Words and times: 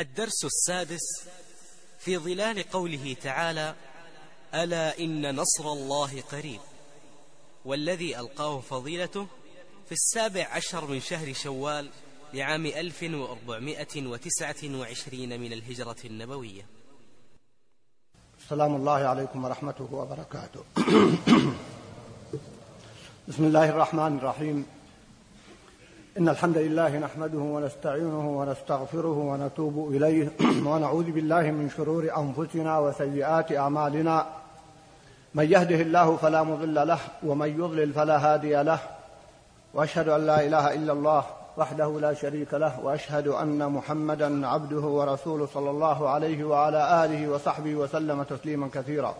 الدرس 0.00 0.44
السادس 0.44 1.24
في 1.98 2.18
ظلال 2.18 2.70
قوله 2.70 3.16
تعالى 3.22 3.74
ألا 4.54 4.98
إن 4.98 5.36
نصر 5.36 5.72
الله 5.72 6.20
قريب 6.20 6.60
والذي 7.64 8.18
ألقاه 8.18 8.60
فضيلته 8.60 9.26
في 9.86 9.92
السابع 9.92 10.48
عشر 10.50 10.86
من 10.86 11.00
شهر 11.00 11.32
شوال 11.32 11.90
لعام 12.34 12.66
1429 12.66 15.40
من 15.40 15.52
الهجرة 15.52 15.96
النبوية. 16.04 16.66
سلام 18.48 18.76
الله 18.76 18.92
عليكم 18.92 19.44
ورحمته 19.44 19.94
وبركاته. 19.94 20.64
بسم 23.28 23.44
الله 23.44 23.68
الرحمن 23.68 24.18
الرحيم. 24.18 24.66
إن 26.20 26.28
الحمد 26.28 26.58
لله 26.58 26.98
نحمده 26.98 27.38
ونستعينه 27.38 28.38
ونستغفره 28.38 29.18
ونتوب 29.18 29.90
إليه 29.94 30.28
ونعوذ 30.70 31.10
بالله 31.10 31.42
من 31.42 31.70
شرور 31.76 32.10
أنفسنا 32.18 32.78
وسيئات 32.78 33.52
أعمالنا. 33.52 34.26
من 35.34 35.52
يهده 35.52 35.80
الله 35.80 36.16
فلا 36.16 36.42
مضل 36.42 36.74
له 36.88 36.98
ومن 37.22 37.48
يضلل 37.60 37.92
فلا 37.92 38.16
هادي 38.18 38.62
له. 38.62 38.78
وأشهد 39.74 40.08
أن 40.08 40.26
لا 40.26 40.46
إله 40.46 40.74
إلا 40.74 40.92
الله 40.92 41.24
وحده 41.56 42.00
لا 42.00 42.14
شريك 42.14 42.54
له 42.54 42.80
وأشهد 42.80 43.28
أن 43.28 43.72
محمدا 43.72 44.46
عبده 44.46 44.80
ورسوله 44.80 45.46
صلى 45.54 45.70
الله 45.70 46.08
عليه 46.08 46.44
وعلى 46.44 47.04
آله 47.04 47.28
وصحبه 47.28 47.74
وسلم 47.74 48.22
تسليما 48.22 48.68
كثيرا. 48.74 49.14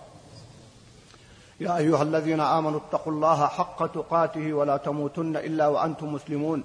يا 1.60 1.76
أيها 1.76 2.02
الذين 2.02 2.40
آمنوا 2.40 2.80
اتقوا 2.80 3.12
الله 3.12 3.46
حق 3.46 3.86
تقاته 3.86 4.52
ولا 4.52 4.76
تموتن 4.76 5.36
إلا 5.36 5.68
وأنتم 5.68 6.14
مسلمون. 6.14 6.64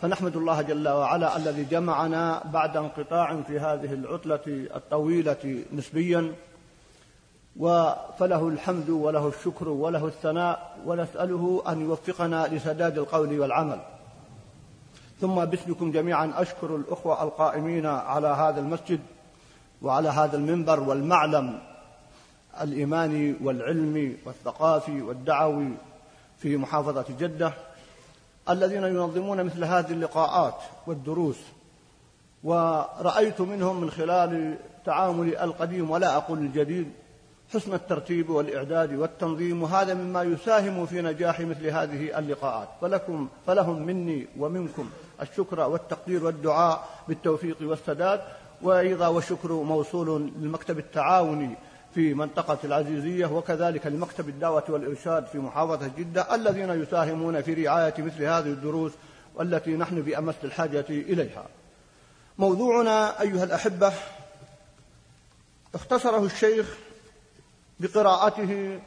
فنحمد 0.00 0.36
الله 0.36 0.62
جل 0.62 0.88
وعلا 0.88 1.36
الذي 1.36 1.64
جمعنا 1.64 2.42
بعد 2.52 2.76
انقطاع 2.76 3.40
في 3.42 3.60
هذه 3.60 3.92
العطلة 3.92 4.40
الطويلة 4.46 5.64
نسبيا. 5.72 6.34
فله 8.18 8.48
الحمد 8.48 8.90
وله 8.90 9.28
الشكر 9.28 9.68
وله 9.68 10.06
الثناء 10.06 10.76
ونسأله 10.86 11.62
أن 11.68 11.80
يوفقنا 11.80 12.46
لسداد 12.46 12.98
القول 12.98 13.40
والعمل. 13.40 13.80
ثم 15.20 15.44
باسمكم 15.44 15.90
جميعا 15.90 16.32
أشكر 16.36 16.76
الأخوة 16.76 17.22
القائمين 17.22 17.86
على 17.86 18.28
هذا 18.28 18.60
المسجد 18.60 19.00
وعلى 19.82 20.08
هذا 20.08 20.36
المنبر 20.36 20.80
والمعلم 20.80 21.58
الإيماني 22.60 23.34
والعلمي 23.42 24.16
والثقافي 24.26 25.02
والدعوي 25.02 25.68
في 26.38 26.56
محافظة 26.56 27.04
جدة. 27.20 27.52
الذين 28.50 28.84
ينظمون 28.84 29.44
مثل 29.44 29.64
هذه 29.64 29.90
اللقاءات 29.90 30.54
والدروس 30.86 31.38
ورأيت 32.44 33.40
منهم 33.40 33.80
من 33.80 33.90
خلال 33.90 34.58
تعاملي 34.84 35.44
القديم 35.44 35.90
ولا 35.90 36.16
أقول 36.16 36.38
الجديد 36.38 36.92
حسن 37.54 37.74
الترتيب 37.74 38.30
والإعداد 38.30 38.94
والتنظيم 38.94 39.62
وهذا 39.62 39.94
مما 39.94 40.22
يساهم 40.22 40.86
في 40.86 41.02
نجاح 41.02 41.40
مثل 41.40 41.66
هذه 41.66 42.18
اللقاءات. 42.18 42.68
فلكم 42.80 43.28
فلهم 43.46 43.82
مني 43.82 44.26
ومنكم 44.38 44.90
الشكر 45.22 45.60
والتقدير 45.60 46.24
والدعاء 46.24 46.88
بالتوفيق 47.08 47.56
والسداد 47.62 48.20
وأيضا 48.62 49.08
والشكر 49.08 49.52
موصول 49.52 50.32
للمكتب 50.36 50.78
التعاوني 50.78 51.56
في 51.94 52.14
منطقة 52.14 52.58
العزيزية 52.64 53.26
وكذلك 53.26 53.86
لمكتب 53.86 54.28
الدعوة 54.28 54.64
والإرشاد 54.68 55.26
في 55.26 55.38
محافظة 55.38 55.90
جدة 55.98 56.34
الذين 56.34 56.70
يساهمون 56.82 57.42
في 57.42 57.54
رعاية 57.54 57.94
مثل 57.98 58.22
هذه 58.22 58.46
الدروس 58.46 58.92
والتي 59.34 59.70
نحن 59.70 60.02
بأمس 60.02 60.34
الحاجة 60.44 60.84
إليها. 60.90 61.46
موضوعنا 62.38 63.20
أيها 63.20 63.44
الأحبة 63.44 63.92
اختصره 65.74 66.24
الشيخ 66.24 66.76
بقراءته 67.80 68.80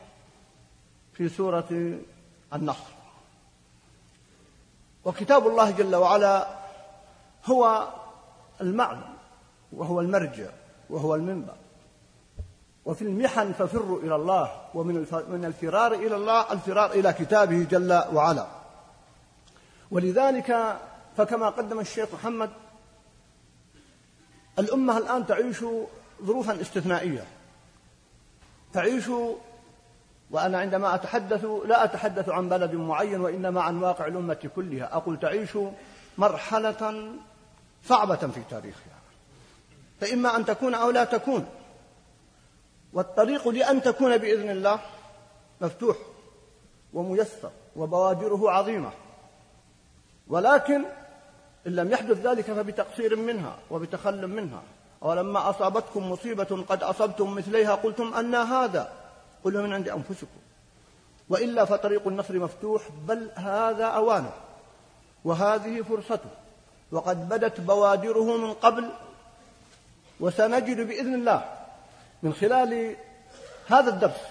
في 1.14 1.30
سورة 1.30 1.98
النصر 2.54 2.92
وكتاب 5.06 5.48
الله 5.48 5.72
جل 5.72 5.96
وعلا 5.96 6.48
هو 7.46 7.88
المعنى 8.62 9.06
وهو 9.74 10.02
المرجع 10.02 10.50
وهو 10.90 11.16
المنبر. 11.16 11.56
وفي 12.86 13.02
المحن 13.02 13.54
ففروا 13.54 14.00
إلى 14.00 14.16
الله 14.16 14.52
ومن 14.74 14.96
من 15.30 15.46
الفرار 15.46 15.94
إلى 15.94 16.16
الله 16.16 16.52
الفرار 16.54 16.92
إلى 16.92 17.14
كتابه 17.14 17.64
جل 17.64 18.04
وعلا. 18.14 18.48
ولذلك 19.92 20.80
فكما 21.18 21.50
قدم 21.50 21.80
الشيخ 21.80 22.14
محمد 22.14 22.50
الأمة 24.60 24.98
الآن 24.98 25.28
تعيش 25.28 25.66
ظروفا 26.24 26.62
استثنائية. 26.62 27.26
تعيش 28.74 29.10
وأنا 30.32 30.60
عندما 30.60 30.96
أتحدث 30.96 31.46
لا 31.66 31.84
أتحدث 31.84 32.30
عن 32.30 32.50
بلد 32.50 32.76
معين 32.76 33.22
وإنما 33.22 33.62
عن 33.62 33.84
واقع 33.84 34.08
الأمة 34.08 34.50
كلها. 34.56 34.96
أقول 34.96 35.20
تعيش 35.20 35.58
مرحلة 36.18 37.12
صعبة 37.86 38.16
في 38.16 38.42
تاريخها. 38.50 39.00
فإما 40.02 40.36
أن 40.36 40.46
تكون 40.46 40.74
أو 40.74 40.90
لا 40.90 41.04
تكون. 41.04 41.46
والطريق 42.94 43.48
لأن 43.48 43.82
تكون 43.82 44.18
بإذن 44.18 44.50
الله 44.50 44.80
مفتوح 45.62 45.98
وميسر 46.94 47.52
وبوادره 47.76 48.52
عظيمة. 48.52 48.92
ولكن 50.28 50.86
إن 51.68 51.76
لم 51.76 51.92
يحدث 51.92 52.18
ذلك 52.28 52.46
فبتقصير 52.46 53.16
منها 53.16 53.58
وبتخل 53.72 54.28
منها. 54.28 54.62
ولما 55.02 55.50
أصابتكم 55.50 56.12
مصيبة 56.12 56.66
قد 56.70 56.84
أصبتم 56.84 57.36
مثليها 57.36 57.76
قلتم 57.76 58.14
أن 58.14 58.36
هذا 58.36 58.94
قل 59.44 59.64
من 59.64 59.74
عند 59.74 59.90
أنفسكم. 59.90 60.42
وإلا 61.30 61.66
فطريق 61.66 62.08
النصر 62.08 62.40
مفتوح 62.40 62.82
بل 63.08 63.32
هذا 63.36 63.86
أوانه 63.86 64.34
وهذه 65.26 65.82
فرصته 65.82 66.30
وقد 66.92 67.30
بدت 67.30 67.62
بوادره 67.62 68.38
من 68.38 68.54
قبل 68.54 68.90
وسنجد 70.20 70.88
بإذن 70.88 71.14
الله. 71.14 71.61
من 72.24 72.34
خلال 72.34 72.96
هذا 73.68 73.90
الدرس 73.90 74.22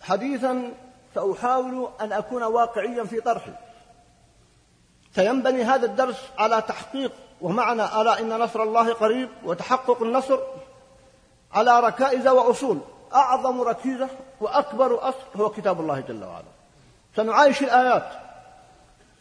حديثا 0.00 0.72
سأحاول 1.14 1.88
أن 2.00 2.12
أكون 2.12 2.42
واقعيا 2.42 3.04
في 3.04 3.20
طرحي 3.20 3.52
سينبني 5.14 5.64
هذا 5.64 5.86
الدرس 5.86 6.22
على 6.38 6.62
تحقيق 6.62 7.12
ومعنى 7.40 7.84
ألا 7.84 8.20
إن 8.20 8.38
نصر 8.38 8.62
الله 8.62 8.92
قريب 8.92 9.28
وتحقق 9.44 10.02
النصر 10.02 10.38
على 11.52 11.80
ركائز 11.80 12.28
وأصول. 12.28 12.78
أعظم 13.14 13.60
ركيزة 13.62 14.08
وأكبر 14.40 15.08
أصل 15.08 15.18
هو 15.36 15.50
كتاب 15.50 15.80
الله 15.80 16.00
جل 16.00 16.24
وعلا. 16.24 16.44
سنعايش 17.16 17.62
الآيات. 17.62 18.10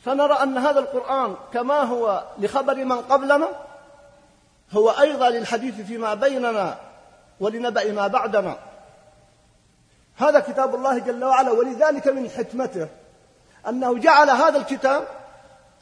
سنرى 0.05 0.33
أن 0.33 0.57
هذا 0.57 0.79
القرآن 0.79 1.35
كما 1.53 1.81
هو 1.81 2.23
لخبر 2.39 2.75
من 2.75 3.01
قبلنا 3.01 3.47
هو 4.71 4.89
أيضا 4.89 5.29
للحديث 5.29 5.81
فيما 5.81 6.13
بيننا 6.13 6.90
ولنبأ 7.41 7.91
ما 7.91 8.07
بعدنا. 8.07 8.57
هذا 10.15 10.39
كتاب 10.39 10.75
الله 10.75 10.99
جل 10.99 11.23
وعلا 11.23 11.51
ولذلك 11.51 12.07
من 12.07 12.29
حكمته 12.29 12.87
أنه 13.69 13.97
جعل 13.97 14.29
هذا 14.29 14.57
الكتاب 14.57 15.07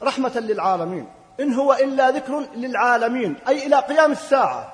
رحمة 0.04 0.40
للعالمين. 0.40 1.10
إن 1.40 1.54
هو 1.54 1.74
إلا 1.74 2.10
ذكر 2.10 2.40
للعالمين 2.56 3.36
أي 3.48 3.68
إلى 3.68 3.76
قيام 3.76 4.12
الساعة. 4.12 4.74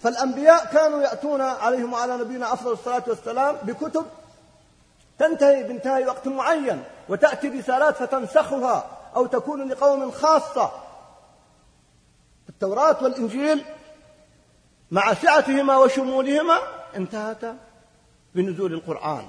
فالأنبياء 0.00 0.64
كانوا 0.64 1.02
يأتون 1.02 1.40
عليهم 1.40 1.92
وعلى 1.92 2.16
نبينا 2.16 2.52
أفضل 2.52 2.72
الصلاة 2.72 3.02
والسلام 3.06 3.56
بكتب 3.62 4.06
تنتهي 5.18 5.62
بانتهاء 5.62 6.04
وقت 6.04 6.28
معين 6.28 6.82
وتأتي 7.08 7.48
رسالات 7.48 7.96
فتنسخها 7.96 8.86
أو 9.16 9.26
تكون 9.26 9.68
لقوم 9.68 10.10
خاصة. 10.10 10.70
التوراة 12.48 12.96
والإنجيل 13.02 13.64
مع 14.90 15.14
سعتهما 15.14 15.76
وشمولهما 15.76 16.58
انتهتا 16.96 17.56
بنزول 18.34 18.72
القرآن. 18.72 19.28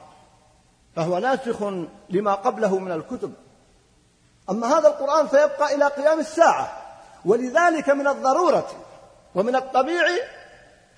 فهو 0.95 1.17
ناسخ 1.17 1.63
لما 2.09 2.35
قبله 2.35 2.79
من 2.79 2.91
الكتب. 2.91 3.33
أما 4.49 4.67
هذا 4.67 4.87
القرآن 4.87 5.27
فيبقى 5.27 5.75
إلى 5.75 5.87
قيام 5.87 6.19
الساعة. 6.19 6.77
ولذلك 7.25 7.89
من 7.89 8.07
الضرورة 8.07 8.67
ومن 9.35 9.55
الطبيعي 9.55 10.19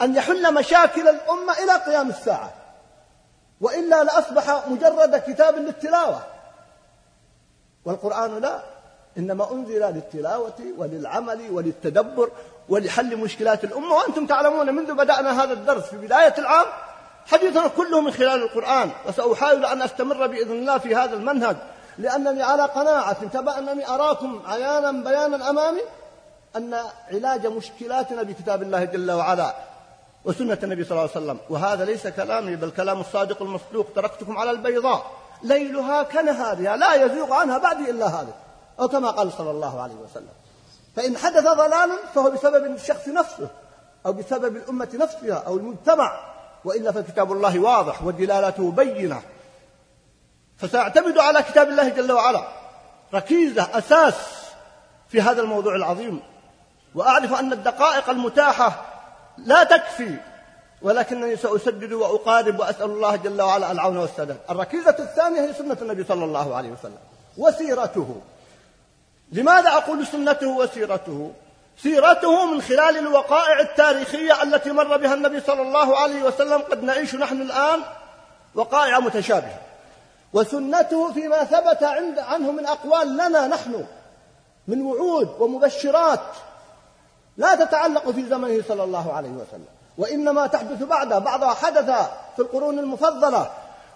أن 0.01 0.15
يحل 0.15 0.53
مشاكل 0.53 1.07
الأمة 1.07 1.53
إلى 1.53 1.73
قيام 1.73 2.09
الساعة. 2.09 2.53
وإلا 3.61 4.03
لأصبح 4.03 4.67
مجرد 4.67 5.15
كتاب 5.27 5.55
للتلاوة. 5.55 6.21
والقرآن 7.85 8.39
لا. 8.39 8.70
إنما 9.17 9.51
أنزل 9.51 9.79
للتلاوة 9.79 10.59
وللعمل 10.77 11.39
وللتدبر 11.51 12.29
ولحل 12.69 13.17
مشكلات 13.17 13.63
الأمة 13.63 13.95
وأنتم 13.95 14.25
تعلمون 14.25 14.75
منذ 14.75 14.93
بدأنا 14.93 15.43
هذا 15.43 15.53
الدرس 15.53 15.83
في 15.83 15.97
بداية 15.97 16.33
العام 16.37 16.65
حديثنا 17.25 17.67
كله 17.67 18.01
من 18.01 18.11
خلال 18.11 18.43
القرآن 18.43 18.91
وسأحاول 19.07 19.65
أن 19.65 19.81
أستمر 19.81 20.27
بإذن 20.27 20.51
الله 20.51 20.77
في 20.77 20.95
هذا 20.95 21.13
المنهج 21.13 21.55
لأنني 21.97 22.43
على 22.43 22.63
قناعة 22.63 23.27
كما 23.27 23.57
أنني 23.59 23.89
أراكم 23.89 24.41
عيانا 24.47 24.91
بيانا 24.91 25.49
أمامي 25.49 25.81
أن 26.55 26.77
علاج 27.11 27.47
مشكلاتنا 27.47 28.23
بكتاب 28.23 28.61
الله 28.61 28.83
جل 28.83 29.11
وعلا 29.11 29.55
وسنة 30.25 30.57
النبي 30.63 30.83
صلى 30.83 30.91
الله 30.91 31.09
عليه 31.15 31.25
وسلم. 31.25 31.37
وهذا 31.49 31.85
ليس 31.85 32.07
كلامي 32.07 32.55
بل 32.55 32.71
كلام 32.71 32.99
الصادق 32.99 33.41
المصدوق 33.41 33.87
تركتكم 33.95 34.37
على 34.37 34.51
البيضاء. 34.51 35.11
ليلها 35.43 36.03
كنهارها 36.03 36.77
لا 36.77 36.93
يزيغ 36.93 37.33
عنها 37.33 37.57
بعدي 37.57 37.89
إلا 37.89 38.05
هذا 38.07 38.33
أو 38.79 38.87
كما 38.87 39.09
قال 39.09 39.33
صلى 39.33 39.51
الله 39.51 39.81
عليه 39.81 39.95
وسلم. 39.95 40.33
فإن 40.95 41.17
حدث 41.17 41.43
ضلال 41.43 41.89
فهو 42.15 42.29
بسبب 42.29 42.65
الشخص 42.65 43.07
نفسه 43.07 43.47
أو 44.05 44.13
بسبب 44.13 44.55
الأمة 44.55 44.89
نفسها 44.93 45.43
أو 45.47 45.57
المجتمع. 45.57 46.31
وإلا 46.65 46.91
فكتاب 46.91 47.31
الله 47.31 47.59
واضح 47.59 48.03
ودلالته 48.03 48.71
بينة. 48.71 49.21
فسأعتمد 50.57 51.17
على 51.17 51.41
كتاب 51.43 51.69
الله 51.69 51.89
جل 51.89 52.11
وعلا. 52.11 52.47
ركيزة 53.13 53.77
أساس 53.77 54.15
في 55.09 55.21
هذا 55.21 55.41
الموضوع 55.41 55.75
العظيم. 55.75 56.21
وأعرف 56.95 57.33
أن 57.33 57.53
الدقائق 57.53 58.09
المتاحة 58.09 58.85
لا 59.37 59.63
تكفي 59.63 60.17
ولكنني 60.81 61.37
سأسدد 61.37 61.93
وأقارب 61.93 62.59
وأسأل 62.59 62.85
الله 62.85 63.15
جل 63.15 63.41
وعلا 63.41 63.71
العون 63.71 63.97
والسداد. 63.97 64.37
الركيزة 64.49 64.95
الثانية 64.99 65.41
هي 65.41 65.53
سنة 65.53 65.77
النبي 65.81 66.03
صلى 66.03 66.25
الله 66.25 66.55
عليه 66.55 66.69
وسلم. 66.69 66.97
وسيرته. 67.37 68.21
لماذا 69.31 69.69
أقول 69.69 70.07
سنته 70.07 70.47
وسيرته؟ 70.47 71.31
سيرته 71.77 72.45
من 72.45 72.61
خلال 72.61 72.97
الوقائع 72.97 73.59
التاريخية 73.59 74.43
التي 74.43 74.71
مر 74.71 74.97
بها 74.97 75.13
النبي 75.13 75.39
صلى 75.39 75.61
الله 75.61 75.97
عليه 75.97 76.23
وسلم 76.23 76.61
قد 76.61 76.83
نعيش 76.83 77.15
نحن 77.15 77.41
الآن 77.41 77.79
وقائع 78.55 78.99
متشابهة. 78.99 79.59
وسنته 80.33 81.13
فيما 81.13 81.43
ثبت 81.43 81.83
عند 81.83 82.19
عنه 82.19 82.51
من 82.51 82.65
أقوال 82.65 83.13
لنا 83.13 83.47
نحن 83.47 83.85
من 84.67 84.81
وعود 84.81 85.35
ومبشرات 85.39 86.19
لا 87.37 87.55
تتعلق 87.55 88.09
في 88.09 88.25
زمنه 88.25 88.63
صلى 88.67 88.83
الله 88.83 89.13
عليه 89.13 89.29
وسلم. 89.29 89.67
وإنما 89.97 90.47
تحدث 90.47 90.83
بعده 90.83 91.19
بعضها 91.19 91.53
حدث 91.53 91.85
في 92.35 92.39
القرون 92.39 92.79
المفضلة 92.79 93.51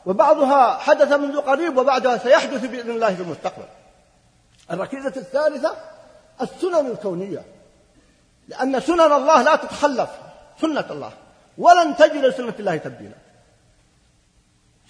وبعضها 0.06 0.78
حدث 0.78 1.12
منذ 1.12 1.42
قريب 1.42 1.78
وبعدها 1.78 2.18
سيحدث 2.18 2.66
بإذن 2.66 2.90
الله 2.90 3.16
في 3.16 3.22
المستقبل. 3.22 3.66
الركيزة 4.72 5.14
الثالثة 5.16 5.76
السنن 6.42 6.92
الكونية 6.92 7.46
لأن 8.48 8.80
سنن 8.80 9.12
الله 9.12 9.42
لا 9.42 9.56
تتخلف 9.56 10.10
سنة 10.62 10.86
الله 10.90 11.12
ولن 11.58 11.96
تجد 11.96 12.26
لسنة 12.26 12.54
الله 12.60 12.78
تبديلا. 12.78 13.16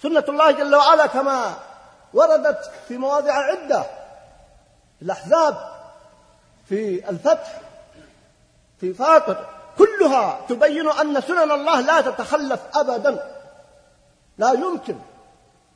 سنة 0.02 0.24
الله 0.28 0.50
جل 0.50 0.74
وعلا 0.74 1.06
كما 1.06 1.54
وردت 2.14 2.70
في 2.88 2.98
مواضع 2.98 3.32
عدة 3.32 3.82
في 4.98 5.02
الأحزاب 5.02 5.76
في 6.68 7.10
الفتح 7.10 7.60
في 8.80 8.94
فاطر 8.94 9.46
كلها 9.78 10.40
تبين 10.48 10.90
أن 10.90 11.20
سنن 11.20 11.50
الله 11.50 11.80
لا 11.80 12.00
تتخلف 12.00 12.60
أبدا 12.74 13.36
لا 14.38 14.52
يمكن. 14.52 14.98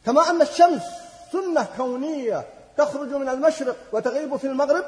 كما 0.06 0.30
أن 0.30 0.42
الشمس 0.42 0.82
سنة 1.32 1.66
كونية 1.76 2.46
تخرج 2.80 3.14
من 3.14 3.28
المشرق 3.28 3.76
وتغيب 3.92 4.36
في 4.36 4.46
المغرب 4.46 4.84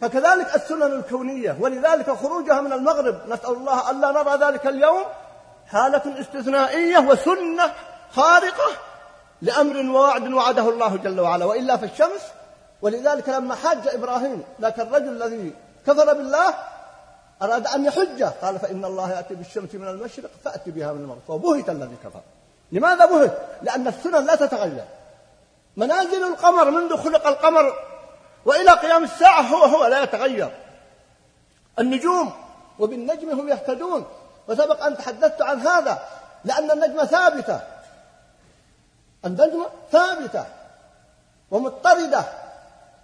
فكذلك 0.00 0.54
السنن 0.54 0.82
الكونية 0.82 1.56
ولذلك 1.60 2.10
خروجها 2.10 2.60
من 2.60 2.72
المغرب. 2.72 3.20
نسأل 3.28 3.50
الله 3.50 3.90
ألا 3.90 4.10
نرى 4.10 4.46
ذلك 4.46 4.66
اليوم 4.66 5.04
حالة 5.66 6.20
استثنائية 6.20 6.98
وسنة 6.98 7.72
خارقة 8.12 8.70
لأمر 9.42 9.90
ووعد 9.90 10.32
وعده 10.32 10.68
الله 10.68 10.96
جل 10.96 11.20
وعلا 11.20 11.44
وإلا 11.44 11.76
فالشمس 11.76 12.22
ولذلك 12.82 13.28
لما 13.28 13.54
حاج 13.54 13.88
إبراهيم 13.88 14.42
ذاك 14.60 14.80
الرجل 14.80 15.22
الذي 15.22 15.52
كفر 15.86 16.14
بالله 16.14 16.54
أراد 17.42 17.66
أن 17.66 17.84
يحج 17.84 18.22
قال 18.22 18.58
فإن 18.58 18.84
الله 18.84 19.12
يأتي 19.12 19.34
بالشمس 19.34 19.74
من 19.74 19.88
المشرق 19.88 20.30
فأتي 20.44 20.70
بها 20.70 20.92
من 20.92 21.00
المغرب 21.00 21.20
فبهت 21.28 21.70
الذي 21.70 21.96
كفر. 22.04 22.20
لماذا 22.72 23.06
بهت؟ 23.06 23.38
لأن 23.62 23.88
السنن 23.88 24.26
لا 24.26 24.34
تتغير. 24.34 24.84
منازل 25.78 26.24
القمر 26.24 26.70
منذ 26.70 26.96
خلق 26.96 27.26
القمر 27.26 27.72
وإلى 28.44 28.70
قيام 28.70 29.04
الساعة 29.04 29.40
هو 29.42 29.64
هو 29.64 29.86
لا 29.86 30.02
يتغير. 30.02 30.50
النجوم 31.78 32.32
وبالنجم 32.78 33.30
هم 33.30 33.48
يهتدون. 33.48 34.06
وسبق 34.48 34.84
أن 34.84 34.98
تحدثت 34.98 35.42
عن 35.42 35.60
هذا 35.60 35.98
لأن 36.44 36.70
النجمة 36.70 37.04
ثابتة. 37.04 37.60
النجمة 39.24 39.66
ثابتة 39.92 40.44
ومضطردة 41.50 42.24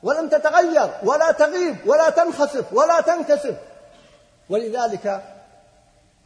ولم 0.03 0.29
تتغير 0.29 0.91
ولا 1.03 1.33
تغيب 1.33 1.77
ولا 1.87 2.11
تنخسف 2.11 2.73
ولا 2.73 3.01
تنكسف. 3.01 3.57
ولذلك 4.51 5.23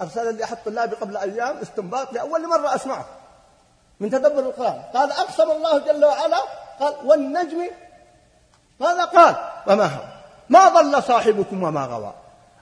أرسل 0.00 0.34
لي 0.34 0.44
أحد 0.44 0.56
طلابي 0.64 0.96
قبل 0.96 1.16
أيام 1.16 1.58
استنباط 1.58 2.12
لأول 2.12 2.48
مرة 2.48 2.74
أسمعه. 2.74 3.06
من 4.00 4.10
تدبر 4.10 4.38
القرآن. 4.38 4.82
قال 4.94 5.12
أقسم 5.12 5.50
الله 5.50 5.78
جل 5.78 6.04
وعلا 6.04 6.38
قال 6.80 6.94
والنجم 7.04 7.70
ماذا 8.80 9.04
قال؟ 9.04 9.34
وما 9.66 9.84
هو؟ 9.84 10.00
ما 10.48 10.68
ضل 10.68 11.02
صاحبكم 11.02 11.62
وما 11.62 11.84
غوى. 11.84 12.12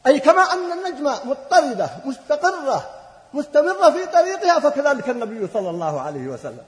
أي 0.06 0.20
كما 0.20 0.42
أن 0.42 0.72
النجمة 0.72 1.24
مضطردة 1.24 1.90
مستقرة 2.04 2.90
مستمرة 3.34 3.90
في 3.90 4.06
طريقها 4.06 4.60
فكذلك 4.60 5.08
النبي 5.08 5.48
صلى 5.54 5.70
الله 5.70 6.00
عليه 6.00 6.28
وسلم. 6.28 6.64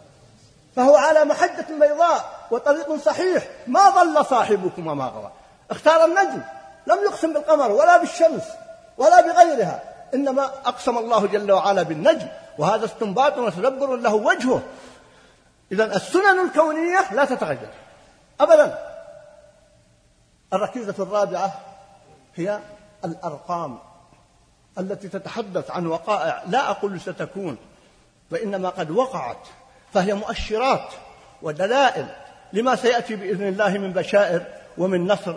فهو 0.76 0.96
على 0.96 1.24
محجة 1.24 1.66
بيضاء 1.80 2.24
وطريق 2.50 2.96
صحيح. 2.96 3.48
ما 3.66 3.90
ضل 3.90 4.26
صاحبكم 4.26 4.86
وما 4.86 5.04
غوى. 5.04 5.30
اختار 5.70 6.04
النجم. 6.04 6.42
لم 6.86 6.98
يقسم 7.04 7.32
بالقمر 7.32 7.72
ولا 7.72 7.96
بالشمس 7.96 8.42
ولا 8.98 9.20
بغيرها. 9.20 9.82
إنما 10.14 10.44
أقسم 10.44 10.98
الله 10.98 11.26
جل 11.26 11.52
وعلا 11.52 11.82
بالنجم. 11.82 12.28
وهذا 12.58 12.84
استنباط 12.84 13.38
وتدبر 13.38 13.96
له 13.96 14.14
وجهه. 14.14 14.62
إذا 15.72 15.96
السنن 15.96 16.46
الكونية 16.46 17.12
لا 17.12 17.24
تتغير. 17.24 17.70
أبدا. 18.40 18.78
الركيزة 20.52 20.94
الرابعة 20.98 21.60
هي 22.34 22.60
الأرقام 23.04 23.78
التي 24.78 25.08
تتحدث 25.08 25.70
عن 25.70 25.86
وقائع 25.86 26.42
لا 26.46 26.70
أقول 26.70 27.00
ستكون 27.00 27.56
وإنما 28.30 28.68
قد 28.68 28.90
وقعت 28.90 29.46
فهي 29.94 30.14
مؤشرات 30.14 30.92
ودلائل 31.42 32.06
لما 32.52 32.76
سيأتي 32.76 33.16
بإذن 33.16 33.48
الله 33.48 33.78
من 33.78 33.92
بشائر 33.92 34.46
ومن 34.78 35.06
نصر. 35.06 35.34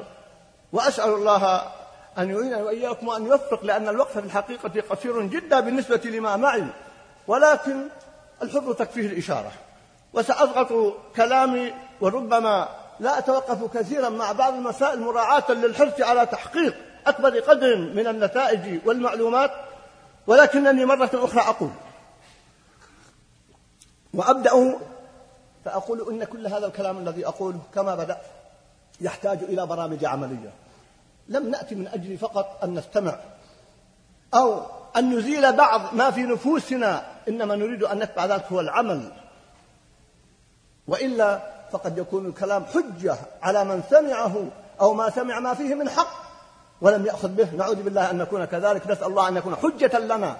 وأسأل 0.73 1.09
الله 1.09 1.71
أن 2.17 2.29
يعيننا 2.29 2.57
وإياكم 2.57 3.07
وأن 3.07 3.25
يوفق 3.25 3.63
لأن 3.63 3.89
الوقت 3.89 4.11
في 4.11 4.19
الحقيقة 4.19 4.81
قصير 4.89 5.21
جدا 5.21 5.59
بالنسبة 5.59 6.01
لما 6.05 6.35
معي. 6.35 6.63
ولكن 7.27 7.87
الحر 8.41 8.73
تكفيه 8.73 9.07
الإشارة. 9.07 9.51
وسأضغط 10.13 10.93
كلامي 11.15 11.73
وربما 12.01 12.69
لا 12.99 13.17
أتوقف 13.17 13.77
كثيرا 13.77 14.09
مع 14.09 14.31
بعض 14.31 14.53
المسائل 14.53 14.99
مراعاة 14.99 15.51
للحرص 15.51 16.01
على 16.01 16.25
تحقيق 16.25 16.75
أكبر 17.07 17.39
قدر 17.39 17.77
من 17.77 18.07
النتائج 18.07 18.87
والمعلومات 18.87 19.51
ولكنني 20.27 20.85
مرة 20.85 21.09
أخرى 21.13 21.41
أقول 21.41 21.69
وأبدأ 24.13 24.79
فأقول 25.65 26.09
إن 26.09 26.23
كل 26.23 26.47
هذا 26.47 26.67
الكلام 26.67 26.97
الذي 26.97 27.27
أقوله 27.27 27.59
كما 27.75 27.95
بدأت 27.95 28.21
يحتاج 29.01 29.43
إلى 29.43 29.65
برامج 29.65 30.05
عملية. 30.05 30.53
لم 31.27 31.49
نأتي 31.49 31.75
من 31.75 31.87
أجل 31.87 32.17
فقط 32.17 32.59
أن 32.63 32.73
نستمع 32.73 33.19
أو 34.33 34.65
أن 34.97 35.17
نزيل 35.17 35.53
بعض 35.53 35.93
ما 35.93 36.11
في 36.11 36.23
نفوسنا 36.23 37.03
إنما 37.27 37.55
نريد 37.55 37.83
أن 37.83 37.99
نتبع 37.99 38.25
ذلك 38.25 38.45
هو 38.51 38.59
العمل. 38.59 39.11
وإلا 40.87 41.39
فقد 41.71 41.97
يكون 41.97 42.25
الكلام 42.25 42.65
حجة 42.65 43.15
على 43.41 43.63
من 43.63 43.83
سمعه 43.89 44.35
أو 44.81 44.93
ما 44.93 45.09
سمع 45.09 45.39
ما 45.39 45.53
فيه 45.53 45.75
من 45.75 45.89
حق 45.89 46.07
ولم 46.81 47.05
يأخذ 47.05 47.27
به. 47.27 47.55
نعوذ 47.55 47.75
بالله 47.75 48.11
أن 48.11 48.17
نكون 48.17 48.45
كذلك. 48.45 48.87
نسأل 48.87 49.07
الله 49.07 49.27
أن 49.27 49.37
يكون 49.37 49.55
حجة 49.55 49.99
لنا. 49.99 50.37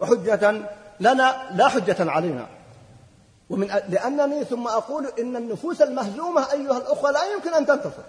وحجة 0.00 0.52
لنا 1.00 1.36
لا 1.50 1.68
حجة 1.68 2.10
علينا. 2.10 2.46
ومن 3.50 3.66
لأنني 3.66 4.44
ثم 4.44 4.68
أقول 4.68 5.06
إن 5.18 5.36
النفوس 5.36 5.82
المهزومة 5.82 6.52
أيها 6.52 6.78
الأخوة 6.78 7.10
لا 7.10 7.24
يمكن 7.24 7.54
أن 7.54 7.66
تنتصر. 7.66 8.02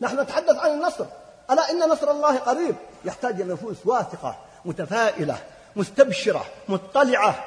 نحن 0.00 0.20
نتحدث 0.20 0.56
عن 0.56 0.70
النصر. 0.70 1.06
ألا 1.50 1.70
إن 1.70 1.88
نصر 1.88 2.10
الله 2.10 2.38
قريب؟ 2.38 2.74
يحتاج 3.04 3.40
إلى 3.40 3.52
نفوس 3.52 3.76
واثقة 3.84 4.36
متفائلة 4.64 5.38
مستبشرة 5.76 6.44
مطلعة 6.68 7.44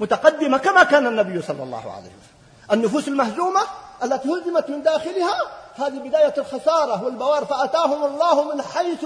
متقدمة 0.00 0.58
كما 0.58 0.82
كان 0.84 1.06
النبي 1.06 1.42
صلى 1.42 1.62
الله 1.62 1.92
عليه 1.92 2.06
وسلم. 2.06 2.72
النفوس 2.72 3.08
المهزومة 3.08 3.60
التي 4.02 4.28
هزمت 4.28 4.70
من 4.70 4.82
داخلها 4.82 5.38
هذه 5.74 5.98
بداية 6.08 6.34
الخسارة 6.38 7.04
والبوار 7.04 7.44
فأتاهم 7.44 8.04
الله 8.04 8.54
من 8.54 8.62
حيث 8.62 9.04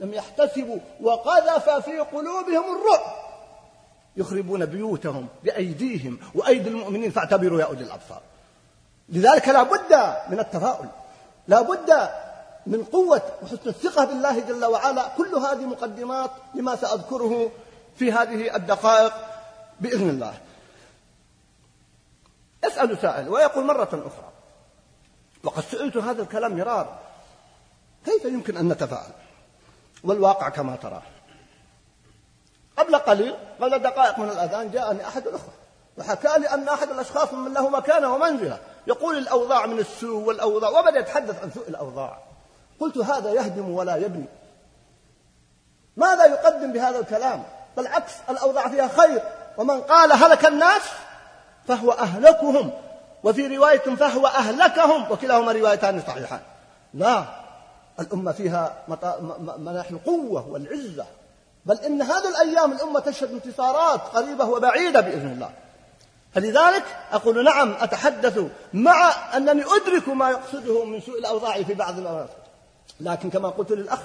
لم 0.00 0.14
يحتسبوا 0.14 0.78
وقذف 1.00 1.70
في 1.70 1.98
قلوبهم 1.98 2.64
الرعب. 2.76 3.16
يخربون 4.16 4.66
بيوتهم 4.66 5.28
بأيديهم 5.44 6.18
وأيدي 6.34 6.68
المؤمنين 6.68 7.10
فاعتبروا 7.10 7.60
يا 7.60 7.64
أولي 7.64 7.84
الأبصار. 7.84 8.20
لذلك 9.08 9.48
لا 9.48 9.62
بد 9.62 10.16
من 10.30 10.40
التفاؤل 10.40 10.88
لا 11.48 11.60
بد 11.62 12.08
من 12.66 12.84
قوة 12.84 13.22
وحسن 13.42 13.68
الثقة 13.68 14.04
بالله 14.04 14.40
جل 14.40 14.64
وعلا. 14.64 15.08
كل 15.08 15.34
هذه 15.34 15.66
مقدمات 15.66 16.30
لما 16.54 16.76
سأذكره 16.76 17.50
في 17.96 18.12
هذه 18.12 18.56
الدقائق 18.56 19.12
بإذن 19.80 20.08
الله. 20.08 20.34
يسأل 22.64 22.98
سائل 22.98 23.28
ويقول 23.28 23.64
مرة 23.64 23.88
أخرى 23.92 24.32
وقد 25.44 25.62
سئلت 25.62 25.96
هذا 25.96 26.22
الكلام 26.22 26.56
مرارا 26.56 26.98
كيف 28.04 28.24
يمكن 28.24 28.56
أن 28.56 28.68
نتفاعل؟ 28.68 29.10
والواقع 30.04 30.48
كما 30.48 30.76
ترى. 30.76 31.02
قبل 32.76 32.96
قليل 32.96 33.34
قبل 33.60 33.78
دقائق 33.78 34.18
من 34.18 34.28
الأذان 34.28 34.70
جاءني 34.70 35.08
أحد 35.08 35.26
الأخوة 35.26 35.52
وحكى 35.98 36.38
لي 36.38 36.48
أن 36.48 36.68
أحد 36.68 36.90
الأشخاص 36.90 37.32
من 37.32 37.52
له 37.52 37.68
مكانة 37.68 38.14
ومنزلة. 38.14 38.60
يقول 38.86 39.18
الأوضاع 39.18 39.66
من 39.66 39.78
السوء 39.78 40.24
والأوضاع 40.24 40.70
وبدأ 40.70 41.00
يتحدث 41.00 41.42
عن 41.42 41.50
سوء 41.50 41.68
الأوضاع. 41.68 42.25
قلت 42.80 42.98
هذا 42.98 43.32
يهدم 43.32 43.70
ولا 43.70 43.96
يبني. 43.96 44.26
ماذا 45.96 46.24
يقدم 46.24 46.72
بهذا 46.72 46.98
الكلام؟ 46.98 47.42
بالعكس 47.76 48.12
الأوضاع 48.30 48.68
فيها 48.68 48.88
خير. 48.88 49.22
ومن 49.58 49.80
قال 49.80 50.12
هلك 50.12 50.46
الناس 50.46 50.82
فهو 51.68 51.90
أهلكهم. 51.90 52.70
وفي 53.24 53.56
رواية 53.56 53.78
فهو 53.78 54.26
أهلكهم 54.26 55.12
وكلاهما 55.12 55.52
روايتان 55.52 56.02
صحيحان. 56.06 56.40
لا 56.94 57.24
الأمة 58.00 58.32
فيها 58.32 58.76
مناحي 59.58 59.90
القوة 59.90 60.48
والعزة. 60.48 61.06
بل 61.66 61.78
إن 61.78 62.02
هذه 62.02 62.28
الأيام 62.28 62.72
الأمة 62.72 63.00
تشهد 63.00 63.32
انتصارات 63.32 64.00
قريبة 64.00 64.44
وبعيدة 64.44 65.00
بإذن 65.00 65.32
الله. 65.32 65.50
فلذلك 66.34 66.84
أقول 67.12 67.44
نعم 67.44 67.74
أتحدث 67.80 68.40
مع 68.72 69.12
أنني 69.36 69.62
أدرك 69.62 70.08
ما 70.08 70.30
يقصده 70.30 70.84
من 70.84 71.00
سوء 71.00 71.18
الأوضاع 71.18 71.62
في 71.62 71.74
بعض 71.74 71.98
المناطق 71.98 72.45
لكن 73.00 73.30
كما 73.30 73.48
قلت 73.48 73.72
للأخ 73.72 74.00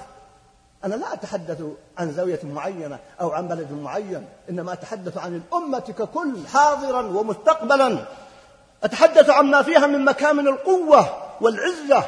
أنا 0.84 0.94
لا 0.94 1.12
أتحدث 1.12 1.62
عن 1.98 2.12
زاوية 2.12 2.40
معينة 2.44 2.98
أو 3.20 3.30
عن 3.30 3.48
بلد 3.48 3.72
معين 3.72 4.28
إنما 4.50 4.72
أتحدث 4.72 5.18
عن 5.18 5.34
الأمة 5.36 5.78
ككل 5.98 6.48
حاضرا 6.48 7.02
ومستقبلا. 7.02 8.04
أتحدث 8.84 9.30
عما 9.30 9.62
فيها 9.62 9.86
من 9.86 10.04
مكامن 10.04 10.48
القوة 10.48 11.06
والعزة. 11.40 12.04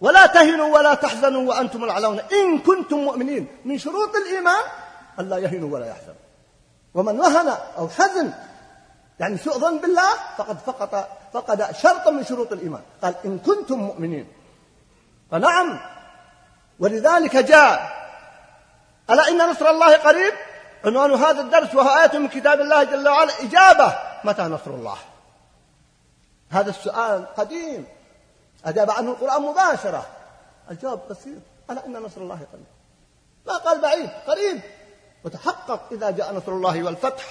ولا 0.00 0.26
تهنوا 0.26 0.76
ولا 0.76 0.94
تحزنوا 0.94 1.48
وأنتم 1.48 1.84
الأعلون 1.84 2.20
إن 2.20 2.58
كنتم 2.58 2.96
مؤمنين 2.96 3.46
من 3.64 3.78
شروط 3.78 4.16
الإيمان 4.16 4.62
ألا 5.20 5.38
يهنوا 5.38 5.74
ولا 5.74 5.86
يحزنوا. 5.86 6.14
ومن 6.94 7.20
وهن 7.20 7.48
أو 7.78 7.88
حزن 7.88 8.32
يعني 9.20 9.38
سوء 9.38 9.58
ظن 9.58 9.78
بالله 9.78 10.10
فقد 10.36 10.58
فقد 10.58 11.04
فقد 11.32 11.72
شرطا 11.72 12.10
من 12.10 12.24
شروط 12.24 12.52
الإيمان. 12.52 12.82
قال 13.02 13.14
إن 13.24 13.38
كنتم 13.38 13.78
مؤمنين 13.78 14.26
فنعم. 15.30 15.80
ولذلك 16.78 17.36
جاء 17.36 18.00
ألا 19.10 19.28
إن 19.28 19.50
نصر 19.50 19.70
الله 19.70 19.96
قريب؟ 19.96 20.32
عنوان 20.84 21.12
هذا 21.12 21.40
الدرس 21.40 21.74
وهو 21.74 21.88
آية 21.88 22.18
من 22.18 22.28
كتاب 22.28 22.60
الله 22.60 22.84
جل 22.84 23.08
وعلا 23.08 23.32
إجابة 23.40 23.98
متى 24.24 24.42
نصر 24.42 24.70
الله؟ 24.70 24.96
هذا 26.50 26.70
السؤال 26.70 27.26
قديم. 27.36 27.86
أجاب 28.64 28.90
عنه 28.90 29.10
القرآن 29.10 29.42
مباشرة. 29.42 30.06
الجواب 30.70 31.00
بسيط 31.10 31.42
ألا 31.70 31.86
إن 31.86 31.92
نصر 31.92 32.20
الله 32.20 32.46
قريب؟ 32.52 32.66
ما 33.46 33.56
قال 33.56 33.80
بعيد 33.80 34.10
قريب. 34.26 34.60
وتحقق 35.24 35.80
إذا 35.92 36.10
جاء 36.10 36.34
نصر 36.34 36.52
الله 36.52 36.82
والفتح 36.82 37.24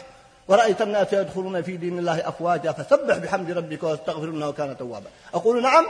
ورأيت 0.47 0.81
الناس 0.81 1.13
يدخلون 1.13 1.61
في 1.61 1.77
دين 1.77 1.99
الله 1.99 2.29
أفواجا 2.29 2.71
فسبح 2.71 3.17
بحمد 3.17 3.51
ربك 3.51 3.83
واستغفر 3.83 4.23
إنه 4.23 4.51
كان 4.51 4.77
توابا. 4.77 5.09
أقول 5.33 5.61
نعم. 5.61 5.85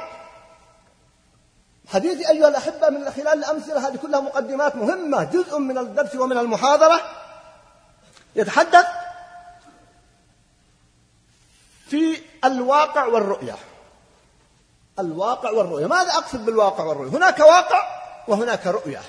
حديثي 1.93 2.29
أيها 2.29 2.48
الأحبة 2.48 2.89
من 2.89 3.12
خلال 3.12 3.27
الأمثلة 3.27 3.88
هذه 3.88 3.98
كلها 3.98 4.19
مقدمات 4.19 4.75
مهمة 4.75 5.24
جزء 5.24 5.60
من 5.60 5.77
الدرس 5.77 6.15
ومن 6.15 6.38
المحاضرة. 6.38 7.01
يتحدث 8.36 8.86
في 11.88 12.22
الواقع 12.46 13.05
والرؤية. 13.05 13.55
الواقع 15.00 15.51
والرؤية. 15.51 15.88
ماذا 15.88 16.12
أقصد 16.12 16.46
بالواقع 16.46 16.84
والرؤية؟ 16.84 17.10
هناك 17.10 17.39
واقع 17.39 17.88
وهناك 18.27 18.67
رؤية. 18.67 19.01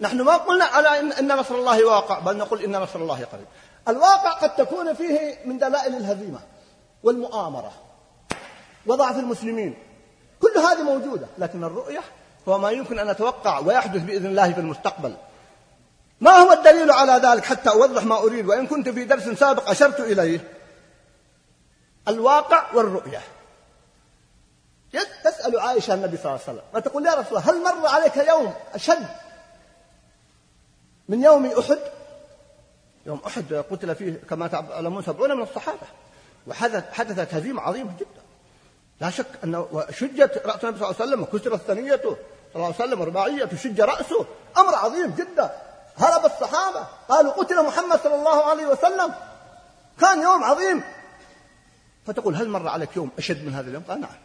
نحن 0.00 0.20
ما 0.20 0.36
قلنا 0.36 0.64
على 0.64 1.00
إن, 1.00 1.12
إن 1.12 1.36
نصر 1.36 1.54
الله 1.54 1.84
واقع 1.84 2.18
بل 2.18 2.36
نقول 2.36 2.62
إن 2.62 2.76
نصر 2.76 2.98
الله 2.98 3.24
قريب. 3.24 3.46
الواقع 3.88 4.32
قد 4.32 4.56
تكون 4.56 4.94
فيه 4.94 5.38
من 5.44 5.58
دلائل 5.58 5.96
الهزيمة 5.96 6.40
والمؤامرة 7.02 7.72
وضعف 8.86 9.18
المسلمين. 9.18 9.78
كل 10.42 10.58
هذه 10.58 10.82
موجودة 10.82 11.26
لكن 11.38 11.64
الرؤية 11.64 12.00
هو 12.48 12.58
ما 12.58 12.70
يمكن 12.70 12.98
أن 12.98 13.10
نتوقع 13.10 13.58
ويحدث 13.58 14.02
بإذن 14.02 14.26
الله 14.26 14.52
في 14.52 14.60
المستقبل. 14.60 15.16
ما 16.20 16.30
هو 16.30 16.52
الدليل 16.52 16.90
على 16.90 17.12
ذلك 17.12 17.44
حتى 17.44 17.70
أوضح 17.70 18.04
ما 18.04 18.18
أريد؟ 18.18 18.46
وإن 18.46 18.66
كنت 18.66 18.88
في 18.88 19.04
درس 19.04 19.28
سابق 19.28 19.70
أشرت 19.70 20.00
إليه. 20.00 20.40
الواقع 22.08 22.74
والرؤية. 22.74 23.20
تسأل 25.24 25.60
عائشة 25.60 25.94
النبي 25.94 26.16
صلى 26.16 26.26
الله 26.26 26.40
عليه 26.48 26.58
وسلم 26.58 26.64
وتقول 26.74 27.06
يا 27.06 27.14
رسول 27.14 27.38
الله 27.38 27.50
هل 27.50 27.62
مر 27.62 27.86
عليك 27.86 28.16
يوم 28.16 28.54
أشد 28.74 29.06
من 31.08 31.24
يوم 31.24 31.46
أحد؟ 31.46 31.78
يوم 33.06 33.20
أحد 33.26 33.54
قتل 33.70 33.94
فيه 33.94 34.20
كما 34.30 34.46
تعلمون 34.46 35.02
سبعون 35.02 35.36
من 35.36 35.42
الصحابة 35.42 35.86
وحدث 36.46 36.92
حدثت 36.92 37.34
هزيمة 37.34 37.62
عظيمة 37.62 37.92
جدا. 37.96 38.25
لا 39.00 39.10
شك 39.10 39.26
أنه 39.44 39.86
شجت 39.90 40.42
رأس 40.46 40.64
النبي 40.64 40.78
صلى 40.78 40.90
الله 40.90 40.96
عليه 41.00 41.04
وسلم 41.10 41.22
وكسرت 41.22 41.60
ثنيته 41.60 42.16
صلى 42.52 42.56
الله 42.56 42.66
عليه 42.66 42.74
وسلم 42.74 43.02
رباعية 43.02 43.48
شج 43.56 43.80
رأسه. 43.80 44.26
أمر 44.58 44.74
عظيم 44.74 45.14
جدا. 45.14 45.50
هرب 45.98 46.24
الصحابة. 46.24 46.86
قالوا 47.08 47.32
قتل 47.32 47.66
محمد 47.66 48.00
صلى 48.00 48.14
الله 48.14 48.44
عليه 48.44 48.66
وسلم. 48.66 49.14
كان 50.00 50.22
يوم 50.22 50.44
عظيم. 50.44 50.82
فتقول 52.06 52.34
هل 52.34 52.48
مر 52.48 52.68
عليك 52.68 52.96
يوم 52.96 53.10
أشد 53.18 53.44
من 53.44 53.54
هذا 53.54 53.68
اليوم؟ 53.68 53.82
قال 53.88 54.00
نعم. 54.00 54.16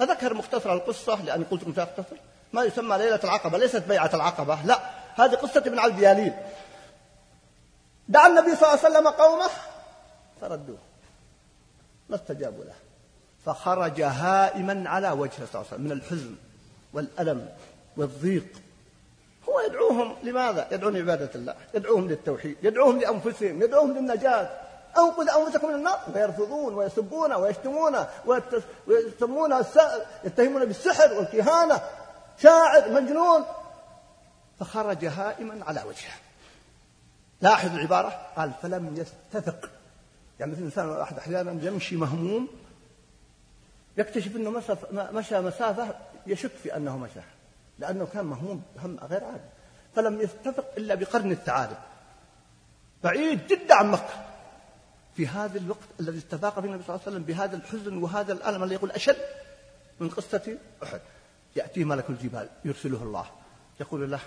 أذكر 0.00 0.34
مختصر 0.34 0.72
القصة 0.72 1.22
لأني 1.22 1.44
قلت 1.44 1.62
لكم 1.62 1.74
سأختصر. 1.74 2.16
ما 2.52 2.64
يسمى 2.64 2.98
ليلة 2.98 3.20
العقبة. 3.24 3.58
ليست 3.58 3.82
بيعة 3.82 4.10
العقبة. 4.14 4.58
لا. 4.64 4.90
هذه 5.14 5.34
قصة 5.34 5.60
ابن 5.60 5.78
علي 5.78 5.90
الدياليل 5.90 6.34
دعا 8.08 8.26
النبي 8.26 8.56
صلى 8.56 8.68
الله 8.68 8.84
عليه 8.84 8.98
وسلم 8.98 9.08
قومه 9.08 9.50
فردوه. 10.40 10.78
ما 12.08 12.16
استجابوا 12.16 12.64
له. 12.64 12.74
فخرج 13.46 14.02
هائما 14.02 14.90
على 14.90 15.10
وجهه 15.10 15.36
صلى 15.36 15.44
الله 15.54 15.58
عليه 15.58 15.66
وسلم 15.68 15.84
من 15.84 15.92
الحزن 15.92 16.34
والألم 16.92 17.48
والضيق. 17.96 18.46
هو 19.48 19.60
يدعوهم 19.60 20.16
لماذا؟ 20.22 20.68
يدعون 20.72 20.96
لعبادة 20.96 21.30
الله 21.34 21.54
يدعوهم 21.74 22.08
للتوحيد 22.08 22.56
يدعوهم 22.62 22.98
لأنفسهم 22.98 23.62
يدعوهم 23.62 23.92
للنجاة. 23.92 24.50
أنقذ 24.98 25.28
أنفسكم 25.28 25.68
من 25.68 25.74
النار. 25.74 25.98
ويرفضون 26.14 26.74
ويسبون 26.74 27.32
ويشتمون 27.32 28.06
ويسمون 28.86 29.64
يتهمون 30.24 30.64
بالسحر 30.64 31.14
والكهانة. 31.14 31.82
شاعر 32.38 32.90
مجنون. 32.90 33.44
فخرج 34.60 35.04
هائما 35.04 35.64
على 35.64 35.82
وجهه. 35.82 36.14
لاحظ 37.40 37.74
العبارة؟ 37.74 38.20
قال 38.36 38.52
فلم 38.62 38.94
يستثق. 38.96 39.70
يعني 40.40 40.52
مثل 40.52 40.60
الإنسان 40.60 41.00
أحد 41.00 41.18
أحيانا 41.18 41.66
يمشي 41.66 41.96
مهموم 41.96 42.48
يكتشف 43.96 44.36
أنه 44.36 44.62
مشى 44.92 45.40
مسافة 45.40 45.94
يشك 46.26 46.50
في 46.50 46.76
أنه 46.76 46.98
مشى 46.98 47.20
لأنه 47.78 48.06
كان 48.12 48.24
مهموم 48.24 48.62
هم 48.78 48.98
غير 49.02 49.24
عادي. 49.24 49.44
فلم 49.96 50.20
يستفق 50.20 50.66
إلا 50.76 50.94
بقرن 50.94 51.32
الثعالب 51.32 51.76
بعيد 53.04 53.46
جدا 53.46 53.74
عن 53.74 53.90
مكة. 53.90 54.24
في 55.16 55.26
هذا 55.26 55.58
الوقت 55.58 55.88
الذي 56.00 56.18
استفاق 56.18 56.60
فيه 56.60 56.68
النبي 56.68 56.82
صلى 56.82 56.94
الله 56.96 57.06
عليه 57.06 57.16
وسلم 57.16 57.22
بهذا 57.22 57.56
الحزن 57.56 58.02
وهذا 58.02 58.32
الألم 58.32 58.62
الذي 58.62 58.74
يقول 58.74 58.90
أشد 58.90 59.16
من 60.00 60.08
قصة 60.08 60.56
أحد. 60.82 61.00
يأتيه 61.56 61.84
ملك 61.84 62.10
الجبال 62.10 62.48
يرسله 62.64 63.02
الله. 63.02 63.26
يقول 63.80 64.10
له 64.10 64.20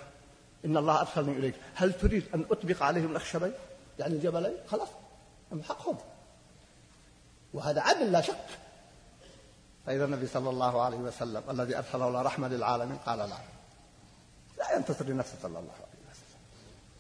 إن 0.66 0.78
الله 0.78 1.02
أرسلني 1.02 1.32
إليك. 1.32 1.56
هل 1.76 1.94
تريد 1.94 2.24
أن 2.36 2.46
أطبق 2.52 2.84
عليهم 2.84 3.12
الأخشبين؟ 3.12 3.54
يعني 4.00 4.14
الجبلين؟ 4.14 4.54
خلاص 4.68 4.90
أمحقهم 5.54 5.98
وهذا 7.54 7.82
عدل 7.82 8.12
لا 8.12 8.22
شك. 8.22 8.46
فإذا 9.88 10.06
النبي 10.06 10.28
صلى 10.28 10.50
الله 10.50 10.86
عليه 10.86 10.98
وسلم 10.98 11.44
الذي 11.50 11.78
أرسله 11.78 12.08
الله 12.08 12.22
رحمة 12.22 12.48
للعالمين 12.48 12.98
قال 12.98 13.20
لا. 13.20 13.38
لا 14.58 14.76
ينتصر 14.76 15.06
لنفسه 15.06 15.36
صلى 15.42 15.60
الله 15.60 15.74
عليه 15.74 16.04
وسلم. 16.12 16.40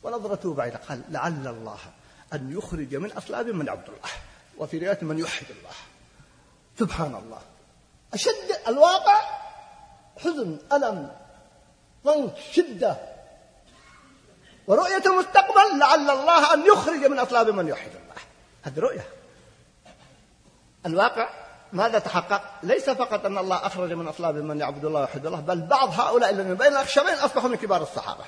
ونظرته 0.03 0.53
بعيدة 0.53 0.77
قال 0.77 1.01
لعل 1.09 1.47
الله 1.47 1.79
أن 2.33 2.57
يخرج 2.57 2.95
من 2.95 3.11
أصلاب 3.11 3.47
من 3.47 3.69
عبد 3.69 3.87
الله. 3.87 4.09
وفي 4.57 4.77
رواية 4.77 4.97
من 5.01 5.19
يوحد 5.19 5.45
الله. 5.49 5.75
سبحان 6.79 7.15
الله. 7.15 7.41
أشد 8.13 8.67
الواقع 8.67 9.21
حزن 10.17 10.59
ألم 10.73 11.11
ضنك 12.05 12.37
شدة. 12.51 12.97
ورؤية 14.67 15.03
المستقبل 15.05 15.79
لعل 15.79 16.09
الله 16.09 16.53
أن 16.53 16.65
يخرج 16.65 17.05
من 17.05 17.19
أصلاب 17.19 17.49
من 17.49 17.67
يوحد 17.67 17.91
الله. 17.91 18.21
هذه 18.63 18.79
رؤية. 18.79 19.07
الواقع 20.85 21.46
ماذا 21.73 21.99
تحقق؟ 21.99 22.41
ليس 22.63 22.89
فقط 22.89 23.25
أن 23.25 23.37
الله 23.37 23.65
أخرج 23.65 23.93
من 23.93 24.07
أصلاب 24.07 24.35
من 24.35 24.59
يعبد 24.59 24.85
الله 24.85 24.99
ويوحد 24.99 25.25
الله 25.25 25.39
بل 25.39 25.61
بعض 25.61 25.99
هؤلاء 25.99 26.29
الذين 26.29 26.53
بين 26.53 26.67
الأخشبين 26.67 27.13
أصبحوا 27.13 27.49
من 27.49 27.55
كبار 27.55 27.81
الصحابة. 27.81 28.23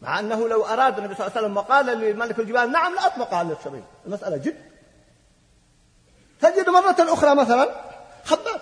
مع 0.00 0.18
أنه 0.18 0.48
لو 0.48 0.64
أراد 0.64 0.98
النبي 0.98 1.14
صلى 1.14 1.26
الله 1.26 1.36
عليه 1.36 1.46
وسلم 1.46 1.56
وقال 1.56 1.86
لملك 1.86 2.38
الجبال 2.38 2.72
نعم 2.72 2.94
لا 2.94 3.06
أطلق 3.06 3.34
على 3.34 3.52
السبيل 3.52 3.84
المسألة 4.06 4.36
جد. 4.36 4.72
تجد 6.40 6.68
مرة 6.68 6.96
أخرى 6.98 7.34
مثلا 7.34 7.74
خباب 8.24 8.60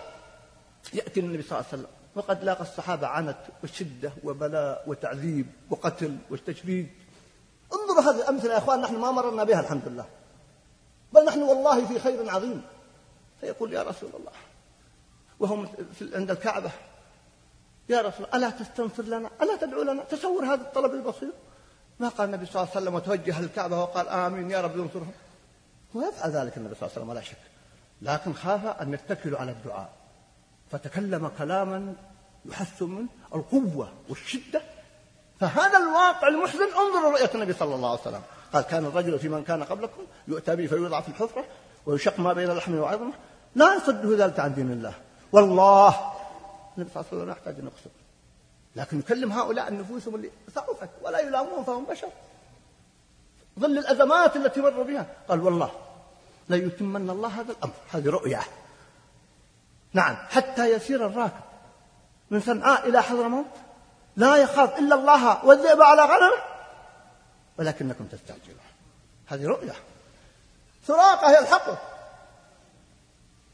يأتي 0.92 1.21
النبي 1.21 1.42
صلى 1.42 1.59
الله 1.59 1.66
عليه 1.73 1.83
وسلم 1.83 1.90
وقد 2.14 2.45
لاقى 2.45 2.62
الصحابة 2.62 3.07
عنت 3.07 3.38
وشدة 3.64 4.12
وبلاء 4.25 4.85
وتعذيب 4.87 5.47
وقتل 5.71 6.16
وتشريد 6.30 6.90
انظروا 7.73 8.12
هذه 8.12 8.23
الأمثلة 8.23 8.52
يا 8.52 8.59
أخوان 8.59 8.80
نحن 8.80 8.97
ما 8.97 9.11
مررنا 9.11 9.45
بها 9.45 9.61
الحمد 9.61 9.88
لله. 9.88 10.07
بل 11.12 11.25
نحن 11.25 11.43
والله 11.43 11.87
في 11.87 11.99
خير 11.99 12.31
عظيم. 12.31 12.62
فيقول 13.40 13.73
يا 13.73 13.83
رسول 13.83 14.11
الله 14.19 14.33
وهم 15.40 15.69
عند 16.14 16.31
الكعبة 16.31 16.71
يا 17.88 18.00
رسول 18.00 18.26
الله 18.26 18.37
ألا 18.37 18.50
تستنصر 18.50 19.02
لنا؟ 19.02 19.31
ألا 19.43 19.57
تدعو 19.57 19.83
لنا؟ 19.83 20.05
تصور 20.05 20.45
هذا 20.45 20.62
الطلب 20.62 20.95
البسيط. 20.95 21.35
ما 22.00 22.09
قال 22.09 22.29
النبي 22.29 22.47
صلى 22.47 22.55
الله 22.62 22.69
عليه 22.75 22.81
وسلم 22.81 22.95
وتوجه 22.95 23.40
للكعبة 23.40 23.81
وقال 23.81 24.09
آمين 24.09 24.50
يا 24.50 24.61
رب 24.61 24.76
ينصرهم. 24.76 25.12
هو 25.97 26.09
يفعل 26.09 26.31
ذلك 26.31 26.57
النبي 26.57 26.75
صلى 26.75 26.83
الله 26.83 26.93
عليه 26.93 27.02
وسلم 27.02 27.09
ولا 27.09 27.21
شك. 27.21 27.37
لكن 28.02 28.33
خاف 28.33 28.67
أن 28.67 28.95
يتكلوا 28.95 29.38
على 29.38 29.50
الدعاء. 29.50 29.93
فتكلم 30.71 31.29
كلاما 31.38 31.95
يحس 32.45 32.83
من 32.83 33.07
القوة 33.35 33.93
والشدة. 34.09 34.62
فهذا 35.40 35.79
الواقع 35.79 36.29
المحزن 36.29 36.69
انظروا 36.79 37.11
رؤية 37.11 37.31
النبي 37.35 37.52
صلى 37.52 37.75
الله 37.75 37.90
عليه 37.90 38.00
وسلم. 38.00 38.23
قال 38.52 38.62
كان 38.64 38.85
الرجل 38.85 39.19
في 39.19 39.28
من 39.28 39.45
كان 39.45 39.62
قبلكم 39.62 40.02
يؤتى 40.28 40.57
به 40.57 40.66
فيوضع 40.66 41.00
في 41.00 41.09
الحفرة 41.09 41.45
ويشق 41.87 42.21
ما 42.21 42.33
بين 42.33 42.50
اللحم 42.50 42.75
وعظمه 42.75 43.12
لا 43.54 43.75
يصده 43.75 44.25
ذلك 44.25 44.40
عن 44.40 44.54
دين 44.54 44.73
الله. 44.73 44.95
والله 45.33 46.12
النبي 46.78 46.90
صلى 46.90 47.00
الله 47.00 47.12
عليه 47.12 47.23
وسلم 47.23 47.30
يحتاج 47.30 47.54
أن 47.59 47.71
لكن 48.76 48.99
يكلم 48.99 49.33
هؤلاء 49.33 49.69
النفوسهم 49.69 50.14
اللي 50.14 50.30
ضعفت 50.54 50.88
ولا 51.02 51.21
يلامون 51.21 51.64
فهم 51.64 51.85
بشر. 51.85 52.09
ظل 53.59 53.78
الأزمات 53.78 54.37
التي 54.37 54.61
مر 54.61 54.83
بها. 54.83 55.07
قال 55.28 55.40
والله 55.40 55.71
ليتمن 56.49 57.11
الله 57.11 57.28
هذا 57.28 57.52
الأمر. 57.52 57.73
هذه 57.92 58.11
رؤيا. 58.11 58.40
نعم. 59.92 60.16
حتى 60.16 60.73
يسير 60.73 61.07
الراكب. 61.07 61.40
من 62.30 62.40
صنعاء 62.40 62.88
إلى 62.88 63.02
حضرموت. 63.02 63.47
لا 64.16 64.37
يخاف 64.37 64.78
إلا 64.78 64.95
الله. 64.95 65.45
والذئب 65.45 65.83
على 65.83 66.02
غنمه 66.02 66.50
ولكنكم 67.61 68.05
تستعجلون. 68.05 68.61
هذه 69.26 69.47
رؤيا 69.47 69.75
سراقة 70.87 71.38
يلحقه 71.38 71.79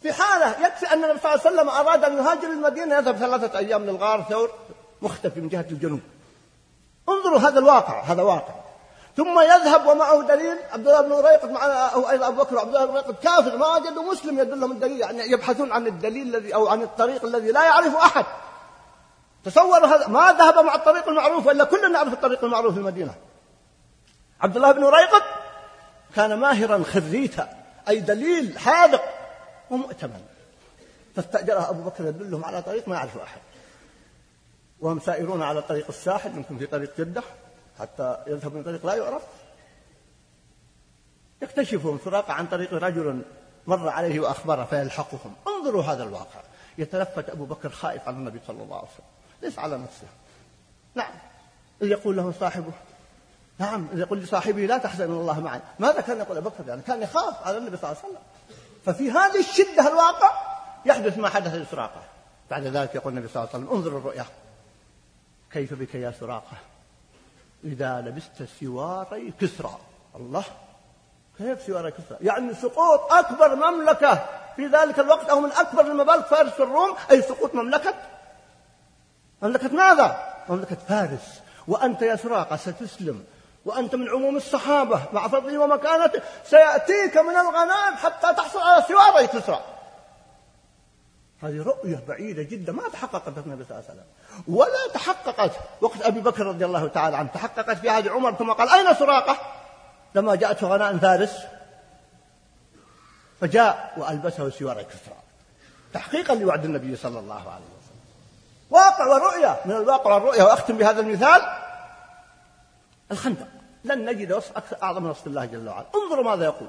في 0.02 0.12
حالة 0.12 0.66
يكفي 0.66 0.92
أن 0.92 1.04
النبي 1.04 1.20
صلى 1.20 1.34
الله 1.34 1.46
عليه 1.46 1.54
وسلم 1.54 1.68
أراد 1.68 2.04
أن 2.04 2.16
يهاجر 2.18 2.48
المدينة 2.48 2.96
يذهب 2.96 3.16
ثلاثة 3.16 3.58
أيام 3.58 3.84
للغار 3.84 4.22
ثور 4.22 4.50
مختفي 5.02 5.40
من 5.40 5.48
جهة 5.48 5.66
الجنوب. 5.70 6.00
انظروا 7.08 7.38
هذا 7.38 7.58
الواقع 7.58 8.00
هذا 8.00 8.22
واقع. 8.22 8.54
ثم 9.16 9.40
يذهب 9.40 9.86
ومعه 9.86 10.22
دليل 10.22 10.56
عبد 10.72 10.88
الله 10.88 11.00
بن 11.00 11.26
ريقط 11.26 11.50
مع 11.50 11.66
أو 11.94 12.10
أيضا 12.10 12.28
أبو 12.28 12.42
بكر 12.42 12.56
وعبد 12.56 12.74
الله 12.74 12.86
بن 12.86 12.94
ريقط 12.94 13.22
كافر 13.22 13.56
ما 13.56 13.76
وجدوا 13.76 14.12
مسلم 14.12 14.38
يدلهم 14.38 14.72
الدليل 14.72 15.00
يعني 15.00 15.30
يبحثون 15.32 15.72
عن 15.72 15.86
الدليل 15.86 16.36
الذي 16.36 16.54
أو 16.54 16.68
عن 16.68 16.82
الطريق 16.82 17.24
الذي 17.24 17.52
لا 17.52 17.64
يعرف 17.64 17.96
أحد. 17.96 18.24
تصوروا 19.44 19.86
هذا 19.86 20.08
ما 20.08 20.32
ذهب 20.32 20.64
مع 20.64 20.74
الطريق 20.74 21.08
المعروف 21.08 21.46
وإلا 21.46 21.64
كلنا 21.64 21.88
نعرف 21.88 22.12
الطريق 22.12 22.44
المعروف 22.44 22.74
في 22.74 22.80
المدينة. 22.80 23.14
عبد 24.40 24.56
الله 24.56 24.72
بن 24.72 24.84
ريقط 24.84 25.22
كان 26.14 26.34
ماهرا 26.34 26.82
خريتا 26.82 27.64
أي 27.88 28.00
دليل 28.00 28.58
حاذق 28.58 29.04
ومؤتمن. 29.70 30.22
فاستأجره 31.16 31.70
أبو 31.70 31.82
بكر 31.82 32.06
يدلهم 32.06 32.44
على 32.44 32.62
طريق 32.62 32.88
ما 32.88 32.96
يعرفه 32.96 33.22
أحد. 33.22 33.40
وهم 34.80 35.00
سائرون 35.00 35.42
على 35.42 35.62
طريق 35.62 35.86
الساحل 35.88 36.36
يمكن 36.36 36.58
في 36.58 36.66
طريق 36.66 36.90
جدة 36.98 37.22
حتى 37.80 38.18
يذهب 38.26 38.54
من 38.54 38.62
طريق 38.62 38.86
لا 38.86 38.94
يعرف. 38.94 39.22
يكتشفهم 41.42 41.98
سراقة 42.04 42.32
عن 42.32 42.46
طريق 42.46 42.74
رجل 42.74 43.22
مر 43.66 43.88
عليه 43.88 44.20
وأخبره 44.20 44.64
فيلحقهم. 44.64 45.34
انظروا 45.46 45.82
هذا 45.82 46.02
الواقع. 46.02 46.40
يتلفت 46.78 47.30
أبو 47.30 47.44
بكر 47.44 47.68
خائف 47.68 48.08
على 48.08 48.16
النبي 48.16 48.40
صلى 48.46 48.62
الله 48.62 48.76
عليه 48.76 48.88
وسلم. 48.88 49.06
ليس 49.42 49.58
على 49.58 49.78
نفسه. 49.78 50.06
نعم. 50.94 51.12
يقول 51.80 52.16
له 52.16 52.32
صاحبه 52.40 52.72
نعم 53.58 53.88
يقول 53.92 54.18
لصاحبه 54.18 54.66
لا 54.66 54.78
تحزن 54.78 55.04
الله 55.04 55.40
معي. 55.40 55.60
ماذا 55.78 56.00
كان 56.00 56.18
يقول 56.18 56.36
أبو 56.36 56.48
بكر؟ 56.48 56.68
يعني 56.68 56.82
كان 56.82 57.02
يخاف 57.02 57.46
على 57.46 57.58
النبي 57.58 57.76
صلى 57.76 57.90
الله 57.90 58.02
عليه 58.02 58.12
وسلم. 58.12 58.22
ففي 58.86 59.10
هذه 59.10 59.40
الشدة 59.40 59.88
الواقع 59.88 60.30
يحدث 60.86 61.18
ما 61.18 61.28
حدث 61.28 61.54
لسراقة. 61.54 62.02
بعد 62.50 62.62
ذلك 62.62 62.94
يقول 62.94 63.12
النبي 63.12 63.28
صلى 63.28 63.42
الله 63.42 63.54
عليه 63.54 63.64
وسلم 63.64 63.76
انظر 63.76 63.98
الرؤيا. 63.98 64.24
كيف 65.52 65.74
بك 65.74 65.94
يا 65.94 66.14
سراقة؟ 66.20 66.56
إذا 67.64 68.00
لبست 68.00 68.48
سواري 68.60 69.32
كسرى. 69.40 69.78
الله 70.16 70.44
كيف 71.38 71.62
سواري 71.62 71.90
كسرى؟ 71.90 72.18
يعني 72.20 72.54
سقوط 72.54 73.12
أكبر 73.12 73.56
مملكة. 73.56 74.26
في 74.56 74.66
ذلك 74.66 74.98
الوقت 74.98 75.30
أو 75.30 75.40
من 75.40 75.52
أكبر 75.52 75.80
الممالك 75.80 76.26
فارس 76.26 76.52
في 76.52 76.62
الروم 76.62 76.96
أي 77.10 77.22
سقوط 77.22 77.54
مملكة؟ 77.54 77.94
مملكة 79.42 79.68
ماذا؟ 79.68 80.34
مملكة 80.48 80.76
فارس. 80.88 81.40
وأنت 81.68 82.02
يا 82.02 82.16
سراقة 82.16 82.56
ستسلم. 82.56 83.24
وأنت 83.66 83.94
من 83.94 84.08
عموم 84.08 84.36
الصحابة 84.36 85.02
مع 85.12 85.28
فضله 85.28 85.58
ومكانته 85.58 86.22
سيأتيك 86.44 87.16
من 87.16 87.36
الغنائم 87.36 87.96
حتى 87.96 88.34
تحصل 88.34 88.58
على 88.58 88.84
سواري 88.88 89.26
كسرى 89.26 89.60
هذه 91.42 91.62
رؤية 91.62 92.02
بعيدة 92.08 92.42
جدا 92.42 92.72
ما 92.72 92.88
تحققت 92.88 93.28
النبي 93.28 93.64
صلى 93.64 93.78
الله 93.78 93.90
عليه 93.90 94.00
وسلم. 94.00 94.04
ولا 94.56 94.92
تحققت. 94.94 95.50
وقت 95.80 96.02
أبي 96.02 96.20
بكر 96.20 96.46
رضي 96.46 96.64
الله 96.64 96.88
تعالى 96.88 97.16
عنه 97.16 97.28
تحققت 97.28 97.78
في 97.78 97.88
عهد 97.88 98.08
عمر 98.08 98.34
ثم 98.34 98.52
قال 98.52 98.70
أين 98.70 98.94
سراقة؟ 98.94 99.38
لما 100.14 100.34
جاءته 100.34 100.66
غناء 100.66 100.96
فارس 100.96 101.38
فجاء 103.40 103.94
وألبسه 103.96 104.50
سوار 104.50 104.82
كسرى 104.82 105.16
تحقيقا 105.92 106.34
لوعد 106.34 106.64
النبي 106.64 106.96
صلى 106.96 107.18
الله 107.18 107.50
عليه 107.50 107.66
وسلم. 107.78 108.00
واقع 108.70 109.06
ورؤية. 109.06 109.60
من 109.64 109.72
الواقع 109.72 110.14
والرؤية 110.14 110.42
وأختم 110.42 110.76
بهذا 110.76 111.00
المثال 111.00 111.42
الخندق. 113.10 113.55
لن 113.86 114.04
نجد 114.04 114.32
وصف 114.32 114.56
أكثر 114.56 114.76
أعظم 114.82 115.06
وصف 115.06 115.26
الله 115.26 115.44
جل 115.44 115.68
وعلا. 115.68 115.86
انظروا 115.94 116.24
ماذا 116.24 116.44
يقول. 116.44 116.68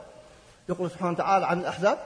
يقول 0.70 0.92
سبحانه 0.92 1.12
وتعالى 1.12 1.46
عن 1.46 1.60
الأحزاب 1.60 1.98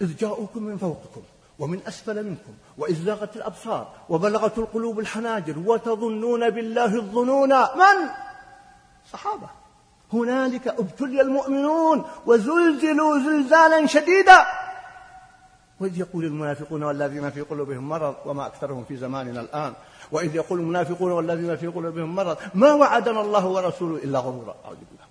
إذ 0.00 0.16
جاءوكم 0.16 0.62
من 0.62 0.76
فوقكم 0.78 1.22
ومن 1.58 1.80
أسفل 1.88 2.24
منكم 2.24 2.52
وإذ 2.78 3.04
زاغت 3.04 3.36
الأبصار 3.36 3.88
وبلغت 4.08 4.58
القلوب 4.58 5.00
الحناجر 5.00 5.58
وتظنون 5.66 6.50
بالله 6.50 6.94
الظنون 6.94 7.48
من؟ 7.48 8.08
صحابة. 9.12 9.48
هنالك 10.12 10.68
ابتلي 10.68 11.20
المؤمنون 11.20 12.04
وزلزلوا 12.26 13.18
زلزالا 13.18 13.86
شديدا. 13.86 14.46
وإذ 15.80 15.98
يقول 15.98 16.24
المنافقون 16.24 16.82
والذين 16.82 17.30
في 17.30 17.40
قلوبهم 17.40 17.88
مرض 17.88 18.14
وما 18.24 18.46
أكثرهم 18.46 18.84
في 18.84 18.96
زماننا 18.96 19.40
الآن 19.40 19.72
وإذ 20.12 20.34
يقول 20.34 20.60
المنافقون 20.60 21.12
والذين 21.12 21.56
في 21.56 21.66
قلوبهم 21.66 22.14
مرض 22.14 22.36
ما 22.54 22.72
وعدنا 22.72 23.20
الله 23.20 23.46
ورسوله 23.46 24.04
إلا 24.04 24.18
غرورا. 24.18 24.56
أعوذ 24.64 24.76
بالله. 24.76 25.06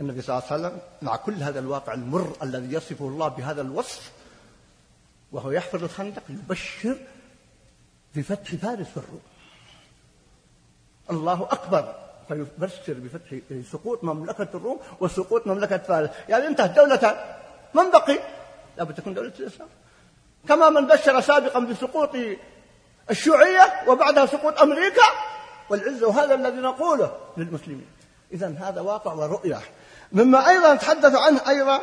النبي 0.00 0.22
صلى 0.22 0.38
الله 0.38 0.52
عليه 0.52 0.60
وسلم 0.60 0.80
مع 1.02 1.16
كل 1.16 1.34
هذا 1.34 1.58
الواقع 1.58 1.94
المر 1.94 2.36
الذي 2.42 2.74
يصفه 2.74 3.04
الله 3.04 3.28
بهذا 3.28 3.62
الوصف 3.62 4.12
وهو 5.32 5.50
يحفر 5.50 5.78
الخندق 5.78 6.22
يبشر 6.28 6.96
بفتح 8.14 8.54
فارس 8.54 8.96
والروم. 8.96 9.20
الله 11.10 11.42
أكبر 11.42 11.94
فيبشر 12.28 12.94
بفتح 12.94 13.38
سقوط 13.72 14.04
مملكة 14.04 14.48
الروم 14.54 14.78
وسقوط 15.00 15.46
مملكة 15.46 15.78
فارس. 15.78 16.10
يعني 16.28 16.46
انتهت 16.46 16.76
دولتان 16.76 17.16
من 17.74 17.90
بقي؟ 17.90 18.18
لابد 18.76 18.94
تكون 18.94 19.14
دولة 19.14 19.32
الإسلام. 19.40 19.68
كما 20.48 20.70
من 20.70 20.86
بشر 20.86 21.20
سابقا 21.20 21.60
بسقوط 21.60 22.10
الشيوعية 23.10 23.84
وبعدها 23.86 24.26
سقوط 24.26 24.60
أمريكا 24.60 25.06
والعزة 25.70 26.08
وهذا 26.08 26.34
الذي 26.34 26.56
نقوله 26.56 27.16
للمسلمين. 27.36 27.86
إذا 28.32 28.54
هذا 28.60 28.80
واقع 28.80 29.12
ورؤية. 29.12 29.60
مما 30.12 30.48
أيضا 30.48 30.74
نتحدث 30.74 31.14
عنه 31.14 31.40
أيضا 31.48 31.80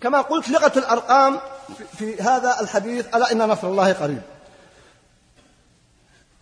كما 0.00 0.20
قلت 0.20 0.48
لغة 0.48 0.72
الأرقام 0.78 1.40
في 1.98 2.22
هذا 2.22 2.60
الحديث 2.60 3.14
ألا 3.14 3.32
إن 3.32 3.38
نصر 3.38 3.66
الله 3.66 3.92
قريب. 3.92 4.22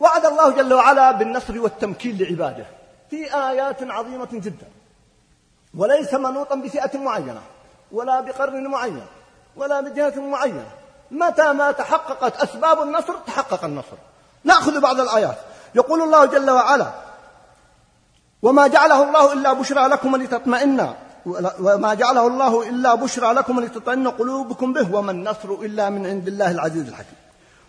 وعد 0.01 0.27
الله 0.27 0.51
جل 0.51 0.75
وعلا 0.75 1.11
بالنصر 1.11 1.59
والتمكين 1.59 2.19
لعباده. 2.19 2.67
في 3.11 3.35
آيات 3.35 3.83
عظيمة 3.83 4.29
جدا. 4.33 4.69
وليس 5.75 6.15
منوطا 6.15 6.55
بفئة 6.55 6.99
معينة 6.99 7.41
ولا 7.93 8.21
بقرن 8.21 8.67
معين 8.67 9.07
ولا 9.57 9.81
بجهة 9.81 10.21
معينة. 10.21 10.67
متى 11.11 11.53
ما 11.53 11.73
تحققت 11.73 12.37
أسباب 12.37 12.83
النصر 12.83 13.15
تحقق 13.27 13.65
النصر. 13.65 13.97
نأخذ 14.45 14.81
بعض 14.81 15.01
الآيات. 15.01 15.37
يقول 15.75 16.03
الله 16.03 16.25
جل 16.25 16.51
وعلا 16.51 16.93
وما 18.43 18.67
جعله 18.67 19.05
الله 19.05 19.33
إلا 19.33 19.53
بشرى 19.53 19.89
لكم 19.89 20.13
ولتطمئن 20.13 20.95
وما 21.61 21.95
جعله 21.95 22.27
الله 22.27 22.69
إلا 22.69 22.95
بشرى 22.95 23.33
لكم 23.33 23.59
ولتطمئن 23.59 24.09
قلوبكم 24.09 24.73
به 24.73 24.95
وما 24.95 25.13
النصر 25.13 25.49
إلا 25.51 25.91
من 25.91 26.07
عند 26.07 26.29
الله 26.29 26.51
العزيز 26.51 26.89
الحكيم. 26.89 27.19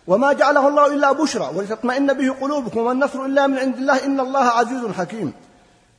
وما 0.06 0.32
جعله 0.32 0.68
الله 0.68 0.86
إلا 0.86 1.12
بشرى 1.12 1.50
ولتطمئن 1.54 2.12
به 2.12 2.34
قلوبكم 2.40 2.80
وما 2.80 2.92
النصر 2.92 3.24
إلا 3.24 3.46
من 3.46 3.58
عند 3.58 3.76
الله 3.76 4.04
إن 4.04 4.20
الله 4.20 4.44
عزيز 4.44 4.86
حكيم. 4.86 5.32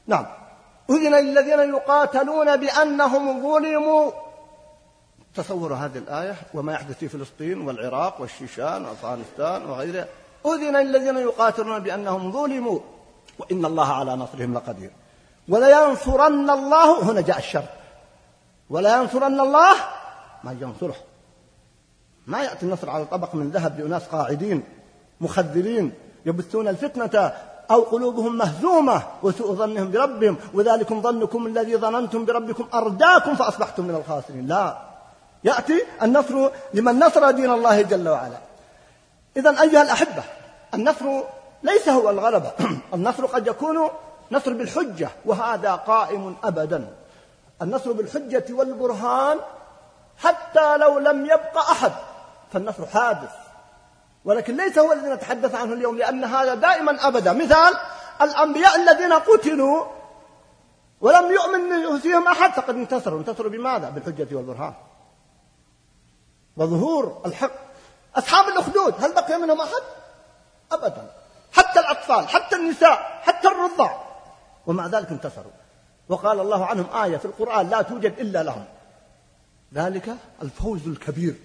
نعم. 0.07 0.25
أذن 0.89 1.15
للذين 1.15 1.59
يقاتلون 1.59 2.57
بأنهم 2.57 3.43
ظلموا. 3.43 4.11
تصوروا 5.35 5.77
هذه 5.77 5.97
الآية 5.97 6.35
وما 6.53 6.73
يحدث 6.73 6.97
في 6.97 7.09
فلسطين 7.09 7.61
والعراق 7.61 8.21
والشيشان 8.21 8.85
وأفغانستان 8.85 9.65
وغيرها 9.65 10.07
أذن 10.45 10.77
للذين 10.77 11.17
يقاتلون 11.17 11.79
بأنهم 11.79 12.31
ظلموا. 12.31 12.79
وإن 13.39 13.65
الله 13.65 13.93
على 13.93 14.15
نصرهم 14.15 14.53
لقدير. 14.53 14.91
ولينصرن 15.49 16.49
الله 16.49 17.11
هنا 17.11 17.21
جاء 17.21 17.37
الشرط. 17.37 17.69
ولينصرن 18.69 19.39
الله 19.39 19.73
ما 20.43 20.57
ينصره. 20.61 20.95
ما 22.27 22.43
يأتي 22.43 22.65
النصر 22.65 22.89
على 22.89 23.05
طبق 23.05 23.35
من 23.35 23.51
ذهب 23.51 23.79
لأناس 23.79 24.03
قاعدين 24.07 24.63
مخذلين 25.21 25.93
يبثون 26.25 26.67
الفتنة 26.67 27.33
أو 27.71 27.81
قلوبهم 27.81 28.37
مهزومة 28.37 29.03
وسوء 29.23 29.55
ظنهم 29.55 29.91
بربهم 29.91 30.37
وذلكم 30.53 31.01
ظنكم 31.01 31.47
الذي 31.47 31.77
ظننتم 31.77 32.25
بربكم 32.25 32.67
أرداكم 32.73 33.35
فأصبحتم 33.35 33.83
من 33.83 33.95
الخاسرين. 33.95 34.47
لا. 34.47 34.77
يأتي 35.43 35.83
النصر 36.01 36.49
لمن 36.73 36.99
نصر 36.99 37.31
دين 37.31 37.51
الله 37.51 37.81
جل 37.81 38.09
وعلا. 38.09 38.37
إذا 39.37 39.61
أيها 39.61 39.81
الأحبة 39.81 40.23
النصر 40.73 41.05
ليس 41.63 41.89
هو 41.89 42.09
الغلبة 42.09 42.51
النصر 42.93 43.25
قد 43.25 43.47
يكون 43.47 43.89
نصر 44.31 44.53
بالحجة 44.53 45.09
وهذا 45.25 45.75
قائم 45.75 46.35
أبدا. 46.43 46.87
النصر 47.61 47.91
بالحجة 47.91 48.45
والبرهان 48.49 49.37
حتى 50.17 50.77
لو 50.77 50.99
لم 50.99 51.25
يبق 51.25 51.57
أحد. 51.57 51.91
فالنصر 52.51 52.85
حادث. 52.85 53.31
ولكن 54.25 54.57
ليس 54.57 54.79
هو 54.79 54.91
الذي 54.91 55.07
نتحدث 55.09 55.55
عنه 55.55 55.73
اليوم 55.73 55.97
لأن 55.97 56.23
هذا 56.23 56.55
دائما 56.55 57.07
أبدا. 57.07 57.33
مثال 57.33 57.73
الأنبياء 58.21 58.75
الذين 58.75 59.13
قتلوا 59.13 59.85
ولم 61.01 61.31
يؤمن 61.31 61.99
فيهم 61.99 62.27
أحد 62.27 62.51
فقد 62.51 62.75
انتصروا. 62.75 63.19
انتصروا 63.19 63.51
بماذا؟ 63.51 63.89
بالحجة 63.89 64.35
والبرهان. 64.35 64.73
وظهور 66.57 67.21
الحق. 67.25 67.51
أصحاب 68.15 68.47
الأخدود 68.47 68.93
هل 69.03 69.13
بقي 69.13 69.37
منهم 69.37 69.61
أحد؟ 69.61 69.81
أبدا. 70.71 71.11
حتى 71.53 71.79
الأطفال 71.79 72.27
حتى 72.27 72.55
النساء 72.55 73.21
حتى 73.21 73.47
الرضع. 73.47 73.91
ومع 74.67 74.87
ذلك 74.87 75.09
انتصروا. 75.09 75.51
وقال 76.09 76.39
الله 76.39 76.65
عنهم 76.65 76.85
آية 77.03 77.17
في 77.17 77.25
القرآن 77.25 77.69
لا 77.69 77.81
توجد 77.81 78.19
إلا 78.19 78.43
لهم. 78.43 78.65
ذلك 79.73 80.15
الفوز 80.41 80.87
الكبير. 80.87 81.35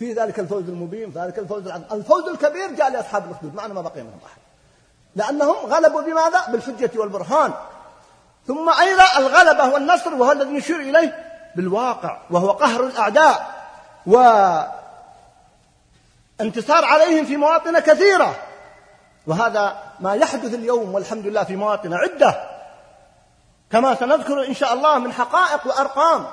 في 0.00 0.12
ذلك 0.12 0.38
الفوز 0.38 0.68
المبين 0.68 1.10
في 1.10 1.18
ذلك 1.18 1.38
الفوز 1.38 1.66
العظيم. 1.66 1.84
الفوز 1.92 2.28
الكبير 2.28 2.72
جاء 2.72 2.90
لأصحاب 2.90 3.24
الأخدود 3.24 3.54
معنا 3.54 3.74
ما 3.74 3.80
بقي 3.80 4.02
منهم 4.02 4.18
أحد. 4.26 4.40
لأنهم 5.16 5.56
غلبوا 5.66 6.00
بماذا؟ 6.02 6.46
بالحجة 6.48 6.90
والبرهان. 6.94 7.52
ثم 8.46 8.70
أيضا 8.80 9.04
الغلبة 9.18 9.74
والنصر 9.74 10.14
وهو 10.14 10.32
الذي 10.32 10.50
نشير 10.50 10.80
إليه 10.80 11.24
بالواقع 11.56 12.18
وهو 12.30 12.50
قهر 12.50 12.84
الأعداء. 12.84 13.50
وانتصار 16.40 16.84
عليهم 16.84 17.24
في 17.24 17.36
مواطن 17.36 17.78
كثيرة. 17.78 18.34
وهذا 19.26 19.82
ما 20.00 20.14
يحدث 20.14 20.54
اليوم 20.54 20.94
والحمد 20.94 21.26
لله 21.26 21.44
في 21.44 21.56
مواطن 21.56 21.94
عدة. 21.94 22.50
كما 23.72 23.94
سنذكر 23.94 24.46
إن 24.46 24.54
شاء 24.54 24.72
الله 24.72 24.98
من 24.98 25.12
حقائق 25.12 25.66
وأرقام. 25.66 26.26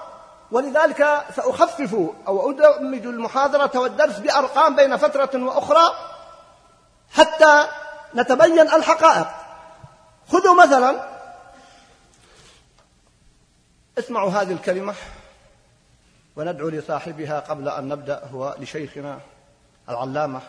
ولذلك 0.51 1.25
سأخفف 1.35 1.93
أو 2.27 2.51
أدمج 2.51 3.05
المحاضرة 3.05 3.79
والدرس 3.79 4.19
بأرقام 4.19 4.75
بين 4.75 4.97
فترة 4.97 5.43
وأخرى 5.43 5.93
حتى 7.11 7.67
نتبين 8.15 8.59
الحقائق. 8.59 9.27
خذوا 10.31 10.63
مثلا 10.63 11.07
اسمعوا 13.99 14.31
هذه 14.31 14.51
الكلمة 14.51 14.93
وندعو 16.35 16.69
لصاحبها 16.69 17.39
قبل 17.39 17.69
أن 17.69 17.87
نبدأ 17.87 18.25
هو 18.33 18.55
لشيخنا 18.59 19.19
العلامة 19.89 20.41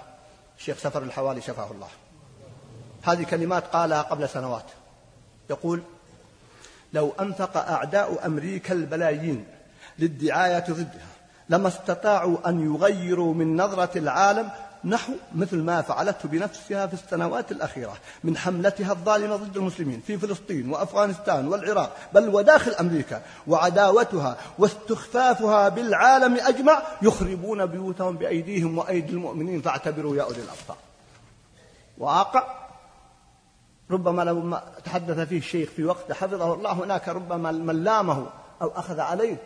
الشيخ 0.59 0.79
سفر 0.79 1.03
الحوالي 1.03 1.41
شفاه 1.41 1.71
الله. 1.71 1.89
هذه 3.03 3.25
كلمات 3.25 3.67
قالها 3.67 4.03
قبل 4.03 4.29
سنوات. 4.29 4.67
يقول 5.51 5.83
لو 6.93 7.13
أنفق 7.21 7.57
أعداء 7.57 8.27
أمريكا 8.27 8.75
البلايين 8.75 9.58
للدعاية 9.99 10.65
ضدها 10.71 11.09
لما 11.49 11.69
استطاعوا 11.69 12.49
أن 12.49 12.75
يغيروا 12.75 13.35
من 13.35 13.57
نظرة 13.57 13.99
العالم 13.99 14.51
نحو 14.85 15.13
مثل 15.35 15.57
ما 15.57 15.83
فعلته 15.83 16.29
بنفسها 16.29 16.87
في 16.87 16.95
السنوات 16.95 17.53
الأخيرة 17.53 17.97
من 18.25 18.37
حملتها 18.37 18.93
الظالمة 18.93 19.37
ضد 19.37 19.57
المسلمين 19.57 20.01
في 20.01 20.19
فلسطين 20.19 20.71
وأفغانستان 20.71 21.49
والعراق 21.49 21.97
بل 22.15 22.29
وداخل 22.29 22.71
أمريكا 22.71 23.23
وعداوتها 23.47 24.37
واستخفافها 24.59 25.69
بالعالم 25.69 26.37
أجمع 26.41 26.83
يخربون 27.03 27.67
بيوتهم 27.67 28.17
بأيديهم 28.17 28.79
وأيدي 28.79 29.13
المؤمنين 29.13 29.63
فاعتبروا 29.63 30.17
يا 30.17 30.23
أولي 30.23 30.39
الأبصار. 30.39 30.77
واقع 31.99 32.45
ربما 33.91 34.23
لما 34.23 34.63
تحدث 34.85 35.29
فيه 35.29 35.39
الشيخ 35.39 35.71
في 35.71 35.85
وقت 35.85 36.13
حفظه 36.13 36.55
الله 36.55 36.73
هناك 36.73 37.09
ربما 37.09 37.53
من 37.53 37.85
لامه 37.85 38.27
أو 38.63 38.69
أخذ 38.69 39.01
عليه 39.01 39.37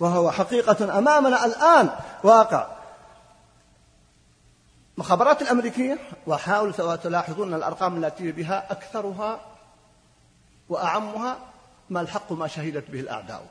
وهو 0.00 0.30
حقيقة 0.30 0.98
أمامنا 0.98 1.44
الآن. 1.44 1.90
واقع. 2.22 2.66
المخابرات 4.94 5.42
الأمريكية 5.42 5.98
سواء 6.76 6.96
تلاحظون 6.96 7.54
الأرقام 7.54 8.04
التي 8.04 8.32
بها 8.32 8.72
أكثرها 8.72 9.40
وأعمها 10.68 11.38
ما 11.90 12.00
الحق 12.00 12.32
ما 12.32 12.46
شهدت 12.46 12.90
به 12.90 13.00
الأعداء. 13.00 13.46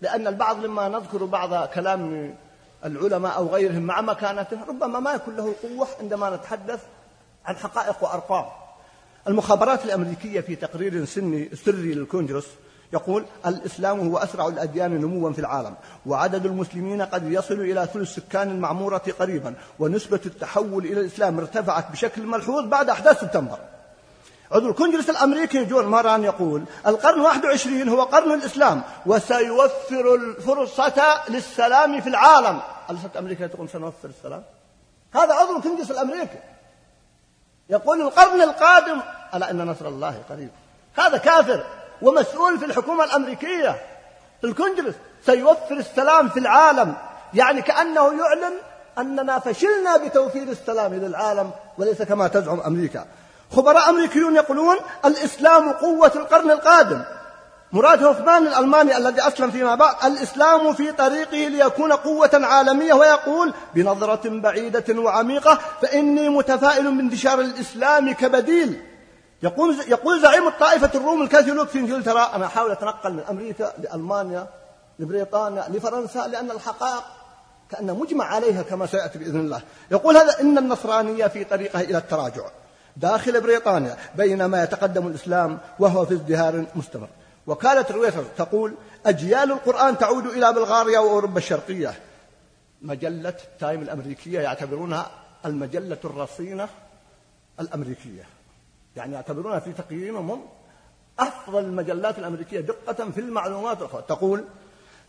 لأن 0.00 0.26
البعض 0.26 0.64
لما 0.64 0.88
نذكر 0.88 1.24
بعض 1.24 1.68
كلام 1.68 2.34
العلماء 2.84 3.36
أو 3.36 3.48
غيرهم 3.48 3.82
مع 3.82 4.00
مكانته 4.00 4.58
ربما 4.68 5.00
ما 5.00 5.12
يكون 5.12 5.36
له 5.36 5.54
قوة 5.62 5.88
عندما 6.00 6.36
نتحدث 6.36 6.80
عن 7.44 7.56
حقائق 7.56 8.04
وأرقام. 8.04 8.44
المخابرات 9.28 9.84
الأمريكية 9.84 10.40
في 10.40 10.56
تقرير 10.56 11.04
سني 11.04 11.56
سري 11.56 11.94
للكونجرس 11.94 12.46
يقول 12.92 13.24
الإسلام 13.46 14.08
هو 14.08 14.18
أسرع 14.18 14.48
الأديان 14.48 15.00
نموا 15.00 15.32
في 15.32 15.38
العالم 15.38 15.74
وعدد 16.06 16.46
المسلمين 16.46 17.02
قد 17.02 17.32
يصل 17.32 17.54
إلى 17.54 17.88
ثلث 17.94 18.14
سكان 18.14 18.50
المعمورة 18.50 19.02
قريبا 19.18 19.54
ونسبة 19.78 20.20
التحول 20.26 20.84
إلى 20.84 21.00
الإسلام 21.00 21.38
ارتفعت 21.38 21.90
بشكل 21.92 22.22
ملحوظ 22.22 22.64
بعد 22.64 22.90
أحداث 22.90 23.20
سبتمبر. 23.20 23.58
عضو 24.52 24.68
الكونجرس 24.68 25.10
الأمريكي 25.10 25.64
جون 25.64 25.86
ماران 25.86 26.24
يقول 26.24 26.64
القرن 26.86 27.20
21 27.20 27.88
هو 27.88 28.02
قرن 28.02 28.32
الإسلام 28.32 28.82
وسيوفر 29.06 30.14
الفرصة 30.14 31.20
للسلام 31.28 32.00
في 32.00 32.08
العالم. 32.08 32.60
ألست 32.90 33.16
أمريكا 33.16 33.46
تقول 33.46 33.68
سنوفر 33.68 34.08
السلام؟ 34.08 34.42
هذا 35.14 35.34
عضو 35.34 35.56
الكونجرس 35.56 35.90
الأمريكي. 35.90 36.38
يقول 37.70 38.00
القرن 38.00 38.40
القادم 38.40 39.00
ألا 39.34 39.50
إن 39.50 39.66
نصر 39.66 39.88
الله 39.88 40.22
قريب. 40.30 40.50
هذا 40.94 41.16
كافر. 41.16 41.64
ومسؤول 42.04 42.58
في 42.58 42.64
الحكومة 42.64 43.04
الأمريكية. 43.04 43.76
في 44.40 44.46
الكونجرس 44.46 44.94
سيوفر 45.26 45.76
السلام 45.76 46.28
في 46.28 46.38
العالم. 46.38 46.94
يعني 47.34 47.62
كأنه 47.62 48.00
يعلن 48.00 48.54
أننا 48.98 49.38
فشلنا 49.38 49.96
بتوفير 49.96 50.48
السلام 50.48 50.94
للعالم 50.94 51.50
وليس 51.78 52.02
كما 52.02 52.28
تزعم 52.28 52.60
أمريكا. 52.60 53.06
خبراء 53.56 53.90
أمريكيون 53.90 54.36
يقولون 54.36 54.76
الإسلام 55.04 55.72
قوة 55.72 56.12
القرن 56.16 56.50
القادم. 56.50 57.02
مراد 57.72 58.04
هوفمان 58.04 58.46
الألماني 58.46 58.96
الذي 58.96 59.28
أسلم 59.28 59.50
فيما 59.50 59.74
بعد 59.74 59.94
الإسلام 60.04 60.72
في 60.72 60.92
طريقه 60.92 61.48
ليكون 61.48 61.92
قوة 61.92 62.30
عالمية 62.32 62.94
ويقول 62.94 63.54
بنظرة 63.74 64.20
بعيدة 64.24 65.00
وعميقة 65.00 65.58
فإني 65.82 66.28
متفائل 66.28 66.96
بانتشار 66.96 67.40
الإسلام 67.40 68.12
كبديل. 68.12 68.82
يقول 69.44 69.76
يقول 69.88 70.22
زعيم 70.22 70.48
الطائفة 70.48 70.90
الروم 70.94 71.22
الكاثوليك 71.22 71.68
في 71.68 71.78
إنجلترا 71.78 72.36
أنا 72.36 72.46
أحاول 72.46 72.70
أتنقل 72.70 73.12
من 73.12 73.22
أمريكا 73.30 73.72
لألمانيا 73.78 74.46
لبريطانيا 74.98 75.64
لفرنسا 75.68 76.26
لأن 76.26 76.50
الحقائق 76.50 77.04
كأن 77.70 77.94
مجمع 77.94 78.24
عليها 78.24 78.62
كما 78.62 78.86
سيأتي 78.86 79.18
بإذن 79.18 79.40
الله. 79.40 79.62
يقول 79.90 80.16
هذا 80.16 80.40
إن 80.40 80.58
النصرانية 80.58 81.26
في 81.26 81.44
طريقها 81.44 81.80
إلى 81.80 81.98
التراجع 81.98 82.42
داخل 82.96 83.40
بريطانيا 83.40 83.96
بينما 84.16 84.62
يتقدم 84.62 85.06
الإسلام 85.06 85.58
وهو 85.78 86.06
في 86.06 86.14
ازدهار 86.14 86.64
مستمر. 86.74 87.08
وكالة 87.46 87.86
رويترز 87.90 88.26
تقول 88.38 88.74
أجيال 89.06 89.52
القرآن 89.52 89.98
تعود 89.98 90.26
إلى 90.26 90.52
بلغاريا 90.52 90.98
وأوروبا 90.98 91.38
الشرقية. 91.38 91.94
مجلة 92.82 93.34
تايم 93.60 93.82
الأمريكية 93.82 94.40
يعتبرونها 94.40 95.10
المجلة 95.44 95.98
الرصينة 96.04 96.68
الأمريكية. 97.60 98.33
يعني 98.96 99.14
يعتبرونها 99.14 99.58
في 99.58 99.72
تقييمهم 99.72 100.46
أفضل 101.18 101.64
المجلات 101.64 102.18
الأمريكية 102.18 102.60
دقة 102.60 103.10
في 103.10 103.20
المعلومات 103.20 103.78
تقول 104.08 104.44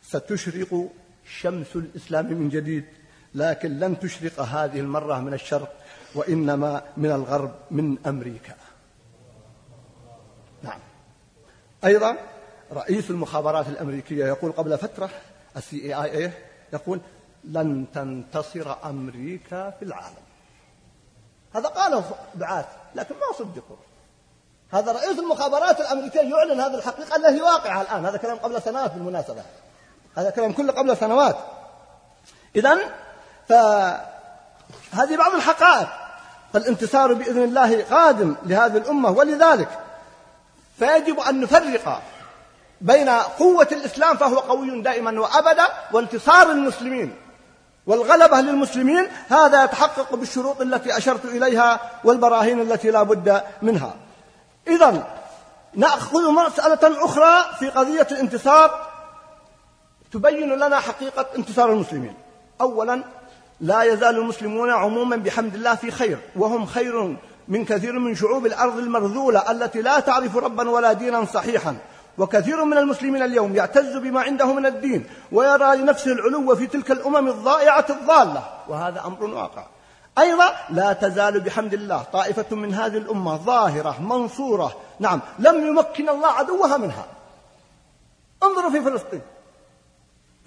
ستشرق 0.03 0.89
شمس 1.25 1.75
الإسلام 1.75 2.33
من 2.33 2.49
جديد 2.49 2.85
لكن 3.35 3.79
لن 3.79 3.99
تشرق 3.99 4.39
هذه 4.39 4.79
المرة 4.79 5.19
من 5.19 5.33
الشرق 5.33 5.73
وإنما 6.15 6.81
من 6.97 7.11
الغرب 7.11 7.51
من 7.71 7.97
أمريكا. 8.07 8.55
نعم. 10.63 10.79
أيضا 11.85 12.17
رئيس 12.71 13.09
المخابرات 13.09 13.67
الأمريكية 13.67 14.25
يقول 14.25 14.51
قبل 14.51 14.77
فترة 14.77 15.09
السي 15.57 15.95
إي 15.95 16.03
آي 16.03 16.31
يقول 16.73 17.01
لن 17.43 17.85
تنتصر 17.93 18.89
أمريكا 18.89 19.69
في 19.69 19.85
العالم. 19.85 20.25
هذا 21.53 21.67
قاله 21.67 22.15
بعاث 22.35 22.65
لكن 22.95 23.15
ما 23.15 23.37
صدقوا. 23.37 23.77
هذا 24.73 24.91
رئيس 24.91 25.19
المخابرات 25.19 25.79
الأمريكية 25.79 26.19
يعلن 26.19 26.61
هذه 26.61 26.75
الحقيقة 26.75 27.15
التي 27.15 27.41
واقعة 27.41 27.81
الآن. 27.81 28.05
هذا 28.05 28.17
كلام 28.17 28.37
قبل 28.37 28.61
سنوات 28.61 28.91
بالمناسبة. 28.91 29.41
هذا 30.17 30.29
كلام 30.29 30.53
كله 30.53 30.73
قبل 30.73 30.97
سنوات. 30.97 31.37
إذا 32.55 32.77
فهذه 33.49 35.17
بعض 35.17 35.33
الحقائق. 35.33 35.87
فالانتصار 36.53 37.13
بإذن 37.13 37.43
الله 37.43 37.83
قادم 37.83 38.35
لهذه 38.45 38.77
الأمة. 38.77 39.11
ولذلك 39.11 39.69
فيجب 40.79 41.19
أن 41.19 41.41
نفرق 41.41 42.01
بين 42.81 43.09
قوة 43.09 43.67
الإسلام 43.71 44.17
فهو 44.17 44.39
قوي 44.39 44.81
دائما 44.81 45.21
وأبدا 45.21 45.67
وانتصار 45.91 46.51
المسلمين. 46.51 47.15
والغلبة 47.87 48.41
للمسلمين 48.41 49.07
هذا 49.29 49.63
يتحقق 49.63 50.15
بالشروط 50.15 50.61
التي 50.61 50.97
أشرت 50.97 51.25
إليها 51.25 51.79
والبراهين 52.03 52.61
التي 52.61 52.91
لا 52.91 53.03
بد 53.03 53.41
منها. 53.61 53.95
إذا 54.67 55.07
نأخذ 55.73 56.31
مسألة 56.31 57.05
أخرى 57.05 57.45
في 57.59 57.69
قضية 57.69 58.07
الانتصار. 58.11 58.87
تبين 60.11 60.53
لنا 60.53 60.79
حقيقة 60.79 61.25
انتصار 61.37 61.71
المسلمين. 61.71 62.13
أولا 62.61 63.03
لا 63.61 63.83
يزال 63.83 64.17
المسلمون 64.17 64.71
عموما 64.71 65.15
بحمد 65.15 65.55
الله 65.55 65.75
في 65.75 65.91
خير 65.91 66.17
وهم 66.35 66.65
خير 66.65 67.17
من 67.47 67.65
كثير 67.65 67.99
من 67.99 68.15
شعوب 68.15 68.45
الأرض 68.45 68.77
المرذولة 68.77 69.51
التي 69.51 69.81
لا 69.81 69.99
تعرف 69.99 70.37
ربا 70.37 70.69
ولا 70.69 70.93
دينا 70.93 71.25
صحيحا. 71.25 71.77
وكثير 72.17 72.65
من 72.65 72.77
المسلمين 72.77 73.23
اليوم 73.23 73.55
يعتز 73.55 73.97
بما 73.97 74.21
عنده 74.21 74.53
من 74.53 74.65
الدين 74.65 75.05
ويرى 75.31 75.75
لنفسه 75.75 76.11
العلو 76.11 76.55
في 76.55 76.67
تلك 76.67 76.91
الأمم 76.91 77.27
الضائعة 77.27 77.85
الضالة. 77.89 78.43
وهذا 78.67 79.05
أمر 79.05 79.23
واقع. 79.23 79.65
أيضا 80.17 80.55
لا 80.69 80.93
تزال 80.93 81.39
بحمد 81.39 81.73
الله 81.73 82.03
طائفة 82.03 82.55
من 82.55 82.73
هذه 82.73 82.97
الأمة 82.97 83.37
ظاهرة 83.37 84.01
منصورة. 84.01 84.75
نعم 84.99 85.21
لم 85.39 85.67
يمكن 85.67 86.09
الله 86.09 86.27
عدوها 86.27 86.77
منها. 86.77 87.05
انظروا 88.43 88.71
في 88.71 88.81
فلسطين. 88.81 89.21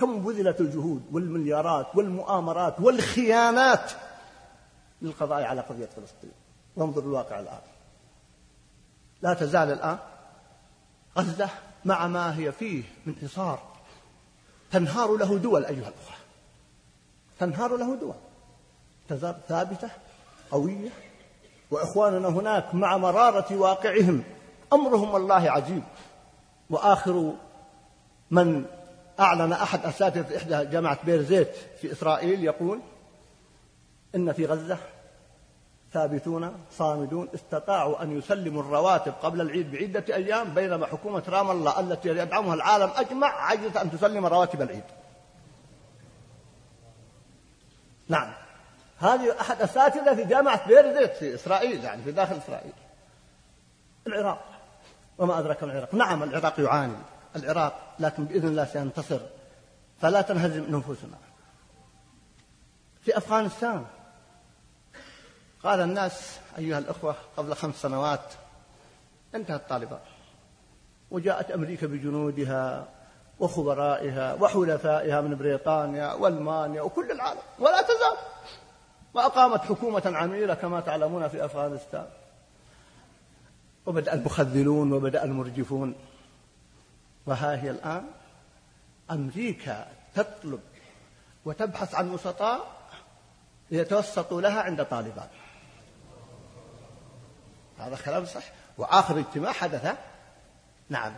كم 0.01 0.19
بذلت 0.19 0.61
الجهود 0.61 1.03
والمليارات 1.13 1.87
والمؤامرات 1.95 2.75
والخيانات 2.81 3.93
للقضاء 5.03 5.43
على 5.43 5.61
قضية 5.61 5.89
فلسطين. 5.97 6.33
وانظر 6.77 7.03
الواقع 7.03 7.41
الآن. 7.41 7.61
لا 9.23 9.35
تزال 9.35 9.73
الآن 9.73 9.99
غزة 11.19 11.49
مع 11.85 12.07
ما 12.07 12.39
هي 12.39 12.53
فيه 12.53 12.83
من 13.07 13.15
حصار 13.23 13.63
تنهار 14.71 15.17
له 15.17 15.39
دول 15.39 15.65
أيها 15.65 15.89
الأخوة. 15.89 16.17
تنهار 17.39 17.77
له 17.77 17.97
دول. 17.97 18.15
تزال 19.09 19.37
ثابتة 19.49 19.91
قوية. 20.51 20.91
وإخواننا 21.71 22.29
هناك 22.29 22.75
مع 22.75 22.97
مرارة 22.97 23.57
واقعهم. 23.57 24.25
أمرهم 24.73 25.11
والله 25.11 25.51
عجيب. 25.51 25.83
وآخر 26.71 27.33
من 28.31 28.65
أعلن 29.21 29.53
أحد 29.53 29.87
أساتذة 29.87 30.37
إحدى 30.37 30.71
جامعة 30.71 30.99
بيرزيت 31.05 31.51
في 31.81 31.93
إسرائيل 31.93 32.45
يقول 32.45 32.81
إن 34.15 34.33
في 34.33 34.47
غزة 34.47 34.79
ثابتون 35.93 36.65
صامدون 36.71 37.29
استطاعوا 37.35 38.03
أن 38.03 38.19
يسلموا 38.19 38.63
الرواتب 38.63 39.13
قبل 39.23 39.41
العيد 39.41 39.71
بعدة 39.73 40.15
أيام 40.15 40.55
بينما 40.55 40.87
حكومة 40.87 41.23
رام 41.29 41.51
الله 41.51 41.81
التي 41.81 42.09
يدعمها 42.09 42.55
العالم 42.55 42.91
أجمع 42.97 43.27
عجزت 43.27 43.77
أن 43.77 43.91
تسلم 43.91 44.27
رواتب 44.27 44.63
العيد. 44.63 44.85
نعم. 48.09 48.33
هذه 48.99 49.41
أحد 49.41 49.63
أساتذة 49.63 50.15
في 50.15 50.25
جامعة 50.25 50.69
بيرزيت 50.69 51.13
في 51.13 51.35
إسرائيل 51.35 51.85
يعني 51.85 52.03
في 52.03 52.13
داخل 52.13 52.37
إسرائيل. 52.37 52.73
العراق. 54.07 54.45
وما 55.19 55.39
أدرك 55.39 55.63
العراق. 55.63 55.95
نعم 55.95 56.23
العراق 56.23 56.61
يعاني. 56.61 56.97
العراق 57.37 57.95
لكن 57.99 58.25
بإذن 58.25 58.49
الله 58.49 58.65
سينتصر. 58.65 59.21
فلا 60.01 60.21
تنهزم 60.21 60.77
نفوسنا 60.77 61.19
في 63.03 63.19
أفغانستان. 63.19 63.85
قال 65.65 65.81
الناس 65.81 66.39
أيها 66.59 66.79
الأخوة 66.79 67.17
قبل 67.37 67.55
خمس 67.55 67.75
سنوات 67.75 68.33
انتهت 69.35 69.69
طالبان 69.69 70.01
وجاءت 71.11 71.51
أمريكا 71.51 71.87
بجنودها 71.87 72.89
وخبرائها 73.41 74.35
وحلفائها 74.35 75.21
من 75.21 75.37
بريطانيا 75.37 76.13
وألمانيا 76.13 76.83
وكل 76.83 77.11
العالم. 77.11 77.41
ولا 77.59 77.83
تزال. 77.83 78.17
وأقامت 79.15 79.61
حكومة 79.61 80.03
عميلة 80.07 80.55
كما 80.55 80.81
تعلمون 80.81 81.29
في 81.29 81.45
أفغانستان. 81.45 82.07
وبدأ 83.87 84.15
المخذلون 84.15 84.93
وبدأ 84.93 85.25
المرجفون. 85.25 85.95
وها 87.27 87.63
هي 87.63 87.71
الآن 87.71 88.05
أمريكا 89.11 89.87
تطلب 90.15 90.61
وتبحث 91.45 91.95
عن 91.95 92.11
وسطاء 92.11 92.67
ليتوسطوا 93.71 94.41
لها 94.41 94.63
عند 94.63 94.85
طالبان 94.85 95.29
هذا 97.79 97.97
كلام 98.05 98.27
صح 98.27 98.43
وآخر 98.79 99.19
اجتماع 99.19 99.53
حدث 99.53 99.95
نعم 100.89 101.13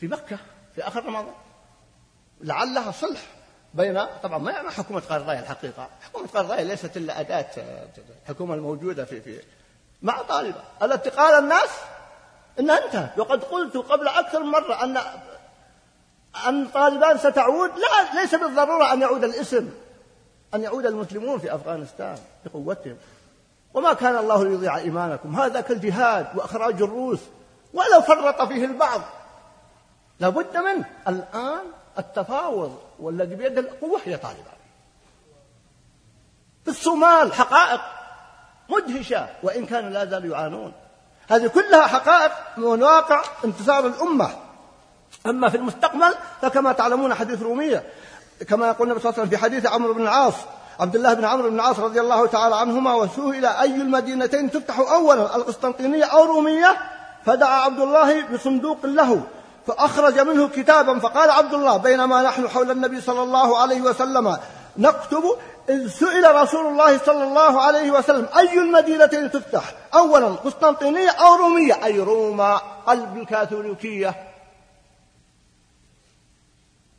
في 0.00 0.08
مكة 0.08 0.38
في 0.74 0.88
آخر 0.88 1.04
رمضان. 1.04 1.34
لعلها 2.40 2.90
صلح 2.90 3.20
بين 3.74 4.04
طبعا 4.22 4.38
ما 4.38 4.52
يعني 4.52 4.70
حكومة 4.70 5.00
قرضاي 5.00 5.38
الحقيقة. 5.38 5.88
حكومة 6.02 6.26
قرضاي 6.26 6.64
ليست 6.64 6.96
إلا 6.96 7.20
أداة 7.20 7.46
الحكومة 8.22 8.54
الموجودة 8.54 9.04
في 9.04 9.20
في 9.20 9.42
مع 10.02 10.22
طالبة. 10.22 10.60
التي 10.82 11.10
قال 11.10 11.44
الناس 11.44 11.70
إنها 12.60 12.84
انتهت 12.86 13.18
وقد 13.18 13.44
قلت 13.44 13.76
قبل 13.76 14.08
أكثر 14.08 14.42
من 14.42 14.50
مرة 14.50 14.84
أن 14.84 14.96
أن 16.48 16.68
طالبان 16.68 17.18
ستعود. 17.18 17.70
لا 17.70 18.20
ليس 18.20 18.34
بالضرورة 18.34 18.92
أن 18.92 19.00
يعود 19.00 19.24
الاسم 19.24 19.70
أن 20.54 20.62
يعود 20.62 20.86
المسلمون 20.86 21.38
في 21.38 21.54
أفغانستان 21.54 22.18
بقوتهم. 22.44 22.96
وما 23.74 23.92
كان 23.92 24.16
الله 24.16 24.44
ليضيع 24.44 24.76
إيمانكم. 24.76 25.40
هذا 25.40 25.60
كالجهاد 25.60 26.26
وإخراج 26.34 26.82
الروس. 26.82 27.20
ولو 27.74 28.00
فرط 28.00 28.42
فيه 28.42 28.64
البعض. 28.64 29.00
لابد 30.20 30.56
منه 30.56 30.84
الآن 31.08 31.62
التفاوض 31.98 32.78
والذي 33.00 33.34
بيد 33.34 33.58
القوة 33.58 34.00
هي 34.04 34.16
طالبان 34.16 34.44
في 36.64 36.70
الصومال 36.70 37.32
حقائق 37.34 37.80
مدهشة 38.68 39.28
وإن 39.42 39.66
كانوا 39.66 39.90
لا 39.90 40.04
زالوا 40.04 40.36
يعانون. 40.36 40.72
هذه 41.28 41.46
كلها 41.46 41.86
حقائق 41.86 42.32
من 42.56 42.82
واقع 42.82 43.22
انتصار 43.44 43.86
الأمة. 43.86 44.30
أما 45.26 45.48
في 45.48 45.56
المستقبل 45.56 46.14
فكما 46.42 46.72
تعلمون 46.72 47.14
حديث 47.14 47.42
رومية 47.42 47.84
كما 48.48 48.76
النبي 48.80 49.00
صلى 49.00 49.10
الله 49.10 49.12
عليه 49.12 49.22
وسلم 49.22 49.28
في 49.28 49.36
حديث 49.36 49.66
عمرو 49.66 49.94
بن 49.94 50.02
العاص 50.02 50.34
عبد 50.80 50.96
الله 50.96 51.14
بن 51.14 51.24
عمرو 51.24 51.50
بن 51.50 51.54
العاص 51.54 51.78
رضي 51.78 52.00
الله 52.00 52.26
تعالى 52.26 52.56
عنهما 52.56 52.94
وسئل 52.94 53.46
أي 53.46 53.74
المدينتين 53.74 54.50
تفتح 54.50 54.78
أولا 54.78 55.36
القسطنطينية 55.36 56.04
أو 56.04 56.24
رومية 56.24 56.76
فدعا 57.26 57.60
عبد 57.60 57.80
الله 57.80 58.22
بصندوق 58.22 58.86
له 58.86 59.22
فأخرج 59.66 60.20
منه 60.20 60.48
كتابا 60.48 60.98
فقال 60.98 61.30
عبد 61.30 61.54
الله 61.54 61.76
بينما 61.76 62.22
نحن 62.22 62.48
حول 62.48 62.70
النبي 62.70 63.00
صلى 63.00 63.22
الله 63.22 63.58
عليه 63.58 63.80
وسلم 63.80 64.36
نكتب 64.78 65.24
إذ 65.68 65.88
سئل 65.88 66.34
رسول 66.34 66.66
الله 66.66 66.98
صلى 66.98 67.24
الله 67.24 67.60
عليه 67.60 67.90
وسلم 67.90 68.28
أي 68.36 68.58
المدينتين 68.58 69.30
تفتح؟ 69.30 69.74
أولا 69.94 70.26
قسطنطينية 70.26 71.10
أو 71.10 71.34
رومية 71.34 71.84
أي 71.84 72.00
روما 72.00 72.60
قلب 72.86 73.16
الكاثوليكية. 73.16 74.14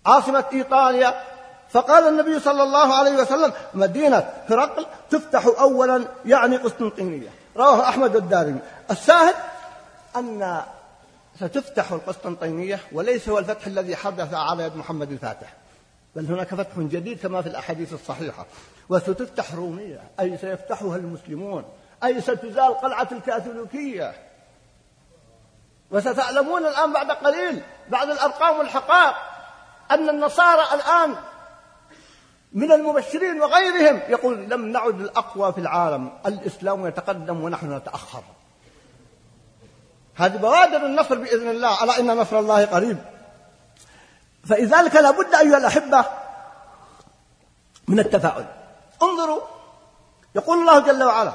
عاصمة 0.05 0.45
إيطاليا 0.53 1.34
فقال 1.69 2.07
النبي 2.07 2.39
صلى 2.39 2.63
الله 2.63 2.93
عليه 2.93 3.11
وسلم 3.11 3.53
مدينة 3.73 4.29
هرقل 4.49 4.85
تفتح 5.09 5.45
أولا 5.45 6.05
يعني 6.25 6.57
قسطنطينية. 6.57 7.29
رواه 7.57 7.89
أحمد 7.89 8.15
الدارمي. 8.15 8.59
الشاهد 8.91 9.35
أن 10.15 10.61
ستفتح 11.39 11.91
القسطنطينية 11.91 12.79
وليس 12.91 13.29
هو 13.29 13.39
الفتح 13.39 13.67
الذي 13.67 13.95
حدث 13.95 14.33
على 14.33 14.63
يد 14.63 14.75
محمد 14.75 15.11
الفاتح 15.11 15.53
بل 16.15 16.25
هناك 16.25 16.55
فتح 16.55 16.79
جديد 16.79 17.19
كما 17.21 17.41
في 17.41 17.49
الأحاديث 17.49 17.93
الصحيحة. 17.93 18.45
وستفتح 18.89 19.53
رومية 19.53 20.01
أي 20.19 20.37
سيفتحها 20.37 20.95
المسلمون 20.95 21.65
أي 22.03 22.21
ستزال 22.21 22.77
قلعة 22.77 23.07
الكاثوليكية. 23.11 24.13
وستعلمون 25.91 26.65
الآن 26.65 26.93
بعد 26.93 27.11
قليل 27.11 27.61
بعد 27.89 28.09
الأرقام 28.09 28.57
والحقائق 28.57 29.15
أن 29.91 30.09
النصارى 30.09 30.63
الآن 30.73 31.15
من 32.55 32.71
المبشرين 32.71 33.41
وغيرهم. 33.41 34.01
يقول 34.09 34.49
لم 34.49 34.65
نعد 34.65 34.99
الأقوى 34.99 35.53
في 35.53 35.57
العالم. 35.57 36.11
الإسلام 36.25 36.87
يتقدم 36.87 37.43
ونحن 37.43 37.73
نتأخر. 37.73 38.23
هذه 40.15 40.37
بوادر 40.37 40.85
النصر 40.85 41.15
بإذن 41.15 41.49
الله 41.49 41.83
ألا 41.83 41.99
إن 41.99 42.17
نصر 42.17 42.39
الله 42.39 42.65
قريب. 42.65 42.97
فلذلك 44.49 44.95
لابد 44.95 45.35
أيها 45.35 45.57
الأحبة 45.57 46.05
من 47.87 47.99
التفاؤل. 47.99 48.45
انظروا. 49.03 49.41
يقول 50.35 50.57
الله 50.57 50.79
جل 50.79 51.03
وعلا 51.03 51.33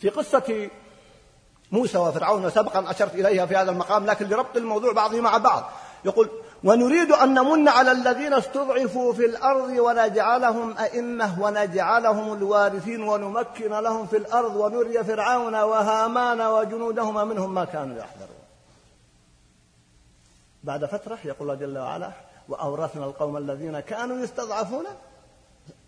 في 0.00 0.08
قصة 0.08 0.70
موسى 1.72 1.98
وفرعون 1.98 2.44
وسبقا 2.44 2.90
أشرت 2.90 3.14
إليها 3.14 3.46
في 3.46 3.56
هذا 3.56 3.70
المقام 3.70 4.06
لكن 4.06 4.28
لربط 4.28 4.56
الموضوع 4.56 4.92
بعضه 4.92 5.20
مع 5.20 5.38
بعض. 5.38 5.70
يقول 6.04 6.30
ونريد 6.64 7.12
أن 7.12 7.34
نمن 7.34 7.68
على 7.68 7.92
الذين 7.92 8.34
استضعفوا 8.34 9.12
في 9.12 9.26
الأرض 9.26 9.70
ونجعلهم 9.70 10.78
أئمة 10.78 11.42
ونجعلهم 11.42 12.32
الوارثين 12.32 13.02
ونمكن 13.02 13.70
لهم 13.70 14.06
في 14.06 14.16
الأرض 14.16 14.56
ونري 14.56 15.04
فرعون 15.04 15.54
وهامان 15.54 16.40
وجنودهما 16.40 17.24
منهم 17.24 17.54
ما 17.54 17.64
كانوا 17.64 17.98
يحذرون. 17.98 18.42
بعد 20.64 20.84
فترة 20.84 21.18
يقول 21.24 21.50
الله 21.50 21.66
جل 21.66 21.78
وعلا 21.78 22.10
وأورثنا 22.48 23.04
القوم 23.04 23.36
الذين 23.36 23.80
كانوا 23.80 24.18
يستضعفون. 24.18 24.84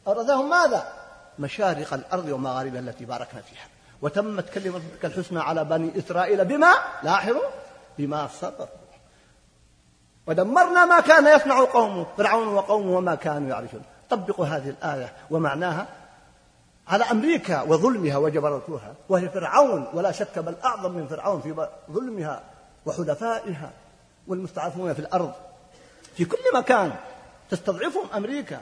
أورثهم 0.06 0.50
ماذا؟ 0.50 0.92
مشارق 1.38 1.94
الأرض 1.94 2.28
ومغاربها 2.28 2.80
التي 2.80 3.04
باركنا 3.04 3.40
فيها. 3.40 3.68
وتمت 4.02 4.50
كلمة 4.50 4.80
الحسنى 5.04 5.40
على 5.40 5.64
بني 5.64 5.98
إسرائيل 5.98 6.44
بما؟ 6.44 6.72
لاحظوا؟ 7.02 7.48
بما 7.98 8.28
صبروا. 8.40 8.83
ودمرنا 10.26 10.84
ما 10.84 11.00
كان 11.00 11.26
يصنع 11.36 11.64
قومه 11.64 12.06
فرعون 12.16 12.48
وقومه 12.48 12.96
وما 12.96 13.14
كانوا 13.14 13.48
يعرفون 13.48 13.82
طبقوا 14.10 14.46
هذه 14.46 14.70
الآية 14.70 15.12
ومعناها 15.30 15.86
على 16.88 17.04
أمريكا 17.04 17.62
وظلمها 17.62 18.16
وجبروتها 18.16 18.94
وهي 19.08 19.28
فرعون 19.28 19.86
ولا 19.92 20.12
شك 20.12 20.38
بل 20.38 20.54
أعظم 20.64 20.92
من 20.92 21.06
فرعون 21.06 21.40
في 21.40 21.66
ظلمها 21.90 22.42
وحلفائها 22.86 23.70
والمستضعفون 24.26 24.94
في 24.94 24.98
الأرض. 24.98 25.32
في 26.16 26.24
كل 26.24 26.38
مكان 26.54 26.92
تستضعفهم 27.50 28.06
أمريكا. 28.14 28.60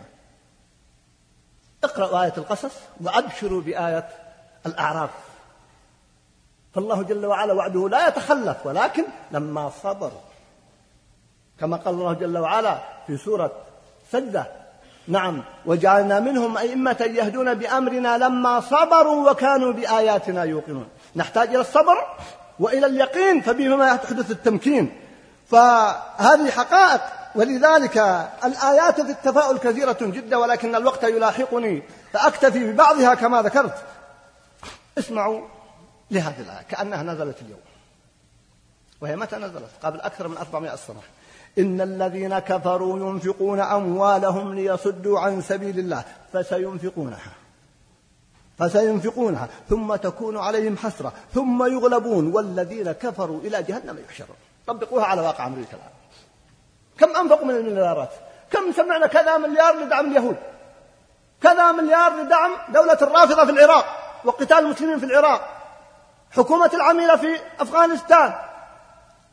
اقرأوا 1.85 2.25
آية 2.25 2.33
القصص 2.39 2.73
وأبشروا 3.01 3.61
بآية 3.61 4.09
الأعراف. 4.67 5.11
فالله 6.75 7.03
جل 7.03 7.27
وعلا 7.27 7.53
وعده 7.53 7.89
لا 7.89 8.09
يتخلف 8.09 8.67
ولكن 8.67 9.05
لما 9.31 9.71
صبروا 9.83 10.21
كما 11.63 11.77
قال 11.77 11.95
الله 11.95 12.13
جل 12.13 12.39
وعلا 12.39 12.79
في 13.07 13.17
سورة 13.17 13.53
سجدة. 14.13 14.47
نعم 15.09 15.45
وجعلنا 15.67 16.21
منهم 16.21 16.59
أئمة 16.59 16.97
يهدون 17.01 17.55
بأمرنا 17.55 18.19
لما 18.19 18.61
صبروا 18.61 19.31
وكانوا 19.31 19.73
بآياتنا 19.73 20.45
يوقنون. 20.45 20.89
نحتاج 21.17 21.49
إلى 21.49 21.61
الصبر 21.61 22.17
وإلى 22.59 22.87
اليقين 22.87 23.41
فبهما 23.41 23.87
يحدث 23.87 24.31
التمكين. 24.31 25.01
فهذه 25.47 26.51
حقائق 26.51 27.01
ولذلك 27.35 27.97
الآيات 28.45 29.01
في 29.01 29.11
التفاؤل 29.11 29.59
كثيرة 29.59 29.99
جدا 30.01 30.37
ولكن 30.37 30.75
الوقت 30.75 31.03
يلاحقني 31.05 31.83
فأكتفي 32.13 32.73
ببعضها 32.73 33.15
كما 33.15 33.43
ذكرت. 33.43 33.85
اسمعوا 34.99 35.41
لهذه 36.11 36.41
الآية 36.41 36.63
كأنها 36.69 37.03
نزلت 37.03 37.43
اليوم. 37.43 37.61
وهي 39.01 39.17
متى 39.17 39.37
نزلت؟ 39.37 39.71
قبل 39.83 40.01
أكثر 40.01 40.29
من 40.29 40.37
400 40.37 40.77
سنة. 40.77 41.01
إن 41.59 41.81
الذين 41.81 42.39
كفروا 42.39 42.99
ينفقون 42.99 43.61
أموالهم 43.61 44.55
ليصدوا 44.55 45.21
عن 45.21 45.41
سبيل 45.41 45.79
الله 45.79 46.05
فسينفقونها. 46.33 47.33
فسينفقونها 48.59 49.49
ثم 49.69 49.95
تكون 49.95 50.37
عليهم 50.39 50.77
حسرة 50.77 51.13
ثم 51.35 51.65
يغلبون 51.65 52.35
والذين 52.35 52.93
كفروا 52.93 53.41
إلى 53.41 53.63
جهنم 53.63 53.99
يحشرون. 54.09 54.37
طبقوها 54.67 55.05
على 55.05 55.21
واقع 55.21 55.47
أمريكا 55.47 55.73
الآن 55.77 55.93
كم 56.99 57.17
أنفقوا 57.21 57.47
من 57.47 57.57
المليارات؟ 57.57 58.11
كم 58.51 58.73
سمعنا 58.73 59.07
كذا 59.07 59.37
مليار 59.37 59.75
لدعم 59.75 60.11
اليهود؟ 60.11 60.37
كذا 61.43 61.73
مليار 61.73 62.13
لدعم 62.13 62.51
دولة 62.69 62.99
الرافضة 63.03 63.45
في 63.45 63.51
العراق 63.51 63.85
وقتال 64.25 64.59
المسلمين 64.59 64.99
في 64.99 65.05
العراق 65.05 65.49
حكومة 66.31 66.71
العميلة 66.75 67.17
في 67.17 67.37
أفغانستان. 67.61 68.35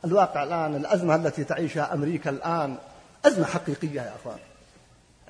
الواقع 0.05 0.43
الآن 0.43 0.75
الأزمة 0.75 1.15
التي 1.15 1.43
تعيشها 1.43 1.93
أمريكا 1.93 2.29
الآن 2.29 2.77
أزمة 3.25 3.45
حقيقية 3.45 4.01
يا 4.01 4.13
أخوان. 4.21 4.37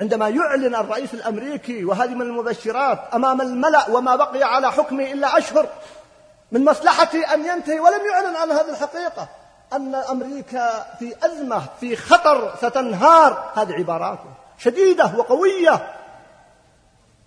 عندما 0.01 0.29
يعلن 0.29 0.75
الرئيس 0.75 1.13
الأمريكي 1.13 1.85
وهذه 1.85 2.13
من 2.13 2.21
المبشرات 2.21 2.99
أمام 3.13 3.41
الملأ 3.41 3.89
وما 3.89 4.15
بقي 4.15 4.43
على 4.43 4.71
حكمه 4.71 5.11
إلا 5.11 5.37
أشهر 5.37 5.69
من 6.51 6.65
مصلحته 6.65 7.33
أن 7.33 7.45
ينتهي 7.45 7.79
ولم 7.79 8.01
يعلن 8.11 8.35
عن 8.35 8.51
هذه 8.51 8.69
الحقيقة. 8.69 9.29
أن 9.73 9.95
أمريكا 9.95 10.85
في 10.99 11.15
أزمة 11.25 11.61
في 11.79 11.95
خطر 11.95 12.55
ستنهار 12.57 13.51
هذه 13.55 13.73
عباراته 13.73 14.33
شديدة 14.57 15.11
وقوية. 15.17 15.95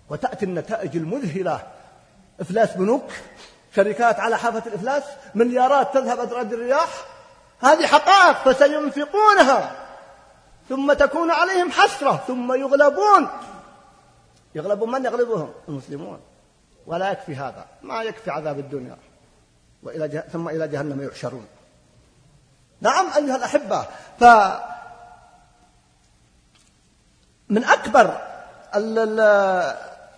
وتأتي 0.09 0.45
النتائج 0.45 0.95
المذهلة. 0.95 1.59
إفلاس 2.41 2.77
بنوك 2.77 3.11
شركات 3.75 4.19
على 4.19 4.37
حافة 4.37 4.63
الإفلاس 4.67 5.03
مليارات 5.35 5.93
تذهب 5.93 6.19
أدراج 6.19 6.53
الرياح. 6.53 7.12
هذه 7.63 7.85
حقائق 7.85 8.37
فسينفقونها 8.37 9.71
ثم 10.69 10.93
تكون 10.93 11.31
عليهم 11.31 11.71
حسرة 11.71 12.23
ثم 12.27 12.53
يغلبون. 12.53 13.27
يغلبون 14.55 14.91
من 14.91 15.05
يغلبهم؟ 15.05 15.53
المسلمون. 15.67 16.19
ولا 16.85 17.11
يكفي 17.11 17.35
هذا. 17.35 17.65
ما 17.81 18.03
يكفي 18.03 18.31
عذاب 18.31 18.59
الدنيا. 18.59 18.97
وإلى 19.83 20.07
جه... 20.07 20.25
ثم 20.31 20.49
إلى 20.49 20.67
جهنم 20.67 21.01
يحشرون. 21.01 21.47
نعم 22.81 23.05
أيها 23.17 23.35
الأحبة 23.35 23.85
ف 24.19 24.23
من 27.49 27.63
أكبر 27.63 28.21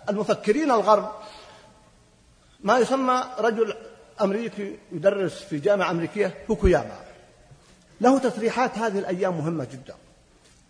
المفكرين 0.08 0.70
الغرب 0.70 1.12
ما 2.60 2.78
يسمى 2.78 3.24
رجل 3.38 3.76
أمريكي 4.20 4.78
يدرس 4.92 5.42
في 5.42 5.58
جامعة 5.58 5.90
أمريكية 5.90 6.44
فوكوياما. 6.48 7.05
له 8.00 8.18
تصريحات 8.18 8.78
هذه 8.78 8.98
الأيام 8.98 9.38
مهمة 9.38 9.64
جدا. 9.72 9.94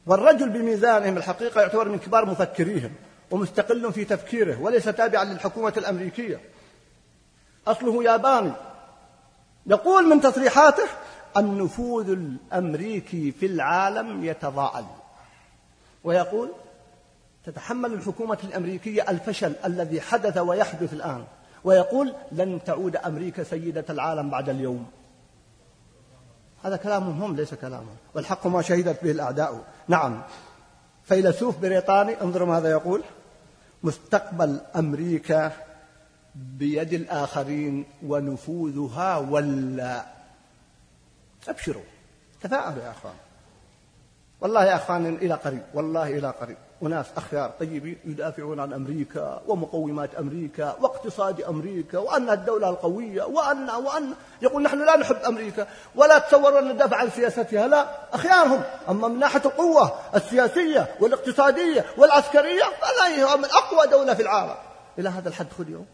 والرجل 0.07 0.49
بميزانهم 0.49 1.17
الحقيقة 1.17 1.61
يعتبر 1.61 1.89
من 1.89 1.99
كبار 1.99 2.27
مفكريهم 2.27 2.93
ومستقل 3.31 3.93
في 3.93 4.05
تفكيره 4.05 4.63
وليس 4.63 4.85
تابعا 4.85 5.25
للحكومة 5.25 5.73
الأمريكية. 5.77 6.41
أصله 7.67 8.05
ياباني. 8.05 8.53
يقول 9.67 10.07
من 10.09 10.21
تصريحاته 10.21 10.89
النفوذ 11.37 12.11
الأمريكي 12.11 13.33
في 13.33 13.47
العالم 13.47 14.25
يتضاءل. 14.25 14.85
ويقول 16.05 16.53
تتحمل 17.45 17.93
الحكومة 17.93 18.39
الأمريكية 18.45 19.11
الفشل 19.11 19.53
الذي 19.65 20.01
حدث 20.01 20.39
ويحدث 20.39 20.93
الآن. 20.93 21.25
ويقول 21.65 22.15
لن 22.33 22.61
تعود 22.65 22.97
أمريكا 22.97 23.43
سيدة 23.45 23.85
العالم 23.91 24.31
بعد 24.31 24.49
اليوم. 24.49 24.87
هذا 26.67 26.77
كلامهم 26.77 27.23
هم 27.23 27.37
ليس 27.37 27.55
كلامهم 27.55 27.97
والحق 28.15 28.47
ما 28.47 28.63
شهدت 28.63 29.05
به 29.05 29.11
الأعداء. 29.11 29.65
نعم. 29.89 30.23
فيلسوف 31.05 31.59
بريطاني 31.59 32.23
انظروا 32.23 32.49
ماذا 32.49 32.71
يقول. 32.71 33.03
مستقبل 33.83 34.61
أمريكا 34.77 35.53
بيد 36.35 36.93
الآخرين 36.93 37.85
ونفوذها 38.07 39.17
ولا. 39.17 40.07
أبشروا. 41.49 41.83
تفاءلوا 42.43 42.85
يا 42.85 42.91
أخوان. 42.91 43.15
والله 44.41 44.65
يا 44.65 44.77
أخوان 44.77 45.07
إلى 45.07 45.35
قريب. 45.35 45.63
والله 45.75 46.19
إلى 46.19 46.31
قريب. 46.31 46.57
أناس 46.83 47.07
أخيار 47.17 47.51
طيبين 47.61 47.99
يدافعون 48.05 48.61
عن 48.61 48.73
أمريكا 48.73 49.43
ومقومات 49.47 50.15
أمريكا 50.15 50.77
واقتصاد 50.81 51.43
أمريكا 51.43 51.99
وأنها 51.99 52.35
الدولة 52.35 52.69
القوية 52.69 53.23
وأن 53.23 53.71
وأن 53.71 54.15
يقول 54.43 54.63
نحن 54.63 54.85
لا 54.85 54.97
نحب 54.97 55.17
أمريكا 55.17 55.67
ولا 55.95 56.19
تصوروا 56.19 56.59
أن 56.59 56.69
ندافع 56.69 56.97
عن 56.97 57.11
سياستها. 57.11 57.69
لا 57.69 57.87
أخيارهم. 58.13 58.63
أما 58.89 59.09
من 59.09 59.19
ناحية 59.19 59.43
القوة 59.45 59.93
السياسية 60.15 60.95
والاقتصادية 61.01 61.85
والعسكرية 61.99 62.65
فلا 62.65 63.09
هي 63.09 63.37
من 63.37 63.45
أقوى 63.45 63.87
دولة 63.87 64.15
في 64.15 64.23
العالم. 64.23 64.55
إلى 64.99 65.09
هذا 65.09 65.29
الحد 65.29 65.47
خذ 65.59 65.71
يوم. 65.71 65.87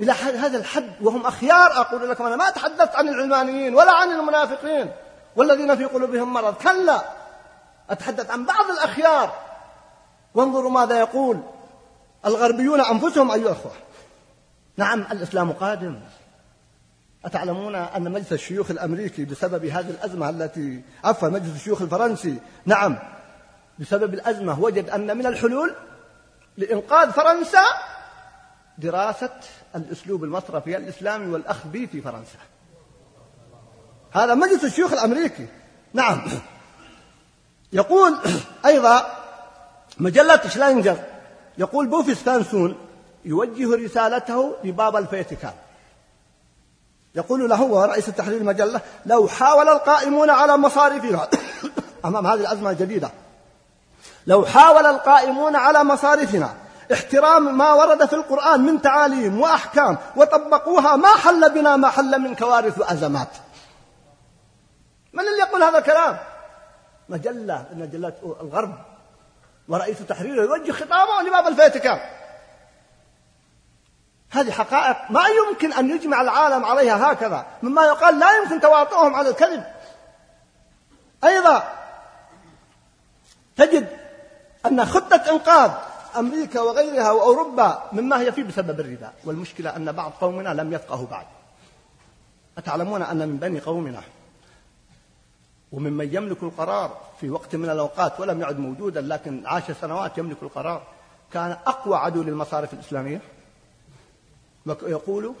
إلى 0.00 0.12
هذا 0.12 0.58
الحد. 0.58 0.92
وهم 1.02 1.26
أخيار. 1.26 1.80
أقول 1.80 2.10
لكم 2.10 2.26
أنا 2.26 2.36
ما 2.36 2.50
تحدثت 2.50 2.96
عن 2.96 3.08
العلمانيين 3.08 3.74
ولا 3.74 3.92
عن 3.92 4.10
المنافقين 4.10 4.92
والذين 5.36 5.76
في 5.76 5.84
قلوبهم 5.84 6.32
مرض. 6.32 6.54
كلا. 6.54 7.02
أتحدث 7.90 8.30
عن 8.30 8.44
بعض 8.44 8.70
الأخيار. 8.70 9.45
وانظروا 10.36 10.70
ماذا 10.70 10.98
يقول 10.98 11.40
الغربيون 12.26 12.80
أنفسهم 12.80 13.30
أيها 13.30 13.42
الأخوة. 13.42 13.72
نعم 14.76 15.00
الإسلام 15.00 15.52
قادم. 15.52 16.00
أتعلمون 17.24 17.74
أن 17.74 18.12
مجلس 18.12 18.32
الشيوخ 18.32 18.70
الأمريكي 18.70 19.24
بسبب 19.24 19.64
هذه 19.64 19.90
الأزمة 19.90 20.30
التي 20.30 20.82
عفوا 21.04 21.28
مجلس 21.28 21.56
الشيوخ 21.56 21.82
الفرنسي 21.82 22.38
نعم 22.66 22.98
بسبب 23.78 24.14
الأزمة 24.14 24.60
وجد 24.60 24.90
أن 24.90 25.16
من 25.16 25.26
الحلول 25.26 25.74
لإنقاذ 26.56 27.10
فرنسا 27.10 27.64
دراسة 28.78 29.40
الأسلوب 29.76 30.24
المصرفي 30.24 30.76
الإسلامي 30.76 31.32
والأخذ 31.32 31.68
به 31.68 31.88
في 31.92 32.00
فرنسا. 32.00 32.38
هذا 34.12 34.34
مجلس 34.34 34.64
الشيوخ 34.64 34.92
الأمريكي. 34.92 35.46
نعم. 35.94 36.22
يقول 37.72 38.18
أيضا 38.66 39.25
مجلة 39.98 40.48
شلانجر 40.48 40.96
يقول 41.58 41.86
بوفيس 41.86 42.18
فانسون 42.18 42.76
يوجه 43.24 43.84
رسالته 43.84 44.56
لبابا 44.64 44.98
الفاتيكان 44.98 45.52
يقول 47.14 47.48
له 47.48 47.56
هو 47.56 47.84
رئيس 47.84 48.06
تحرير 48.06 48.40
المجلة 48.40 48.80
لو 49.06 49.28
حاول 49.28 49.68
القائمون 49.68 50.30
على 50.30 50.56
مصارفنا 50.56 51.28
أمام 52.04 52.26
هذه 52.26 52.40
الأزمة 52.40 52.70
الجديدة. 52.70 53.10
لو 54.26 54.46
حاول 54.46 54.86
القائمون 54.86 55.56
على 55.56 55.84
مصارفنا 55.84 56.54
احترام 56.92 57.58
ما 57.58 57.72
ورد 57.72 58.06
في 58.06 58.12
القرآن 58.12 58.60
من 58.60 58.82
تعاليم 58.82 59.40
وأحكام 59.40 59.98
وطبقوها 60.16 60.96
ما 60.96 61.08
حل 61.08 61.54
بنا 61.54 61.76
ما 61.76 61.88
حل 61.88 62.18
من 62.18 62.34
كوارث 62.34 62.78
وأزمات. 62.78 63.28
من 65.12 65.20
اللي 65.20 65.38
يقول 65.38 65.62
هذا 65.62 65.78
الكلام؟ 65.78 66.18
مجلة 67.08 67.64
من 67.72 67.78
مجلات 67.78 68.14
الغرب. 68.40 68.74
ورئيس 69.68 69.98
تحريره 69.98 70.42
يوجه 70.42 70.72
خطابه 70.72 71.28
لباب 71.28 71.46
الفاتيكان. 71.46 72.00
هذه 74.30 74.50
حقائق 74.50 75.10
ما 75.10 75.22
يمكن 75.26 75.72
أن 75.72 75.90
يجمع 75.90 76.20
العالم 76.20 76.64
عليها 76.64 77.12
هكذا 77.12 77.46
مما 77.62 77.84
يقال 77.84 78.18
لا 78.18 78.26
يمكن 78.38 78.60
تواطؤهم 78.60 79.14
على 79.14 79.28
الكذب. 79.28 79.64
أيضا 81.24 81.72
تجد 83.56 83.88
أن 84.66 84.84
خطة 84.84 85.30
إنقاذ 85.30 85.70
أمريكا 86.16 86.60
وغيرها 86.60 87.10
وأوروبا 87.10 87.82
مما 87.92 88.20
هي 88.20 88.32
فيه 88.32 88.42
بسبب 88.42 88.80
الربا 88.80 89.12
والمشكلة 89.24 89.76
أن 89.76 89.92
بعض 89.92 90.12
قومنا 90.20 90.48
لم 90.48 90.72
يفقهوا 90.72 91.06
بعد. 91.06 91.26
أتعلمون 92.58 93.02
أن 93.02 93.18
من 93.18 93.36
بني 93.36 93.60
قومنا 93.60 94.00
وممن 95.76 96.14
يملك 96.14 96.42
القرار 96.42 97.00
في 97.20 97.30
وقت 97.30 97.56
من 97.56 97.70
الأوقات 97.70 98.20
ولم 98.20 98.40
يعد 98.40 98.58
موجودا 98.58 99.00
لكن 99.00 99.46
عاش 99.46 99.62
سنوات 99.80 100.18
يملك 100.18 100.42
القرار 100.42 100.82
كان 101.32 101.50
أقوى 101.50 101.96
عدو 101.96 102.22
للمصارف 102.22 102.74
الإسلامية. 102.74 103.20
ويقول 104.66 105.34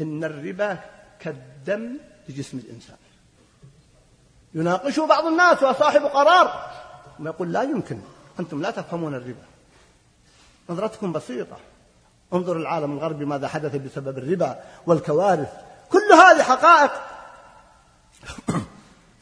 إن 0.00 0.24
الربا 0.24 0.78
كالدم 1.20 1.98
لجسم 2.28 2.58
الإنسان. 2.58 2.96
يناقشه 4.54 5.06
بعض 5.06 5.24
الناس 5.24 5.62
وصاحب 5.62 6.02
قرار 6.02 6.70
ويقول 7.20 7.52
لا 7.52 7.62
يمكن 7.62 8.00
أنتم 8.40 8.62
لا 8.62 8.70
تفهمون 8.70 9.14
الربا. 9.14 9.46
نظرتكم 10.70 11.12
بسيطة. 11.12 11.56
انظر 12.32 12.56
العالم 12.56 12.92
الغربي 12.92 13.24
ماذا 13.24 13.48
حدث 13.48 13.76
بسبب 13.76 14.18
الربا 14.18 14.60
والكوارث. 14.86 15.52
كل 15.90 16.12
هذه 16.12 16.42
حقائق 16.42 16.92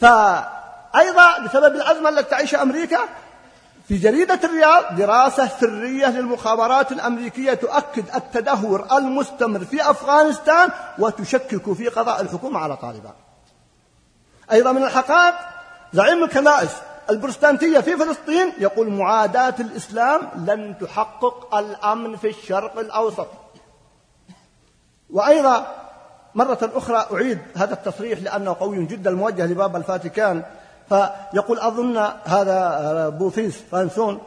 فأيضا 0.04 1.38
بسبب 1.38 1.74
الأزمة 1.74 2.08
التي 2.08 2.30
تعيشها 2.30 2.62
أمريكا 2.62 2.98
في 3.88 3.96
جريدة 3.96 4.40
الرياض 4.44 4.96
دراسة 4.96 5.48
سرية 5.60 6.06
للمخابرات 6.06 6.92
الأمريكية 6.92 7.54
تؤكد 7.54 8.14
التدهور 8.14 8.86
المستمر 8.92 9.64
في 9.64 9.90
أفغانستان 9.90 10.70
وتشكك 10.98 11.72
في 11.72 11.88
قضاء 11.88 12.20
الحكومة 12.20 12.60
على 12.60 12.76
طالبان. 12.76 13.12
أيضا 14.52 14.72
من 14.72 14.84
الحقائق 14.84 15.34
زعيم 15.92 16.24
الكنائس 16.24 16.70
البروتستانتية 17.10 17.78
في 17.78 17.96
فلسطين 17.96 18.52
يقول 18.58 18.90
معاداة 18.90 19.54
الإسلام 19.60 20.20
لن 20.36 20.74
تحقق 20.80 21.54
الأمن 21.54 22.16
في 22.16 22.28
الشرق 22.28 22.78
الأوسط. 22.78 23.28
وأيضا 25.10 25.83
مرة 26.34 26.70
أخرى 26.74 27.06
أعيد 27.12 27.38
هذا 27.56 27.74
التصريح 27.74 28.22
لأنه 28.22 28.56
قوي 28.60 28.86
جدا 28.86 29.10
موجه 29.10 29.46
لبابا 29.46 29.76
الفاتيكان. 29.76 30.42
فيقول 30.88 31.58
أظن 31.58 31.96
هذا 32.24 33.08
بوفيس 33.08 33.62
فانسون 33.72 34.20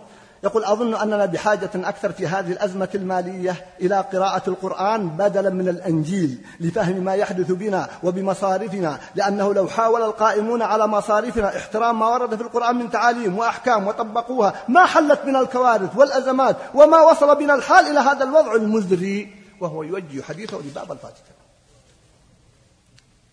يقول 0.43 0.63
أظن 0.63 0.95
أننا 0.95 1.25
بحاجة 1.25 1.69
أكثر 1.75 2.11
في 2.11 2.27
هذه 2.27 2.51
الأزمة 2.51 2.89
المالية 2.95 3.65
إلى 3.81 3.95
قراءة 4.13 4.49
القرآن 4.49 5.09
بدلا 5.09 5.49
من 5.49 5.67
الأنجيل 5.67 6.37
لفهم 6.59 6.95
ما 6.95 7.13
يحدث 7.13 7.51
بنا 7.51 7.87
وبمصارفنا 8.03 8.99
لأنه 9.15 9.53
لو 9.53 9.67
حاول 9.67 10.01
القائمون 10.01 10.61
على 10.61 10.87
مصارفنا 10.87 11.57
احترام 11.57 11.99
ما 11.99 12.07
ورد 12.07 12.35
في 12.35 12.41
القرآن 12.41 12.75
من 12.75 12.91
تعاليم 12.91 13.37
وأحكام 13.37 13.87
وطبقوها 13.87 14.53
ما 14.67 14.85
حل 14.85 15.02
بنا 15.02 15.19
من 15.25 15.35
الكوارث 15.35 15.97
والأزمات 15.97 16.55
وما 16.73 17.01
وصل 17.01 17.35
بنا 17.35 17.53
الحال 17.53 17.85
إلى 17.85 17.99
هذا 17.99 18.23
الوضع 18.23 18.55
المزري 18.55 19.33
وهو 19.61 19.83
يوجه 19.83 20.21
حديثه 20.21 20.57
لباب 20.57 20.91
الفاتحة 20.91 21.36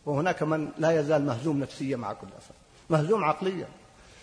وهناك 0.07 0.43
من 0.43 0.69
لا 0.79 1.01
يزال 1.01 1.27
مهزوم 1.27 1.61
نفسيا 1.61 1.97
مع 1.97 2.13
كل 2.13 2.27
أسف. 2.39 2.55
مهزوم 2.91 3.25
عقليا. 3.25 3.67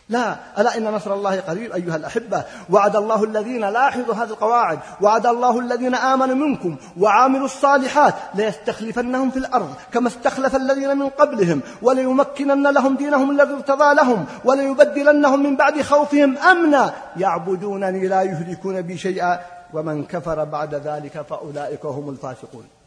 لا 0.10 0.36
ألا 0.58 0.78
إن 0.78 0.84
نصر 0.84 1.14
الله 1.14 1.40
قريب 1.40 1.72
أيها 1.74 1.96
الأحبة. 1.96 2.44
وعد 2.70 2.96
الله 2.96 3.24
الذين 3.24 3.70
لاحظوا 3.70 4.16
هذه 4.16 4.30
القواعد. 4.30 4.80
وعد 5.02 5.26
الله 5.26 5.60
الذين 5.60 5.96
آمنوا 5.96 6.36
منكم 6.36 6.78
وعاملوا 7.00 7.46
الصالحات 7.46 8.14
ليستخلفنهم 8.36 9.32
في 9.32 9.38
الأرض 9.38 9.76
كما 9.94 10.08
استخلف 10.08 10.56
الذين 10.56 10.98
من 10.98 11.10
قبلهم 11.10 11.62
وليمكنن 11.82 12.68
لهم 12.68 12.96
دينهم 12.96 13.32
الذي 13.32 13.54
ارتضى 13.54 13.94
لهم 13.94 14.26
وليبدلنهم 14.46 15.44
من 15.44 15.56
بعد 15.56 15.82
خوفهم 15.82 16.38
أمنا. 16.38 16.94
يعبدونني 17.18 18.08
لا 18.08 18.22
يشركون 18.22 18.82
بي 18.82 18.98
شيئا 18.98 19.40
ومن 19.74 20.06
كفر 20.06 20.44
بعد 20.44 20.76
ذلك 20.76 21.22
فأولئك 21.22 21.86
هم 21.86 22.10
الفاسقون. 22.10 22.81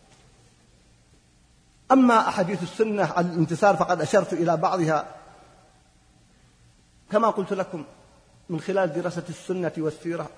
أما 1.95 2.28
أحاديث 2.28 2.62
السنة 2.62 3.20
الانتصار 3.20 3.76
فقد 3.76 4.01
أشرت 4.01 4.32
إلى 4.32 4.57
بعضها. 4.57 5.07
كما 7.12 7.30
قلت 7.30 7.53
لكم 7.53 7.84
من 8.49 8.61
خلال 8.61 8.92
دراسة 8.92 9.22
السنة 9.28 9.72
والسيرة 9.78 10.28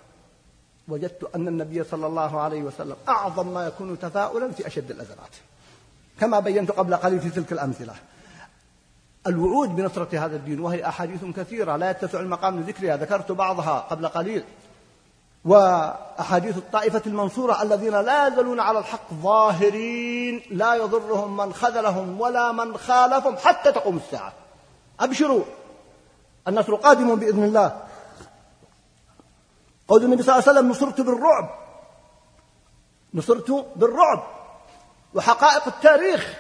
وجدت 0.89 1.31
أن 1.35 1.49
النبي 1.49 1.85
صلى 1.85 2.07
الله 2.07 2.41
عليه 2.41 2.63
وسلم 2.63 2.97
أعظم 3.09 3.55
ما 3.55 3.67
يكون 3.67 3.99
تفاؤلا 3.99 4.53
في 4.53 4.67
أشد 4.67 4.91
الأزمات. 4.91 5.35
كما 6.21 6.41
بينت 6.41 6.71
قبل 6.71 6.97
قليل 6.97 7.21
في 7.21 7.31
تلك 7.31 7.53
الأمثلة. 7.53 7.95
الوعود 9.27 9.77
بنصرة 9.77 10.25
هذا 10.25 10.37
الدين 10.37 10.61
وهي 10.61 10.89
أحاديث 10.89 11.25
كثيرة 11.25 11.77
لا 11.77 11.91
يتسع 11.91 12.21
المقام 12.21 12.61
لذكرها 12.61 12.97
ذكرت 12.97 13.33
بعضها 13.33 13.79
قبل 13.79 14.09
قليل. 14.09 14.45
وأحاديث 15.47 16.57
الطائفة 16.57 17.03
المنصورة 17.07 17.63
الذين 17.63 18.01
لا 18.01 18.27
يزالون 18.27 18.61
على 18.61 18.79
الحق 18.79 19.15
ظاهرين 19.23 20.43
لا 20.51 20.75
يضرهم 20.75 21.37
من 21.37 21.55
خذلهم 21.55 22.21
ولا 22.21 22.53
من 22.53 22.77
خالفهم 22.77 23.37
حتى 23.37 23.73
تقوم 23.73 23.97
الساعة. 23.97 24.33
أبشروا. 25.01 25.45
النصر 26.49 26.75
قادم 26.75 27.15
بإذن 27.15 27.45
الله. 27.45 27.83
قول 29.89 30.05
النبي 30.05 30.23
صلى 30.23 30.35
الله 30.35 30.49
عليه 30.49 30.59
وسلم 30.59 30.71
نصرت 30.71 31.01
بالرعب. 31.01 31.51
نصرت 33.15 33.67
بالرعب. 33.77 34.23
وحقائق 35.15 35.67
التاريخ. 35.67 36.35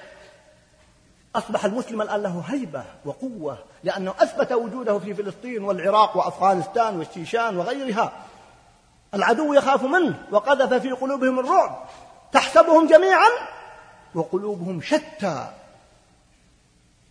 أصبح 1.36 1.64
المسلم 1.64 2.02
الآن 2.02 2.22
له 2.22 2.44
هيبة 2.46 2.84
وقوة 3.04 3.59
لأنه 3.84 4.14
أثبت 4.18 4.52
وجوده 4.52 4.98
في 4.98 5.14
فلسطين 5.14 5.64
والعراق 5.64 6.16
وأفغانستان 6.16 6.98
والشيشان 6.98 7.57
وغيرها. 7.57 8.12
العدو 9.16 9.54
يخاف 9.54 9.82
منه 9.82 10.22
وقذف 10.30 10.74
في 10.74 10.90
قلوبهم 10.90 11.38
الرعب 11.38 11.84
تحسبهم 12.32 12.86
جميعا 12.86 13.28
وقلوبهم 14.14 14.80
شتى. 14.80 15.48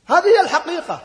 هذه 0.07 0.25
هي 0.25 0.41
الحقيقة. 0.41 1.01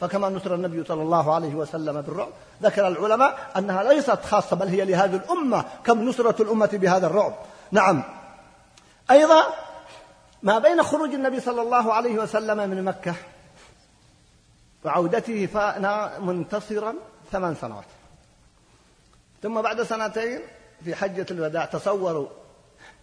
فكما 0.00 0.28
نصر 0.28 0.54
النبي 0.54 0.84
صلى 0.84 1.02
الله 1.02 1.34
عليه 1.34 1.54
وسلم 1.54 2.00
بالرعب 2.00 2.28
ذكر 2.62 2.88
العلماء 2.88 3.50
أنها 3.56 3.82
ليست 3.82 4.24
خاصة 4.24 4.56
بل 4.56 4.68
هي 4.68 4.84
لهذه 4.84 5.16
الأمة 5.16 5.64
كم 5.84 6.08
نصرة 6.08 6.42
الأمة 6.42 6.70
بهذا 6.72 7.06
الرعب. 7.06 7.34
نعم. 7.70 8.02
أيضا 9.10 9.44
ما 10.42 10.58
بين 10.58 10.82
خروج 10.82 11.14
النبي 11.14 11.40
صلى 11.40 11.62
الله 11.62 11.94
عليه 11.94 12.18
وسلم 12.18 12.70
من 12.70 12.84
مكة 12.84 13.14
وعودته 14.84 15.46
فأنا 15.46 16.18
منتصرا 16.18 16.94
ثمان 17.32 17.54
سنوات. 17.54 17.99
ثم 19.42 19.62
بعد 19.62 19.82
سنتين 19.82 20.40
في 20.84 20.94
حجة 20.94 21.26
الوداع 21.30 21.64
تصوروا 21.64 22.28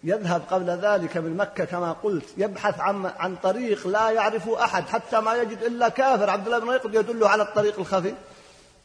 يذهب 0.04 0.42
قبل 0.50 0.70
ذلك 0.70 1.16
من 1.16 1.36
مكة 1.36 1.64
كما 1.64 1.92
قلت 1.92 2.24
يبحث 2.36 2.80
عن 2.80 3.06
عن 3.06 3.36
طريق 3.36 3.86
لا 3.86 4.10
يعرف 4.10 4.48
أحد 4.48 4.88
حتى 4.88 5.20
ما 5.20 5.34
يجد 5.34 5.62
إلا 5.62 5.88
كافر 5.88 6.30
عبد 6.30 6.46
الله 6.46 6.58
بن 6.58 6.70
ريقب 6.70 6.94
يدله 6.94 7.28
على 7.28 7.42
الطريق 7.42 7.78
الخفي. 7.78 8.14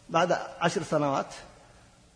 بعد 0.10 0.38
عشر 0.62 0.84
سنوات 0.84 1.34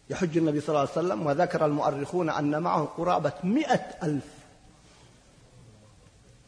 يحج 0.09 0.37
النبي 0.37 0.61
صلى 0.61 0.69
الله 0.69 0.79
عليه 0.79 0.91
وسلم 0.91 1.27
وذكر 1.27 1.65
المؤرخون 1.65 2.29
أن 2.29 2.61
معه 2.61 2.89
قرابة 2.97 3.33
مئة 3.43 3.85
ألف. 4.03 4.23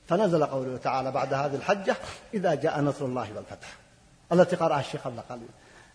فنزل 0.08 0.46
قوله 0.46 0.78
تعالى 0.78 1.12
بعد 1.12 1.34
هذه 1.34 1.56
الحجة 1.56 1.96
إذا 2.34 2.56
جاء 2.56 2.82
نصر 2.82 3.06
الله 3.06 3.34
والفتح. 3.36 3.68
التي 4.32 4.56
قرأها 4.56 4.80
الشيخ 4.80 5.02
قبل 5.02 5.22
قليل 5.30 5.50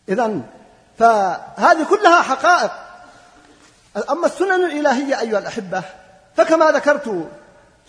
إذا 0.09 0.41
فهذه 0.99 1.87
كلها 1.91 2.23
حقائق. 2.23 2.84
أما 4.11 4.27
السنن 4.27 4.65
الإلهية 4.65 5.21
أيها 5.21 5.39
الأحبة 5.39 5.83
فكما 6.37 6.71
ذكرت 6.71 7.29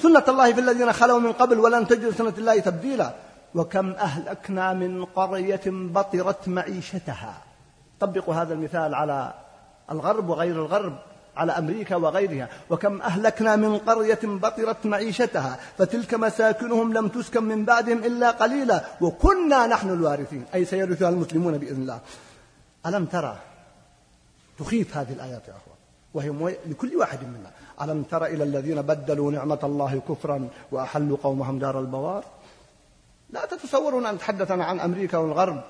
سنة 0.01 0.23
الله 0.27 0.53
في 0.53 0.59
الذين 0.59 0.93
خلوا 0.93 1.19
من 1.19 1.31
قبل 1.33 1.59
ولن 1.59 1.87
تجد 1.87 2.09
سنة 2.09 2.33
الله 2.37 2.59
تبديلا. 2.59 3.13
وكم 3.55 3.91
أهلكنا 3.91 4.73
من 4.73 5.05
قرية 5.05 5.61
بطرت 5.65 6.47
معيشتها. 6.47 7.33
طبقوا 7.99 8.35
هذا 8.35 8.53
المثال 8.53 8.95
على 8.95 9.33
الغرب 9.91 10.29
وغير 10.29 10.55
الغرب 10.55 10.95
على 11.37 11.51
أمريكا 11.51 11.95
وغيرها. 11.95 12.49
وكم 12.69 13.01
أهلكنا 13.01 13.55
من 13.55 13.77
قرية 13.77 14.19
بطرت 14.23 14.85
معيشتها 14.85 15.59
فتلك 15.77 16.13
مساكنهم 16.13 16.93
لم 16.93 17.07
تسكن 17.07 17.43
من 17.43 17.65
بعدهم 17.65 17.97
إلا 17.97 18.31
قليلا. 18.31 18.83
وكنا 19.01 19.67
نحن 19.67 19.89
الوارثين. 19.89 20.45
أي 20.53 20.65
سيرثها 20.65 21.09
المسلمون 21.09 21.57
بإذن 21.57 21.81
الله. 21.81 21.99
ألم 22.85 23.05
ترى 23.05 23.37
تخيف 24.59 24.97
هذه 24.97 25.13
الآيات 25.13 25.47
يا 25.47 25.53
أخوان 25.53 25.64
وهي 26.15 26.57
لكل 26.65 26.95
واحد 26.95 27.19
منا. 27.23 27.51
ألم 27.81 28.03
تر 28.03 28.25
إلى 28.25 28.43
الذين 28.43 28.81
بدلوا 28.81 29.31
نعمة 29.31 29.59
الله 29.63 30.01
كفرا 30.09 30.47
وأحلوا 30.71 31.17
قومهم 31.23 31.59
دار 31.59 31.79
البوار؟ 31.79 32.23
لا 33.29 33.45
تتصورون 33.45 34.05
أن 34.05 34.15
نتحدث 34.15 34.51
عن 34.51 34.79
أمريكا 34.79 35.17
والغرب. 35.17 35.61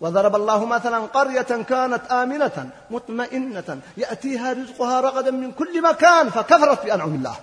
وضرب 0.00 0.36
الله 0.36 0.66
مثلا 0.66 0.98
قرية 0.98 1.62
كانت 1.62 2.02
آمنة 2.12 2.70
مطمئنة. 2.90 3.80
يأتيها 3.96 4.52
رزقها 4.52 5.00
رغدا 5.00 5.30
من 5.30 5.52
كل 5.52 5.82
مكان 5.82 6.30
فكفرت 6.30 6.84
بأنعم 6.84 7.14
الله. 7.14 7.36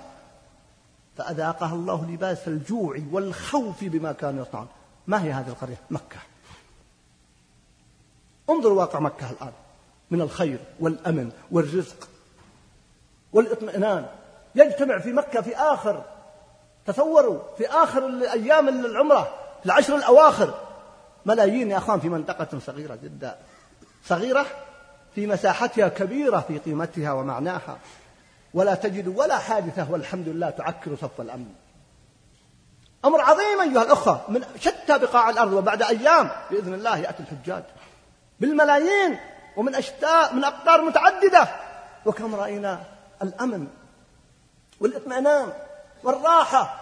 فأذاقها 1.18 1.76
الله 1.76 2.06
لباس 2.12 2.48
الجوع 2.48 3.00
والخوف 3.12 3.84
بما 3.84 4.12
كانوا 4.12 4.46
يصنعون. 4.46 4.68
ما 5.08 5.24
هي 5.24 5.32
هذه 5.32 5.48
القرية؟ 5.48 5.78
مكة. 5.90 6.20
انظروا 8.50 8.80
واقع 8.80 9.00
مكة 9.00 9.30
الآن. 9.32 9.52
من 10.12 10.22
الخير 10.22 10.60
والأمن 10.80 11.32
والرزق 11.52 12.08
والإطمئنان. 13.34 14.06
يجتمع 14.56 15.00
في 15.00 15.14
مكة 15.14 15.42
في 15.42 15.56
آخر 15.56 16.04
تصوروا 16.86 17.40
في 17.58 17.68
آخر 17.68 18.06
أيام 18.32 18.70
العمرة 18.70 19.36
العشر 19.66 19.96
الأواخر. 19.96 20.54
ملايين 21.26 21.72
يا 21.72 21.78
أخوان 21.78 22.00
في 22.00 22.10
منطقة 22.10 22.60
صغيرة 22.60 22.96
جدا. 22.96 23.38
صغيرة 24.06 24.46
في 25.16 25.28
مساحتها 25.28 25.88
كبيرة 25.88 26.46
في 26.48 26.58
قيمتها 26.58 27.12
ومعناها. 27.12 27.78
ولا 28.54 28.76
تجد 28.76 29.08
ولا 29.08 29.38
حادثة 29.38 29.92
والحمد 29.92 30.28
لله 30.28 30.50
تعكر 30.50 30.96
صف 30.96 31.22
الأمن. 31.22 31.54
أمر 33.06 33.22
عظيم 33.22 33.62
أيها 33.62 33.84
الأخوة 33.84 34.22
من 34.30 34.44
شتى 34.60 34.98
بقاع 34.98 35.30
الأرض 35.30 35.54
وبعد 35.54 35.82
أيام 35.82 36.30
بإذن 36.52 36.74
الله 36.74 36.98
يأتي 36.98 37.24
الحجاج. 37.24 37.64
بالملايين 38.40 39.20
ومن 39.60 39.76
أشتاء 39.76 40.36
من 40.36 40.44
أقطار 40.44 40.82
متعددة. 40.82 41.48
وكم 42.06 42.36
رأينا 42.36 42.84
الأمن 43.24 43.68
والإطمئنان 44.80 45.48
والراحة. 46.04 46.76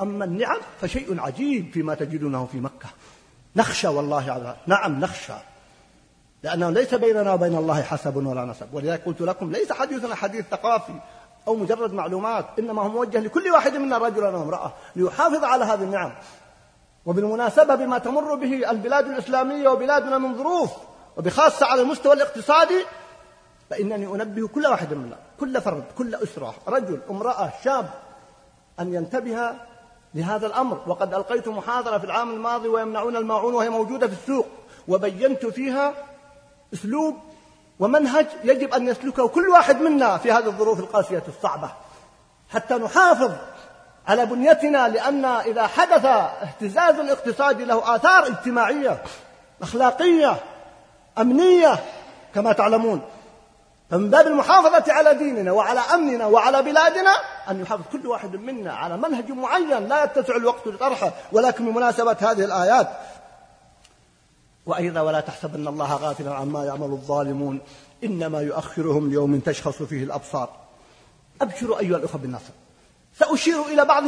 أما 0.00 0.24
النعم 0.24 0.60
فشيء 0.80 1.20
عجيب 1.20 1.72
فيما 1.72 1.94
تجدونه 1.94 2.48
في 2.52 2.60
مكة. 2.60 2.88
نخشى 3.56 3.88
والله 3.88 4.32
على 4.32 4.56
نعم 4.66 5.00
نخشى. 5.00 5.32
لأنه 6.42 6.70
ليس 6.70 6.94
بيننا 6.94 7.32
وبين 7.32 7.56
الله 7.56 7.82
حسب 7.82 8.16
ولا 8.16 8.44
نسب. 8.44 8.74
ولذلك 8.74 9.04
قلت 9.06 9.20
لكم 9.20 9.52
ليس 9.52 9.72
حديثنا 9.72 10.14
حديث 10.14 10.44
ثقافي 10.50 11.00
أو 11.48 11.56
مجرد 11.56 11.92
معلومات 11.92 12.46
إنما 12.58 12.82
هو 12.82 12.88
موجه 12.88 13.20
لكل 13.20 13.50
واحد 13.50 13.76
منا 13.76 13.98
رجلا 13.98 14.28
وامرأة 14.28 14.72
ليحافظ 14.96 15.44
على 15.44 15.64
هذه 15.64 15.82
النعم. 15.82 16.12
وبالمناسبة 17.06 17.74
بما 17.74 17.98
تمر 17.98 18.34
به 18.34 18.70
البلاد 18.70 19.06
الإسلامية 19.06 19.68
وبلادنا 19.68 20.18
من 20.18 20.38
ظروف 20.38 20.70
وبخاصة 21.16 21.66
على 21.66 21.82
المستوى 21.82 22.12
الاقتصادي 22.12 22.84
فإنني 23.70 24.06
أنبه 24.06 24.48
كل 24.48 24.66
واحد 24.66 24.94
منا 24.94 25.16
كل 25.40 25.60
فرد 25.60 25.84
كل 25.98 26.14
أسرة 26.14 26.54
رجل 26.68 27.00
امرأة 27.10 27.52
شاب 27.64 27.90
أن 28.80 28.94
ينتبه 28.94 29.52
لهذا 30.14 30.46
الأمر. 30.46 30.82
وقد 30.86 31.14
ألقيت 31.14 31.48
محاضرة 31.48 31.98
في 31.98 32.04
العام 32.04 32.30
الماضي 32.30 32.68
ويمنعون 32.68 33.16
الماعون 33.16 33.54
وهي 33.54 33.70
موجودة 33.70 34.06
في 34.06 34.12
السوق 34.12 34.46
وبينت 34.88 35.46
فيها 35.46 35.94
أسلوب 36.74 37.16
ومنهج 37.80 38.26
يجب 38.44 38.74
أن 38.74 38.88
يسلكه 38.88 39.28
كل 39.28 39.48
واحد 39.48 39.80
منا 39.80 40.18
في 40.18 40.32
هذه 40.32 40.46
الظروف 40.46 40.80
القاسية 40.80 41.22
الصعبة. 41.28 41.70
حتى 42.48 42.74
نحافظ 42.74 43.30
على 44.08 44.26
بنيتنا 44.26 44.88
لأن 44.88 45.24
إذا 45.24 45.66
حدث 45.66 46.04
اهتزاز 46.04 46.94
الاقتصادي 46.94 47.64
له 47.64 47.96
آثار 47.96 48.26
اجتماعية 48.26 49.02
أخلاقية 49.62 50.36
أمنية 51.18 51.84
كما 52.34 52.52
تعلمون. 52.52 53.02
فمن 53.90 54.10
باب 54.10 54.26
المحافظة 54.26 54.92
على 54.92 55.14
ديننا 55.14 55.52
وعلى 55.52 55.80
أمننا 55.80 56.26
وعلى 56.26 56.62
بلادنا 56.62 57.10
أن 57.50 57.60
يحافظ 57.62 57.82
كل 57.92 58.06
واحد 58.06 58.36
منا 58.36 58.72
على 58.72 58.96
منهج 58.96 59.30
معين 59.30 59.88
لا 59.88 60.04
يتسع 60.04 60.36
الوقت 60.36 60.66
لطرحه 60.66 61.12
ولكن 61.32 61.72
بمناسبة 61.72 62.16
هذه 62.20 62.44
الآيات 62.44 62.88
وأيضا 64.66 65.00
ولا 65.00 65.20
تحسبن 65.20 65.68
الله 65.68 65.94
غافلا 65.94 66.34
عما 66.34 66.64
يعمل 66.64 66.90
الظالمون 66.90 67.60
إنما 68.04 68.40
يؤخرهم 68.40 69.10
ليوم 69.10 69.40
تشخص 69.40 69.82
فيه 69.82 70.04
الأبصار. 70.04 70.50
أبشروا 71.40 71.78
أيها 71.78 71.96
الأخوة 71.96 72.20
بالنصر. 72.20 72.52
سأشير 73.18 73.62
إلى 73.62 73.84
بعض 73.84 74.04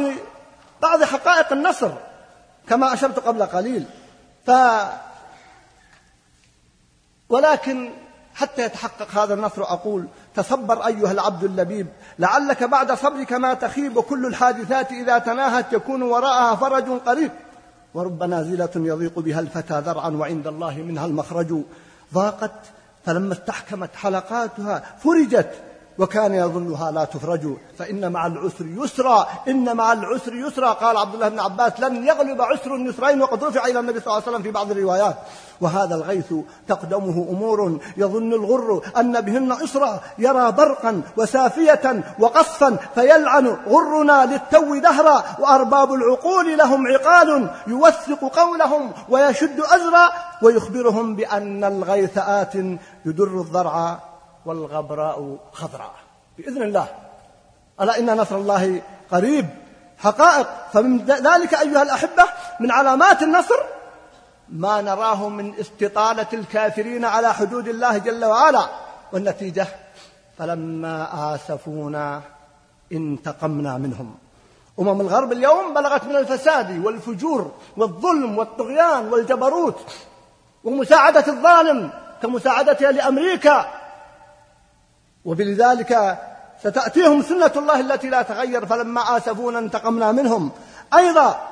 بعض 0.81 1.03
حقائق 1.03 1.51
النصر 1.51 1.91
كما 2.69 2.93
أشرت 2.93 3.19
قبل 3.19 3.43
قليل. 3.43 3.85
ف 4.45 4.51
ولكن 7.33 7.89
حتى 8.35 8.65
يتحقق 8.65 9.11
هذا 9.11 9.33
النصر 9.33 9.63
أقول 9.63 10.07
تصبر 10.35 10.85
أيها 10.87 11.11
العبد 11.11 11.43
اللبيب 11.43 11.87
لعلك 12.19 12.63
بعد 12.63 12.91
صبرك 12.91 13.33
ما 13.33 13.53
تخيب 13.53 13.97
وكل 13.97 14.25
الحادثات 14.25 14.91
إذا 14.91 15.17
تناهت 15.17 15.73
يكون 15.73 16.01
وراءها 16.01 16.55
فرج 16.55 16.89
قريب. 17.05 17.31
ورب 17.93 18.23
نازلة 18.23 18.69
يضيق 18.75 19.19
بها 19.19 19.39
الفتى 19.39 19.79
ذرعا 19.79 20.09
وعند 20.09 20.47
الله 20.47 20.77
منها 20.77 21.05
المخرج. 21.05 21.61
ضاقت 22.13 22.59
فلما 23.05 23.33
استحكمت 23.33 23.95
حلقاتها 23.95 24.83
فرجت. 25.03 25.53
وكان 25.99 26.33
يظنها 26.33 26.91
لا 26.91 27.05
تفرج 27.05 27.53
فإن 27.77 28.11
مع 28.11 28.27
العسر 28.27 28.65
يسرا 28.65 29.27
إن 29.47 29.77
مع 29.77 29.93
العسر 29.93 30.33
يسرا. 30.33 30.69
قال 30.69 30.97
عبد 30.97 31.13
الله 31.13 31.29
بن 31.29 31.39
عباس 31.39 31.79
لن 31.79 32.07
يغلب 32.07 32.41
عسر 32.41 32.75
يسرين 32.75 33.21
وقد 33.21 33.43
رفع 33.43 33.65
إلى 33.65 33.79
النبي 33.79 33.99
صلى 33.99 34.07
الله 34.07 34.21
عليه 34.21 34.31
وسلم 34.31 34.43
في 34.43 34.51
بعض 34.51 34.71
الروايات. 34.71 35.15
وهذا 35.61 35.95
الغيث 35.95 36.33
تقدمه 36.67 37.27
أمور 37.29 37.79
يظن 37.97 38.33
الغر 38.33 38.81
أن 38.97 39.21
بهن 39.21 39.51
إسرا 39.51 39.99
يرى 40.17 40.51
برقا 40.51 41.01
وسافية 41.17 42.03
وقصفا 42.19 42.77
فيلعن 42.95 43.47
غرنا 43.67 44.25
للتو 44.25 44.75
دهرا. 44.75 45.23
وأرباب 45.39 45.93
العقول 45.93 46.57
لهم 46.57 46.87
عقال 46.87 47.49
يوثق 47.67 48.39
قولهم 48.39 48.91
ويشد 49.09 49.59
أزرا. 49.59 50.11
ويخبرهم 50.41 51.15
بأن 51.15 51.63
الغيث 51.63 52.17
آت 52.17 52.55
يدر 53.05 53.41
الضرع 53.41 53.99
والغبراء 54.45 55.37
خضراء. 55.51 55.93
بإذن 56.37 56.61
الله. 56.61 56.87
ألا 57.81 57.99
إن 57.99 58.17
نصر 58.17 58.35
الله 58.35 58.81
قريب 59.11 59.49
حقائق. 59.97 60.47
فمن 60.73 61.05
ذلك 61.05 61.53
أيها 61.53 61.81
الأحبة 61.81 62.23
من 62.59 62.71
علامات 62.71 63.21
النصر 63.21 63.55
ما 64.49 64.81
نراه 64.81 65.29
من 65.29 65.53
استطالة 65.59 66.27
الكافرين 66.33 67.05
على 67.05 67.33
حدود 67.33 67.67
الله 67.67 67.97
جل 67.97 68.25
وعلا. 68.25 68.69
والنتيجة 69.13 69.67
فلما 70.37 71.09
آسفونا 71.35 72.21
انتقمنا 72.91 73.77
منهم. 73.77 74.15
أمم 74.79 75.01
الغرب 75.01 75.31
اليوم 75.31 75.73
بلغت 75.73 76.03
من 76.03 76.15
الفساد 76.15 76.85
والفجور 76.85 77.51
والظلم 77.77 78.37
والطغيان 78.37 79.07
والجبروت 79.07 79.79
ومساعدة 80.63 81.27
الظالم 81.27 81.91
كمساعدتها 82.21 82.91
لأمريكا. 82.91 83.82
وبلذلك 85.25 86.17
ستأتيهم 86.63 87.21
سنة 87.21 87.51
الله 87.55 87.79
التي 87.79 88.09
لا 88.09 88.21
تغير 88.21 88.65
فلما 88.65 89.17
آسفونا 89.17 89.59
انتقمنا 89.59 90.11
منهم. 90.11 90.51
أيضا 90.93 91.47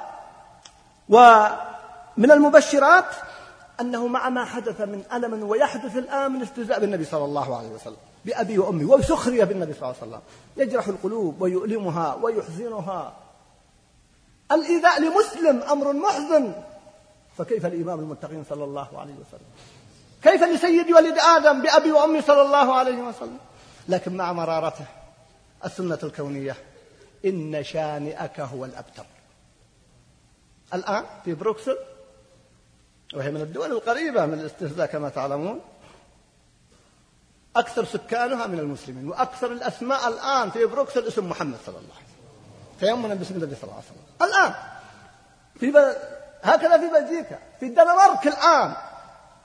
ومن 1.09 2.31
المبشرات 2.31 3.05
أنه 3.81 4.07
مع 4.07 4.29
ما 4.29 4.45
حدث 4.45 4.81
من 4.81 5.03
ألم 5.13 5.49
ويحدث 5.49 5.97
الآن 5.97 6.31
من 6.31 6.41
استهزاء 6.41 6.79
بالنبي 6.79 7.05
صلى 7.05 7.25
الله 7.25 7.57
عليه 7.57 7.69
وسلم 7.69 7.97
بأبي 8.25 8.59
وأمي 8.59 8.85
وسخرية 8.85 9.43
بالنبي 9.43 9.73
صلى 9.73 9.81
الله 9.81 9.95
عليه 10.01 10.11
وسلم. 10.11 10.21
يجرح 10.57 10.87
القلوب 10.87 11.41
ويؤلمها 11.41 12.17
ويحزنها. 12.21 13.13
الإيذاء 14.51 15.01
لمسلم 15.01 15.61
أمر 15.71 15.93
محزن. 15.93 16.53
فكيف 17.37 17.65
لإمام 17.65 17.99
المتقين 17.99 18.43
صلى 18.49 18.63
الله 18.63 18.87
عليه 18.99 19.13
وسلم؟ 19.13 19.47
كيف 20.23 20.43
لسيد 20.43 20.91
ولد 20.91 21.19
آدم 21.19 21.61
بأبي 21.61 21.91
وأمي 21.91 22.21
صلى 22.21 22.41
الله 22.41 22.75
عليه 22.75 23.01
وسلم؟ 23.01 23.37
لكن 23.91 24.17
مع 24.17 24.33
مرارته 24.33 24.85
السنة 25.65 25.99
الكونية 26.03 26.55
إن 27.25 27.63
شانئك 27.63 28.39
هو 28.39 28.65
الأبتر. 28.65 29.05
الآن 30.73 31.05
في 31.25 31.33
بروكسل 31.33 31.77
وهي 33.13 33.31
من 33.31 33.41
الدول 33.41 33.71
القريبة 33.71 34.25
من 34.25 34.33
الاستهزاء 34.33 34.85
كما 34.85 35.09
تعلمون 35.09 35.61
أكثر 37.55 37.85
سكانها 37.85 38.47
من 38.47 38.59
المسلمين 38.59 39.09
وأكثر 39.09 39.51
الأسماء 39.51 40.07
الآن 40.07 40.51
في 40.51 40.65
بروكسل 40.65 41.07
اسم 41.07 41.29
محمد 41.29 41.57
صلى 41.65 41.77
الله 41.77 41.89
عليه 41.95 42.05
وسلم. 42.05 42.11
تيمنا 42.79 43.15
باسم 43.15 43.35
النبي 43.35 43.55
صلى 43.55 43.63
الله 43.63 43.75
عليه 43.75 43.85
وسلم. 43.85 44.05
الآن 44.21 44.53
في 45.59 45.71
ب... 45.71 45.75
هكذا 46.43 46.77
في 46.77 46.87
بلجيكا 46.87 47.39
في 47.59 47.65
الدنمارك 47.65 48.27
الآن 48.27 48.73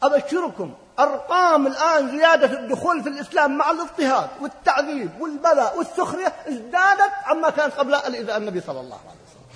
أبشركم 0.02 0.74
أرقام 0.98 1.66
الآن 1.66 2.10
زيادة 2.10 2.58
الدخول 2.58 3.02
في 3.02 3.08
الإسلام 3.08 3.58
مع 3.58 3.70
الاضطهاد 3.70 4.28
والتعذيب 4.40 5.20
والبلاء 5.20 5.78
والسخرية 5.78 6.32
ازدادت 6.48 7.12
عما 7.24 7.50
كانت 7.50 7.74
قبل 7.74 7.94
الإذاء 7.94 8.36
النبي 8.36 8.60
صلى 8.60 8.80
الله 8.80 8.98
عليه 8.98 9.20
وسلم. 9.26 9.46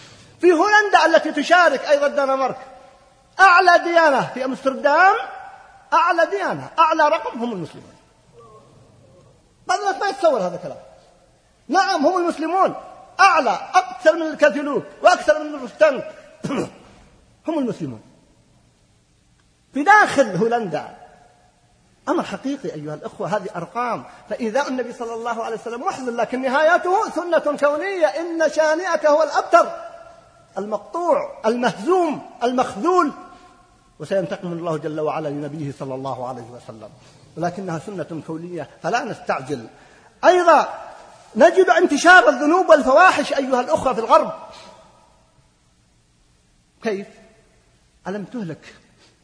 في 0.41 0.53
هولندا 0.53 1.07
التي 1.07 1.43
تشارك 1.43 1.85
أيضا 1.85 2.07
الدنمارك 2.07 2.57
أعلى 3.41 3.79
ديانة 3.85 4.31
في 4.35 4.45
أمستردام 4.45 5.15
أعلى 5.93 6.27
ديانة 6.27 6.71
أعلى 6.79 7.09
رقم 7.09 7.39
هم 7.39 7.53
المسلمون. 7.53 7.95
بعض 9.67 9.79
الناس 9.79 9.97
ما 10.03 10.09
يتصور 10.09 10.41
هذا 10.41 10.57
الكلام؟ 10.57 10.79
نعم 11.69 12.07
هم 12.07 12.17
المسلمون. 12.17 12.75
أعلى 13.21 13.59
أكثر 13.75 14.17
من 14.17 14.23
الكاثوليك 14.23 14.85
وأكثر 15.03 15.39
من 15.39 15.47
البروتستانت 15.47 16.05
هم 17.49 17.59
المسلمون. 17.59 18.01
في 19.75 19.83
داخل 19.83 20.37
هولندا 20.37 21.00
أمر 22.09 22.23
حقيقي 22.23 22.75
أيها 22.75 22.95
الأخوة 22.95 23.37
هذه 23.37 23.49
أرقام. 23.57 24.05
فإيذاء 24.31 24.69
النبي 24.69 24.93
صلى 24.93 25.15
الله 25.15 25.45
عليه 25.45 25.57
وسلم 25.57 25.81
محزن 25.81 26.17
لكن 26.17 26.43
نهايته 26.43 27.11
سنة 27.11 27.57
كونية. 27.57 28.07
إن 28.07 28.51
شانئك 28.51 29.07
هو 29.07 29.23
الأبتر 29.23 29.73
المقطوع 30.59 31.41
المهزوم 31.47 32.31
المخذول. 32.43 33.13
وسينتقم 33.99 34.53
الله 34.53 34.77
جل 34.77 35.01
وعلا 35.01 35.29
لنبيه 35.29 35.73
صلى 35.79 35.95
الله 35.95 36.29
عليه 36.29 36.51
وسلم. 36.51 36.89
ولكنها 37.37 37.79
سنة 37.79 38.23
كونية 38.27 38.69
فلا 38.83 39.05
نستعجل. 39.05 39.67
أيضا 40.25 40.69
نجد 41.37 41.67
انتشار 41.71 42.29
الذنوب 42.29 42.69
والفواحش 42.69 43.33
أيها 43.33 43.61
الأخوة 43.61 43.93
في 43.95 44.01
الغرب. 44.01 44.33
كيف؟ 46.83 47.07
ألم 48.09 48.25
تهلك؟ 48.25 48.75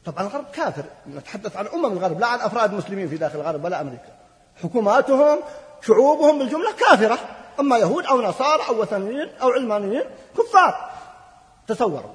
طبعا 0.06 0.26
الغرب 0.26 0.44
كافر. 0.52 0.84
نتحدث 1.08 1.56
عن 1.56 1.66
أمم 1.66 1.86
الغرب 1.86 2.20
لا 2.20 2.26
عن 2.26 2.40
أفراد 2.40 2.74
مسلمين 2.74 3.08
في 3.08 3.16
داخل 3.16 3.40
الغرب 3.40 3.64
ولا 3.64 3.80
أمريكا. 3.80 4.16
حكوماتهم 4.62 5.38
شعوبهم 5.86 6.38
بالجملة 6.38 6.72
كافرة. 6.72 7.18
أما 7.60 7.78
يهود 7.78 8.04
أو 8.06 8.22
نصارى 8.22 8.62
أو 8.68 8.80
وثنيين 8.82 9.28
أو 9.42 9.50
علمانيين 9.50 10.04
كفار. 10.38 10.90
تصوروا 11.66 12.12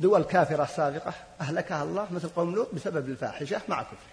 دول 0.00 0.22
كافرة 0.22 0.64
سابقة 0.64 1.12
أهلكها 1.40 1.82
الله 1.82 2.06
مثل 2.10 2.28
قوم 2.28 2.54
لوط 2.54 2.68
بسبب 2.74 3.08
الفاحشة 3.08 3.60
مع 3.68 3.82
كفر 3.82 4.12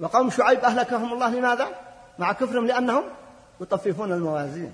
وقوم 0.00 0.30
شعيب 0.30 0.58
أهلكهم 0.58 1.12
الله 1.12 1.28
لماذا؟ 1.28 1.68
مع 2.18 2.32
كفرهم 2.32 2.66
لأنهم 2.66 3.04
يطففون 3.60 4.12
الموازين. 4.12 4.72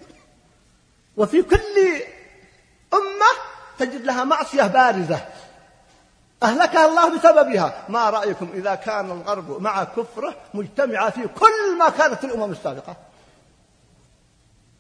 وفي 1.17 1.43
كل 1.43 1.57
أمة 2.95 3.31
تجد 3.79 4.05
لها 4.05 4.25
معصية 4.25 4.67
بارزة. 4.67 5.21
أهلكها 6.43 6.87
الله 6.87 7.19
بسببها. 7.19 7.73
ما 7.89 8.11
رأيكم 8.11 8.49
إذا 8.55 8.75
كان 8.75 9.11
الغرب 9.11 9.63
مع 9.63 9.85
كفره 9.85 10.35
مجتمعة 10.55 11.11
في 11.11 11.29
كل 11.29 11.79
ما 11.79 11.89
كانت 11.89 12.25
الأمم 12.25 12.53
السابقة؟ 12.53 12.97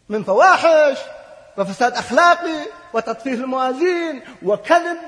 من 0.08 0.24
فواحش 0.24 0.98
وفساد 1.58 1.92
أخلاقي 1.92 2.66
وتطفيف 2.92 3.40
الموازين 3.40 4.22
وكذب 4.42 4.98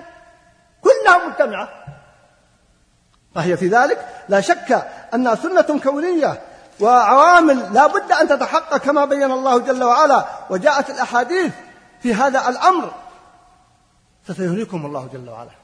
كلها 0.83 1.29
مجتمعة. 1.29 1.69
فهي 3.35 3.57
في 3.57 3.69
ذلك 3.69 4.09
لا 4.29 4.41
شك 4.41 4.89
أنها 5.15 5.35
سنة 5.35 5.81
كونية 5.83 6.43
وعوامل 6.81 7.75
لا 7.75 7.87
بد 7.87 8.13
أن 8.13 8.29
تتحقق 8.29 8.77
كما 8.77 9.05
بين 9.05 9.31
الله 9.31 9.59
جل 9.59 9.85
وعلا. 9.85 10.27
وجاءت 10.51 10.91
الأحاديث 10.91 11.53
في 12.03 12.15
هذا 12.15 12.49
الأمر. 12.49 12.93
فسيهلكم 14.25 14.87
الله 14.87 15.09
جل 15.13 15.29
وعلا. 15.31 15.62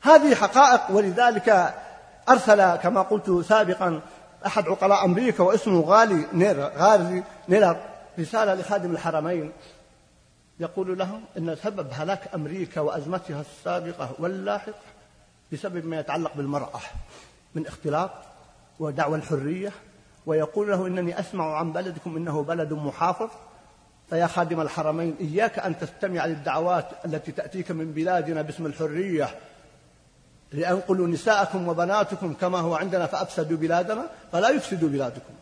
هذه 0.00 0.34
حقائق 0.34 0.90
ولذلك 0.90 1.74
أرسل 2.28 2.76
كما 2.76 3.02
قلت 3.02 3.46
سابقا 3.46 4.00
أحد 4.46 4.68
عقلاء 4.68 5.04
أمريكا 5.04 5.42
واسمه 5.42 5.80
غالي 5.80 6.26
نير 6.32 6.60
غالي 6.60 7.22
نيلر 7.48 7.76
رسالة 8.18 8.54
لخادم 8.54 8.92
الحرمين. 8.92 9.52
يقول 10.60 10.98
لهم 10.98 11.24
أن 11.38 11.56
سبب 11.62 11.88
هلاك 11.92 12.34
أمريكا 12.34 12.80
وأزمتها 12.80 13.40
السابقة 13.40 14.10
واللاحقة 14.18 14.74
بسبب 15.52 15.86
ما 15.86 16.00
يتعلق 16.00 16.32
بالمرأة 16.34 16.80
من 17.54 17.66
اختلاط 17.66 18.10
ودعوى 18.78 19.18
الحرية. 19.18 19.72
ويقول 20.26 20.70
له 20.70 20.86
إنني 20.86 21.20
أسمع 21.20 21.56
عن 21.56 21.72
بلدكم 21.72 22.16
إنه 22.16 22.42
بلد 22.42 22.72
محافظ. 22.72 23.28
فيا 24.10 24.26
خادم 24.26 24.60
الحرمين 24.60 25.16
إياك 25.20 25.58
أن 25.58 25.78
تستمع 25.78 26.26
للدعوات 26.26 26.86
التي 27.04 27.32
تأتيك 27.32 27.70
من 27.70 27.92
بلادنا 27.92 28.42
باسم 28.42 28.66
الحرية. 28.66 29.28
لأنقلوا 30.52 31.06
نساءكم 31.06 31.68
وبناتكم 31.68 32.34
كما 32.34 32.58
هو 32.58 32.74
عندنا 32.74 33.06
فأفسدوا 33.06 33.56
بلادنا 33.56 34.06
فلا 34.32 34.48
يفسدوا 34.48 34.88
بلادكم. 34.88 35.34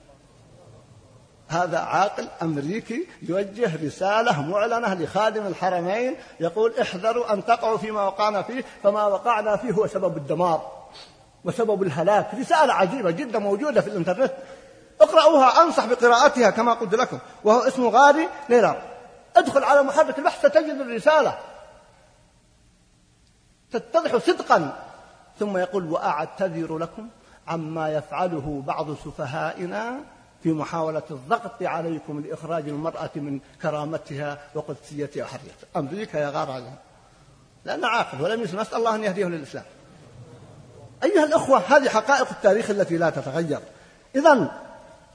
هذا 1.49 1.79
عاقل 1.79 2.29
أمريكي 2.43 3.09
يوجه 3.23 3.87
رسالة 3.87 4.43
معلنة 4.43 4.95
لخادم 4.95 5.47
الحرمين 5.47 6.17
يقول 6.41 6.75
احذروا 6.81 7.33
أن 7.33 7.45
تقعوا 7.45 7.79
فيما 7.79 8.03
وقعنا 8.03 8.43
فيه 8.43 8.65
فما 8.83 9.07
وقعنا 9.07 9.57
فيه 9.57 9.73
هو 9.73 9.87
سبب 9.87 10.17
الدمار 10.17 10.87
وسبب 11.45 11.83
الهلاك. 11.83 12.35
رسالة 12.35 12.73
عجيبة 12.73 13.11
جدا 13.11 13.39
موجودة 13.39 13.81
في 13.81 13.87
الإنترنت. 13.87 14.33
اقرأوها 15.01 15.63
أنصح 15.63 15.87
بقراءتها 15.87 16.51
كما 16.51 16.73
قلت 16.73 16.95
لكم 16.95 17.19
وهو 17.45 17.61
اسمه 17.61 17.89
غادي 17.89 18.29
نيرار 18.51 18.83
ادخل 19.37 19.65
على 19.65 19.83
محرك 19.83 20.19
البحث 20.19 20.39
ستجد 20.39 20.81
الرسالة. 20.81 21.39
تتضح 23.73 24.17
صدقا 24.17 24.86
ثم 25.39 25.57
يقول 25.57 25.85
وأعتذر 25.85 26.79
لكم 26.79 27.09
عما 27.49 27.89
يفعله 27.89 28.63
بعض 28.67 28.95
سفهائنا 28.95 29.99
في 30.43 30.53
محاولة 30.53 31.03
الضغط 31.11 31.63
عليكم 31.63 32.21
لإخراج 32.21 32.69
المرأة 32.69 33.11
من 33.15 33.41
كرامتها 33.63 34.39
وقدسيتها. 34.55 35.25
وحريتها 35.25 35.67
أمريكا 35.77 36.19
يا 36.19 36.31
غار 36.31 36.51
عليها 36.51 36.79
لأن 37.65 37.85
عاقل 37.85 38.23
ولم 38.23 38.43
يسلم 38.43 38.61
نسأل 38.61 38.75
الله 38.75 38.95
أن 38.95 39.05
يهديه 39.05 39.27
للإسلام. 39.27 39.65
أيها 41.05 41.25
الأخوة 41.25 41.59
هذه 41.59 41.89
حقائق 41.89 42.29
التاريخ 42.31 42.71
التي 42.71 42.97
لا 42.97 43.11
تتغير. 43.11 43.61
إذا 44.15 44.61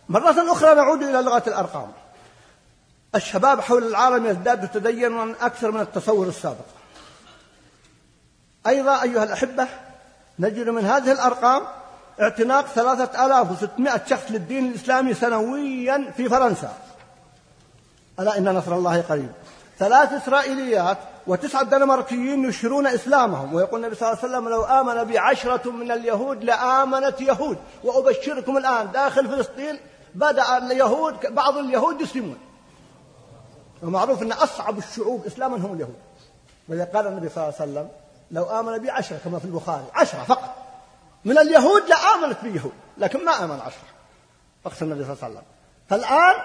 مرة 0.09 0.51
أخرى 0.51 0.75
نعود 0.75 1.03
إلى 1.03 1.21
لغة 1.21 1.43
الأرقام. 1.47 1.91
الشباب 3.15 3.61
حول 3.61 3.83
العالم 3.83 4.25
يزداد 4.25 4.67
تدينا 4.67 5.35
أكثر 5.41 5.71
من 5.71 5.81
التصور 5.81 6.27
السابق. 6.27 6.65
أيضا 8.67 9.01
أيها 9.01 9.23
الأحبة 9.23 9.67
نجد 10.39 10.69
من 10.69 10.85
هذه 10.85 11.11
الأرقام 11.11 11.61
اعتناق 12.21 12.65
ثلاثة 12.65 13.25
آلاف 13.25 13.51
وستمائة 13.51 14.01
شخص 14.09 14.31
للدين 14.31 14.67
الإسلامي 14.67 15.13
سنويا 15.13 16.11
في 16.17 16.29
فرنسا. 16.29 16.73
ألا 18.19 18.37
إن 18.37 18.49
نصر 18.55 18.75
الله 18.75 19.01
قريب. 19.01 19.31
ثلاث 19.79 20.13
إسرائيليات 20.13 20.97
وتسعة 21.27 21.63
دنماركيين 21.63 22.45
يشهرون 22.45 22.87
إسلامهم. 22.87 23.53
ويقول 23.53 23.79
النبي 23.79 23.95
صلى 23.95 24.09
الله 24.09 24.19
عليه 24.23 24.33
وسلم 24.33 24.49
لو 24.49 24.63
آمن 24.63 25.03
بي 25.03 25.17
عشرة 25.17 25.71
من 25.71 25.91
اليهود 25.91 26.43
لآمنت 26.43 27.21
يهود. 27.21 27.57
وأبشركم 27.83 28.57
الآن 28.57 28.91
داخل 28.91 29.27
فلسطين 29.27 29.79
بدأ 30.15 30.57
اليهود 30.57 31.15
بعض 31.29 31.57
اليهود 31.57 32.01
يسلمون. 32.01 32.37
ومعروف 33.83 34.21
أن 34.21 34.31
أصعب 34.31 34.77
الشعوب 34.77 35.25
إسلاما 35.25 35.57
هم 35.57 35.73
اليهود. 35.73 35.99
ولذا 36.69 36.83
قال 36.93 37.07
النبي 37.07 37.29
صلى 37.29 37.43
الله 37.43 37.55
عليه 37.59 37.71
وسلم 37.71 37.89
لو 38.31 38.59
آمن 38.59 38.77
بي 38.77 38.91
عشرة 38.91 39.17
كما 39.23 39.39
في 39.39 39.45
البخاري. 39.45 39.85
عشرة 39.93 40.23
فقط. 40.23 40.55
من 41.25 41.37
اليهود 41.37 41.83
لآمنت 41.89 42.37
بي 42.43 42.55
يهود 42.55 42.73
لكن 42.97 43.25
ما 43.25 43.43
آمن 43.43 43.59
عشرة. 43.59 43.87
وقت 44.65 44.81
النبي 44.81 45.03
صلى 45.03 45.13
الله 45.13 45.23
عليه 45.23 45.33
وسلم. 45.33 45.43
فالآن 45.89 46.35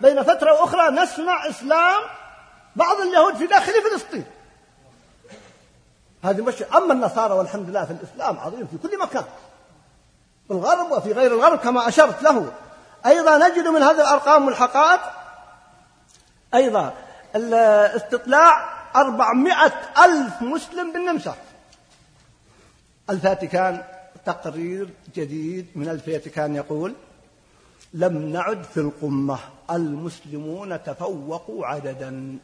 بين 0.00 0.22
فترة 0.22 0.52
وأخرى 0.52 0.90
نسمع 0.90 1.48
إسلام 1.48 2.02
بعض 2.76 2.96
اليهود 3.00 3.36
في 3.36 3.46
داخل 3.46 3.72
فلسطين. 3.90 4.24
هذه 6.24 6.40
مش 6.40 6.62
أما 6.62 6.92
النصارى 6.92 7.34
والحمد 7.34 7.68
لله 7.68 7.84
في 7.84 7.90
الإسلام 7.90 8.38
عظيم 8.38 8.66
في 8.66 8.88
كل 8.88 8.98
مكان. 8.98 9.24
في 10.48 10.54
الغرب 10.54 10.90
وفي 10.90 11.12
غير 11.12 11.34
الغرب 11.34 11.58
كما 11.58 11.88
أشرت 11.88 12.22
له. 12.22 12.52
أيضا 13.06 13.48
نجد 13.48 13.68
من 13.68 13.82
هذه 13.82 14.00
الأرقام 14.00 14.46
والحقائق 14.46 15.00
أيضا 16.54 16.94
الاستطلاع 17.36 18.77
أربعمائة 19.00 19.72
ألف 20.04 20.42
مسلم 20.42 20.92
بالنمسا. 20.92 21.34
الفاتيكان 23.10 23.84
تقرير 24.26 24.88
جديد 25.16 25.66
من 25.74 25.88
الفاتيكان 25.88 26.54
يقول 26.56 26.94
لم 27.94 28.32
نعد 28.32 28.62
في 28.64 28.80
القمة 28.80 29.38
المسلمون 29.70 30.82
تفوقوا 30.82 31.66
عددا. 31.66 32.38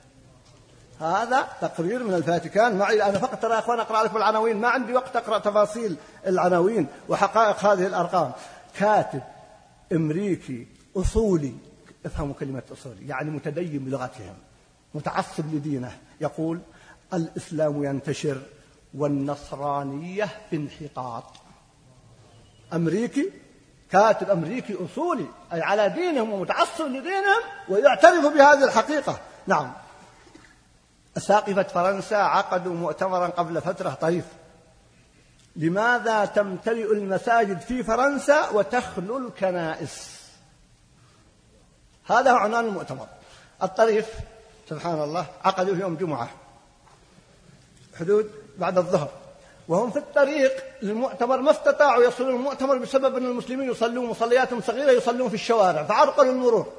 هذا 1.00 1.48
تقرير 1.60 2.04
من 2.04 2.14
الفاتيكان 2.14 2.78
معي 2.78 3.02
أنا 3.02 3.18
فقط 3.18 3.42
ترى 3.42 3.54
يا 3.54 3.58
أخوان 3.58 3.80
أقرأ 3.80 4.04
لكم 4.04 4.16
العناوين 4.16 4.56
ما 4.60 4.68
عندي 4.68 4.92
وقت 4.92 5.16
أقرأ 5.16 5.38
تفاصيل 5.38 5.96
العناوين 6.26 6.86
وحقائق 7.08 7.64
هذه 7.64 7.86
الأرقام. 7.86 8.32
كاتب 8.78 9.22
أمريكي 9.92 10.66
أصولي 10.96 11.54
افهموا 12.06 12.34
كلمة 12.34 12.62
أصولي 12.72 13.08
يعني 13.08 13.30
متدين 13.30 13.84
بلغتهم. 13.84 14.34
متعصب 14.94 15.54
لدينه. 15.54 15.98
يقول 16.20 16.60
الإسلام 17.14 17.84
ينتشر 17.84 18.42
والنصرانية 18.94 20.28
في 20.50 20.56
انحطاط. 20.56 21.24
أمريكي 22.72 23.32
كاتب 23.90 24.30
أمريكي 24.30 24.76
أصولي 24.84 25.26
أي 25.52 25.62
على 25.62 25.88
دينهم 25.88 26.32
ومتعصب 26.32 26.84
لدينهم 26.84 27.42
ويعترف 27.68 28.26
بهذه 28.26 28.64
الحقيقة. 28.64 29.20
نعم. 29.46 29.72
أساقفة 31.16 31.62
فرنسا 31.62 32.14
عقدوا 32.14 32.74
مؤتمرا 32.74 33.26
قبل 33.26 33.60
فترة 33.60 33.90
طيف. 33.90 34.24
لماذا 35.56 36.24
تمتلئ 36.24 36.92
المساجد 36.92 37.60
في 37.60 37.82
فرنسا 37.82 38.50
وتخلو 38.50 39.18
الكنائس؟ 39.18 40.20
هذا 42.06 42.32
هو 42.32 42.36
عنوان 42.36 42.64
المؤتمر. 42.64 43.06
الطريف 43.62 44.06
سبحان 44.70 45.02
الله 45.02 45.26
عقدوا 45.44 45.76
يوم 45.76 45.96
جمعة. 45.96 46.28
حدود 48.00 48.30
بعد 48.58 48.78
الظهر. 48.78 49.08
وهم 49.68 49.90
في 49.90 49.98
الطريق 49.98 50.64
للمؤتمر 50.82 51.36
ما 51.40 51.50
استطاعوا 51.50 52.04
يصلون 52.04 52.34
المؤتمر 52.34 52.78
بسبب 52.78 53.16
أن 53.16 53.24
المسلمين 53.24 53.70
يصلون 53.70 54.06
مصلياتهم 54.06 54.60
صغيرة 54.60 54.90
يصلون 54.90 55.28
في 55.28 55.34
الشوارع 55.34 55.84
فعرقلوا 55.84 56.32
المرور 56.32 56.72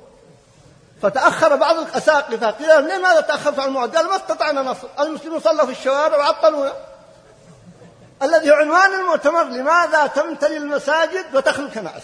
فتأخر 1.01 1.55
بعض 1.55 1.75
الأساقفة 1.75 2.51
قيل 2.51 2.83
لماذا 2.83 3.21
تأخرت 3.21 3.59
عن 3.59 3.67
الموعد؟ 3.67 3.95
قال 3.95 4.07
ما 4.07 4.15
استطعنا 4.15 4.61
نصل. 4.61 4.87
المسلمون 4.99 5.39
صلوا 5.39 5.65
في 5.65 5.71
الشوارع 5.71 6.17
وعطلونا. 6.17 6.73
الذي 8.23 8.51
عنوان 8.51 8.93
المؤتمر 8.99 9.43
لماذا 9.43 10.07
تمتلي 10.07 10.57
المساجد 10.57 11.35
وتخلو 11.35 11.65
الكنائس 11.65 12.03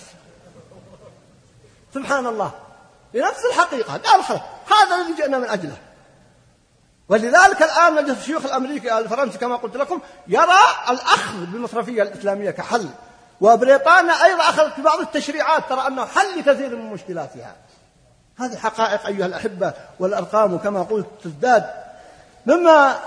سبحان 1.94 2.28
الله. 2.28 2.52
بنفس 3.14 3.46
الحقيقة 3.52 3.98
قال 3.98 4.24
خلاص. 4.24 4.42
هذا 4.68 4.96
الذي 5.02 5.14
جئنا 5.14 5.38
من 5.38 5.50
أجله. 5.50 5.78
ولذلك 7.10 7.62
الآن 7.62 7.96
مجلس 7.96 8.20
الشيوخ 8.20 8.46
الأمريكي 8.46 8.98
الفرنسي 8.98 9.38
كما 9.38 9.56
قلت 9.56 9.78
لكم 9.78 10.02
يرى 10.28 10.60
الأخذ 10.90 11.46
بالمصرفية 11.46 12.04
الإسلامية 12.04 12.52
كحل. 12.52 12.90
وبريطانيا 13.42 14.26
أيضا 14.26 14.42
أخذت 14.42 14.80
بعض 14.80 15.00
التشريعات 15.00 15.70
ترى 15.70 15.88
أنه 15.88 16.06
حل 16.06 16.40
لكثير 16.40 16.76
من 16.76 16.86
مشكلاتها. 16.86 17.56
هذه 18.40 18.58
حقائق 18.58 19.06
أيها 19.06 19.26
الأحبة 19.26 19.74
والأرقام 20.00 20.58
كما 20.58 20.84
قلت 20.84 21.08
تزداد. 21.24 21.70
مما 22.46 23.00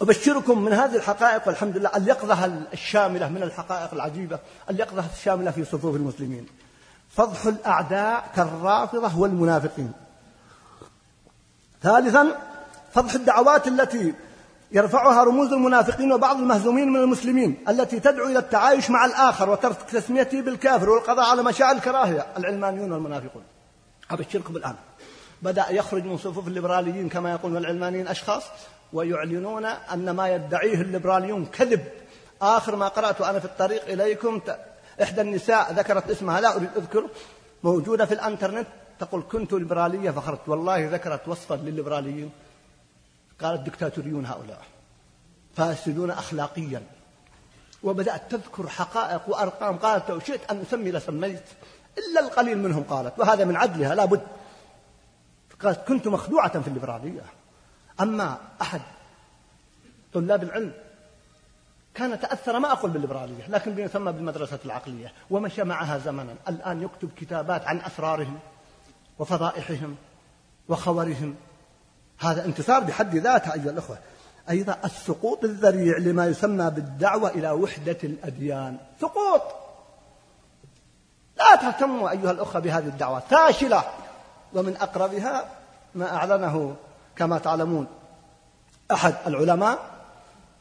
أبشركم 0.00 0.58
من 0.58 0.72
هذه 0.72 0.96
الحقائق 0.96 1.42
والحمد 1.46 1.76
لله 1.76 1.90
اليقظة 1.96 2.52
الشاملة 2.72 3.28
من 3.28 3.42
الحقائق 3.42 3.94
العجيبة 3.94 4.38
اليقظة 4.70 5.04
الشاملة 5.16 5.50
في 5.50 5.64
صفوف 5.64 5.96
المسلمين. 5.96 6.46
فضح 7.10 7.46
الأعداء 7.46 8.30
كالرافضة 8.36 9.18
والمنافقين. 9.18 9.92
ثالثا 11.82 12.28
فضح 12.92 13.14
الدعوات 13.14 13.68
التي 13.68 14.14
يرفعها 14.72 15.24
رموز 15.24 15.52
المنافقين 15.52 16.12
وبعض 16.12 16.36
المهزومين 16.36 16.88
من 16.88 17.00
المسلمين 17.00 17.64
التي 17.68 18.00
تدعو 18.00 18.26
إلى 18.26 18.38
التعايش 18.38 18.90
مع 18.90 19.04
الآخر 19.04 19.50
وترك 19.50 19.82
تسميته 19.82 20.40
بالكافر 20.40 20.90
والقضاء 20.90 21.30
على 21.30 21.42
مشاعر 21.42 21.74
الكراهية 21.74 22.26
العلمانيون 22.36 22.92
والمنافقون. 22.92 23.42
أبشركم 24.10 24.56
الآن. 24.56 24.74
بدأ 25.42 25.70
يخرج 25.70 26.04
من 26.04 26.18
صفوف 26.18 26.48
الليبراليين 26.48 27.08
كما 27.08 27.30
يقولون 27.30 27.56
العلمانيين 27.56 28.08
أشخاص 28.08 28.42
ويعلنون 28.92 29.64
أن 29.64 30.10
ما 30.10 30.28
يدعيه 30.28 30.80
الليبراليون 30.80 31.46
كذب. 31.46 31.84
آخر 32.42 32.76
ما 32.76 32.88
قرأت 32.88 33.20
أنا 33.20 33.38
في 33.38 33.44
الطريق 33.44 33.84
إليكم 33.84 34.40
إحدى 35.02 35.20
النساء 35.20 35.72
ذكرت 35.72 36.10
اسمها 36.10 36.40
لا 36.40 36.56
أريد 36.56 36.70
أذكر 36.76 37.08
موجودة 37.64 38.06
في 38.06 38.14
الأنترنت 38.14 38.66
تقول 38.98 39.22
كنت 39.32 39.52
ليبرالية 39.52 40.10
فخرجت 40.10 40.48
والله 40.48 40.88
ذكرت 40.88 41.28
وصفا 41.28 41.54
للليبراليين 41.54 42.30
قالت 43.40 43.60
دكتاتوريون 43.60 44.26
هؤلاء 44.26 44.62
فاسدون 45.56 46.10
أخلاقيا. 46.10 46.82
وبدأت 47.82 48.30
تذكر 48.30 48.68
حقائق 48.68 49.28
وأرقام. 49.28 49.76
قالت 49.76 50.10
لو 50.10 50.20
شئت 50.20 50.50
أن 50.50 50.60
أسمي 50.60 50.92
لسميت 50.92 51.44
إلا 51.98 52.20
القليل 52.20 52.58
منهم 52.58 52.82
قالت. 52.82 53.18
وهذا 53.18 53.44
من 53.44 53.56
عدلها 53.56 53.94
لا 53.94 54.04
بد. 54.04 54.26
قالت 55.62 55.88
كنت 55.88 56.08
مخدوعة 56.08 56.60
في 56.60 56.68
الليبرالية. 56.68 57.22
أما 58.00 58.38
أحد 58.62 58.80
طلاب 60.12 60.42
العلم 60.42 60.72
كان 61.94 62.20
تأثر 62.20 62.58
ما 62.58 62.72
أقول 62.72 62.90
بالليبرالية 62.90 63.48
لكن 63.48 63.78
يسمى 63.78 64.12
بالمدرسة 64.12 64.58
العقلية 64.64 65.12
ومشى 65.30 65.64
معها 65.64 65.98
زمنا. 65.98 66.34
الآن 66.48 66.82
يكتب 66.82 67.10
كتابات 67.16 67.66
عن 67.66 67.80
أسرارهم 67.80 68.38
وفضائحهم 69.18 69.96
وخورهم 70.68 71.34
هذا 72.18 72.44
انتصار 72.44 72.80
بحد 72.80 73.16
ذاته 73.16 73.54
أيها 73.54 73.70
الأخوة. 73.70 73.98
أيضا 74.50 74.76
السقوط 74.84 75.44
الذريع 75.44 75.98
لما 75.98 76.26
يسمى 76.26 76.70
بالدعوة 76.70 77.30
إلى 77.30 77.50
وحدة 77.50 77.98
الأديان. 78.04 78.76
سقوط! 79.00 79.42
لا 81.38 81.56
تهتموا 81.56 82.10
أيها 82.10 82.30
الأخوة 82.30 82.60
بهذه 82.60 82.86
الدعوة. 82.86 83.20
فاشلة! 83.20 83.84
ومن 84.54 84.76
أقربها 84.76 85.44
ما 85.94 86.16
أعلنه 86.16 86.76
كما 87.16 87.38
تعلمون 87.38 87.86
أحد 88.92 89.14
العلماء 89.26 89.89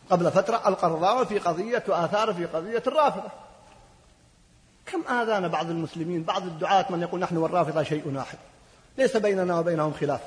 قبل 0.10 0.32
فترة 0.32 0.68
القرضاوي 0.68 1.26
في 1.26 1.39
قضية 1.39 1.84
وآثار 1.88 2.34
في 2.34 2.45
قضية 2.45 2.84
الرافضة. 2.88 3.30
كم 4.86 5.01
آذانا 5.14 5.47
بعض 5.47 5.70
المسلمين 5.70 6.24
بعض 6.24 6.43
الدعاة 6.43 6.86
من 6.89 7.01
يقول 7.01 7.20
نحن 7.20 7.38
والرافضة 7.38 7.84
شيء 7.84 8.16
واحد؟ 8.16 8.38
ليس 8.97 9.18
بيننا 9.18 9.60
وبينهم 9.60 9.93
خلاف. 9.93 10.22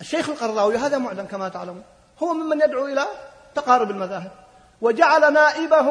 الشيخ 0.00 0.28
القرضاوي 0.28 0.76
هذا 0.76 0.98
معلن 0.98 1.26
كما 1.26 1.48
تعلمون. 1.48 1.82
هو 2.22 2.32
ممن 2.34 2.60
يدعو 2.60 2.86
إلى 2.86 3.06
تقارب 3.54 3.90
المذاهب. 3.90 4.30
وجعل 4.80 5.32
نائبه 5.32 5.90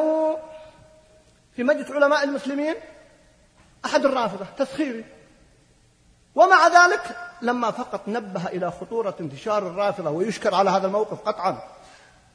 في 1.56 1.64
مجلس 1.64 1.90
علماء 1.90 2.24
المسلمين 2.24 2.74
أحد 3.84 4.04
الرافضة 4.04 4.46
تسخيري. 4.58 5.04
ومع 6.34 6.66
ذلك 6.68 7.16
لما 7.42 7.70
فقط 7.70 8.08
نبه 8.08 8.46
إلى 8.46 8.70
خطورة 8.70 9.14
انتشار 9.20 9.66
الرافضة 9.66 10.10
ويشكر 10.10 10.54
على 10.54 10.70
هذا 10.70 10.86
الموقف 10.86 11.20
قطعا 11.20 11.73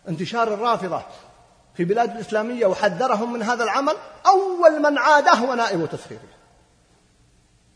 انتشار 0.09 0.53
الرافضة 0.53 1.01
في 1.75 1.85
بلاد 1.85 2.15
الإسلامية 2.15 2.65
وحذرهم 2.65 3.33
من 3.33 3.43
هذا 3.43 3.63
العمل 3.63 3.95
أول 4.25 4.81
من 4.81 4.97
عاده 4.97 5.31
هو 5.31 5.53
نائب 5.53 5.89
تسخيره 5.89 6.19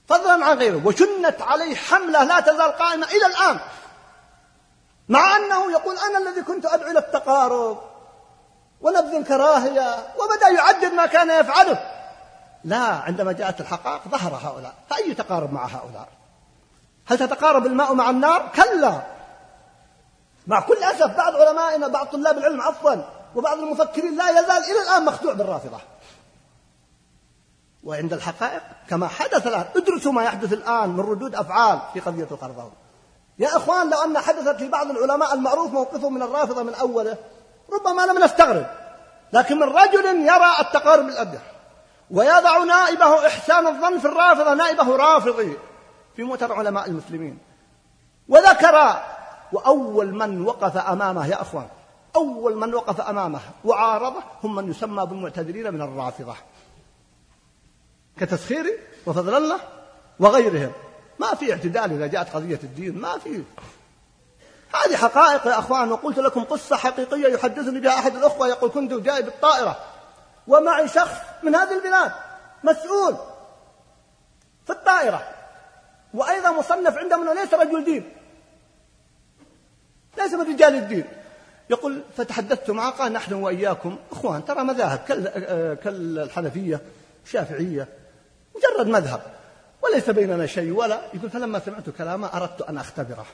فضلا 0.07 0.45
عن 0.45 0.57
غيره 0.57 0.88
وشنت 0.88 1.41
عليه 1.41 1.75
حملة 1.75 2.23
لا 2.23 2.39
تزال 2.39 2.71
قائمة 2.71 3.07
إلى 3.07 3.25
الآن. 3.25 3.59
مع 5.09 5.36
أنه 5.36 5.71
يقول 5.71 5.95
أنا 5.97 6.29
الذي 6.29 6.41
كنت 6.41 6.65
أدعو 6.65 6.91
إلى 6.91 6.99
التقارب 6.99 7.81
ونبذ 8.81 9.15
الكراهية 9.15 9.95
وبدأ 10.17 10.49
يعدد 10.49 10.93
ما 10.93 11.05
كان 11.05 11.39
يفعله. 11.39 11.79
لا 12.63 12.77
عندما 12.77 13.31
جاءت 13.31 13.61
الحقائق 13.61 14.01
ظهر 14.07 14.39
هؤلاء. 14.43 14.73
فأي 14.89 15.13
تقارب 15.13 15.53
مع 15.53 15.65
هؤلاء؟ 15.65 16.07
هل 17.05 17.17
تتقارب 17.17 17.65
الماء 17.65 17.93
مع 17.93 18.09
النار؟ 18.09 18.51
كلا. 18.55 19.12
مع 20.47 20.59
كل 20.59 20.83
أسف 20.83 21.17
بعض 21.17 21.35
علمائنا 21.35 21.87
بعض 21.87 22.07
طلاب 22.07 22.37
العلم 22.37 22.61
عفوا 22.61 22.95
وبعض 23.35 23.57
المفكرين 23.57 24.17
لا 24.17 24.29
يزال 24.29 24.63
إلى 24.63 24.81
الآن 24.83 25.05
مخدوع 25.05 25.33
بالرافضة. 25.33 25.77
وعند 27.83 28.13
الحقائق 28.13 28.61
كما 28.89 29.07
حدث 29.07 29.47
الآن 29.47 29.65
ادرسوا 29.75 30.11
ما 30.11 30.23
يحدث 30.23 30.53
الآن 30.53 30.89
من 30.89 30.99
ردود 30.99 31.35
أفعال 31.35 31.79
في 31.93 31.99
قضية 31.99 32.27
القرضاوي. 32.31 32.71
يا 33.39 33.57
إخوان 33.57 33.89
لو 33.89 34.01
أن 34.01 34.17
حدثت 34.17 34.55
في 34.55 34.67
بعض 34.67 34.89
العلماء 34.89 35.33
المعروف 35.33 35.71
موقفه 35.71 36.09
من 36.09 36.21
الرافضة 36.21 36.63
من 36.63 36.73
أوله 36.73 37.17
ربما 37.73 38.01
لم 38.01 38.23
نستغرب. 38.23 38.65
لكن 39.33 39.59
من 39.59 39.69
رجل 39.69 40.05
يرى 40.05 40.59
التقارب 40.59 41.07
الأبيض 41.07 41.41
ويضع 42.11 42.63
نائبه 42.63 43.27
إحسان 43.27 43.67
الظن 43.67 43.99
في 43.99 44.05
الرافضة 44.05 44.53
نائبه 44.53 44.95
رافضي 44.95 45.57
في 46.15 46.23
مؤتمر 46.23 46.53
علماء 46.53 46.87
المسلمين 46.87 47.37
وذكر 48.27 49.03
وأول 49.54 50.14
من 50.14 50.41
وقف 50.41 50.78
أمامه 50.78 51.28
يا 51.28 51.41
أخوان 51.41 51.68
أول 52.16 52.56
من 52.56 52.74
وقف 52.74 53.01
أمامه 53.01 53.39
وعارضه 53.66 54.24
هم 54.43 54.56
من 54.56 54.70
يسمى 54.70 55.06
بالمعتذرين 55.06 55.74
من 55.74 55.82
الرافضة. 55.82 56.36
كتسخير 58.18 58.80
وفضل 59.06 59.36
الله 59.36 59.60
وغيرهم. 60.20 60.72
ما 61.20 61.36
في 61.36 61.54
اعتدال 61.54 61.91
إذا 61.91 62.08
جاءت 62.08 62.36
قضية 62.36 62.60
الدين 62.64 62.97
ما 62.97 63.18
في. 63.18 63.43
هذه 64.74 64.95
حقائق 64.95 65.47
يا 65.47 65.60
أخوان 65.60 65.91
وقلت 65.91 66.20
لكم 66.20 66.43
قصة 66.43 66.76
حقيقية 66.76 67.34
يحدثني 67.34 67.80
بها 67.80 67.99
أحد 67.99 68.16
الأخوة 68.16 68.47
يقول 68.47 68.70
كنت 68.70 68.93
جاي 68.93 69.22
بالطائرة 69.22 69.80
ومعي 70.47 70.88
شخص 70.88 71.18
من 71.43 71.56
هذه 71.56 71.78
البلاد 71.78 72.12
مسؤول 72.64 73.16
في 74.66 74.70
الطائرة 74.70 75.28
وأيضا 76.14 76.51
مصنف 76.51 76.97
عندهم 76.97 77.22
أنه 77.22 77.34
ليس 77.34 77.54
رجل 77.54 77.84
دين. 77.84 78.22
ليس 80.18 80.34
من 80.34 80.53
رجال 80.53 80.76
الدين 80.76 81.03
يقول 81.70 82.01
فتحدثت 82.18 82.70
معه 82.70 82.91
قال 82.91 83.14
نحن 83.14 83.34
وإياكم 83.34 83.97
إخوان. 84.11 84.45
ترى 84.45 84.64
مذاهب 84.64 84.99
كالحنفية 85.84 86.82
الشافعية 87.26 87.88
مجرد 88.55 88.88
مذهب. 88.88 89.22
وليس 89.82 90.09
بيننا 90.09 90.45
شيء 90.45 90.72
ولا 90.72 91.01
يقول 91.14 91.30
فلما 91.30 91.59
سمعت 91.59 91.89
كلامه 91.89 92.28
أردت 92.28 92.61
أن 92.61 92.78
أختبره. 92.78 93.26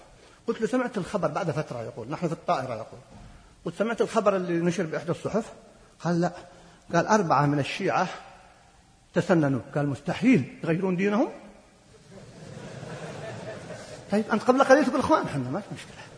قلت 0.47 0.61
له 0.61 0.67
سمعت 0.67 0.97
الخبر 0.97 1.27
بعد 1.27 1.51
فترة. 1.51 1.83
يقول 1.83 2.09
نحن 2.09 2.27
في 2.27 2.33
الطائرة. 2.33 2.73
يقول 2.73 2.99
قلت 3.65 3.75
سمعت 3.75 4.01
الخبر 4.01 4.35
اللي 4.35 4.53
نشر 4.53 4.83
بإحدى 4.83 5.11
الصحف؟ 5.11 5.53
قال 5.99 6.21
لا. 6.21 6.31
قال 6.93 7.07
أربعة 7.07 7.45
من 7.45 7.59
الشيعة 7.59 8.07
تسننوا. 9.13 9.61
قال 9.75 9.87
مستحيل. 9.87 10.59
يغيرون 10.63 10.95
دينهم؟ 10.95 11.29
طيب 14.11 14.25
أنت 14.33 14.43
قبل 14.43 14.63
قليل 14.63 14.85
تقول 14.85 14.99
إخوان 14.99 15.25
إحنا 15.25 15.49
ما 15.49 15.59
في 15.59 15.67
مشكلة. 15.73 16.08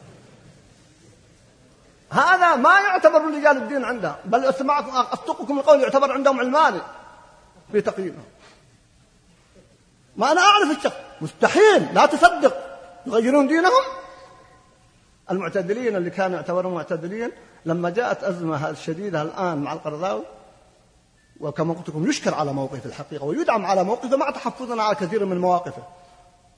هذا 2.11 2.55
ما 2.55 2.79
يعتبر 2.79 3.19
من 3.19 3.37
رجال 3.37 3.57
الدين 3.57 3.85
عنده 3.85 4.15
بل 4.25 4.45
أسمعكم 4.45 4.89
أصدقكم 4.89 5.59
القول 5.59 5.81
يعتبر 5.81 6.11
عندهم 6.11 6.39
علماني 6.39 6.81
في 7.71 7.81
تقييمه. 7.81 8.23
ما 10.15 10.31
أنا 10.31 10.41
أعرف 10.41 10.77
الشخص. 10.77 10.95
مستحيل 11.21 11.93
لا 11.93 12.05
تصدق. 12.05 12.55
يغيرون 13.05 13.47
دينهم؟ 13.47 13.83
المعتدلين 15.31 15.95
اللي 15.95 16.09
كانوا 16.09 16.35
يعتبرون 16.35 16.73
معتدلين 16.73 17.31
لما 17.65 17.89
جاءت 17.89 18.23
أزمة 18.23 18.69
الشديدة 18.69 19.21
الآن 19.21 19.57
مع 19.57 19.73
القرضاوي 19.73 20.23
وكما 21.39 21.73
قلت 21.73 21.89
لكم 21.89 22.09
يشكر 22.09 22.35
على 22.35 22.53
موقف 22.53 22.85
الحقيقة 22.85 23.25
ويدعم 23.25 23.65
على 23.65 23.83
موقفه 23.83 24.17
مع 24.17 24.31
تحفظنا 24.31 24.83
على 24.83 24.95
كثير 24.95 25.25
من 25.25 25.37
مواقفه 25.37 25.83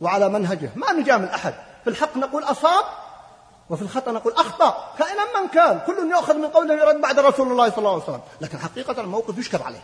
وعلى 0.01 0.30
منهجه. 0.30 0.70
ما 0.76 0.93
نجامل 0.93 1.28
أحد. 1.28 1.54
في 1.84 1.89
الحق 1.89 2.18
نقول 2.18 2.43
أصاب 2.43 2.86
وفي 3.74 3.82
الخطأ 3.82 4.11
نقول 4.11 4.34
أخطأ. 4.34 4.93
كائنا 4.99 5.41
من 5.41 5.47
كان. 5.47 5.80
كل 5.88 6.11
يؤخذ 6.11 6.34
من 6.34 6.47
قوله 6.47 6.74
يرد 6.74 7.01
بعد 7.01 7.19
رسول 7.19 7.51
الله 7.51 7.69
صلى 7.69 7.78
الله 7.78 7.93
عليه 7.93 8.03
وسلم. 8.03 8.21
لكن 8.41 8.57
حقيقة 8.57 9.01
الموقف 9.01 9.38
يشكر 9.38 9.63
عليه. 9.63 9.84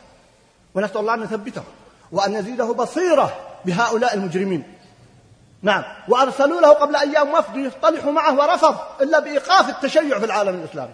ونسأل 0.75 0.97
الله 0.97 1.13
أن 1.13 1.23
يثبته 1.23 1.63
وأن 2.11 2.33
يزيده 2.33 2.73
بصيرة 2.73 3.37
بهؤلاء 3.65 4.13
المجرمين. 4.13 4.73
نعم. 5.61 5.83
وأرسلوا 6.07 6.61
له 6.61 6.69
قبل 6.69 6.95
أيام 6.95 7.33
وفد 7.33 7.55
يصطلح 7.55 8.05
معه 8.05 8.39
ورفض 8.39 8.77
إلا 9.01 9.19
بإيقاف 9.19 9.69
التشيع 9.69 10.19
في 10.19 10.25
العالم 10.25 10.55
الإسلامي. 10.55 10.93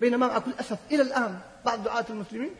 بينما 0.00 0.26
مع 0.26 0.38
كل 0.38 0.50
أسف 0.60 0.78
إلى 0.90 1.02
الآن 1.02 1.38
بعض 1.64 1.82
دعاة 1.82 2.04
المسلمين 2.10 2.50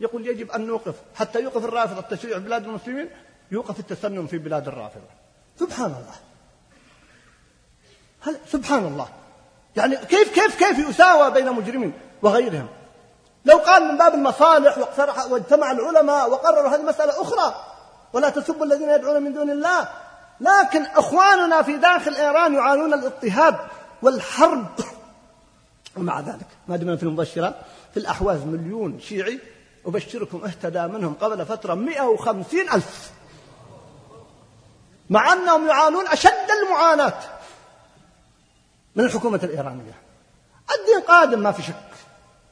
يقول 0.00 0.26
يجب 0.26 0.50
أن 0.50 0.66
نوقف. 0.66 0.94
حتى 1.14 1.42
يوقف 1.42 1.64
الرافضة 1.64 2.00
التشيع 2.00 2.38
في 2.38 2.44
بلاد 2.44 2.64
المسلمين 2.64 3.10
يوقف 3.50 3.80
التسنن 3.80 4.26
في 4.26 4.38
بلاد 4.38 4.68
الرافضة. 4.68 5.08
سبحان 5.60 5.86
الله. 5.86 6.29
هل 8.20 8.36
سبحان 8.52 8.86
الله. 8.86 9.08
يعني 9.76 9.96
كيف 9.96 10.34
كيف 10.34 10.58
كيف 10.58 10.88
يساوى 10.88 11.30
بين 11.30 11.52
مجرمين 11.52 11.92
وغيرهم. 12.22 12.68
لو 13.44 13.58
قال 13.58 13.92
من 13.92 13.98
باب 13.98 14.14
المصالح 14.14 14.78
واجتمع 15.30 15.70
العلماء 15.70 16.30
وقرروا 16.30 16.68
هذه 16.68 16.82
مسألة 16.82 17.22
أخرى 17.22 17.54
ولا 18.12 18.28
تسبوا 18.30 18.66
الذين 18.66 18.90
يدعون 18.90 19.22
من 19.22 19.32
دون 19.32 19.50
الله. 19.50 19.88
لكن 20.40 20.82
إخواننا 20.82 21.62
في 21.62 21.76
داخل 21.76 22.14
إيران 22.14 22.54
يعانون 22.54 22.94
الاضطهاد 22.94 23.56
والحرب. 24.02 24.66
ومع 25.96 26.20
ذلك 26.20 26.46
ما 26.68 26.76
دمنا 26.76 26.96
في 26.96 27.02
المبشرات 27.02 27.54
في 27.94 27.96
الأحواز 28.00 28.44
مليون 28.44 29.00
شيعي 29.00 29.40
أبشركم 29.86 30.44
اهتدى 30.44 30.86
منهم 30.86 31.14
قبل 31.14 31.46
فترة 31.46 31.74
150 31.74 32.60
ألف. 32.60 33.10
مع 35.10 35.32
أنهم 35.32 35.68
يعانون 35.68 36.06
أشد 36.06 36.50
المعاناة. 36.62 37.14
من 38.96 39.04
الحكومة 39.04 39.40
الإيرانية. 39.42 39.94
الدين 40.78 41.00
قادم 41.08 41.38
ما 41.38 41.52
في 41.52 41.62
شك. 41.62 41.74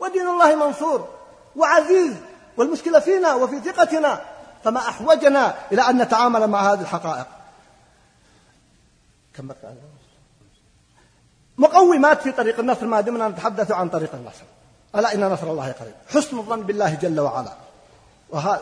ودين 0.00 0.28
الله 0.28 0.66
منصور 0.66 1.08
وعزيز 1.56 2.14
والمشكلة 2.56 3.00
فينا 3.00 3.34
وفي 3.34 3.60
ثقتنا 3.60 4.20
فما 4.64 4.78
أحوجنا 4.78 5.54
إلى 5.72 5.82
أن 5.82 6.02
نتعامل 6.02 6.46
مع 6.46 6.72
هذه 6.72 6.80
الحقائق. 6.80 7.26
كم 9.34 9.50
مقومات 11.58 12.22
في 12.22 12.32
طريق 12.32 12.58
النصر 12.58 12.86
ما 12.86 13.00
دمنا 13.00 13.28
نتحدث 13.28 13.70
عن 13.70 13.88
طريق 13.88 14.14
النصر. 14.14 14.44
ألا 14.94 15.14
إن 15.14 15.20
نصر 15.32 15.50
الله 15.50 15.72
قريب؟ 15.72 15.94
حسن 16.08 16.38
الظن 16.38 16.62
بالله 16.62 16.94
جل 16.94 17.20
وعلا. 17.20 17.52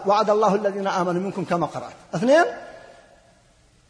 وعد 0.06 0.30
الله 0.30 0.54
الذين 0.54 0.86
آمنوا 0.86 1.22
منكم 1.22 1.44
كما 1.44 1.66
قرأت. 1.66 1.92
اثنين 2.14 2.44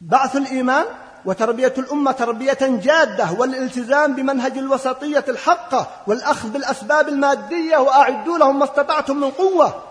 بعث 0.00 0.36
الإيمان 0.36 0.86
وتربية 1.26 1.74
الأمة 1.78 2.12
تربية 2.12 2.58
جادة 2.60 3.32
والالتزام 3.32 4.14
بمنهج 4.14 4.58
الوسطية 4.58 5.24
الحقة 5.28 5.86
والأخذ 6.06 6.48
بالأسباب 6.48 7.08
المادية 7.08 7.76
وأعدوا 7.76 8.38
لهم 8.38 8.58
ما 8.58 8.64
استطعتم 8.64 9.16
من 9.16 9.30
قوة. 9.30 9.82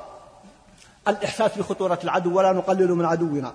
الإحساس 1.08 1.52
بخطورة 1.58 2.00
العدو 2.04 2.38
ولا 2.38 2.54
نقلل 2.54 2.92
من 2.92 3.06
عدونا. 3.06 3.54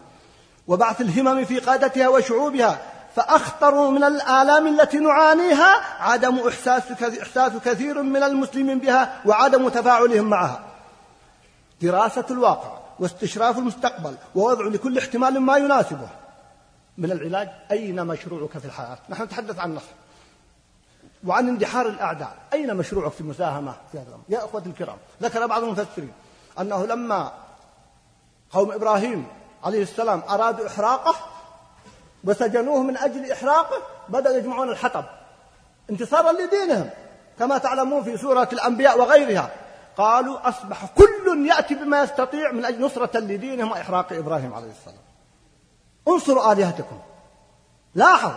وبعث 0.69 1.01
الهمم 1.01 1.45
في 1.45 1.59
قادتها 1.59 2.09
وشعوبها 2.09 2.79
فأخطر 3.17 3.91
من 3.91 4.05
الآلام 4.05 4.67
التي 4.67 4.99
نعانيها 4.99 5.75
عدم 6.01 6.49
إحساس 6.49 6.83
إحساس 7.23 7.53
كثير 7.65 8.03
من 8.03 8.23
المسلمين 8.23 8.79
بها 8.79 9.21
وعدم 9.27 9.69
تفاعلهم 9.69 10.25
معها. 10.25 10.61
دراسة 11.83 12.25
الواقع 12.31 12.79
واستشراف 12.99 13.59
المستقبل 13.59 14.15
ووضع 14.35 14.65
لكل 14.65 14.99
احتمال 14.99 15.41
ما 15.41 15.57
يناسبه. 15.57 16.09
من 16.99 17.13
العلاج 17.13 17.49
أين 17.71 18.07
مشروعك 18.07 18.59
في 18.59 18.65
الحياة؟ 18.65 18.99
نحن 19.09 19.23
نتحدث 19.23 19.59
عن 19.59 19.71
النصر 19.71 19.93
وعن 21.27 21.49
اندحار 21.49 21.87
الأعداء. 21.87 22.37
أين 22.53 22.77
مشروعك 22.77 23.13
في 23.13 23.21
المساهمة 23.21 23.75
في 23.93 23.99
هذا 23.99 24.09
الأمر؟ 24.09 24.23
يا 24.29 24.45
أخوة 24.45 24.63
الكرام 24.67 24.97
ذكر 25.23 25.47
بعض 25.47 25.63
المفسرين 25.63 26.13
أنه 26.61 26.87
لما 26.87 27.33
قوم 28.51 28.73
إبراهيم 28.73 29.27
عليه 29.65 29.83
السلام 29.83 30.23
أرادوا 30.29 30.67
إحراقه 30.67 31.15
وسجنوه 32.25 32.83
من 32.83 32.97
أجل 32.97 33.33
إحراقه 33.33 33.83
بدأوا 34.09 34.37
يجمعون 34.37 34.69
الحطب. 34.69 35.05
انتصارا 35.91 36.33
لدينهم. 36.33 36.91
كما 37.39 37.59
تعلمون 37.59 38.05
في 38.05 38.17
سورة 38.17 38.49
الأنبياء 38.53 39.01
وغيرها. 39.01 39.51
قالوا 39.97 40.49
أصبح 40.49 40.87
كل 40.87 41.47
يأتي 41.49 41.75
بما 41.75 42.03
يستطيع 42.03 42.53
من 42.53 42.65
أجل 42.65 42.85
نصرة 42.85 43.19
لدينهم 43.19 43.71
وإحراق 43.71 44.13
إبراهيم 44.13 44.55
عليه 44.55 44.71
السلام. 44.71 45.10
انصروا 46.09 46.53
آلهتكم. 46.53 46.99
لاحظ. 47.95 48.33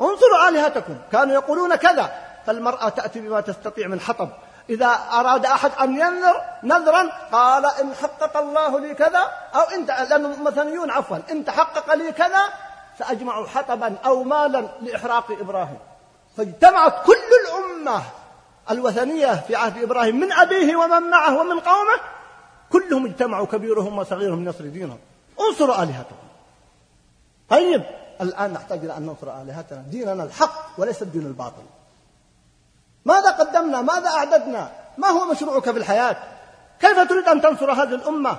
انصروا 0.00 0.48
آلهتكم. 0.48 0.96
كانوا 1.12 1.34
يقولون 1.34 1.74
كذا. 1.74 2.12
فالمرأة 2.46 2.88
تأتي 2.88 3.20
بما 3.20 3.40
تستطيع 3.40 3.88
من 3.88 4.00
حطب. 4.00 4.28
إذا 4.70 4.86
أراد 5.12 5.46
أحد 5.46 5.70
أن 5.80 5.94
ينذر 5.94 6.40
نذرا 6.62 7.10
قال 7.32 7.66
إن 7.66 7.94
حقق 7.94 8.36
الله 8.36 8.80
لي 8.80 8.94
كذا 8.94 9.30
أو 9.54 9.60
أنت 9.60 9.90
لأنهم 9.90 10.44
مثنيون 10.44 10.90
عفوا 10.90 11.16
إن 11.30 11.44
تحقق 11.44 11.94
لي 11.94 12.12
كذا 12.12 12.42
سأجمع 12.98 13.46
حطبا 13.46 13.96
أو 14.06 14.22
مالا 14.22 14.68
لإحراق 14.80 15.30
إبراهيم. 15.30 15.78
فاجتمعت 16.36 17.06
كل 17.06 17.12
الأمة 17.44 18.02
الوثنية 18.70 19.34
في 19.34 19.56
عهد 19.56 19.82
إبراهيم 19.82 20.20
من 20.20 20.32
أبيه 20.32 20.76
ومن 20.76 21.10
معه 21.10 21.40
ومن 21.40 21.60
قومه 21.60 22.00
كلهم 22.72 23.06
اجتمعوا 23.06 23.46
كبيرهم 23.46 23.98
وصغيرهم 23.98 24.44
لنصر 24.44 24.64
دينهم. 24.64 24.98
انصروا 25.40 25.82
آلهتكم. 25.82 26.27
طيب 27.50 27.82
الآن 28.20 28.52
نحتاج 28.52 28.78
إلى 28.78 28.96
أن 28.96 29.02
ننصر 29.02 29.42
آلهتنا. 29.42 29.84
ديننا 29.90 30.24
الحق 30.24 30.78
وليس 30.78 31.02
الدين 31.02 31.26
الباطل. 31.26 31.62
ماذا 33.04 33.30
قدمنا؟ 33.30 33.82
ماذا 33.82 34.08
أعددنا؟ 34.08 34.70
ما 34.98 35.08
هو 35.08 35.30
مشروعك 35.32 35.70
في 35.70 35.78
الحياة؟ 35.78 36.16
كيف 36.80 36.98
تريد 37.08 37.28
أن 37.28 37.40
تنصر 37.40 37.72
هذه 37.72 37.94
الأمة؟ 37.94 38.38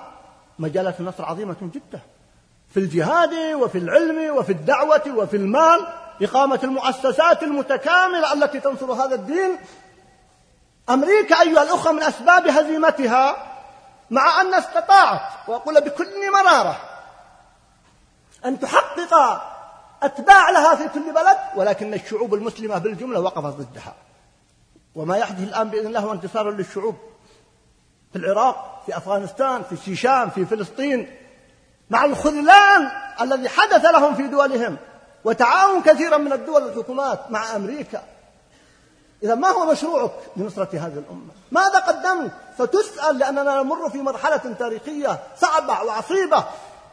مجالات 0.60 1.00
النصر 1.00 1.26
عظيمة 1.26 1.56
جدا. 1.62 2.00
في 2.74 2.80
الجهاد 2.80 3.34
وفي 3.34 3.78
العلم 3.78 4.38
وفي 4.38 4.52
الدعوة 4.52 5.04
وفي 5.08 5.38
المال 5.38 5.88
إقامة 6.22 6.60
المؤسسات 6.64 7.44
المتكاملة 7.44 8.34
التي 8.34 8.60
تنصر 8.60 8.94
هذا 8.94 9.16
الدين. 9.16 9.58
أمريكا 10.90 11.42
أيها 11.42 11.64
الأخوة 11.64 11.92
من 11.92 12.04
أسباب 12.04 12.48
هزيمتها 12.48 13.36
مع 14.10 14.42
أن 14.42 14.54
استطاعت 14.54 15.22
وأقول 15.48 15.82
بكل 15.82 16.32
مرارة 16.34 16.89
أن 18.46 18.60
تحقق 18.60 19.42
أتباع 20.04 20.50
لها 20.50 20.76
في 20.76 20.88
كل 20.88 21.14
بلد 21.14 21.38
ولكن 21.56 21.94
الشعوب 21.94 22.34
المسلمة 22.34 22.78
بالجملة 22.78 23.20
وقفت 23.20 23.58
ضدها. 23.58 23.94
وما 24.96 25.18
يحدث 25.18 25.44
الآن 25.44 25.70
بإذن 25.70 25.88
الله 25.88 26.00
هو 26.00 26.12
انتصار 26.12 26.52
للشعوب 26.52 26.96
في 28.14 28.20
العراق 28.20 28.84
في 28.86 28.98
أفغانستان 28.98 29.64
في 29.64 29.72
الشيشان 29.72 30.30
في 30.30 30.46
فلسطين 30.46 31.16
مع 31.90 32.06
الخذلان 32.06 32.92
الذي 33.22 33.50
حدث 33.50 33.86
لهم 33.86 34.16
في 34.16 34.28
دولهم. 34.28 34.78
وتعاون 35.24 35.82
كثيرا 35.82 36.18
من 36.18 36.34
الدول 36.34 36.64
والحكومات 36.64 37.32
مع 37.32 37.56
أمريكا. 37.56 38.04
إذا 39.24 39.36
ما 39.36 39.48
هو 39.48 39.72
مشروعك 39.72 40.12
لنصرة 40.38 40.70
هذه 40.74 41.04
الأمة؟ 41.08 41.34
ماذا 41.52 41.80
قدمت؟ 41.80 42.32
فتسأل 42.58 43.18
لأننا 43.20 43.64
نمر 43.64 43.90
في 43.90 43.98
مرحلة 43.98 44.56
تاريخية 44.60 45.20
صعبة 45.38 45.84
وعصيبة. 45.84 46.44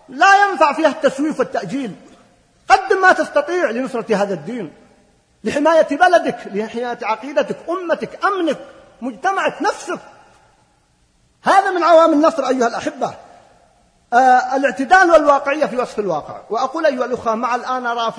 لا 0.08 0.50
ينفع 0.50 0.72
فيها 0.72 0.88
التسويف 0.88 1.38
والتأجيل. 1.38 1.96
قدم 2.68 3.00
ما 3.02 3.12
تستطيع 3.12 3.70
لنصرة 3.70 4.16
هذا 4.16 4.34
الدين 4.34 4.72
لحماية 5.44 5.88
بلدك 5.90 6.38
لحماية 6.46 6.98
عقيدتك 7.02 7.56
أمتك 7.68 8.24
أمنك 8.24 8.58
مجتمعك 9.00 9.62
نفسك. 9.62 10.00
هذا 11.42 11.70
من 11.70 11.82
عوامل 11.82 12.12
النصر 12.12 12.48
أيها 12.48 12.66
الأحبة. 12.66 13.14
آه 14.12 14.56
الاعتدال 14.56 15.10
والواقعية 15.10 15.66
في 15.66 15.76
وصف 15.76 15.98
الواقع. 15.98 16.40
وأقول 16.50 16.86
أيها 16.86 17.04
الأخوة 17.04 17.34
مع 17.34 17.54
الآن 17.54 17.86
أرى 17.86 18.12
في 18.12 18.18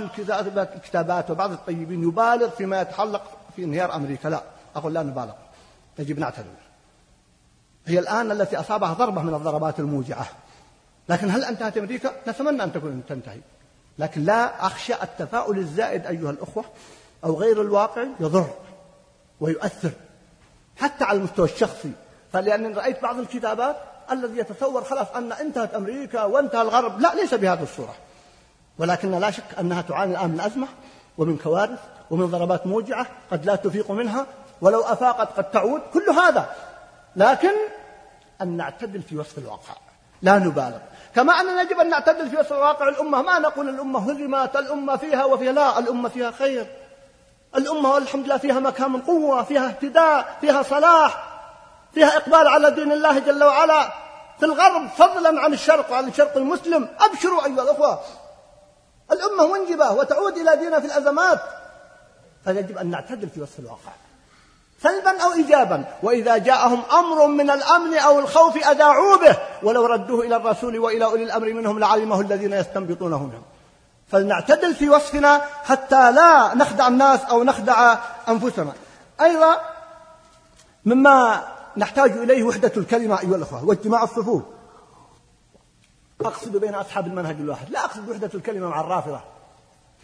الكتابات 0.76 1.32
وبعض 1.32 1.52
الطيبين 1.52 2.04
يبالغ 2.04 2.50
فيما 2.50 2.82
يتعلق 2.82 3.22
في 3.56 3.64
انهيار 3.64 3.96
أمريكا. 3.96 4.28
لا 4.28 4.42
أقول 4.76 4.94
لا 4.94 5.04
نبالغ. 5.04 5.34
يجب 6.00 6.20
نعتذر. 6.20 6.46
هي 7.86 8.00
الآن 8.00 8.32
التي 8.32 8.60
أصابها 8.60 8.94
ضربة 8.94 9.22
من 9.22 9.34
الضربات 9.34 9.80
الموجعة. 9.80 10.28
لكن 11.10 11.32
هل 11.32 11.44
انتهت 11.44 11.78
أمريكا؟ 11.78 12.12
نتمنى 12.28 12.64
أن 12.64 12.74
تكون 12.74 13.04
تنتهي. 13.10 13.40
لكن 14.00 14.24
لا 14.24 14.66
أخشى 14.68 14.94
التفاؤل 14.94 15.58
الزائد 15.58 16.06
أيها 16.06 16.32
الأخوة 16.32 16.66
أو 17.24 17.40
غير 17.40 17.62
الواقع 17.62 18.04
يضر 18.20 18.50
ويؤثر. 19.40 19.92
حتى 20.78 21.04
على 21.04 21.18
المستوى 21.18 21.46
الشخصي. 21.46 21.92
فلأنني 22.34 22.74
رأيت 22.74 23.02
بعض 23.04 23.20
الكتابات 23.20 23.76
الذي 24.12 24.38
يتصور 24.38 24.84
خلاص 24.84 25.08
أن 25.16 25.32
انتهت 25.32 25.74
أمريكا 25.74 26.24
وانتهى 26.24 26.62
الغرب 26.62 27.00
لا 27.00 27.16
ليس 27.16 27.34
بهذه 27.34 27.64
الصورة. 27.64 27.96
ولكن 28.78 29.12
لا 29.12 29.32
شك 29.32 29.60
أنها 29.60 29.82
تعاني 29.82 30.12
الآن 30.12 30.30
من 30.30 30.40
أزمة 30.40 30.68
ومن 31.18 31.38
كوارث 31.38 31.80
ومن 32.12 32.26
ضربات 32.26 32.68
موجعة 32.68 33.08
قد 33.32 33.46
لا 33.46 33.56
تفيق 33.56 33.92
منها 33.92 34.26
ولو 34.62 34.82
أفاقت 34.82 35.38
قد 35.38 35.52
تعود. 35.52 35.82
كل 35.94 36.10
هذا. 36.10 36.56
لكن 37.16 37.54
أن 38.42 38.58
نعتدل 38.58 39.02
في 39.02 39.18
وصف 39.18 39.38
الواقع. 39.38 39.74
لا 40.22 40.40
نبالغ. 40.40 40.80
كما 41.16 41.34
أننا 41.34 41.62
يجب 41.62 41.80
أن 41.80 41.90
نعتدل 41.90 42.44
في 42.44 42.54
واقع 42.54 42.90
الأمة 42.90 43.22
ما 43.22 43.40
نقول 43.40 43.70
الأمة 43.70 44.00
هزمت 44.00 44.56
الأمة 44.56 44.98
فيها 44.98 45.26
وفيها 45.26 45.52
لا 45.52 45.80
الأمة 45.80 46.10
فيها 46.10 46.32
خير. 46.32 46.68
الأمة 47.56 47.94
والحمد 47.94 48.26
لله 48.26 48.38
فيها 48.38 48.60
مكان 48.60 48.92
من 48.92 49.02
قوة 49.02 49.44
فيها 49.44 49.68
اهتداء 49.68 50.38
فيها 50.42 50.64
صلاح 50.64 51.24
فيها 51.94 52.18
إقبال 52.18 52.48
على 52.48 52.72
دين 52.72 52.92
الله 52.92 53.20
جل 53.20 53.44
وعلا. 53.44 53.90
في 54.40 54.46
الغرب 54.46 54.88
فضلا 54.88 55.42
عن 55.42 55.54
الشرق 55.54 55.92
وعن 55.92 56.08
الشرق 56.08 56.38
المسلم. 56.38 56.90
أبشروا 57.00 57.46
أيها 57.46 57.64
الأخوة. 57.64 58.00
الأمة 59.12 59.54
منجبة 59.54 59.92
وتعود 59.92 60.38
إلى 60.38 60.56
دينها 60.56 60.80
في 60.80 60.86
الأزمات. 60.86 61.40
فيجب 62.44 62.78
أن 62.78 62.92
نعتدل 62.92 63.30
في 63.30 63.42
وصف 63.42 63.60
الواقع. 63.60 63.92
سلبا 64.84 65.24
أو 65.24 65.34
إيجابا. 65.34 65.84
وإذا 66.04 66.38
جاءهم 66.38 66.82
أمر 66.92 67.28
من 67.28 67.50
الأمن 67.50 67.98
أو 67.98 68.20
الخوف 68.20 68.58
أذاعوا 68.58 69.18
به. 69.18 69.38
ولو 69.64 69.86
ردوه 69.86 70.26
إلى 70.26 70.36
الرسول 70.36 70.80
وإلى 70.80 71.06
أولي 71.06 71.24
الأمر 71.24 71.54
منهم 71.54 71.80
لعلمه 71.80 72.22
الذين 72.22 72.54
يستنبطونه 72.54 73.24
منهم 73.24 73.44
فلنعتدل 74.12 74.76
في 74.76 74.90
وصفنا 74.90 75.42
حتى 75.64 76.12
لا 76.12 76.56
نخدع 76.56 76.88
الناس 76.88 77.20
أو 77.24 77.44
نخدع 77.44 77.98
أنفسنا. 78.30 78.74
أيضا 79.22 79.62
مما 80.86 81.44
نحتاج 81.78 82.12
إليه 82.12 82.44
وحدة 82.44 82.72
الكلمة 82.78 83.20
أيها 83.20 83.36
الأخوة 83.36 83.66
واجتماع 83.66 84.04
الصفوف. 84.04 84.42
أقصد 86.22 86.58
بين 86.58 86.76
أصحاب 86.76 87.08
المنهج 87.08 87.36
الواحد. 87.36 87.70
لا 87.70 87.86
أقصد 87.86 88.10
وحدة 88.10 88.30
الكلمة 88.34 88.70
مع 88.70 88.82
الرافضة 88.82 89.20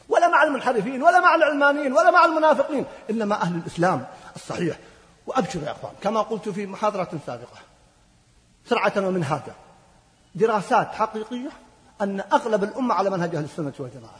ولا 0.09 0.27
مع 0.27 0.43
المنحرفين 0.43 1.03
ولا 1.03 1.19
مع 1.19 1.35
العلمانيين 1.35 1.93
ولا 1.93 2.11
مع 2.11 2.25
المنافقين 2.25 2.85
إنما 3.09 3.35
أهل 3.41 3.55
الإسلام. 3.55 4.05
الصحيح. 4.35 4.77
وأبشر 5.27 5.63
يا 5.63 5.71
أخوان 5.71 5.93
كما 6.01 6.21
قلت 6.21 6.49
في 6.49 6.65
محاضرة 6.65 7.09
سابقة 7.27 7.59
سرعة 8.65 8.93
ومنهاجا 8.97 9.53
دراسات 10.35 10.87
حقيقية 10.87 11.49
أن 12.01 12.19
أغلب 12.19 12.63
الأمة 12.63 12.93
على 12.93 13.09
منهج 13.09 13.35
أهل 13.35 13.43
السنة 13.43 13.73
والجماعة. 13.79 14.19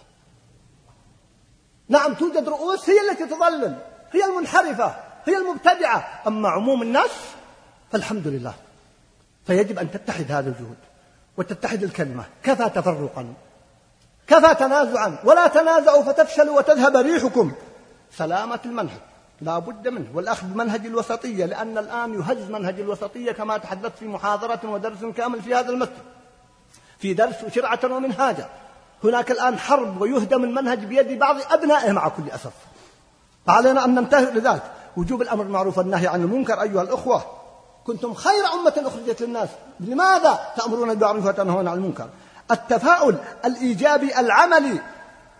نعم 1.90 2.14
توجد 2.14 2.50
رؤوس 2.50 2.90
هي 2.90 3.12
التي 3.12 3.26
تضلل 3.26 3.78
هي 4.12 4.26
المنحرفة 4.26 4.96
هي 5.26 5.38
المبتدعة. 5.38 6.22
أما 6.28 6.50
عموم 6.50 6.82
الناس 6.82 7.12
فالحمد 7.92 8.28
لله. 8.28 8.54
فيجب 9.48 9.80
أن 9.80 9.92
تتحد 9.92 10.32
هذا 10.32 10.50
الجهود 10.50 10.78
وتتحد 11.38 11.84
الكلمة. 11.84 12.26
كفى 12.44 12.70
تفرقا 12.70 13.34
كفى 14.28 14.56
تنازعا. 14.56 15.18
ولا 15.24 15.48
تنازعوا 15.48 16.04
فتفشلوا 16.04 16.58
وتذهب 16.58 16.96
ريحكم. 16.96 17.52
سلامة 18.12 18.60
المنهج. 18.66 19.00
لا 19.42 19.60
بد 19.60 19.88
منه. 19.88 20.08
والأخذ 20.14 20.48
بمنهج 20.48 20.86
الوسطية 20.86 21.46
لأن 21.46 21.78
الآن 21.78 22.14
يهز 22.14 22.52
منهج 22.52 22.80
الوسطية 22.80 23.32
كما 23.32 23.58
تحدثت 23.58 23.98
في 24.00 24.06
محاضرة 24.06 24.60
ودرس 24.64 25.06
كامل 25.18 25.42
في 25.42 25.56
هذا 25.56 25.70
المسجد. 25.70 26.04
في 27.00 27.14
درس 27.14 27.36
شرعة 27.56 27.80
ومنهاجا 27.84 28.50
هناك 29.04 29.32
الآن 29.32 29.60
حرب 29.60 30.02
ويهدم 30.02 30.44
المنهج 30.44 30.86
بيد 30.86 31.20
بعض 31.20 31.36
أبنائه 31.52 31.92
مع 31.92 32.08
كل 32.08 32.30
أسف. 32.30 32.54
فعلينا 33.48 33.86
أن 33.86 33.96
ننتهي 33.96 34.32
لذلك. 34.32 34.64
وجوب 34.98 35.22
الأمر 35.22 35.44
بالمعروف 35.44 35.78
والنهي 35.78 36.08
عن 36.08 36.22
المنكر 36.22 36.62
أيها 36.62 36.82
الأخوة 36.82 37.26
كنتم 37.86 38.14
خير 38.14 38.46
أمة 38.54 38.84
أخرجت 38.86 39.22
للناس. 39.22 39.50
لماذا 39.80 40.40
تأمرون 40.58 40.94
بالمعروف 40.94 41.26
وتنهون 41.26 41.68
عن 41.68 41.78
المنكر؟ 41.78 42.10
التفاؤل 42.52 43.16
الإيجابي 43.46 44.20
العملي 44.20 44.80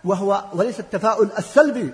وهو 0.04 0.44
وليس 0.52 0.80
التفاؤل 0.80 1.30
السلبي. 1.38 1.92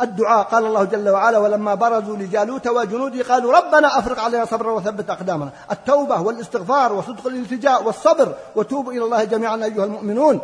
الدعاء. 0.00 0.46
قال 0.46 0.66
الله 0.66 0.84
جل 0.84 1.08
وعلا 1.08 1.38
ولما 1.38 1.74
برزوا 1.74 2.16
لجالوت 2.16 2.66
وجنوده 2.66 3.34
قالوا 3.34 3.58
ربنا 3.58 3.98
أفرق 3.98 4.20
علينا 4.20 4.44
صبرا 4.44 4.72
وثبت 4.72 5.10
أقدامنا. 5.10 5.50
التوبة 5.70 6.20
والاستغفار 6.20 6.92
وصدق 6.92 7.26
الالتجاء 7.26 7.82
والصبر. 7.82 8.34
وتوبوا 8.56 8.92
إلى 8.92 9.04
الله 9.04 9.24
جميعا 9.24 9.56
أيها 9.56 9.84
المؤمنون. 9.84 10.40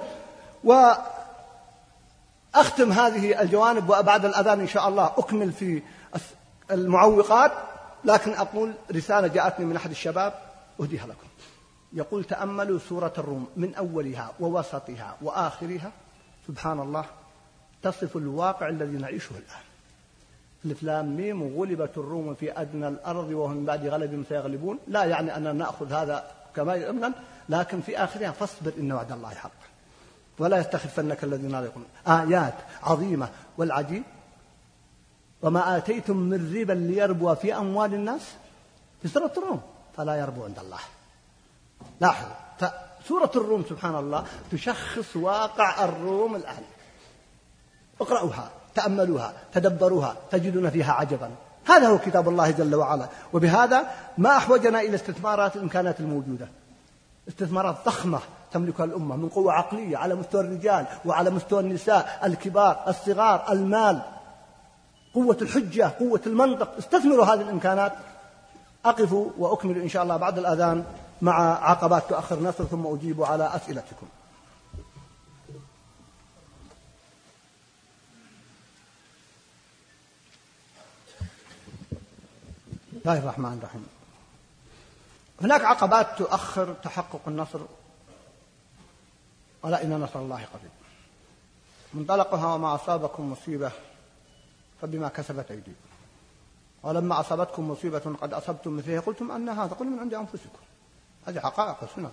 وأختم 0.64 1.03
هذه 2.92 3.40
الجوانب 3.40 3.90
وبعد 3.90 4.24
الأذان 4.24 4.61
إن 4.61 4.68
شاء 4.68 4.88
الله 4.88 5.12
أكمل 5.18 5.53
في 5.53 5.82
المعوقات. 6.70 7.53
لكن 8.05 8.34
أقول 8.34 8.72
رسالة 8.92 9.26
جاءتني 9.26 9.66
من 9.66 9.76
أحد 9.76 9.90
الشباب 9.90 10.32
أهديها 10.80 11.07
لكم. 11.07 11.26
يقول 11.92 12.24
تأملوا 12.24 12.78
سورة 12.88 13.12
الروم 13.18 13.46
من 13.57 13.74
أولها 13.74 14.30
ووسطها 14.40 15.16
وآخرها. 15.22 15.90
سبحان 16.48 16.80
الله. 16.80 17.05
تصف 17.83 18.16
الواقع 18.16 18.68
الذي 18.68 18.97
نعيشه 18.97 19.30
الآن. 19.30 19.62
ألف 20.64 20.83
لام 20.83 21.16
ميم 21.16 21.43
وغلبت 21.43 21.99
الروم 21.99 22.35
في 22.35 22.61
أدنى 22.61 22.89
الأرض 22.89 23.30
وهم 23.30 23.64
بعد 23.64 23.87
غلبهم 23.87 24.24
سيغلبون. 24.28 24.78
لا 24.89 25.05
يعني 25.05 25.37
أننا 25.37 25.53
نأخذ 25.53 25.93
هذا 25.93 26.30
كما 26.57 26.74
يؤمن 26.74 27.12
لكن 27.49 27.80
في 27.80 27.99
آخرها 27.99 28.30
فاصبر 28.30 28.72
إن 28.78 28.93
وعد 28.93 29.12
الله 29.12 29.35
حق. 29.35 29.51
ولا 30.39 30.59
يستخفنك 30.59 31.24
الذين 31.24 31.51
لا 31.51 31.61
يقولون 31.61 31.89
آيات 32.07 32.55
عظيمة 32.83 33.28
والعجيب. 33.59 34.03
وما 35.43 35.76
آتيتم 35.76 36.16
من 36.16 36.57
ربا 36.57 36.72
ليربو 36.72 37.35
في 37.35 37.57
أموال 37.57 37.95
الناس 37.95 38.35
في 39.03 39.09
سورة 39.09 39.33
الروم 39.37 39.62
فلا 39.97 40.14
يربو 40.14 40.45
عند 40.45 40.59
الله. 40.59 40.78
لاحظوا 42.01 42.35
فسورة 42.59 43.30
الروم 43.37 43.64
سبحان 43.68 43.97
الله 43.97 44.26
تشخص 44.53 45.16
واقع 45.16 45.85
الروم 45.85 46.37
الآن. 46.37 46.62
اقرأوها 48.03 48.50
تأملوها 48.74 49.32
تدبروها 49.55 50.16
تجدون 50.30 50.70
فيها 50.70 50.92
عجبا. 50.92 51.30
هذا 51.66 51.88
هو 51.88 51.98
كتاب 51.98 52.28
الله 52.28 52.50
جل 52.50 52.74
وعلا. 52.74 53.07
وبهذا 53.32 53.86
ما 54.18 54.36
أحوجنا 54.36 54.80
إلى 54.80 54.94
استثمارات 54.94 55.57
الإمكانات 55.57 56.00
الموجودة. 56.00 56.48
استثمارات 57.28 57.76
ضخمة 57.86 58.18
تملكها 58.53 58.84
الأمة 58.84 59.16
من 59.16 59.28
قوة 59.28 59.53
عقلية 59.53 59.96
على 59.96 60.14
مستوى 60.14 60.40
الرجال 60.40 60.86
وعلى 61.05 61.30
مستوى 61.30 61.61
النساء 61.61 62.20
الكبار 62.24 62.84
الصغار 62.88 63.53
المال. 63.53 64.03
قوة 65.14 65.36
الحجة 65.42 65.90
قوة 65.98 66.20
المنطق. 66.26 66.68
استثمروا 66.78 67.24
هذه 67.24 67.40
الإمكانات. 67.40 67.92
أقف 68.84 69.12
وأكمل 69.38 69.78
إن 69.78 69.88
شاء 69.88 70.03
الله 70.03 70.16
بعد 70.16 70.38
الأذان 70.38 70.84
مع 71.22 71.68
عقبات 71.70 72.03
تؤخر 72.09 72.34
النصر 72.34 72.64
ثم 72.64 72.86
أجيب 72.86 73.22
على 73.22 73.50
أسئلتكم. 73.57 74.07
الله 83.03 83.18
الرحمن 83.18 83.59
الرحيم. 83.59 83.86
هناك 85.40 85.64
عقبات 85.64 86.18
تؤخر 86.18 86.74
تحقق 86.74 87.20
النصر. 87.26 87.61
ألا 89.64 89.82
إن 89.82 90.00
نصر 90.00 90.18
الله 90.18 90.36
قريب. 90.36 90.70
منطلقها 91.94 92.55
وما 92.55 92.74
أصابكم 92.74 93.32
مصيبة 93.32 93.72
فبما 94.82 95.09
كسبت 95.09 95.50
أيديكم. 95.50 95.80
ولما 96.82 97.20
أصابتكم 97.20 97.70
مصيبة 97.70 98.16
قد 98.22 98.34
أصبتم 98.34 98.76
مثلها. 98.76 99.00
قلتم 99.00 99.32
أن 99.32 99.48
هذا 99.48 99.74
قل 99.74 99.86
من 99.86 99.98
عند 99.98 100.14
أنفسكم. 100.14 100.62
هذه 101.26 101.40
حقائق 101.40 101.76
السنة 101.82 102.12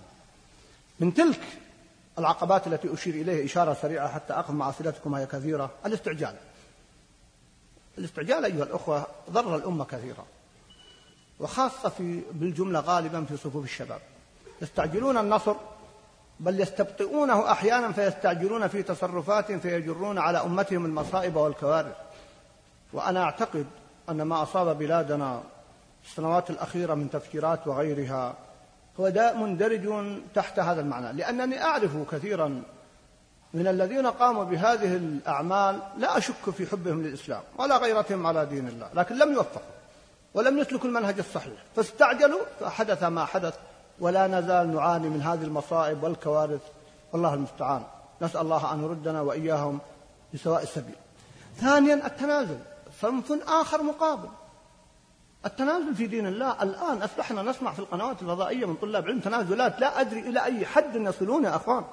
من 1.00 1.14
تلك 1.14 1.58
العقبات 2.18 2.66
التي 2.66 2.94
أشير 2.94 3.14
إليها 3.14 3.44
إشارة 3.44 3.74
سريعة 3.74 4.08
حتى 4.08 4.32
أقف 4.32 4.50
مع 4.50 4.70
أسئلتكم 4.70 5.14
هي 5.14 5.26
كثيرة. 5.26 5.70
الاستعجال. 5.86 6.36
الاستعجال 7.98 8.44
أيها 8.44 8.64
الأخوة 8.64 9.06
ضر 9.30 9.56
الأمة 9.56 9.84
كثيرا. 9.84 10.26
وخاصة 11.40 11.88
في 11.88 12.20
بالجملة 12.32 12.80
غالبا 12.80 13.24
في 13.24 13.36
صفوف 13.36 13.64
الشباب. 13.64 14.00
يستعجلون 14.62 15.18
النصر 15.18 15.54
بل 16.40 16.60
يستبطئونه 16.60 17.52
أحيانا 17.52 17.92
فيستعجلون 17.92 18.68
في 18.68 18.82
تصرفات 18.82 19.52
فيجرون 19.52 20.18
على 20.18 20.38
أمتهم 20.38 20.84
المصائب 20.84 21.36
والكوارث. 21.36 21.96
وأنا 22.92 23.22
أعتقد 23.22 23.66
أن 24.08 24.22
ما 24.22 24.42
أصاب 24.42 24.78
بلادنا 24.78 25.42
السنوات 26.04 26.50
الأخيرة 26.50 26.94
من 26.94 27.10
تفكيرات 27.10 27.66
وغيرها 27.66 28.34
هو 29.00 29.08
داء 29.08 29.36
مندرج 29.36 30.18
تحت 30.34 30.58
هذا 30.58 30.80
المعنى. 30.80 31.12
لأنني 31.12 31.62
أعرف 31.62 32.10
كثيرا 32.10 32.62
من 33.54 33.66
الذين 33.66 34.06
قاموا 34.06 34.44
بهذه 34.44 34.96
الأعمال 34.96 35.82
لا 35.98 36.18
أشك 36.18 36.50
في 36.50 36.66
حبهم 36.66 37.02
للإسلام 37.02 37.42
ولا 37.58 37.76
غيرتهم 37.76 38.26
على 38.26 38.46
دين 38.46 38.68
الله 38.68 38.88
لكن 38.94 39.18
لم 39.18 39.32
يوفقوا. 39.32 39.79
ولم 40.34 40.58
يسلكوا 40.58 40.88
المنهج 40.88 41.18
الصحيح. 41.18 41.54
فاستعجلوا 41.76 42.40
فحدث 42.60 43.02
ما 43.02 43.24
حدث 43.24 43.54
ولا 44.00 44.26
نزال 44.26 44.74
نعاني 44.74 45.08
من 45.08 45.22
هذه 45.22 45.44
المصائب 45.44 46.02
والكوارث. 46.02 46.60
والله 47.12 47.34
المستعان. 47.34 47.82
نسأل 48.22 48.40
الله 48.40 48.72
أن 48.72 48.82
يردنا 48.84 49.20
وإياهم 49.20 49.78
لسواء 50.34 50.62
السبيل. 50.62 50.94
ثانيا 51.56 52.06
التنازل. 52.06 52.58
صنف 53.00 53.32
آخر 53.48 53.82
مقابل. 53.82 54.28
التنازل 55.46 55.94
في 55.94 56.06
دين 56.06 56.26
الله. 56.26 56.62
الآن 56.62 57.02
أصبحنا 57.02 57.42
نسمع 57.42 57.72
في 57.72 57.78
القنوات 57.78 58.22
الفضائية 58.22 58.66
من 58.66 58.74
طلاب 58.74 59.06
علم 59.06 59.20
تنازلات. 59.20 59.80
لا 59.80 60.00
أدري 60.00 60.20
إلى 60.20 60.44
أي 60.44 60.66
حد 60.66 60.96
يصلون 60.96 61.44
يا 61.44 61.56
أخوان. 61.56 61.84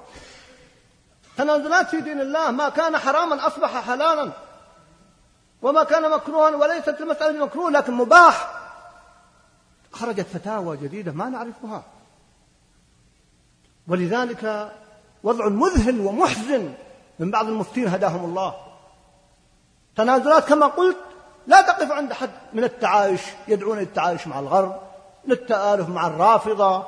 تنازلات 1.36 1.88
في 1.88 2.00
دين 2.00 2.20
الله 2.20 2.50
ما 2.50 2.68
كان 2.68 2.98
حراما 2.98 3.46
أصبح 3.46 3.80
حلالا. 3.80 4.32
وما 5.62 5.84
كان 5.84 6.10
مكروها 6.10 6.56
وليست 6.56 7.00
المسألة 7.00 7.44
مكروه 7.44 7.70
لكن 7.70 7.92
مباح. 7.92 8.54
خرجت 9.92 10.26
فتاوى 10.26 10.76
جديدة 10.76 11.12
ما 11.12 11.28
نعرفها. 11.28 11.82
ولذلك 13.88 14.72
وضع 15.22 15.48
مذهل 15.48 16.00
ومحزن 16.00 16.74
من 17.18 17.30
بعض 17.30 17.48
المفتين 17.48 17.88
هداهم 17.88 18.24
الله. 18.24 18.54
تنازلات 19.96 20.48
كما 20.48 20.66
قلت 20.66 20.96
لا 21.46 21.62
تقف 21.62 21.92
عند 21.92 22.12
حد 22.12 22.30
من 22.52 22.64
التعايش 22.64 23.20
يدعون 23.48 23.78
للتعايش 23.78 24.26
مع 24.26 24.38
الغرب 24.38 24.80
للتآلف 25.24 25.88
مع 25.88 26.06
الرافضة 26.06 26.86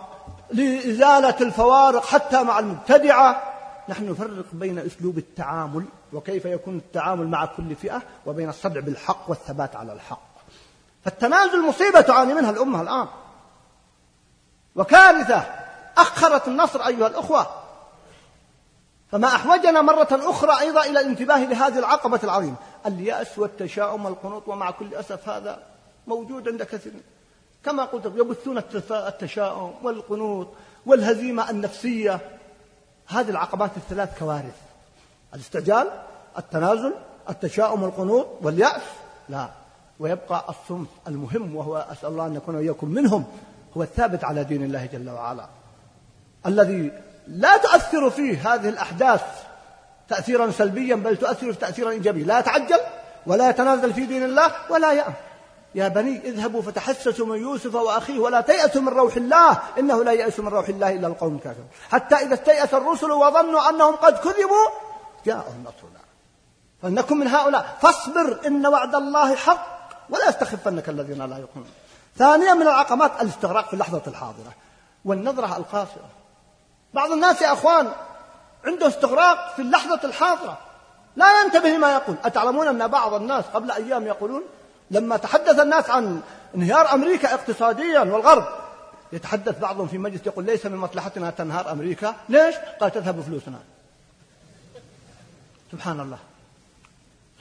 لإزالة 0.53 1.41
الفوارق 1.41 2.05
حتى 2.05 2.43
مع 2.43 2.59
المبتدعة. 2.59 3.43
نحن 3.89 4.11
نفرق 4.11 4.45
بين 4.53 4.79
أسلوب 4.79 5.19
التعامل 5.19 5.85
وكيف 6.13 6.45
يكون 6.45 6.77
التعامل 6.77 7.29
مع 7.29 7.47
كل 7.47 7.77
فئة 7.77 8.03
وبين 8.27 8.49
الصدع 8.49 8.81
بالحق 8.81 9.25
والثبات 9.29 9.77
على 9.77 9.93
الحق. 9.93 10.31
فالتنازل 11.05 11.67
مصيبة 11.67 12.01
تعاني 12.01 12.35
منها 12.35 12.51
الأمة 12.51 12.83
الآن. 12.83 13.07
وكارثة 14.77 15.45
أخرت 15.97 16.49
النصر 16.49 16.87
أيها 16.87 17.07
الأخوة. 17.07 17.47
فما 19.13 19.29
أحوجنا 19.29 19.83
مرة 19.83 20.09
أخرى 20.11 20.61
أيضا 20.61 20.85
إلى 20.85 21.01
الانتباه 21.01 21.45
لهذه 21.45 21.79
العقبة 21.79 22.21
العظيمة. 22.25 22.57
اليأس 22.87 23.39
والتشاؤم 23.39 24.05
والقنوط 24.05 24.49
ومع 24.49 24.71
كل 24.71 24.95
أسف 24.95 25.29
هذا 25.29 25.63
موجود 26.07 26.49
عند 26.49 26.63
كثير. 26.63 26.93
كما 27.65 27.85
قلت 27.85 28.07
يبثون 28.07 28.59
التشاؤم 28.91 29.75
والقنوط 29.83 30.49
والهزيمة 30.87 31.51
النفسية. 31.51 32.21
هذه 33.07 33.31
العقبات 33.31 33.71
الثلاث 33.77 34.19
كوارث. 34.19 34.70
الاستعجال 35.35 35.89
التنازل 36.39 36.95
التشاؤم 37.31 37.83
والقنوط 37.83 38.27
واليأس. 38.43 38.83
لا 39.29 39.49
ويبقى 40.01 40.45
الصنف 40.49 40.89
المهم 41.09 41.57
وهو 41.57 41.87
أسأل 41.93 42.09
الله 42.09 42.27
أن 42.27 42.35
نكون 42.35 42.57
وإياكم 42.57 42.89
منهم 42.89 43.25
هو 43.77 43.83
الثابت 43.83 44.25
على 44.25 44.45
دين 44.45 44.63
الله 44.63 44.87
جل 44.93 45.11
وعلا. 45.11 45.47
الذي 46.47 46.93
لا 47.27 47.57
تؤثر 47.57 48.11
فيه 48.11 48.55
هذه 48.55 48.69
الأحداث 48.69 49.23
تأثيرا 50.09 50.51
سلبيا 50.51 50.95
بل 50.95 51.17
تؤثر 51.17 51.53
تأثيرا 51.53 51.91
إيجابيا. 51.91 52.25
لا 52.25 52.39
يتعجل 52.39 52.81
ولا 53.27 53.51
يتنازل 53.51 53.95
في 53.95 54.07
دين 54.07 54.25
الله 54.25 54.53
ولا 54.71 54.93
يأم. 54.93 55.13
يا 55.75 55.89
بني 55.89 56.21
اذهبوا 56.25 56.63
فتحسسوا 56.63 57.27
من 57.27 57.39
يوسف 57.39 57.75
وأخيه 57.75 58.19
ولا 58.19 58.41
تيأسوا 58.41 58.83
من 58.83 58.89
روح 58.89 59.17
الله 59.17 59.59
إنه 59.79 60.05
لا 60.05 60.13
يأس 60.13 60.41
من 60.41 60.49
روح 60.49 60.69
الله 60.69 60.93
إلا 60.93 61.07
القوم 61.07 61.35
الكافرون. 61.35 61.69
حتى 61.91 62.15
إذا 62.15 62.35
استيأس 62.35 62.75
الرسل 62.75 63.11
وظنوا 63.11 63.71
أنهم 63.71 63.97
قد 63.97 64.19
كذبوا 64.19 64.90
جاءهم 65.27 65.65
نصرنا 65.65 66.01
فلنكن 66.83 67.17
من 67.17 67.29
هؤلاء. 67.29 67.79
فاصبر 67.83 68.41
إن 68.47 68.67
وعد 68.67 68.95
الله 68.95 69.37
حق 69.37 69.67
ولا 70.11 70.29
يستخفنك 70.29 70.89
الذين 70.89 71.19
لا 71.19 71.37
يؤمنون. 71.37 71.71
ثانيا 72.17 72.55
من 72.55 72.63
العقبات 72.63 73.23
الاستغراق 73.23 73.67
في 73.67 73.75
اللحظة 73.75 74.03
الحاضرة 74.07 74.53
والنظرة 75.05 75.57
القاصرة 75.57 76.09
بعض 76.95 77.11
الناس 77.11 77.43
يا 77.43 77.53
أخوان 77.53 77.89
عنده 78.65 78.89
استغراق 78.89 79.55
في 79.57 79.63
اللحظة 79.63 80.01
الحاضرة. 80.05 80.59
لا 81.17 81.43
ينتبه 81.43 81.69
لما 81.69 81.93
يقول. 81.93 82.17
أتعلمون 82.25 82.69
أن 82.69 82.89
بعض 82.89 83.15
الناس 83.15 83.45
قبل 83.45 83.71
أيام 83.71 84.07
يقولون 84.07 84.43
لما 84.91 85.17
تحدث 85.17 85.61
الناس 85.61 85.91
عن 85.91 86.21
انهيار 86.55 86.95
أمريكا 86.95 87.35
اقتصاديا 87.35 88.01
والغرب 88.01 88.45
يتحدث 89.13 89.59
بعضهم 89.59 89.87
في 89.87 89.99
مجلس 89.99 90.27
يقول 90.27 90.45
ليس 90.45 90.67
من 90.67 90.77
مصلحتنا 90.77 91.31
تنهار 91.31 91.73
أمريكا. 91.73 92.15
ليش؟ 92.29 92.55
قال 92.81 92.93
تذهب 92.93 93.21
فلوسنا 93.21 93.59
سبحان 95.73 96.01
الله. 96.01 96.19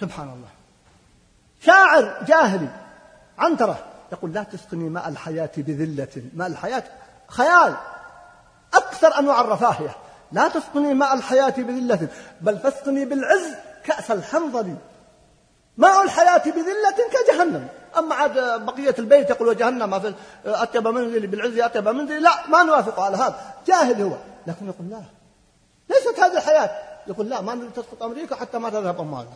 سبحان 0.01 0.27
الله. 0.27 0.49
شاعر 1.61 2.23
جاهلي 2.27 2.69
عنترة 3.37 3.79
يقول 4.11 4.33
لا 4.33 4.43
تسقني 4.43 4.89
ماء 4.89 5.09
الحياة 5.09 5.49
بذلة 5.57 6.23
ماء 6.33 6.47
الحياة 6.47 6.83
خيال. 7.27 7.75
أكثر 8.73 9.19
أنواع 9.19 9.41
الرفاهية. 9.41 9.95
لا 10.31 10.47
تسقني 10.47 10.93
ماء 10.93 11.13
الحياة 11.13 11.53
بذلة 11.57 12.07
بل 12.41 12.57
فاسقني 12.57 13.05
بالعز 13.05 13.55
كأس 13.83 14.11
الحنظل. 14.11 14.75
ماء 15.77 16.03
الحياة 16.03 16.43
بذلة 16.43 16.97
كجهنم. 17.11 17.67
أما 17.97 18.15
عاد 18.15 18.65
بقية 18.65 18.95
البيت 18.99 19.29
يقول 19.29 19.47
وجهنم 19.47 19.99
في 19.99 20.13
أطيب 20.45 20.87
منزلي 20.87 21.27
بالعز 21.27 21.59
أطيب 21.59 21.87
منزلي. 21.87 22.19
لا 22.19 22.47
ما 22.47 22.63
نوافق 22.63 22.99
على 22.99 23.17
هذا. 23.17 23.53
جاهل 23.67 24.01
هو. 24.01 24.17
لكن 24.47 24.67
يقول 24.67 24.89
لا 24.89 25.01
ليست 25.89 26.19
هذه 26.19 26.37
الحياة. 26.37 26.88
يقول 27.07 27.29
لا 27.29 27.41
ما 27.41 27.55
نريد 27.55 27.71
تسقط 27.71 28.03
أمريكا 28.03 28.35
حتى 28.35 28.57
ما 28.57 28.69
تذهب 28.69 28.99
أموالنا 28.99 29.33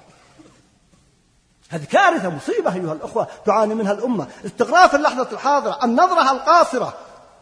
هذه 1.69 1.85
كارثة 1.85 2.29
مصيبة 2.29 2.73
أيها 2.73 2.93
الأخوة 2.93 3.27
تعاني 3.45 3.75
منها 3.75 3.91
الأمة. 3.91 4.27
استغراف 4.45 4.95
اللحظة 4.95 5.27
الحاضرة 5.31 5.79
النظرة 5.83 6.31
القاصرة 6.31 6.93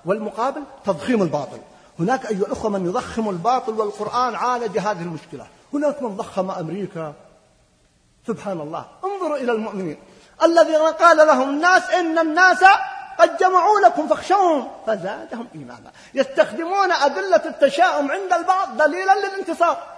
والمقابل 0.05 0.63
تضخيم 0.85 1.21
الباطل. 1.21 1.59
هناك 1.99 2.25
أيها 2.25 2.45
الأخوة 2.45 2.71
من 2.71 2.85
يضخم 2.85 3.29
الباطل 3.29 3.73
والقرآن 3.73 4.35
عالج 4.35 4.77
هذه 4.77 5.01
المشكلة. 5.01 5.47
هناك 5.73 6.01
من 6.01 6.17
ضخم 6.17 6.51
أمريكا. 6.51 7.13
سبحان 8.27 8.61
الله. 8.61 8.85
انظروا 9.03 9.37
إلى 9.37 9.51
المؤمنين. 9.51 9.97
الذين 10.43 10.81
قال 10.81 11.17
لهم 11.17 11.49
الناس 11.49 11.89
إن 11.89 12.19
الناس 12.19 12.63
قد 13.19 13.37
جمعوا 13.37 13.79
لكم 13.79 14.07
فاخشوهم 14.07 14.67
فزادهم 14.87 15.47
إيمانا. 15.55 15.91
يستخدمون 16.13 16.91
أدلة 16.91 17.41
التشاؤم 17.45 18.11
عند 18.11 18.33
البعض 18.33 18.77
دليلا 18.77 19.27
للانتصار. 19.27 19.90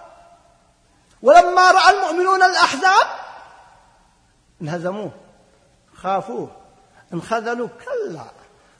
ولما 1.23 1.71
رأى 1.71 1.95
المؤمنون 1.95 2.43
الأحزاب 2.43 3.07
انهزموه 4.61 5.11
خافوه 5.95 6.47
انخذلوا 7.13 7.67
كلا. 7.67 8.25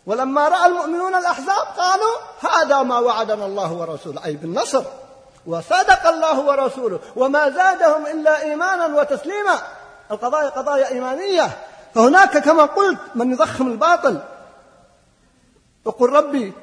ولما 0.06 0.48
رأى 0.48 0.66
المؤمنون 0.66 1.16
الأحزاب 1.16 1.68
قالوا 1.78 2.16
هذا 2.42 2.84
ما 2.84 3.00
وعدنا 3.00 3.46
الله 3.46 3.74
ورسوله 3.74 4.26
أي 4.26 4.34
بالنصر. 4.36 4.84
وصدق 5.46 6.08
الله 6.08 6.40
ورسوله 6.40 7.00
وما 7.16 7.50
زادهم 7.50 8.08
إلا 8.08 8.42
إيمانا 8.42 8.86
وتسليما. 8.86 9.60
القضايا 10.12 10.50
قضايا 10.50 10.88
إيمانية. 10.88 11.58
فهناك 11.96 12.38
كما 12.38 12.66
قلت 12.66 13.00
من 13.16 13.32
يضخم 13.32 13.68
الباطل. 13.68 14.24
يقول 15.86 16.14
ربي 16.14 16.54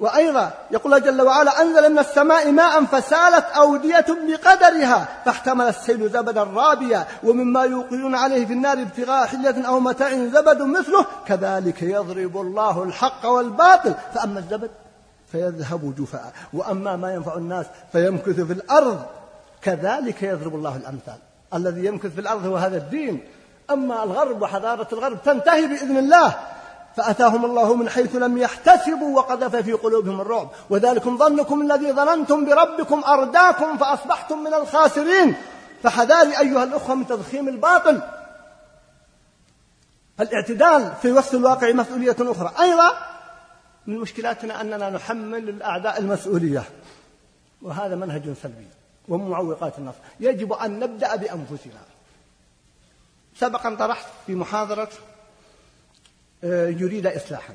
وأيضا 0.00 0.50
يقول 0.70 0.94
الله 0.94 1.06
جل 1.10 1.22
وعلا 1.22 1.62
أنزل 1.62 1.92
من 1.92 1.98
السماء 1.98 2.52
ماء 2.52 2.84
فسالت 2.84 3.44
أودية 3.44 4.06
بقدرها 4.08 5.08
فاحتمل 5.24 5.68
السيل 5.68 6.10
زبدا 6.10 6.42
رابيا 6.42 7.06
ومما 7.24 7.62
يوقدون 7.62 8.14
عليه 8.14 8.46
في 8.46 8.52
النار 8.52 8.82
ابتغاء 8.82 9.26
حلية 9.26 9.66
أو 9.66 9.80
متاع 9.80 10.10
زبد 10.10 10.62
مثله 10.62 11.06
كذلك 11.26 11.82
يضرب 11.82 12.36
الله 12.36 12.82
الحق 12.82 13.26
والباطل. 13.26 13.94
فأما 14.14 14.38
الزبد 14.38 14.70
فيذهب 15.32 15.94
جفاء 15.98 16.32
وأما 16.52 16.96
ما 16.96 17.14
ينفع 17.14 17.36
الناس 17.36 17.66
فيمكث 17.92 18.40
في 18.40 18.52
الأرض 18.52 19.02
كذلك 19.62 20.22
يضرب 20.22 20.54
الله 20.54 20.76
الأمثال. 20.76 21.18
الذي 21.54 21.84
يمكث 21.84 22.14
في 22.14 22.20
الأرض 22.20 22.46
هو 22.46 22.56
هذا 22.56 22.76
الدين. 22.76 23.24
أما 23.70 24.04
الغرب 24.04 24.42
وحضارة 24.42 24.88
الغرب 24.92 25.22
تنتهي 25.22 25.66
بإذن 25.66 25.96
الله. 25.96 26.34
فأتاهم 26.96 27.44
الله 27.44 27.74
من 27.74 27.88
حيث 27.88 28.16
لم 28.16 28.38
يحتسبوا 28.38 29.16
وقذف 29.16 29.56
في 29.56 29.72
قلوبهم 29.72 30.20
الرعب. 30.20 30.50
وذلكم 30.70 31.18
ظنكم 31.18 31.62
الذي 31.62 31.92
ظننتم 31.92 32.44
بربكم 32.44 33.04
أرداكم 33.04 33.78
فأصبحتم 33.78 34.44
من 34.44 34.54
الخاسرين. 34.54 35.34
فحذاري 35.82 36.38
أيها 36.38 36.64
الأخوة 36.64 36.94
من 36.94 37.06
تضخيم 37.06 37.48
الباطل. 37.48 38.02
الاعتدال 40.20 40.92
في 41.02 41.12
وصف 41.12 41.34
الواقع 41.34 41.72
مسؤولية 41.72 42.16
أخرى. 42.20 42.52
أيضا 42.60 42.92
من 43.86 43.98
مشكلاتنا 43.98 44.60
أننا 44.60 44.90
نحمل 44.90 45.48
الأعداء 45.48 45.98
المسؤولية. 45.98 46.62
وهذا 47.62 47.94
منهج 47.94 48.34
سلبي 48.42 48.66
ومن 49.08 49.30
معوقات 49.30 49.78
النصر 49.78 49.98
يجب 50.20 50.52
أن 50.52 50.78
نبدأ 50.78 51.16
بأنفسنا. 51.16 51.80
سبقا 53.38 53.74
طرحت 53.74 54.06
في 54.26 54.34
محاضرة 54.34 54.88
يريد 56.42 57.06
إصلاحا. 57.06 57.54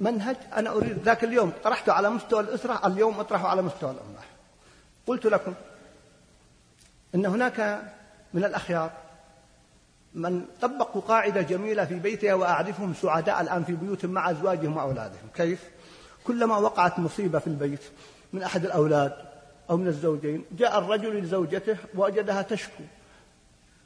منهج 0.00 0.36
أنا 0.56 0.70
أريد 0.70 0.98
ذاك 1.04 1.24
اليوم 1.24 1.52
طرحته 1.64 1.92
على 1.92 2.10
مستوى 2.10 2.40
الأسرة 2.40 2.86
اليوم 2.86 3.20
أطرحه 3.20 3.48
على 3.48 3.62
مستوى 3.62 3.90
الأمة. 3.90 4.20
قلت 5.06 5.26
لكم 5.26 5.54
إن 7.14 7.26
هناك 7.26 7.82
من 8.34 8.44
الأخيار 8.44 8.90
من 10.14 10.44
طبقوا 10.60 11.02
قاعدة 11.02 11.42
جميلة 11.42 11.84
في 11.84 11.94
بيتها 11.94 12.34
وأعرفهم 12.34 12.94
سعداء 13.02 13.40
الآن 13.40 13.64
في 13.64 13.72
بيوتهم 13.72 14.10
مع 14.10 14.30
أزواجهم 14.30 14.76
وأولادهم. 14.76 15.28
كيف؟ 15.34 15.70
كلما 16.24 16.56
وقعت 16.56 16.98
مصيبة 16.98 17.38
في 17.38 17.46
البيت 17.46 17.82
من 18.32 18.42
أحد 18.42 18.64
الأولاد 18.64 19.12
أو 19.70 19.76
من 19.76 19.86
الزوجين 19.86 20.44
جاء 20.52 20.78
الرجل 20.78 21.18
لزوجته 21.18 21.76
ووجدها 21.96 22.42
تشكو. 22.42 22.82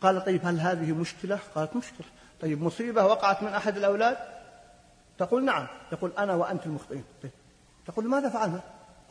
قال 0.01 0.25
طيب 0.25 0.41
هل 0.45 0.61
هذه 0.61 0.93
مشكلة؟ 0.93 1.39
قالت 1.55 1.77
مشكلة. 1.77 2.07
طيب 2.41 2.63
مصيبة 2.63 3.07
وقعت 3.07 3.43
من 3.43 3.49
أحد 3.49 3.77
الأولاد؟ 3.77 4.17
تقول 5.19 5.45
نعم. 5.45 5.67
يقول 5.93 6.13
أنا 6.19 6.35
وأنت 6.35 6.67
المخطئين. 6.67 7.05
طيب. 7.23 7.33
تقول 7.87 8.09
ماذا 8.09 8.29
فعلنا؟ 8.29 8.61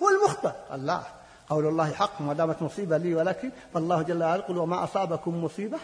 هو 0.03 0.09
المخطئ. 0.09 0.51
قال 0.69 0.85
لا 0.85 1.01
قول 1.49 1.67
الله 1.67 1.93
حق 1.93 2.21
ما 2.21 2.33
دامت 2.33 2.61
مصيبة 2.61 2.97
لي 2.97 3.15
ولك 3.15 3.51
فالله 3.73 4.01
جل 4.01 4.23
وعلا 4.23 4.43
يقول 4.43 4.57
وما 4.57 4.83
أصابكم 4.83 5.43
مصيبة 5.43 5.77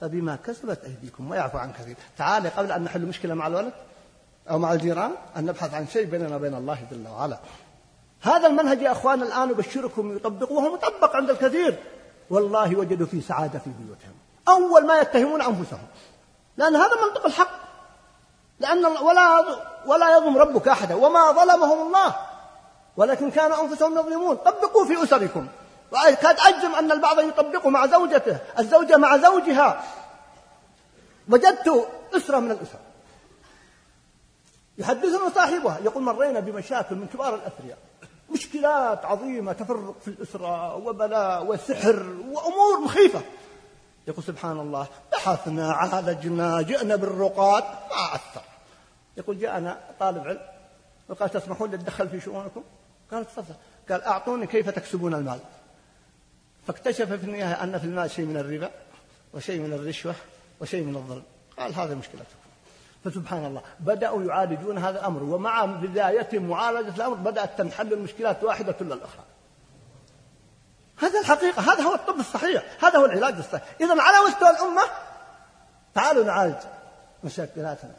فبما 0.00 0.36
كسبت 0.36 0.84
أيديكم 0.84 1.30
ويعفو 1.30 1.58
عن 1.58 1.72
كثير. 1.72 1.96
تعالي 2.18 2.48
قبل 2.48 2.72
أن 2.72 2.82
نحل 2.82 3.06
مشكلة 3.06 3.34
مع 3.34 3.46
الولد 3.46 3.72
أو 4.50 4.58
مع 4.58 4.72
الجيران 4.72 5.10
أن 5.36 5.46
نبحث 5.46 5.74
عن 5.74 5.86
شيء 5.86 6.04
بيننا 6.06 6.36
وبين 6.36 6.54
الله 6.54 6.78
جل 6.90 7.08
وعلا. 7.08 7.38
هذا 8.20 8.46
المنهج 8.46 8.82
يا 8.82 8.92
أخوان 8.92 9.22
الآن 9.22 9.50
أبشركم 9.50 10.16
يطبقوه 10.16 10.74
مطبق 10.74 11.16
عند 11.16 11.30
الكثير. 11.30 11.78
والله 12.30 12.76
وجدوا 12.76 13.06
في 13.06 13.20
سعادة 13.20 13.58
في 13.58 13.70
بيوتهم. 13.70 14.14
أول 14.48 14.86
ما 14.86 14.98
يتهمون 14.98 15.42
أنفسهم. 15.42 15.86
لأن 16.56 16.76
هذا 16.76 17.06
منطق 17.06 17.26
الحق. 17.26 17.50
لأن 18.60 18.86
ولا 18.86 19.44
ولا 19.86 20.16
يظلم 20.16 20.38
ربك 20.38 20.68
أحدا. 20.68 20.94
وما 20.94 21.32
ظلمهم 21.32 21.86
الله. 21.86 22.16
ولكن 22.96 23.30
كانوا 23.30 23.62
أنفسهم 23.62 23.98
يظلمون. 23.98 24.36
طبقوا 24.36 24.84
في 24.84 25.02
أسركم. 25.02 25.48
وقد 25.92 26.36
أجزم 26.38 26.74
أن 26.74 26.92
البعض 26.92 27.20
يطبقه 27.20 27.70
مع 27.70 27.86
زوجته 27.86 28.38
الزوجة 28.58 28.96
مع 28.96 29.16
زوجها. 29.16 29.82
وجدت 31.28 31.88
أسرة 32.16 32.38
من 32.38 32.50
الأسر. 32.50 32.78
يحدثنا 34.78 35.30
صاحبها 35.34 35.78
يقول 35.84 36.02
مرينا 36.02 36.40
بمشاكل 36.40 36.94
من 36.94 37.06
كبار 37.06 37.34
الأثرياء. 37.34 37.78
مشكلات 38.30 39.04
عظيمة 39.04 39.52
تفرق 39.52 39.94
في 40.04 40.08
الأسرة 40.08 40.76
وبلاء 40.76 41.44
وسحر 41.44 42.06
وأمور 42.30 42.80
مخيفة. 42.84 43.20
يقول 44.08 44.24
سبحان 44.24 44.60
الله 44.60 44.86
بحثنا 45.12 45.72
عالجنا 45.72 46.62
جئنا 46.62 46.96
بالرقاد. 46.96 47.62
ما 47.62 48.14
أثر. 48.14 48.42
يقول 49.16 49.38
جاءنا 49.38 49.80
طالب 50.00 50.26
علم. 50.26 50.40
وقال 51.08 51.30
تسمحون 51.30 51.70
لي 51.70 51.76
أتدخل 51.76 52.08
في 52.08 52.20
شؤونكم؟ 52.20 52.62
قال 53.10 53.24
تفضل. 53.24 53.54
قال 53.90 54.02
أعطوني 54.02 54.46
كيف 54.46 54.68
تكسبون 54.70 55.14
المال. 55.14 55.38
فاكتشف 56.66 57.12
في 57.12 57.24
النهاية 57.24 57.62
أن 57.62 57.78
في 57.78 57.84
المال 57.84 58.10
شيء 58.10 58.24
من 58.24 58.36
الربا 58.36 58.70
وشيء 59.34 59.60
من 59.60 59.72
الرشوة 59.72 60.14
وشيء 60.60 60.84
من 60.84 60.96
الظلم. 60.96 61.22
قال 61.58 61.74
هذه 61.74 61.94
مشكلتكم. 61.94 62.42
فسبحان 63.04 63.44
الله 63.44 63.62
بدأوا 63.80 64.22
يعالجون 64.22 64.78
هذا 64.78 65.00
الأمر 65.00 65.22
ومع 65.22 65.64
بداية 65.64 66.38
معالجة 66.38 66.96
الأمر 66.96 67.14
بدأت 67.14 67.58
تنحل 67.58 67.92
المشكلات 67.92 68.44
واحدة 68.44 68.72
تلا 68.72 68.94
الأخرى. 68.94 69.24
هذا 70.98 71.20
الحقيقة 71.20 71.72
هذا 71.72 71.82
هو 71.82 71.94
الطب 71.94 72.20
الصحيح 72.20 72.62
هذا 72.82 72.98
هو 72.98 73.04
العلاج 73.04 73.34
الصحيح. 73.34 73.62
إذا 73.80 74.02
على 74.02 74.28
مستوى 74.28 74.50
الأمة 74.50 74.82
تعالوا 75.94 76.24
نعالج 76.24 76.56
مشاكلاتنا. 77.24 77.94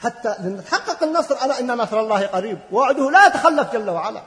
حتى 0.00 0.34
لنحقق 0.40 1.02
النصر 1.02 1.38
على 1.38 1.58
أن 1.58 1.76
نصر 1.76 2.00
الله 2.00 2.26
قريب. 2.26 2.58
وعده 2.72 3.10
لا 3.10 3.26
يتخلف 3.26 3.72
جل 3.72 3.90
وعلا. 3.90 4.22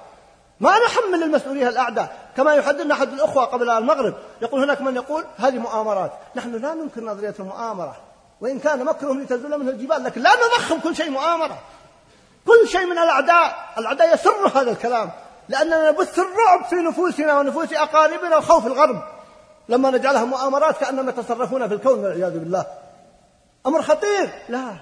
ما 0.59 0.71
نحمل 0.85 1.23
المسؤولية 1.23 1.69
الأعداء 1.69 2.17
كما 2.37 2.53
يحدثنا 2.53 2.93
أحد 2.93 3.13
الأخوة 3.13 3.45
قبل 3.45 3.69
المغرب. 3.69 4.13
يقول 4.41 4.63
هناك 4.63 4.81
من 4.81 4.95
يقول 4.95 5.25
هذه 5.37 5.57
مؤامرات. 5.57 6.11
نحن 6.35 6.55
لا 6.55 6.73
ننكر 6.73 7.03
نظرية 7.03 7.35
المؤامرة. 7.39 7.97
وإن 8.41 8.59
كان 8.59 8.85
مكرهم 8.85 9.21
لتزول 9.21 9.59
منه 9.59 9.71
الجبال 9.71 10.03
لكن 10.03 10.21
لا 10.21 10.29
نضخم 10.35 10.79
كل 10.79 10.95
شيء 10.95 11.09
مؤامرة. 11.09 11.59
كل 12.47 12.67
شيء 12.67 12.85
من 12.85 12.97
الأعداء. 12.97 13.73
الأعداء 13.77 14.13
يسر 14.13 14.47
هذا 14.47 14.71
الكلام. 14.71 15.11
لأننا 15.49 15.91
نبث 15.91 16.19
الرعب 16.19 16.65
في 16.69 16.75
نفوسنا 16.75 17.39
ونفوس 17.39 17.73
أقاربنا 17.73 18.37
وخوف 18.37 18.67
الغرب. 18.67 19.03
لما 19.69 19.91
نجعلها 19.91 20.25
مؤامرات 20.25 20.77
كأننا 20.77 21.09
يتصرفون 21.11 21.67
في 21.67 21.73
الكون 21.73 21.99
والعياذ 21.99 22.39
بالله. 22.39 22.65
أمر 23.67 23.81
خطير. 23.81 24.29
لا. 24.49 24.73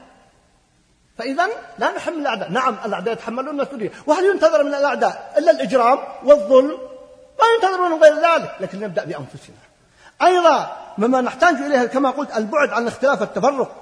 فإذا 1.17 1.47
لا 1.77 1.91
نحمل 1.91 2.19
الأعداء. 2.19 2.51
نعم 2.51 2.75
الأعداء 2.85 3.13
يتحملون 3.13 3.59
المسؤولية 3.59 3.91
وهل 4.07 4.25
ينتظر 4.25 4.63
من 4.63 4.73
الأعداء 4.73 5.33
إلا 5.37 5.51
الإجرام 5.51 5.99
والظلم؟ 6.23 6.77
ما 7.39 7.45
ينتظر 7.55 7.87
من 7.87 8.03
غير 8.03 8.13
ذلك. 8.13 8.55
لكن 8.59 8.79
نبدأ 8.79 9.05
بأنفسنا. 9.05 9.55
أيضا 10.21 10.71
مما 10.97 11.21
نحتاج 11.21 11.55
إليه 11.55 11.85
كما 11.85 12.09
قلت 12.09 12.37
البعد 12.37 12.69
عن 12.69 12.81
الاختلاف 12.81 13.21
والتفرق 13.21 13.75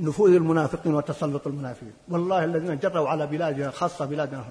نفوذ 0.00 0.34
المنافقين 0.34 0.94
وتسلط 0.94 1.46
المنافقين. 1.46 1.94
والله 2.10 2.44
الذين 2.44 2.78
جروا 2.78 3.08
على 3.08 3.26
بلادنا 3.26 3.70
خاصة 3.70 4.04
بلادنا 4.04 4.44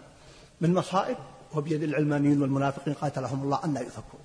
من 0.62 0.74
مصائب 0.74 1.18
وبيد 1.58 1.84
العلمانيين 1.84 2.42
والمنافقين 2.42 2.94
قاتلهم 2.94 3.44
الله 3.44 3.60
أن 3.66 3.76
يفكون 3.76 4.20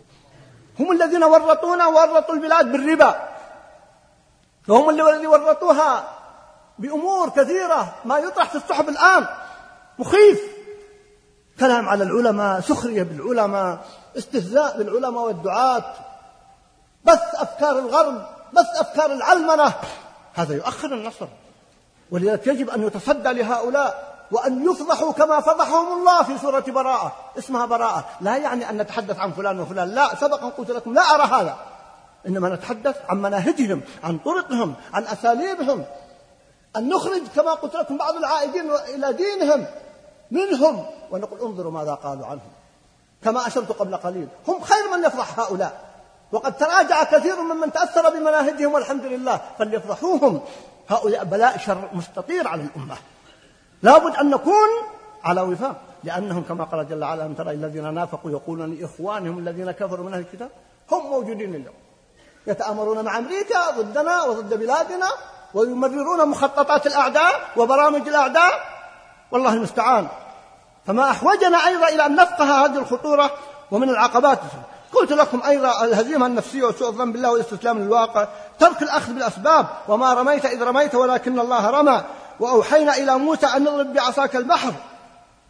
هم 0.81 0.93
الذين 0.93 1.25
ورطونا 1.25 1.87
ورطوا 1.87 2.35
البلاد 2.35 2.73
بالربا. 2.73 3.29
وهم 4.69 4.91
الذين 4.91 5.27
ورطوها 5.27 6.09
بأمور 6.79 7.29
كثيرة 7.29 7.95
ما 8.05 8.19
يطرح 8.19 8.49
في 8.49 8.55
الصحف 8.55 8.89
الآن. 8.89 9.27
مخيف. 9.99 10.41
كلام 11.61 11.89
على 11.89 12.05
العلماء 12.05 12.61
سخرية 12.61 13.03
بالعلماء 13.03 13.85
استهزاء 14.19 14.79
بالعلماء 14.79 15.23
والدعاة. 15.25 15.95
بث 17.05 17.35
أفكار 17.35 17.79
الغرب 17.79 18.27
بث 18.53 18.81
أفكار 18.81 19.13
العلمنة. 19.13 19.75
هذا 20.35 20.55
يؤخر 20.55 20.95
النصر. 20.95 21.29
ولذلك 22.11 22.47
يجب 22.47 22.71
أن 22.71 22.87
يتصدى 22.87 23.33
لهؤلاء. 23.33 24.10
وأن 24.33 24.71
يفضحوا 24.71 25.13
كما 25.13 25.41
فضحهم 25.41 25.99
الله 25.99 26.23
في 26.23 26.39
سورة 26.39 26.65
براءة. 26.69 27.13
اسمها 27.39 27.67
براءة. 27.67 28.05
لا 28.21 28.37
يعني 28.37 28.71
أن 28.71 28.77
نتحدث 28.77 29.19
عن 29.19 29.33
فلان 29.33 29.61
وفلان. 29.61 29.89
لا 29.89 30.15
سبق 30.15 30.45
أن 30.45 30.51
قلت 30.51 30.71
لكم 30.71 30.95
لا 30.95 31.03
أرى 31.03 31.23
هذا. 31.23 31.57
إنما 32.27 32.49
نتحدث 32.49 32.97
عن 33.09 33.23
مناهجهم 33.23 33.83
عن 34.05 34.19
طرقهم 34.19 34.75
عن 34.95 35.03
أساليبهم. 35.03 35.85
أن 36.77 36.89
نخرج 36.89 37.23
كما 37.37 37.55
قلت 37.55 37.77
لكم 37.77 37.97
بعض 37.97 38.15
العائدين 38.15 38.71
إلى 38.71 39.13
دينهم 39.13 39.67
منهم. 40.31 40.87
ونقول 41.11 41.41
انظروا 41.41 41.73
ماذا 41.73 41.95
قالوا 41.95 42.27
عنهم. 42.27 42.51
كما 43.25 43.47
أشرت 43.47 43.73
قبل 43.73 43.97
قليل. 43.97 44.29
هم 44.49 44.61
خير 44.61 44.97
من 44.97 45.05
يفضح 45.05 45.41
هؤلاء. 45.41 45.91
وقد 46.33 46.57
تراجع 46.57 47.05
كثير 47.05 47.43
ممن 47.43 47.73
تأثر 47.73 48.11
بمناهجهم 48.11 48.73
والحمد 48.73 49.05
لله. 49.05 49.41
فليفضحوهم. 49.59 50.41
هؤلاء 50.89 51.25
بلاء 51.25 51.59
شر 51.59 51.89
مستطير 51.93 52.49
على 52.49 52.63
الأمة. 52.63 52.97
لابد 53.83 54.17
أن 54.17 54.31
نكون 54.31 54.69
على 55.25 55.41
وفاق. 55.41 55.77
لأنهم 56.05 56.43
كما 56.43 56.65
قال 56.65 56.89
جل 56.89 57.05
وعلا 57.05 57.27
أن 57.27 57.37
ترى 57.37 57.51
الذين 57.51 57.95
نافقوا 57.95 58.31
يقولون 58.31 58.75
لإخوانهم 58.75 59.39
الذين 59.39 59.71
كفروا 59.71 60.07
من 60.07 60.15
أهل 60.15 60.21
الكتاب 60.21 60.51
هم 60.93 61.11
موجودين 61.11 61.55
اليوم. 61.55 61.75
يتآمرون 62.47 63.05
مع 63.05 63.19
أمريكا 63.19 63.71
ضدنا 63.71 64.23
وضد 64.23 64.55
بلادنا 64.55 65.07
ويمررون 65.55 66.29
مخططات 66.29 66.87
الأعداء 66.87 67.41
وبرامج 67.57 68.09
الأعداء. 68.09 68.53
والله 69.31 69.53
المستعان. 69.53 70.09
فما 70.87 71.11
أحوجنا 71.11 71.67
أيضا 71.67 71.89
إلى 71.89 72.07
أن 72.07 72.17
نفقه 72.17 72.65
هذه 72.65 72.79
الخطورة 72.79 73.31
ومن 73.71 73.91
العقبات. 73.91 74.39
قلت 74.93 75.13
لكم 75.13 75.43
أيضا 75.47 75.85
الهزيمة 75.85 76.27
النفسية 76.27 76.65
وسوء 76.65 76.89
الظن 76.89 77.13
بالله 77.13 77.33
والاستسلام 77.33 77.79
للواقع 77.79 78.29
ترك 78.59 78.83
الأخذ 78.83 79.13
بالأسباب 79.13 79.67
وما 79.89 80.15
رميت 80.15 80.45
إذ 80.45 80.63
رميت 80.63 80.95
ولكن 80.95 81.39
الله 81.39 81.71
رمى. 81.71 82.03
وأوحينا 82.41 82.97
إلى 82.97 83.19
موسى 83.19 83.47
أن 83.47 83.65
نضرب 83.65 83.93
بعصاك 83.93 84.37
البحر. 84.37 84.75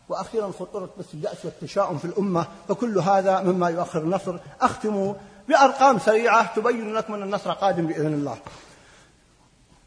وأخيرا 0.08 0.52
خطورة 0.58 0.90
بس 0.98 1.04
اليأس 1.14 1.44
والتشاؤم 1.44 1.98
في 1.98 2.04
الأمة 2.04 2.46
فكل 2.68 2.98
هذا 2.98 3.40
مما 3.40 3.68
يؤخر 3.70 3.98
النصر. 3.98 4.38
أختم 4.60 5.14
بأرقام 5.48 5.98
سريعة 5.98 6.54
تبين 6.54 6.94
لكم 6.94 7.14
أن 7.14 7.22
النصر 7.22 7.52
قادم 7.52 7.86
بإذن 7.86 8.14
الله. 8.14 8.36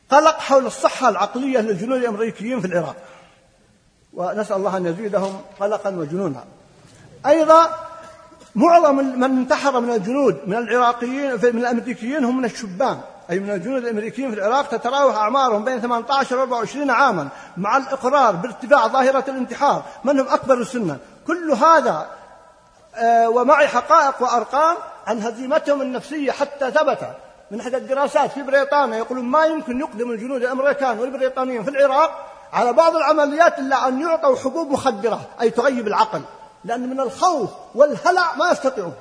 قلق 0.09 0.39
حول 0.39 0.65
الصحة 0.65 1.09
العقلية 1.09 1.59
للجنود 1.59 1.97
الأمريكيين 1.97 2.61
في 2.61 2.67
العراق. 2.67 2.95
ونسأل 4.13 4.55
الله 4.55 4.77
أن 4.77 4.85
يزيدهم 4.85 5.41
قلقا 5.59 5.89
وجنونا. 5.89 6.43
أيضا 7.25 7.69
معظم 8.55 8.95
من 8.95 9.23
انتحر 9.23 9.79
من 9.79 9.89
الجنود 9.89 10.41
من 10.47 10.57
العراقيين 10.57 11.31
من 11.33 11.59
الأمريكيين 11.59 12.23
هم 12.23 12.37
من 12.37 12.45
الشبان. 12.45 13.01
أي 13.29 13.39
من 13.39 13.49
الجنود 13.49 13.83
الأمريكيين 13.83 14.31
في 14.31 14.37
العراق 14.37 14.67
تتراوح 14.67 15.15
أعمارهم 15.15 15.63
بين 15.63 15.81
18 15.81 16.37
و 16.37 16.41
24 16.41 16.89
عاما 16.89 17.27
مع 17.57 17.77
الإقرار 17.77 18.35
بارتفاع 18.35 18.87
ظاهرة 18.87 19.23
الانتحار 19.27 19.83
من 20.03 20.19
هم 20.19 20.27
أكبر 20.27 20.63
سنا 20.63 20.97
كل 21.27 21.51
هذا 21.51 22.07
آه، 22.95 23.29
ومعي 23.29 23.67
حقائق 23.67 24.21
وأرقام 24.21 24.77
عن 25.07 25.21
هزيمتهم 25.21 25.81
النفسية 25.81 26.31
حتى 26.31 26.71
ثبت 26.71 26.99
من 27.51 27.59
إحدى 27.59 27.77
الدراسات 27.77 28.31
في 28.31 28.41
بريطانيا. 28.41 28.97
يقولون 28.97 29.25
ما 29.25 29.45
يمكن 29.45 29.79
يقدم 29.79 30.11
الجنود 30.11 30.41
الأمريكان 30.43 30.99
والبريطانيين 30.99 31.63
في 31.63 31.69
العراق 31.69 32.25
على 32.53 32.73
بعض 32.73 32.95
العمليات 32.95 33.59
إلا 33.59 33.87
أن 33.87 34.01
يعطوا 34.01 34.37
حبوب 34.37 34.71
مخدرة 34.71 35.21
أي 35.41 35.49
تغيب 35.49 35.87
العقل 35.87 36.21
لأن 36.65 36.89
من 36.89 36.99
الخوف 36.99 37.49
والهلع 37.75 38.35
ما 38.35 38.51
يستطيعون. 38.51 38.93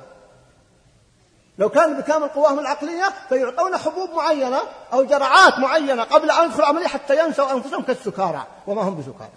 لو 1.57 1.69
كان 1.69 1.93
بكامل 1.93 2.27
قواهم 2.27 2.59
العقلية 2.59 3.05
فيعطون 3.29 3.77
حبوب 3.77 4.09
معينة 4.15 4.59
أو 4.93 5.03
جرعات 5.03 5.59
معينة 5.59 6.03
قبل 6.03 6.31
أن 6.31 6.45
يدخلوا 6.45 6.65
العملية 6.65 6.87
حتى 6.87 7.25
ينسوا 7.25 7.51
أنفسهم 7.51 7.83
كالسكارى 7.83 8.43
وما 8.67 8.81
هم 8.81 8.95
بسكارى. 8.95 9.29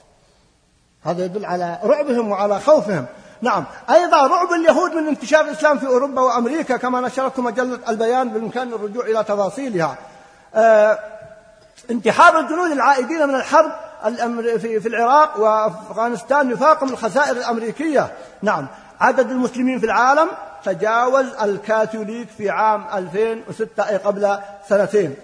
هذا 1.02 1.24
يدل 1.24 1.44
على 1.44 1.78
رعبهم 1.84 2.30
وعلى 2.30 2.60
خوفهم. 2.60 3.06
نعم. 3.43 3.64
أيضا 3.90 4.26
رعب 4.26 4.52
اليهود 4.52 4.93
من 4.93 5.09
انتشار 5.09 5.40
الإسلام 5.40 5.78
في 5.78 5.86
أوروبا 5.86 6.22
وأمريكا 6.22 6.76
كما 6.76 7.01
نشرته 7.01 7.43
مجلة 7.43 7.78
البيان 7.88 8.28
بالإمكان 8.28 8.72
الرجوع 8.72 9.05
إلى 9.05 9.24
تفاصيلها. 9.24 9.97
آه 10.55 10.98
انتحار 11.90 12.38
الجنود 12.38 12.70
العائدين 12.70 13.28
من 13.28 13.34
الحرب 13.34 13.72
في 14.59 14.88
العراق 14.88 15.40
وأفغانستان 15.40 16.51
يفاقم 16.51 16.88
الخسائر 16.88 17.36
الأمريكية. 17.36 18.12
نعم. 18.43 18.66
عدد 19.01 19.30
المسلمين 19.30 19.78
في 19.78 19.86
العالم 19.86 20.28
تجاوز 20.65 21.27
الكاثوليك 21.43 22.28
في 22.39 22.51
عام 22.51 22.85
2006 22.95 23.89
أي 23.89 23.97
قبل 23.97 24.39
سنتين. 24.69 25.16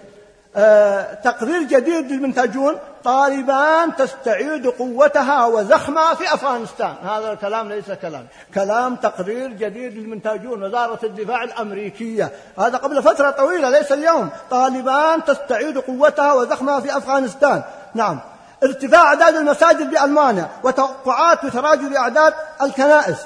آه 0.55 1.13
تقرير 1.13 1.63
جديد 1.63 2.11
للمنتجون 2.11 2.75
طالبان 3.03 3.95
تستعيد 3.95 4.67
قوتها 4.67 5.45
وزخمها 5.45 6.13
في 6.13 6.33
أفغانستان. 6.33 6.95
هذا 7.03 7.31
الكلام 7.31 7.69
ليس 7.69 7.91
كلام. 8.01 8.27
كلام 8.53 8.95
تقرير 8.95 9.47
جديد 9.47 9.97
للمنتجون 9.97 10.63
وزارة 10.63 10.99
الدفاع 11.03 11.43
الأمريكية. 11.43 12.31
هذا 12.59 12.77
قبل 12.77 13.03
فترة 13.03 13.29
طويلة 13.29 13.69
ليس 13.69 13.91
اليوم. 13.91 14.29
طالبان 14.49 15.23
تستعيد 15.23 15.77
قوتها 15.77 16.33
وزخمها 16.33 16.79
في 16.79 16.97
أفغانستان. 16.97 17.63
نعم. 17.93 18.19
ارتفاع 18.63 19.03
أعداد 19.03 19.35
المساجد 19.35 19.89
بألمانيا 19.89 20.49
وتوقعات 20.63 21.45
بتراجع 21.45 22.01
أعداد 22.01 22.33
الكنائس. 22.61 23.17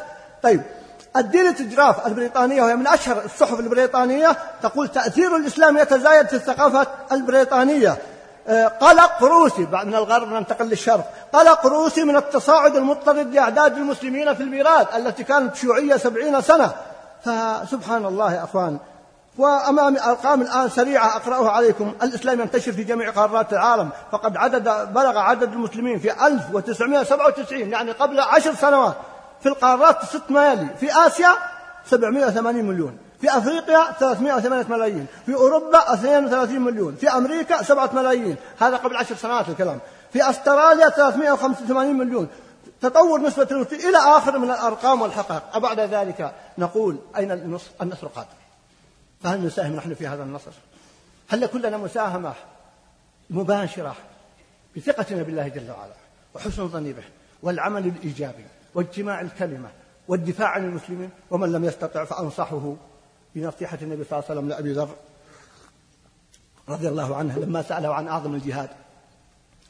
طيب. 0.43 0.61
الديلي 1.17 1.53
تجراف 1.53 2.07
البريطانية 2.07 2.63
وهي 2.63 2.75
من 2.75 2.87
أشهر 2.87 3.21
الصحف 3.25 3.59
البريطانية. 3.59 4.37
تقول 4.63 4.87
تأثير 4.87 5.35
الإسلام 5.35 5.77
يتزايد 5.77 6.27
في 6.27 6.35
الثقافة 6.35 6.87
البريطانية. 7.11 7.97
آه، 8.47 8.67
قلق 8.67 9.23
روسي 9.23 9.65
بعد 9.65 9.87
من 9.87 9.95
الغرب 9.95 10.27
ننتقل 10.27 10.65
للشرق. 10.65 11.13
قلق 11.33 11.65
روسي 11.65 12.03
من 12.03 12.15
التصاعد 12.15 12.75
المضطرد 12.75 13.33
لأعداد 13.33 13.77
المسلمين 13.77 14.35
في 14.35 14.43
البلاد 14.43 14.87
التي 14.95 15.23
كانت 15.23 15.55
شيوعية 15.55 15.97
سبعين 15.97 16.41
سنة. 16.41 16.71
فسبحان 17.25 18.05
الله 18.05 18.33
يا 18.33 18.43
أخوان. 18.43 18.77
وأمامي 19.37 20.01
أرقام 20.01 20.41
الآن 20.41 20.69
سريعة 20.69 21.15
أقرأها 21.15 21.51
عليكم. 21.51 21.93
الإسلام 22.03 22.41
ينتشر 22.41 22.71
في 22.71 22.83
جميع 22.83 23.09
قارات 23.09 23.53
العالم. 23.53 23.89
فقد 24.11 24.37
عدد 24.37 24.93
بلغ 24.93 25.17
عدد 25.17 25.53
المسلمين 25.53 25.99
في 25.99 26.27
1997 26.27 27.69
يعني 27.69 27.91
قبل 27.91 28.19
عشر 28.19 28.53
سنوات. 28.55 28.95
في 29.41 29.49
القارات 29.49 30.05
ست 30.05 30.31
ميالي 30.31 30.67
في 30.79 31.07
آسيا 31.07 31.37
780 31.85 32.65
مليون 32.65 32.97
في 33.21 33.37
أفريقيا 33.37 33.91
308 33.99 34.65
ملايين 34.69 35.05
في 35.25 35.33
أوروبا 35.33 35.93
32 35.93 36.59
مليون 36.59 36.95
في 36.95 37.09
أمريكا 37.09 37.63
7 37.63 37.89
ملايين 37.93 38.35
هذا 38.59 38.77
قبل 38.77 38.95
عشر 38.95 39.15
سنوات 39.15 39.49
الكلام 39.49 39.79
في 40.13 40.29
أستراليا 40.29 40.89
385 40.89 41.95
مليون. 41.95 42.27
تطور 42.81 43.21
نسبة 43.21 43.47
الوفاة 43.51 43.89
إلى 43.89 43.97
آخر 43.97 44.39
من 44.39 44.49
الأرقام 44.49 45.01
والحقائق. 45.01 45.57
وبعد 45.57 45.79
ذلك 45.79 46.35
نقول 46.57 46.97
أين 47.17 47.31
النصر 47.31 47.69
النصر 47.81 48.07
قادم؟ 48.07 48.29
فهل 49.23 49.45
نساهم 49.45 49.75
نحن 49.75 49.93
في 49.93 50.07
هذا 50.07 50.23
النصر؟ 50.23 50.51
هل 51.29 51.43
يكون 51.43 51.61
لنا 51.61 51.77
مساهمة 51.77 52.33
مباشرة 53.29 53.95
بثقتنا 54.77 55.23
بالله 55.23 55.47
جل 55.47 55.71
وعلا 55.71 55.93
وحسن 56.35 56.61
الظن 56.61 56.83
به 56.83 57.03
والعمل 57.43 57.85
الإيجابي؟ 57.85 58.45
واجتماع 58.77 59.21
الكلمة 59.21 59.69
والدفاع 60.07 60.47
عن 60.47 60.63
المسلمين 60.63 61.09
ومن 61.31 61.51
لم 61.51 61.65
يستطع 61.65 62.05
فأنصحه 62.05 62.75
بنصيحة 63.35 63.77
النبي 63.81 64.03
صلى 64.03 64.19
الله 64.19 64.29
عليه 64.29 64.39
وسلم 64.39 64.49
لأبي 64.49 64.73
ذر 64.73 64.95
رضي 66.69 66.89
الله 66.89 67.15
عنه 67.15 67.39
لما 67.39 67.61
سأله 67.61 67.93
عن 67.93 68.07
أعظم 68.07 68.35
الجهاد. 68.35 68.69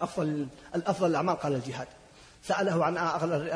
أفضل 0.01 0.47
الأفضل 0.75 1.07
الأعمال 1.09 1.35
قال 1.35 1.55
الجهاد. 1.55 1.88
سأله 2.43 2.85
عن 2.85 2.97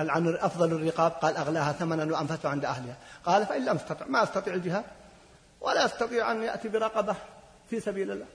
عن 0.10 0.36
أفضل 0.36 0.72
الرقاب 0.72 1.12
قال 1.12 1.38
أغلاها 1.38 1.72
ثمنا 1.72 2.16
وأنفسها 2.16 2.52
عند 2.52 2.66
أهلها. 2.66 2.98
قال 3.26 3.46
فإن 3.46 3.66
لم 3.66 3.76
أستطع 3.76 4.06
ما 4.08 4.24
أستطيع 4.24 4.54
الجهاد؟ 4.54 4.84
ولا 5.62 5.86
يستطيع 5.86 6.32
أن 6.32 6.44
يأتي 6.44 6.70
برقبة 6.70 7.16
في 7.70 7.80
سبيل 7.80 8.12
الله. 8.12 8.26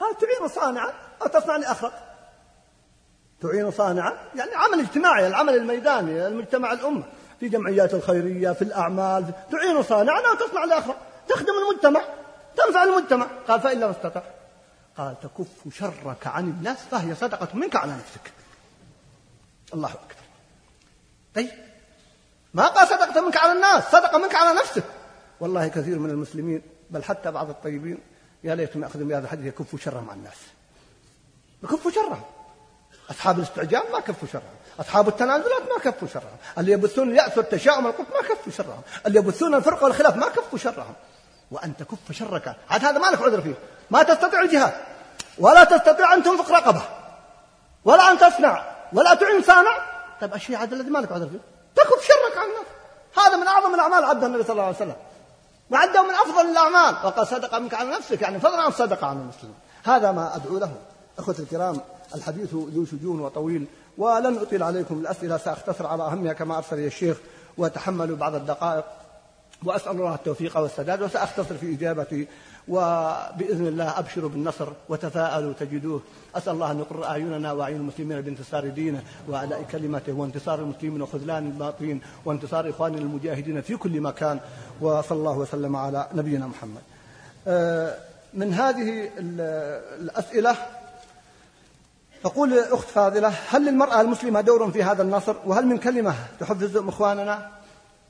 قال 0.00 0.16
تعين 0.18 0.48
صانعا 0.48 0.92
أو 1.22 1.26
تصنع 1.26 1.56
لأخرق 1.56 2.05
تعين 3.40 3.70
صانعا؟ 3.70 4.12
يعني 4.34 4.54
عمل 4.54 4.80
اجتماعي 4.80 5.26
العمل 5.26 5.54
الميداني 5.54 6.26
المجتمع 6.26 6.72
الأمة 6.72 7.04
في 7.40 7.48
جمعيات 7.48 7.94
الخيرية 7.94 8.52
في 8.52 8.62
الأعمال 8.62 9.24
تعين 9.50 9.82
صانعا 9.82 10.20
أو 10.20 10.46
تصنع 10.46 10.64
لأخرق 10.64 10.96
تخدم 11.28 11.52
المجتمع 11.62 12.00
تنفع 12.56 12.84
المجتمع. 12.84 13.26
قال 13.48 13.60
فإن 13.60 13.80
لم 13.80 13.90
استطع 13.90 14.22
قال 14.96 15.20
تكف 15.20 15.78
شرك 15.78 16.26
عن 16.26 16.44
الناس 16.44 16.78
فهي 16.90 17.14
صدقة 17.14 17.48
منك 17.54 17.76
على 17.76 17.92
نفسك. 17.92 18.32
الله 19.74 19.88
أكبر. 19.88 20.14
طيب. 21.34 21.50
ما 22.54 22.66
قال 22.66 22.88
صدقة 22.88 23.20
منك 23.20 23.36
على 23.36 23.52
الناس 23.52 23.84
صدقة 23.84 24.18
منك 24.18 24.34
على 24.34 24.58
نفسك. 24.58 24.84
والله 25.40 25.68
كثير 25.68 25.98
من 25.98 26.10
المسلمين 26.10 26.62
بل 26.90 27.04
حتى 27.04 27.30
بعض 27.30 27.50
الطيبين 27.50 27.98
يا 28.44 28.54
ليتهم 28.54 28.82
يأخذون 28.82 29.08
بهذا 29.08 29.24
الحديث 29.24 29.46
يكفوا 29.46 29.78
شرهم 29.78 30.10
عن 30.10 30.18
الناس. 30.18 30.38
يكفوا 31.64 31.90
شرهم. 31.90 32.22
أصحاب 33.10 33.38
الاستعجال 33.38 33.82
ما 33.92 34.00
كفوا 34.00 34.28
شرهم. 34.32 34.56
أصحاب 34.80 35.08
التنازلات 35.08 35.62
ما 35.74 35.90
كفوا 35.90 36.08
شرهم. 36.08 36.36
اللي 36.58 36.72
يبثون 36.72 37.10
اليأس 37.10 37.38
والتشاؤم 37.38 37.86
والقط 37.86 38.06
ما 38.14 38.28
كفوا 38.28 38.52
شرهم. 38.52 38.82
اللي 39.06 39.18
يبثون 39.18 39.54
الفرقة 39.54 39.84
والخلاف 39.84 40.16
ما 40.16 40.28
كفوا 40.28 40.58
شرهم. 40.58 40.94
وأن 41.50 41.76
تكف 41.76 42.12
شرك. 42.12 42.56
عاد 42.70 42.84
هذا 42.84 42.98
ما 42.98 43.06
لك 43.06 43.22
عذر 43.22 43.40
فيه. 43.40 43.54
ما 43.90 44.02
تستطيع 44.02 44.40
الجهاد. 44.40 44.72
ولا 45.38 45.64
تستطيع 45.64 46.14
أن 46.14 46.22
تنفق 46.22 46.50
رقبة. 46.50 46.82
ولا 47.84 48.12
أن 48.12 48.18
تصنع. 48.18 48.64
ولا 48.92 49.14
تعين 49.14 49.42
صانع. 49.42 49.78
طيب 50.20 50.34
الشيء 50.34 50.56
هذا 50.56 50.74
الذي 50.74 50.90
ما 50.90 50.98
لك 50.98 51.12
عذر 51.12 51.28
فيه. 51.28 51.40
تكف 51.76 52.06
شرك 52.06 52.38
عن 52.38 52.44
الناس 52.44 52.66
هذا 53.16 53.36
من 53.36 53.46
أعظم 53.46 53.74
الأعمال 53.74 54.04
عدها 54.04 54.26
النبي 54.26 54.42
صلى 54.42 54.52
الله 54.52 54.64
عليه 54.64 54.76
وسلم. 54.76 54.96
وعده 55.70 56.02
من 56.02 56.14
أفضل 56.14 56.50
الأعمال. 56.50 56.94
وقد 57.04 57.24
صدق 57.24 57.58
منك 57.58 57.74
على 57.74 57.90
نفسك. 57.90 58.22
يعني 58.22 58.40
فضلا 58.40 58.62
عن 58.62 58.70
صدقة 58.70 59.06
عن 59.06 59.16
المسلمين. 59.16 59.56
هذا 59.84 60.12
ما 60.12 60.36
أدعو 60.36 60.58
له. 60.58 60.72
أخوة 61.18 61.36
الكرام 61.38 61.80
الحديث 62.16 62.54
ذو 62.54 62.84
شجون 62.84 63.20
وطويل 63.20 63.66
ولن 63.98 64.38
أطيل 64.38 64.62
عليكم 64.62 64.98
الأسئلة 64.98 65.36
سأختصر 65.36 65.86
على 65.86 66.02
أهمها 66.02 66.32
كما 66.32 66.58
أرسل 66.58 66.78
الشيخ 66.78 67.16
وتحملوا 67.58 68.16
بعض 68.16 68.34
الدقائق 68.34 68.84
وأسأل 69.64 69.92
الله 69.92 70.14
التوفيق 70.14 70.56
والسداد 70.56 71.02
وسأختصر 71.02 71.54
في 71.54 71.74
إجابتي 71.74 72.26
وبإذن 72.68 73.66
الله 73.66 73.98
أبشروا 73.98 74.30
بالنصر 74.30 74.68
وتفاءلوا 74.88 75.52
تجدوه. 75.52 76.00
أسأل 76.34 76.52
الله 76.52 76.70
أن 76.70 76.78
يقر 76.78 77.04
أعيننا 77.04 77.52
وأعين 77.52 77.76
المسلمين 77.76 78.20
بانتصار 78.20 78.68
دينه 78.68 79.02
وأداء 79.28 79.62
كلمته 79.72 80.12
وانتصار 80.12 80.58
المسلمين 80.60 81.02
وخذلان 81.02 81.46
الباطين 81.46 82.00
وانتصار 82.24 82.70
إخواننا 82.70 82.98
المجاهدين 82.98 83.60
في 83.60 83.76
كل 83.76 84.00
مكان. 84.00 84.40
وصلى 84.80 85.18
الله 85.18 85.38
وسلم 85.38 85.76
على 85.76 86.08
نبينا 86.14 86.46
محمد. 86.46 86.82
آه، 87.48 87.94
من 88.34 88.54
هذه 88.54 89.10
الأسئلة 90.00 90.56
تقول 92.22 92.58
أخت 92.58 92.88
فاضلة 92.88 93.32
هل 93.48 93.64
للمرأة 93.64 94.00
المسلمة 94.00 94.40
دور 94.40 94.70
في 94.70 94.82
هذا 94.82 95.02
النصر؟ 95.02 95.34
وهل 95.44 95.66
من 95.66 95.78
كلمة 95.78 96.14
تحفز 96.40 96.76
إخواننا؟ 96.76 97.50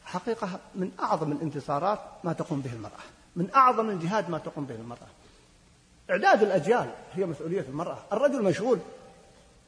حقيقة 0.04 0.48
من 0.74 0.90
أعظم 1.00 1.32
الانتصارات 1.32 1.98
ما 2.24 2.32
تقوم 2.32 2.60
به 2.60 2.72
المرأة. 2.72 3.06
من 3.36 3.48
أعظم 3.54 3.90
الجهاد 3.90 4.30
ما 4.30 4.38
تقوم 4.38 4.64
به 4.64 4.74
المرأة. 4.74 5.08
إعداد 6.10 6.42
الأجيال 6.42 6.90
هي 7.14 7.26
مسؤولية 7.26 7.64
المرأة. 7.68 7.98
الرجل 8.12 8.42
مشغول 8.42 8.78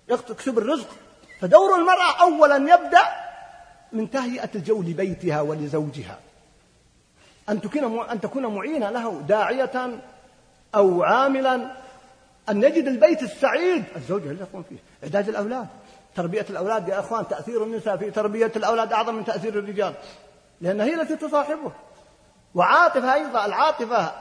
يكسب 0.09 0.59
الرزق. 0.59 0.89
فدور 1.41 1.75
المرأة 1.75 2.21
أولا 2.21 2.57
يبدأ 2.57 3.03
من 3.93 4.11
تهيئة 4.11 4.51
الجو 4.55 4.83
لبيتها 4.83 5.41
ولزوجها. 5.41 6.19
أن 7.49 7.61
تكون 7.61 8.09
أن 8.11 8.21
تكون 8.21 8.47
معينة 8.47 8.91
له 8.91 9.21
داعية 9.29 10.01
أو 10.75 11.03
عاملا 11.03 11.71
أن 12.51 12.63
يجد 12.63 12.87
البيت 12.87 13.23
السعيد. 13.23 13.85
الزوجة 13.97 14.31
اللي 14.31 14.45
تقوم 14.45 14.63
فيه. 14.63 14.77
إعداد 15.05 15.29
الأولاد. 15.29 15.67
تربية 16.17 16.47
الأولاد 16.51 16.89
يا 16.89 17.01
أخوان 17.01 17.29
تأثير 17.29 17.65
النساء 17.65 17.97
في 17.97 18.11
تربية 18.11 18.53
الأولاد 18.57 18.93
أعظم 18.93 19.15
من 19.15 19.25
تأثير 19.25 19.59
الرجال. 19.59 19.95
لأن 20.61 20.81
هي 20.81 20.95
التي 20.95 21.17
تصاحبه. 21.17 21.73
وعاطفة 22.55 23.15
أيضا 23.15 23.47
العاطفة 23.47 24.13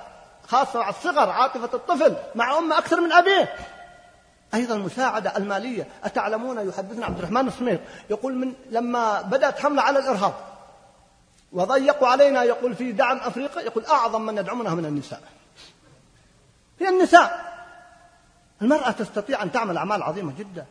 خاصة 0.48 0.80
مع 0.80 0.90
الصغر 0.90 1.30
عاطفة 1.30 1.70
الطفل 1.74 2.16
مع 2.36 2.58
أمه 2.58 2.78
أكثر 2.78 3.02
من 3.02 3.12
أبيه. 3.12 3.56
أيضا 4.54 4.76
المساعدة 4.76 5.38
المالية. 5.38 5.88
أتعلمون 6.04 6.70
يحدثنا 6.70 7.06
عبد 7.06 7.18
الرحمن 7.18 7.48
السمير 7.48 7.80
يقول 8.10 8.36
من 8.36 8.54
لما 8.70 9.22
بدأت 9.22 9.60
حملة 9.60 9.82
على 9.82 10.00
الإرهاب 10.00 10.34
وضيقوا 11.52 12.08
علينا 12.08 12.44
يقول 12.44 12.76
في 12.76 12.92
دعم 12.92 13.18
أفريقيا 13.18 13.62
يقول 13.62 13.86
أعظم 13.86 14.22
من 14.22 14.38
يدعمونها 14.38 14.76
من 14.76 14.86
النساء. 14.86 15.22
هي 16.80 16.90
النساء. 16.90 17.57
المرأة 18.62 18.92
تستطيع 18.92 19.44
أن 19.44 19.52
تعمل 19.52 19.78
أعمال 19.78 20.04
عظيمة 20.04 20.34
جدا. 20.40 20.66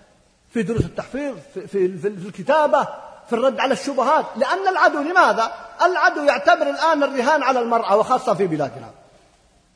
في 0.50 0.62
دروس 0.62 0.80
التحفيظ 0.80 1.36
في, 1.54 1.66
في, 1.66 1.98
في 1.98 2.08
الكتابة 2.08 2.88
في 3.26 3.32
الرد 3.32 3.60
على 3.60 3.72
الشبهات. 3.72 4.26
لأن 4.36 4.68
العدو 4.68 4.98
لماذا؟ 4.98 5.52
العدو 5.82 6.22
يعتبر 6.24 6.70
الآن 6.70 7.02
الرهان 7.02 7.42
على 7.42 7.60
المرأة 7.60 7.96
وخاصة 7.96 8.34
في 8.34 8.46
بلادنا. 8.46 8.90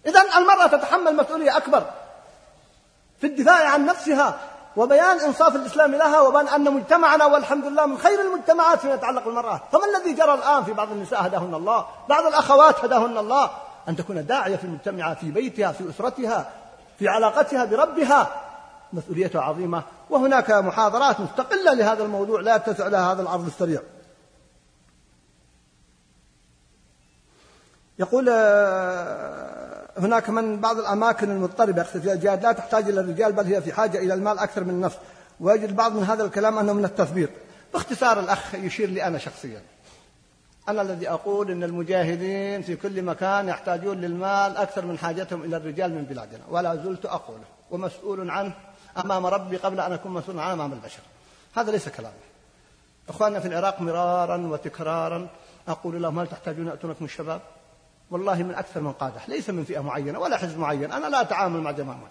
إذا 0.07 0.23
المرأة 0.39 0.66
تتحمل 0.66 1.16
مسؤولية 1.16 1.57
أكبر 1.57 1.85
في 3.20 3.27
الدفاع 3.27 3.69
عن 3.69 3.87
نفسها 3.87 4.39
وبيان 4.77 5.20
إنصاف 5.20 5.57
الإسلام 5.57 5.95
لها 5.95 6.20
وبيان 6.20 6.49
أن 6.49 6.74
مجتمعنا 6.74 7.24
والحمد 7.24 7.65
لله 7.65 7.87
من 7.87 7.99
خير 7.99 8.20
المجتمعات 8.20 8.78
فيما 8.78 8.95
يتعلق 8.95 9.24
بالمرأة. 9.24 9.61
فما 9.73 9.82
الذي 9.85 10.12
جرى 10.12 10.35
الآن 10.35 10.65
في 10.65 10.73
بعض 10.73 10.93
النساء 10.93 11.27
هداهن 11.27 11.55
الله؟ 11.55 11.87
بعض 12.09 12.27
الأخوات 12.27 12.85
هداهن 12.85 13.19
الله. 13.19 13.51
أن 13.89 13.97
تكون 13.97 14.27
داعية 14.27 14.57
في 14.57 14.65
المجتمع 14.65 15.15
في 15.15 15.31
بيتها 15.31 15.73
في 15.73 15.91
أسرتها. 15.91 16.51
في 17.01 17.09
علاقتها 17.09 17.64
بربها 17.64 18.31
مسؤوليتها 18.93 19.40
عظيمة 19.40 19.82
وهناك 20.10 20.51
محاضرات 20.51 21.20
مستقلة 21.20 21.74
لهذا 21.74 22.02
الموضوع 22.02 22.40
لا 22.40 22.56
يتسع 22.56 22.89
لها 22.89 23.12
هذا 23.12 23.22
العرض 23.22 23.47
السريع. 23.47 23.81
يقول 27.98 28.28
آه، 28.31 29.89
هناك 29.98 30.31
من 30.31 30.60
بعض 30.60 30.78
الأماكن 30.78 31.31
المضطربة 31.31 31.82
فيها 31.82 32.12
الجهاد 32.12 32.43
لا 32.43 32.52
تحتاج 32.52 32.89
إلى 32.89 33.01
الرجال 33.01 33.32
بل 33.32 33.44
هي 33.44 33.62
في 33.62 33.72
حاجة 33.72 33.98
إلى 33.98 34.14
المال 34.14 34.39
أكثر 34.39 34.64
من 34.64 34.70
النفس. 34.70 34.97
ويجد 35.40 35.77
بعض 35.77 35.93
من 35.97 36.05
هذا 36.05 36.24
الكلام 36.24 36.59
أنه 36.59 36.72
من 36.72 36.85
التثبيط 36.85 37.31
باختصار 37.72 38.20
الأخ 38.20 38.55
يشير 38.55 38.89
لي 38.89 39.06
أنا 39.06 39.18
شخصيا. 39.18 39.62
أنا 40.70 40.82
الذي 40.82 41.10
أقول 41.10 41.51
أن 41.51 41.62
المجاهدين 41.62 42.62
في 42.62 42.76
كل 42.76 43.02
مكان 43.02 43.48
يحتاجون 43.48 44.01
للمال 44.01 44.56
أكثر 44.56 44.86
من 44.86 44.98
حاجتهم 44.98 45.42
إلى 45.42 45.56
الرجال 45.56 45.94
من 45.94 46.05
بلادنا 46.05 46.42
ولا 46.48 46.76
زلت 46.76 47.06
أقوله 47.06 47.44
ومسؤول 47.70 48.30
عنه 48.30 48.52
أمام 49.05 49.26
ربي 49.26 49.56
قبل 49.56 49.80
أن 49.80 49.92
أكون 49.92 50.12
مسؤولا 50.12 50.42
عنه 50.42 50.52
أمام 50.52 50.72
البشر. 50.72 51.02
هذا 51.55 51.72
ليس 51.72 51.88
كلامي. 51.88 52.14
إخواننا 53.09 53.40
في 53.40 53.48
العراق 53.48 53.80
مرارا 53.80 54.36
وتكرارا 54.36 55.28
أقول 55.68 56.02
لهم 56.02 56.18
هل 56.18 56.26
تحتاجون 56.26 56.66
يأتونكم 56.66 57.05
الشباب؟ 57.05 57.40
والله 58.10 58.42
من 58.42 58.55
أكثر 58.55 58.80
من 58.80 58.92
قادة 58.92 59.20
ليس 59.28 59.51
من 59.51 59.64
فئة 59.64 59.80
معينة 59.80 60.18
ولا 60.18 60.36
حزب 60.36 60.59
معين 60.59 60.92
أنا 60.92 61.06
لا 61.06 61.20
أتعامل 61.20 61.60
مع 61.60 61.70
جماعة 61.70 62.09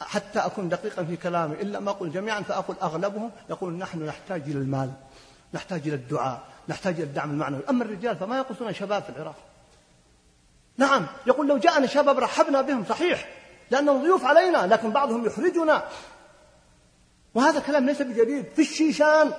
حتى 0.00 0.38
أكون 0.38 0.68
دقيقا 0.68 1.04
في 1.04 1.16
كلامي 1.16 1.54
إلا 1.54 1.80
ما 1.80 1.90
أقول 1.90 2.12
جميعا 2.12 2.40
فأقول 2.40 2.76
أغلبهم 2.82 3.30
يقول 3.50 3.72
نحن 3.72 4.06
نحتاج 4.06 4.42
إلى 4.42 4.58
المال 4.58 4.92
نحتاج 5.54 5.80
إلى 5.86 5.94
الدعاء 5.94 6.51
نحتاج 6.68 6.94
إلى 6.94 7.04
الدعم 7.04 7.30
المعنوي. 7.30 7.60
أما 7.70 7.84
الرجال 7.84 8.16
فما 8.16 8.38
يقصون 8.38 8.74
شباب 8.74 9.02
في 9.02 9.10
العراق. 9.10 9.36
نعم 10.76 11.06
يقول 11.26 11.48
لو 11.48 11.58
جاءنا 11.58 11.86
شباب 11.86 12.18
رحبنا 12.18 12.60
بهم 12.60 12.84
صحيح 12.88 13.28
لأنهم 13.70 14.02
ضيوف 14.02 14.24
علينا 14.24 14.66
لكن 14.66 14.90
بعضهم 14.90 15.26
يحرجنا. 15.26 15.82
وهذا 17.34 17.60
كلام 17.60 17.86
ليس 17.86 18.02
بجديد. 18.02 18.46
في 18.56 18.62
الشيشان 18.62 19.32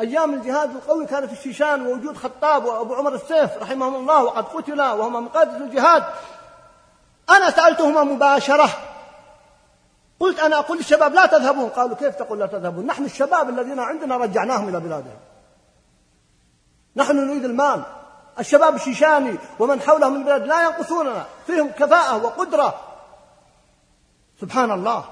أيام 0.00 0.34
الجهاد 0.34 0.70
القوي 0.70 1.06
كان 1.06 1.26
في 1.26 1.32
الشيشان 1.32 1.86
ووجود 1.86 2.16
خطاب 2.16 2.64
وأبو 2.64 2.94
عمر 2.94 3.14
السيف 3.14 3.56
رحمهم 3.56 3.94
الله 3.94 4.24
وقد 4.24 4.44
قتلا 4.44 4.92
وهما 4.92 5.20
من 5.20 5.28
قادة 5.28 5.56
الجهاد. 5.56 6.04
أنا 7.30 7.50
سألتهما 7.50 8.02
مباشرة. 8.02 8.70
قلت 10.20 10.40
أنا 10.40 10.58
أقول 10.58 10.78
للشباب 10.78 11.14
لا 11.14 11.26
تذهبون. 11.26 11.68
قالوا 11.68 11.96
كيف 11.96 12.14
تقول 12.14 12.38
لا 12.38 12.46
تذهبون؟ 12.46 12.86
نحن 12.86 13.04
الشباب 13.04 13.48
الذين 13.48 13.78
عندنا 13.78 14.16
رجعناهم 14.16 14.68
إلى 14.68 14.80
بلادهم. 14.80 15.16
نحن 16.96 17.16
نريد 17.16 17.44
المال. 17.44 17.82
الشباب 18.38 18.74
الشيشاني 18.74 19.38
ومن 19.58 19.80
حولهم 19.80 20.12
من 20.12 20.18
البلاد 20.18 20.46
لا 20.46 20.62
ينقصوننا. 20.62 21.24
فيهم 21.46 21.70
كفاءة 21.70 22.24
وقدرة. 22.24 22.80
سبحان 24.40 24.70
الله. 24.70 25.04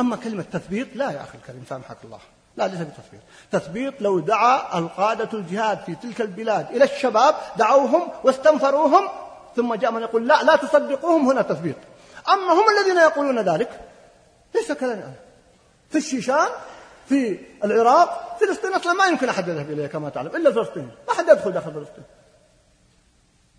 أما 0.00 0.16
كلمة 0.16 0.44
تثبيط 0.52 0.88
لا 0.94 1.10
يا 1.10 1.22
أخي 1.22 1.38
الكريم 1.38 1.64
سامحك 1.68 1.96
الله. 2.04 2.18
لا 2.56 2.68
ليس 2.68 2.80
بتثبيط 2.80 3.20
تثبيط 3.52 3.94
لو 4.00 4.18
دعا 4.18 4.78
القادة 4.78 5.38
الجهاد 5.38 5.78
في 5.86 5.94
تلك 5.94 6.20
البلاد 6.20 6.70
إلى 6.70 6.84
الشباب 6.84 7.34
دعوهم 7.56 8.08
واستنفروهم 8.24 9.08
ثم 9.56 9.74
جاء 9.74 9.90
من 9.90 10.02
يقول 10.02 10.28
لا 10.28 10.42
لا 10.42 10.56
تصدقوهم 10.56 11.30
هنا 11.30 11.42
تثبيط 11.42 11.76
أما 12.28 12.52
هم 12.52 12.64
الذين 12.78 12.96
يقولون 12.96 13.38
ذلك 13.38 13.80
ليس 14.54 14.72
كلامي 14.72 15.02
أنا 15.02 15.14
في 15.90 15.98
الشيشان 15.98 16.46
في 17.08 17.40
العراق 17.64 18.23
فلسطين 18.40 18.74
أصلا 18.74 18.92
ما 18.92 19.06
يمكن 19.06 19.28
أحد 19.28 19.48
يذهب 19.48 19.70
إليها 19.70 19.88
كما 19.88 20.08
تعلم 20.08 20.36
إلا 20.36 20.52
فلسطين. 20.52 20.90
ما 21.08 21.14
حد 21.14 21.28
يدخل 21.28 21.52
داخل 21.52 21.72
فلسطين. 21.72 22.04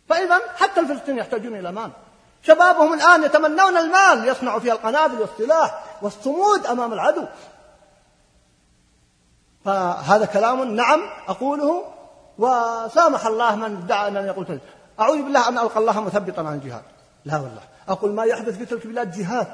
فإذا 0.10 0.42
حتى 0.56 0.80
الفلسطينيين 0.80 1.18
يحتاجون 1.18 1.56
إلى 1.56 1.72
مال. 1.72 1.92
شبابهم 2.42 2.94
الآن 2.94 3.24
يتمنون 3.24 3.78
المال 3.78 4.18
ليصنعوا 4.18 4.60
فيها 4.60 4.74
القنابل 4.74 5.22
والسلاح 5.22 5.84
والصمود 6.02 6.66
أمام 6.66 6.94
العدو. 6.94 7.26
فهذا 9.66 10.26
كلام 10.26 10.76
نعم 10.76 11.10
أقوله 11.28 11.86
وسامح 12.38 13.26
الله 13.26 13.56
من 13.56 13.78
ادعى 13.78 14.08
أن 14.08 14.16
يقول 14.16 14.46
تلك. 14.46 14.62
أعوذ 15.00 15.22
بالله 15.24 15.48
أن 15.48 15.58
ألقى 15.58 15.80
الله 15.80 16.02
مثبطا 16.02 16.42
عن 16.42 16.54
الجهاد. 16.54 16.84
لا 17.26 17.36
والله. 17.36 17.62
أقول 17.90 18.12
ما 18.12 18.24
يحدث 18.24 18.58
في 18.58 18.66
تلك 18.66 18.86
البلاد 18.86 19.12
جهاد. 19.12 19.48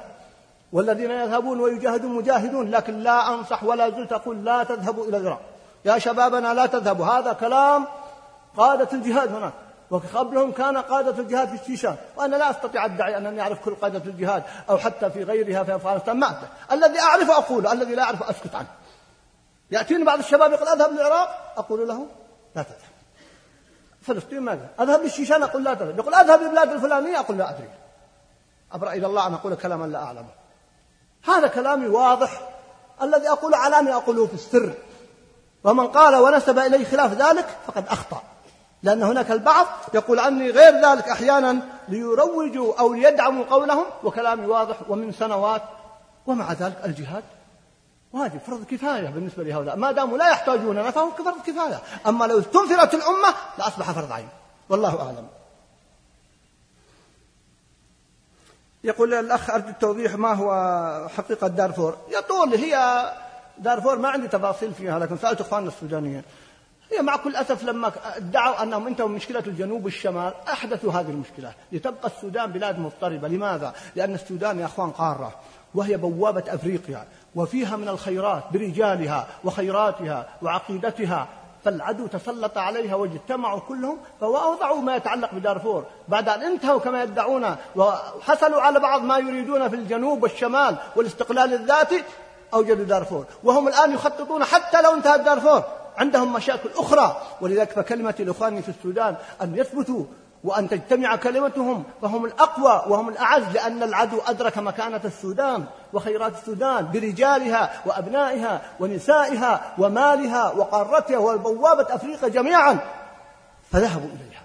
والذين 0.72 1.11
يذهبون 1.11 1.60
ويجاهدون 1.60 2.11
مجاهدون 2.11 2.72
لكن 2.72 2.99
لا 2.99 3.34
أنصح 3.34 3.64
ولا 3.64 3.89
زلت 3.89 4.14
أقول 4.14 4.45
لا 4.45 4.64
تذهبوا 4.64 5.06
إلى 5.06 5.18
العراق. 5.18 5.41
يا 5.85 5.98
شبابنا 5.98 6.53
لا 6.53 6.65
تذهبوا. 6.65 7.06
هذا 7.06 7.34
كلام 7.34 7.85
قادة 8.57 8.88
الجهاد 8.93 9.34
هناك. 9.34 9.53
وقبلهم 9.89 10.52
كان 10.52 10.77
قادة 10.77 11.22
الجهاد 11.22 11.48
في 11.48 11.61
الشيشان. 11.61 11.95
وأنا 12.18 12.35
لا 12.35 12.49
أستطيع 12.49 12.85
أدعي 12.85 13.18
أنني 13.18 13.41
أعرف 13.41 13.65
كل 13.65 13.76
قادة 13.76 14.02
الجهاد 14.06 14.43
أو 14.69 14.77
حتى 14.77 15.10
في 15.10 15.23
غيرها 15.23 15.64
في 15.64 15.76
أفغانستان. 15.76 16.19
ما 16.19 16.41
الذي 16.72 16.99
أعرف 16.99 17.31
أقوله 17.31 17.72
الذي 17.72 17.95
لا 17.95 18.03
أعرف 18.03 18.23
أسكت 18.23 18.56
عنه. 18.56 18.68
يأتيني 19.72 20.03
بعض 20.03 20.19
الشباب 20.19 20.52
يقول 20.52 20.68
أذهب 20.68 20.91
للعراق؟ 20.91 21.53
أقول 21.57 21.88
له 21.88 22.07
لا 22.56 22.64
تذهب. 22.64 22.91
فلسطين 24.02 24.39
ماذا؟ 24.39 24.69
أذهب 24.80 25.02
للشيشان؟ 25.02 25.43
أقول 25.43 25.64
لا 25.64 25.73
تذهب. 25.73 25.99
يقول 25.99 26.15
أذهب 26.15 26.41
للبلاد 26.41 26.72
الفلانية؟ 26.72 27.19
أقول 27.19 27.38
لا 27.38 27.49
أدري. 27.49 27.69
أبرأ 28.72 28.93
إلى 28.93 29.07
الله 29.07 29.27
أن 29.27 29.34
أقول 29.34 29.56
كلاما 29.56 29.85
لا 29.85 30.03
أعلمه 30.03 30.40
هذا 31.26 31.48
كلامي 31.48 31.88
واضح. 31.88 32.41
الذي 33.02 33.30
أقول 33.30 33.53
علاني 33.53 33.93
أقوله 33.93 34.27
في 34.27 34.34
السر. 34.34 34.73
ومن 35.64 35.88
قال 35.88 36.15
ونسب 36.15 36.60
إليه 36.60 36.85
خلاف 36.85 37.14
ذلك 37.14 37.48
فقد 37.68 37.88
أخطأ. 37.88 38.22
لأن 38.84 39.03
هناك 39.03 39.31
البعض 39.31 39.65
يقول 39.93 40.19
عني 40.19 40.49
غير 40.49 40.85
ذلك 40.85 41.10
أحيانا 41.10 41.60
ليروجوا 41.88 42.80
أو 42.80 42.93
ليدعموا 42.93 43.45
قولهم 43.45 43.85
وكلامي 44.03 44.45
واضح 44.45 44.76
ومن 44.89 45.11
سنوات. 45.11 45.61
ومع 46.27 46.53
ذلك 46.53 46.81
الجهاد 46.85 47.23
واجب 48.14 48.39
فرض 48.48 48.65
كفاية 48.65 49.07
بالنسبة 49.07 49.43
لهؤلاء. 49.43 49.76
ما 49.76 49.91
داموا 49.91 50.18
لا 50.18 50.30
يحتاجوننا 50.30 50.91
فهو 50.91 51.11
فرض 51.11 51.41
كفاية. 51.48 51.80
أما 52.07 52.26
لو 52.26 52.39
استنفرت 52.39 52.93
الأمة 52.93 53.34
لأصبح 53.57 53.91
فرض 53.91 54.11
عين. 54.11 54.30
والله 54.69 54.99
أعلم. 55.02 55.27
يقول 58.83 59.13
الأخ 59.13 59.49
أرجو 59.49 59.69
التوضيح 59.69 60.15
ما 60.15 60.33
هو 60.33 60.51
حقيقة 61.17 61.47
دارفور؟ 61.47 61.97
يطول 62.17 62.55
هي 62.55 63.03
دارفور 63.57 63.97
ما 63.99 64.09
عندي 64.09 64.27
تفاصيل 64.27 64.73
فيها 64.73 64.99
لكن 64.99 65.17
سألت 65.17 65.41
إخواننا 65.41 65.67
السودانيين. 65.67 66.23
هي 66.91 67.01
مع 67.01 67.15
كل 67.15 67.35
أسف 67.35 67.63
لما 67.63 67.91
ادعوا 68.15 68.63
أنهم 68.63 68.87
انتهوا 68.87 69.09
من 69.09 69.15
مشكلة 69.15 69.43
الجنوب 69.47 69.85
والشمال 69.85 70.33
أحدثوا 70.47 70.93
هذه 70.93 71.09
المشكلة. 71.09 71.53
لتبقى 71.71 72.07
السودان 72.07 72.51
بلاد 72.51 72.79
مضطربة. 72.79 73.27
لماذا؟ 73.27 73.73
لأن 73.95 74.13
السودان 74.13 74.59
يا 74.59 74.65
أخوان 74.65 74.89
قارة 74.89 75.35
وهي 75.75 75.97
بوابة 75.97 76.43
أفريقيا 76.47 77.05
وفيها 77.35 77.77
من 77.77 77.89
الخيرات 77.89 78.43
برجالها 78.53 79.27
وخيراتها 79.43 80.29
وعقيدتها 80.41 81.27
فالعدو 81.65 82.07
تسلط 82.07 82.57
عليها 82.57 82.95
واجتمعوا 82.95 83.59
كلهم 83.59 83.97
فوضعوا 84.19 84.81
ما 84.81 84.95
يتعلق 84.95 85.33
بدارفور. 85.33 85.83
بعد 86.07 86.29
أن 86.29 86.43
انتهوا 86.43 86.79
كما 86.79 87.03
يدعون 87.03 87.55
وحصلوا 87.75 88.61
على 88.61 88.79
بعض 88.79 89.01
ما 89.01 89.17
يريدون 89.17 89.69
في 89.69 89.75
الجنوب 89.75 90.23
والشمال 90.23 90.75
والاستقلال 90.95 91.53
الذاتي 91.53 92.03
أوجدوا 92.53 92.85
دارفور. 92.85 93.25
وهم 93.43 93.67
الآن 93.67 93.93
يخططون 93.93 94.43
حتى 94.43 94.81
لو 94.81 94.93
انتهت 94.93 95.19
دارفور 95.19 95.63
عندهم 95.97 96.33
مشاكل 96.33 96.69
أخرى. 96.75 97.21
ولذلك 97.41 97.71
فكلمتي 97.71 98.23
لإخواني 98.23 98.61
في 98.61 98.69
السودان 98.69 99.15
أن 99.41 99.57
يثبتوا 99.57 100.05
وأن 100.43 100.69
تجتمع 100.69 101.15
كلمتهم 101.15 101.84
فهم 102.01 102.26
الأقوى 102.26 102.84
وهم 102.88 103.09
الأعز 103.09 103.43
لأن 103.53 103.84
العدو 103.84 104.19
أدرك 104.27 104.57
مكانة 104.57 105.01
السودان 105.05 105.65
وخيرات 105.93 106.34
السودان 106.34 106.91
برجالها 106.91 107.81
وأبنائها 107.85 108.61
ونسائها 108.80 109.73
ومالها 109.77 110.51
وقارتها 110.51 111.18
وبوابة 111.18 111.95
أفريقيا 111.95 112.30
جميعا. 112.30 112.80
فذهبوا 113.72 114.07
إليها. 114.07 114.41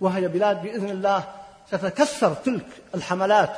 وهي 0.00 0.28
بلاد 0.28 0.62
بإذن 0.62 0.90
الله 0.90 1.24
ستكسر 1.70 2.34
تلك 2.34 2.66
الحملات 2.94 3.50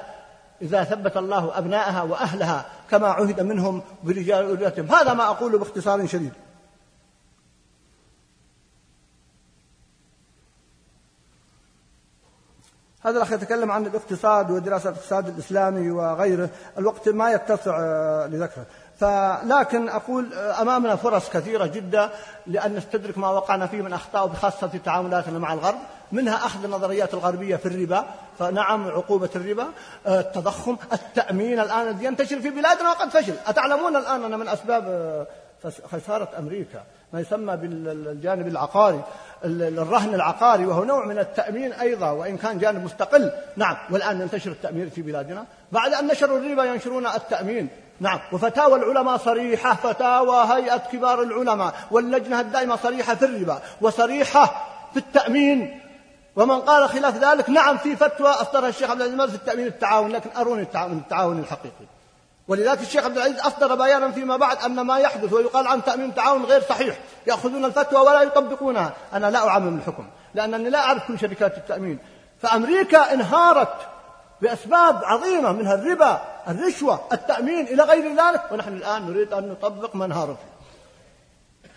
إذا 0.63 0.85
ثبت 0.85 1.17
الله 1.17 1.59
أبنائها 1.59 2.03
وأهلها 2.03 2.65
كما 2.91 3.09
عهد 3.09 3.41
منهم 3.41 3.83
برجال 4.03 4.73
هذا 4.91 5.13
ما 5.13 5.25
أقول 5.25 5.59
باختصار 5.59 6.07
شديد. 6.07 6.33
هذا 13.07 13.17
الأخ 13.17 13.33
يتكلم 13.33 13.71
عن 13.71 13.87
الاقتصاد 13.87 14.51
ودراسة 14.51 14.91
الاقتصاد 14.91 15.29
الإسلامي 15.29 15.91
وغيره. 15.91 16.49
الوقت 16.79 17.09
ما 17.09 17.33
يتسع 17.33 17.79
آه، 17.81 18.27
لذكره. 18.27 18.67
فلكن 19.01 19.89
أقول 19.89 20.35
آه، 20.35 20.63
أمامنا 20.63 20.97
فرص 20.97 21.31
كثيرة 21.31 21.67
جدا 21.67 22.11
لأن 22.47 22.75
نستدرك 22.75 23.19
ما 23.19 23.29
وقعنا 23.29 23.67
فيه 23.67 23.83
من 23.83 23.93
أخطاء 23.93 24.27
بخاصة 24.27 24.69
في 24.69 24.79
تعاملاتنا 24.79 25.39
مع 25.39 25.53
الغرب. 25.53 25.79
منها 26.13 26.35
أخذ 26.35 26.65
النظريات 26.65 27.15
الغربية 27.15 27.57
في 27.57 27.67
الربا. 27.67 28.05
فنعم 28.39 28.89
عقوبة 28.89 29.31
الربا 29.37 29.67
آه، 30.07 30.21
التضخم 30.21 30.77
التأمين 30.93 31.61
الآن 31.61 32.05
ينتشر 32.05 32.41
في 32.41 32.51
بلادنا 32.51 32.91
وقد 32.91 33.09
فشل. 33.09 33.35
أتعلمون 33.47 33.97
الآن 33.97 34.25
أن 34.25 34.39
من 34.39 34.49
أسباب 34.49 35.27
خسارة 35.93 36.29
أمريكا 36.39 36.83
ما 37.15 37.21
يسمى 37.21 37.57
بالجانب 37.57 38.47
العقاري 38.47 39.03
الرهن 39.45 40.15
العقاري 40.15 40.67
وهو 40.67 40.85
نوع 40.85 41.07
من 41.07 41.19
التأمين 41.19 41.73
أيضا 41.73 42.11
وإن 42.11 42.37
كان 42.37 42.59
جانب 42.59 42.85
مستقل. 42.85 43.31
نعم 43.57 43.77
والآن 43.91 44.21
ينتشر 44.21 44.51
التأمين 44.51 44.91
في 44.91 45.03
بلادنا. 45.03 45.45
بعد 45.73 45.95
أن 45.95 46.07
نشروا 46.07 46.39
الربا 46.39 46.65
ينشرون 46.65 47.07
التأمين. 47.07 47.69
نعم 48.01 48.21
وفتاوى 48.33 48.75
العلماء 48.75 49.17
صريحة 49.17 49.75
فتاوى 49.75 50.45
هيئة 50.55 50.77
كبار 50.77 51.23
العلماء 51.23 51.75
واللجنة 51.91 52.41
الدائمة 52.41 52.77
صريحة 52.77 53.15
في 53.15 53.25
الربا 53.25 53.59
وصريحة 53.81 54.67
في 54.93 54.99
التأمين. 54.99 55.81
ومن 56.37 56.61
قال 56.61 56.89
خلاف 56.89 57.17
ذلك 57.25 57.51
نعم 57.51 57.77
في 57.77 57.97
فتوى 57.97 58.29
أصدرها 58.29 58.69
الشيخ 58.69 58.91
عبد 58.91 59.01
العزيز 59.01 59.31
في 59.31 59.37
التأمين 59.37 59.67
التعاون 59.67 60.11
لكن 60.11 60.31
أروني 60.37 60.63
التعاون, 60.63 60.99
التعاون 60.99 61.39
الحقيقي. 61.39 61.94
ولذلك 62.49 62.81
الشيخ 62.81 63.05
عبد 63.05 63.17
العزيز 63.17 63.41
أصدر 63.41 63.75
بيانا 63.75 64.11
فيما 64.11 64.37
بعد 64.37 64.59
أن 64.59 64.81
ما 64.81 64.99
يحدث 64.99 65.33
ويقال 65.33 65.67
عن 65.67 65.85
تأمين 65.85 66.15
تعاون 66.15 66.45
غير 66.45 66.63
صحيح 66.63 66.99
يأخذون 67.27 67.65
الفتوى 67.65 68.01
ولا 68.01 68.23
يطبقونها. 68.23 68.93
أنا 69.13 69.31
لا 69.31 69.49
أعمم 69.49 69.79
الحكم 69.79 70.07
لأنني 70.35 70.71
لا 70.71 70.79
أعرف 70.79 71.09
كل 71.09 71.19
شركات 71.19 71.57
التأمين. 71.57 71.99
فأمريكا 72.43 73.15
انهارت 73.15 73.75
بأسباب 74.41 75.05
عظيمة 75.05 75.53
منها 75.53 75.75
الربا 75.75 76.23
الرشوة 76.49 77.01
التأمين 77.13 77.67
إلى 77.67 77.83
غير 77.83 78.17
ذلك 78.17 78.53
ونحن 78.53 78.73
الآن 78.73 79.11
نريد 79.11 79.33
أن 79.33 79.49
نطبق 79.49 79.97
ما 79.97 80.05
انهار 80.05 80.37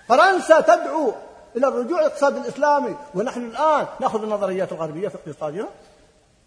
فرنسا 0.09 0.61
تدعو 0.61 1.13
إلى 1.55 1.67
الرجوع 1.67 1.99
الاقتصاد 1.99 2.37
الإسلامي 2.37 2.95
ونحن 3.15 3.41
الآن 3.41 3.85
نأخذ 3.99 4.23
النظريات 4.23 4.71
الغربية 4.71 5.07
في 5.07 5.15
اقتصادنا 5.15 5.67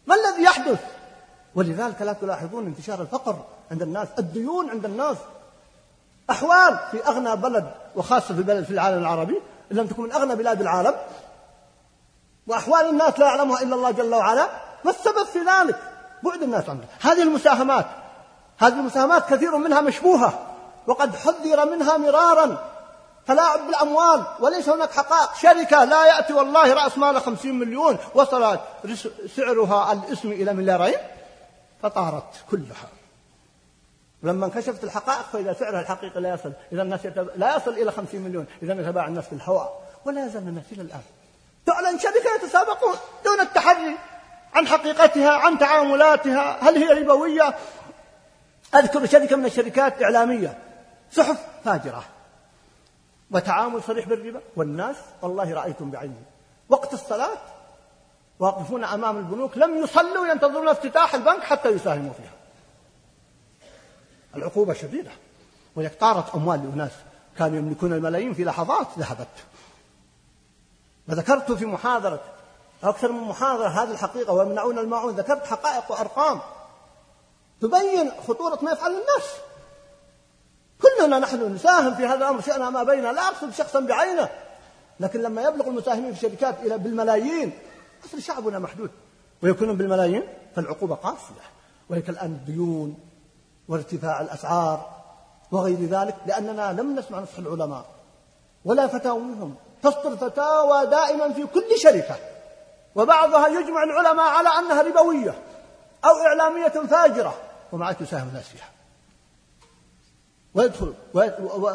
ما 0.07 0.15
الذي 0.15 0.43
يحدث؟ 0.43 0.81
ولذلك 1.55 2.03
لا 2.03 2.13
تلاحظون 2.13 2.67
انتشار 2.67 3.01
الفقر. 3.01 3.37
عند 3.71 3.83
الناس. 3.83 4.09
الديون 4.19 4.71
عند 4.71 4.85
الناس. 4.85 5.17
أحوال 6.31 6.79
في 6.91 7.07
أغنى 7.07 7.37
بلد 7.37 7.71
وخاصة 7.97 8.35
في 8.35 8.43
بلد 8.43 8.65
في 8.65 8.71
العالم 8.71 8.99
العربي 8.99 9.41
إن 9.73 9.77
لم 9.77 9.87
تكن 9.87 10.03
من 10.03 10.13
أغنى 10.13 10.35
بلاد 10.35 10.61
العالم. 10.61 10.95
وأحوال 12.47 12.89
الناس 12.89 13.19
لا 13.19 13.27
يعلمها 13.27 13.63
إلا 13.63 13.75
الله 13.75 13.91
جل 13.91 14.15
وعلا. 14.15 14.49
ما 14.85 14.91
السبب 14.91 15.27
في 15.33 15.39
ذلك؟ 15.39 15.77
بعد 16.23 16.43
الناس 16.43 16.69
عنه 16.69 16.85
هذه 17.01 17.23
المساهمات. 17.23 17.87
هذه 18.59 18.73
المساهمات 18.73 19.29
كثير 19.31 19.57
منها 19.57 19.81
مشبوهة. 19.81 20.47
وقد 20.87 21.17
حذر 21.17 21.71
منها 21.71 21.97
مرارا. 21.97 22.59
تلاعب 23.27 23.67
بالأموال 23.67 24.25
وليس 24.41 24.69
هناك 24.69 24.93
حقائق. 24.93 25.35
شركة 25.35 25.85
لا 25.85 26.07
يأتي 26.07 26.33
والله 26.33 26.75
رأس 26.75 26.99
مالها 26.99 27.21
خمسين 27.21 27.59
مليون. 27.59 27.97
وصلت 28.15 28.61
سعرها 29.37 29.93
الاسم 29.93 30.33
إلى 30.33 30.53
مليارين. 30.53 30.99
فطارت 31.83 32.45
كلها. 32.51 33.00
ولما 34.23 34.47
انكشفت 34.47 34.85
الحقائق 34.85 35.23
فإذا 35.33 35.53
سعرها 35.53 35.81
الحقيقي 35.81 36.21
لا 36.21 36.35
يصل. 36.35 36.53
إذا 36.73 36.83
الناس 36.83 37.05
يتب... 37.05 37.31
لا 37.37 37.57
يصل 37.57 37.71
إلى 37.71 37.93
50 37.93 38.21
مليون. 38.21 38.47
إذا 38.63 38.81
يتباع 38.81 39.07
الناس 39.07 39.25
في 39.25 39.33
الهواء. 39.33 39.83
ولا 40.05 40.27
يزال 40.27 40.43
الناس 40.43 40.65
إلى 40.73 40.83
الآن. 40.83 41.01
تعلن 41.67 41.99
شركة 41.99 42.35
يتسابقون 42.37 42.95
دون 43.25 43.41
التحري 43.41 43.97
عن 44.55 44.67
حقيقتها 44.67 45.31
عن 45.31 45.59
تعاملاتها. 45.59 46.69
هل 46.69 46.77
هي 46.77 47.03
ربوية؟ 47.03 47.55
أذكر 48.75 49.07
شركة 49.07 49.37
من 49.37 49.47
الشركات 49.47 50.03
إعلامية. 50.03 50.59
صحف 51.13 51.39
فاجرة. 51.65 52.05
وتعامل 53.31 53.83
صريح 53.83 54.09
بالربا. 54.09 54.41
والناس 54.57 54.97
والله 55.23 55.55
رأيتم 55.55 55.91
بعيني. 55.91 56.23
وقت 56.69 56.95
الصلاة 56.95 57.39
واقفون 58.39 58.85
أمام 58.85 59.17
البنوك 59.19 59.59
لم 59.59 59.77
يصلوا 59.77 60.27
ينتظرون 60.27 60.69
افتتاح 60.69 61.15
البنك 61.15 61.43
حتى 61.43 61.69
يساهموا 61.69 62.13
فيها. 62.13 62.40
العقوبة 64.37 64.75
شديدة. 64.75 65.11
ولك 65.77 65.95
طارت 66.01 66.35
أموال 66.35 66.71
لأناس 66.71 66.93
كانوا 67.39 67.59
يملكون 67.59 67.93
الملايين 67.93 68.35
في 68.35 68.45
لحظات 68.45 68.87
ذهبت. 68.99 69.29
وذكرت 71.09 71.53
في 71.53 71.67
محاضرة 71.67 72.21
أكثر 72.83 73.13
من 73.13 73.21
محاضرة 73.21 73.69
هذه 73.69 73.91
الحقيقة 73.91 74.33
ويمنعون 74.33 74.79
الماعون. 74.79 75.15
ذكرت 75.15 75.47
حقائق 75.47 75.93
وأرقام. 75.93 76.41
تبين 77.61 78.11
خطورة 78.29 78.59
ما 78.63 78.73
يفعل 78.73 78.91
الناس. 78.91 79.31
كلنا 80.83 81.19
نحن 81.19 81.55
نساهم 81.55 81.95
في 81.95 82.07
هذا 82.07 82.17
الأمر. 82.17 82.41
شأننا 82.41 82.71
ما 82.71 82.83
بيننا 82.83 83.13
لا 83.13 83.29
أقصد 83.29 83.53
شخصا 83.53 83.81
بعينه. 83.81 84.29
لكن 85.01 85.23
لما 85.23 85.43
يبلغ 85.43 85.69
المساهمين 85.69 86.15
في 86.15 86.27
الشركات 86.27 86.61
إلى 86.61 86.79
بالملايين 86.79 87.53
أصل 88.05 88.23
شعبنا 88.23 88.59
محدود. 88.59 88.91
ويكونون 89.43 89.77
بالملايين؟ 89.77 90.23
فالعقوبة 90.57 90.95
قاسية 90.95 91.51
ولك 91.89 92.11
الآن 92.11 92.31
الديون 92.31 93.10
وارتفاع 93.71 94.21
الأسعار 94.21 94.91
وغير 95.53 95.79
ذلك 95.79 96.17
لأننا 96.27 96.73
لم 96.73 96.99
نسمع 96.99 97.21
نصح 97.21 97.39
العلماء 97.39 97.85
ولا 98.65 98.87
فتاويهم 98.87 99.55
تصدر 99.83 100.17
فتاوى 100.17 100.87
دائما 100.87 101.33
في 101.33 101.47
كل 101.47 101.79
شركة 101.79 102.17
وبعضها 102.95 103.49
يجمع 103.49 103.83
العلماء 103.83 104.27
على 104.27 104.49
أنها 104.49 104.83
ربوية 104.83 105.35
أو 106.05 106.11
إعلامية 106.27 106.69
فاجرة 106.69 107.35
ومع 107.73 107.95
يساهم 108.01 108.29
الناس 108.29 108.49
فيها. 108.49 108.69
ويدخل 110.55 110.95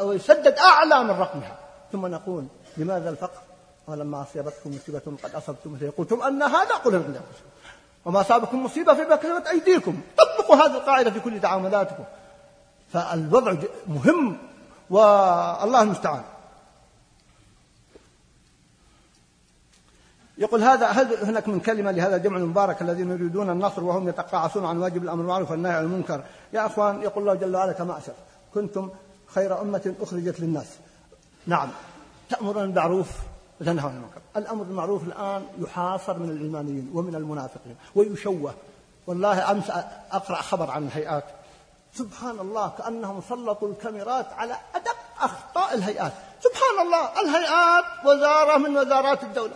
ويسدد 0.04 0.54
أعلى 0.58 1.04
من 1.04 1.20
رقمها. 1.20 1.58
ثم 1.92 2.06
نقول 2.06 2.46
لماذا 2.78 3.10
الفقر؟ 3.10 3.42
ولما 3.88 4.22
أصيبتكم 4.22 4.76
مصيبة 4.76 5.18
قد 5.24 5.36
أصبتم. 5.36 5.74
مثل 5.74 5.92
قلتم 5.92 6.22
أن 6.22 6.44
هذا 6.44 6.76
قل 6.76 6.94
من 6.94 7.22
وما 8.06 8.22
أصابكم 8.22 8.66
مصيبة 8.66 8.94
في 8.94 9.06
كسبت 9.06 9.48
أيديكم. 9.48 10.02
طبقوا 10.18 10.56
هذه 10.56 10.76
القاعدة 10.76 11.12
في 11.12 11.20
كل 11.20 11.40
تعاملاتكم. 11.40 12.04
فالوضع 12.94 13.56
مهم 13.88 14.38
والله 14.90 15.82
المستعان. 15.82 16.24
يقول 20.38 20.64
هذا 20.64 20.88
هل 20.88 21.26
هناك 21.26 21.48
من 21.48 21.60
كلمة 21.60 21.92
لهذا 21.92 22.16
الجمع 22.16 22.38
المبارك 22.38 22.82
الذين 22.82 23.12
يريدون 23.12 23.50
النصر 23.50 23.84
وهم 23.84 24.10
يتقاعسون 24.10 24.66
عن 24.66 24.78
واجب 24.78 25.04
الأمر 25.04 25.22
بالمعروف 25.22 25.52
والنهي 25.52 25.74
عن 25.74 25.84
المنكر؟ 25.84 26.24
يا 26.54 26.66
أخوان 26.66 27.02
يقول 27.02 27.30
الله 27.30 27.36
جل 27.36 27.56
وعلا 27.56 27.72
كما 27.72 27.98
أشر 27.98 28.14
كنتم 28.54 28.90
خير 29.28 29.62
أمة 29.62 29.96
أخرجت 30.02 30.40
للناس. 30.40 30.68
نعم. 31.48 31.70
تأمرون 32.30 32.66
بالمعروف 32.68 33.10
وتنهون 33.62 33.92
عن 33.92 33.98
المنكر. 33.98 34.22
الأمر 34.38 34.64
بالمعروف 34.64 35.04
الآن 35.04 35.48
يحاصر 35.58 36.20
من 36.20 36.30
العلمانيين 36.30 36.92
ومن 36.94 37.16
المنافقين 37.16 37.78
ويشوه. 37.96 38.54
والله 39.08 39.52
أمس 39.52 39.70
أقرأ 40.12 40.42
خبر 40.42 40.72
عن 40.72 40.84
الهيئات. 40.84 41.24
سبحان 41.94 42.40
الله 42.40 42.72
كأنهم 42.78 43.22
سلطوا 43.30 43.68
الكاميرات 43.68 44.34
على 44.34 44.58
أدق 44.76 44.96
أخطاء 45.22 45.74
الهيئات. 45.74 46.14
سبحان 46.44 46.88
الله 46.88 47.22
الهيئات 47.22 47.86
وزارة 48.06 48.58
من 48.58 48.78
وزارات 48.78 49.24
الدولة. 49.24 49.56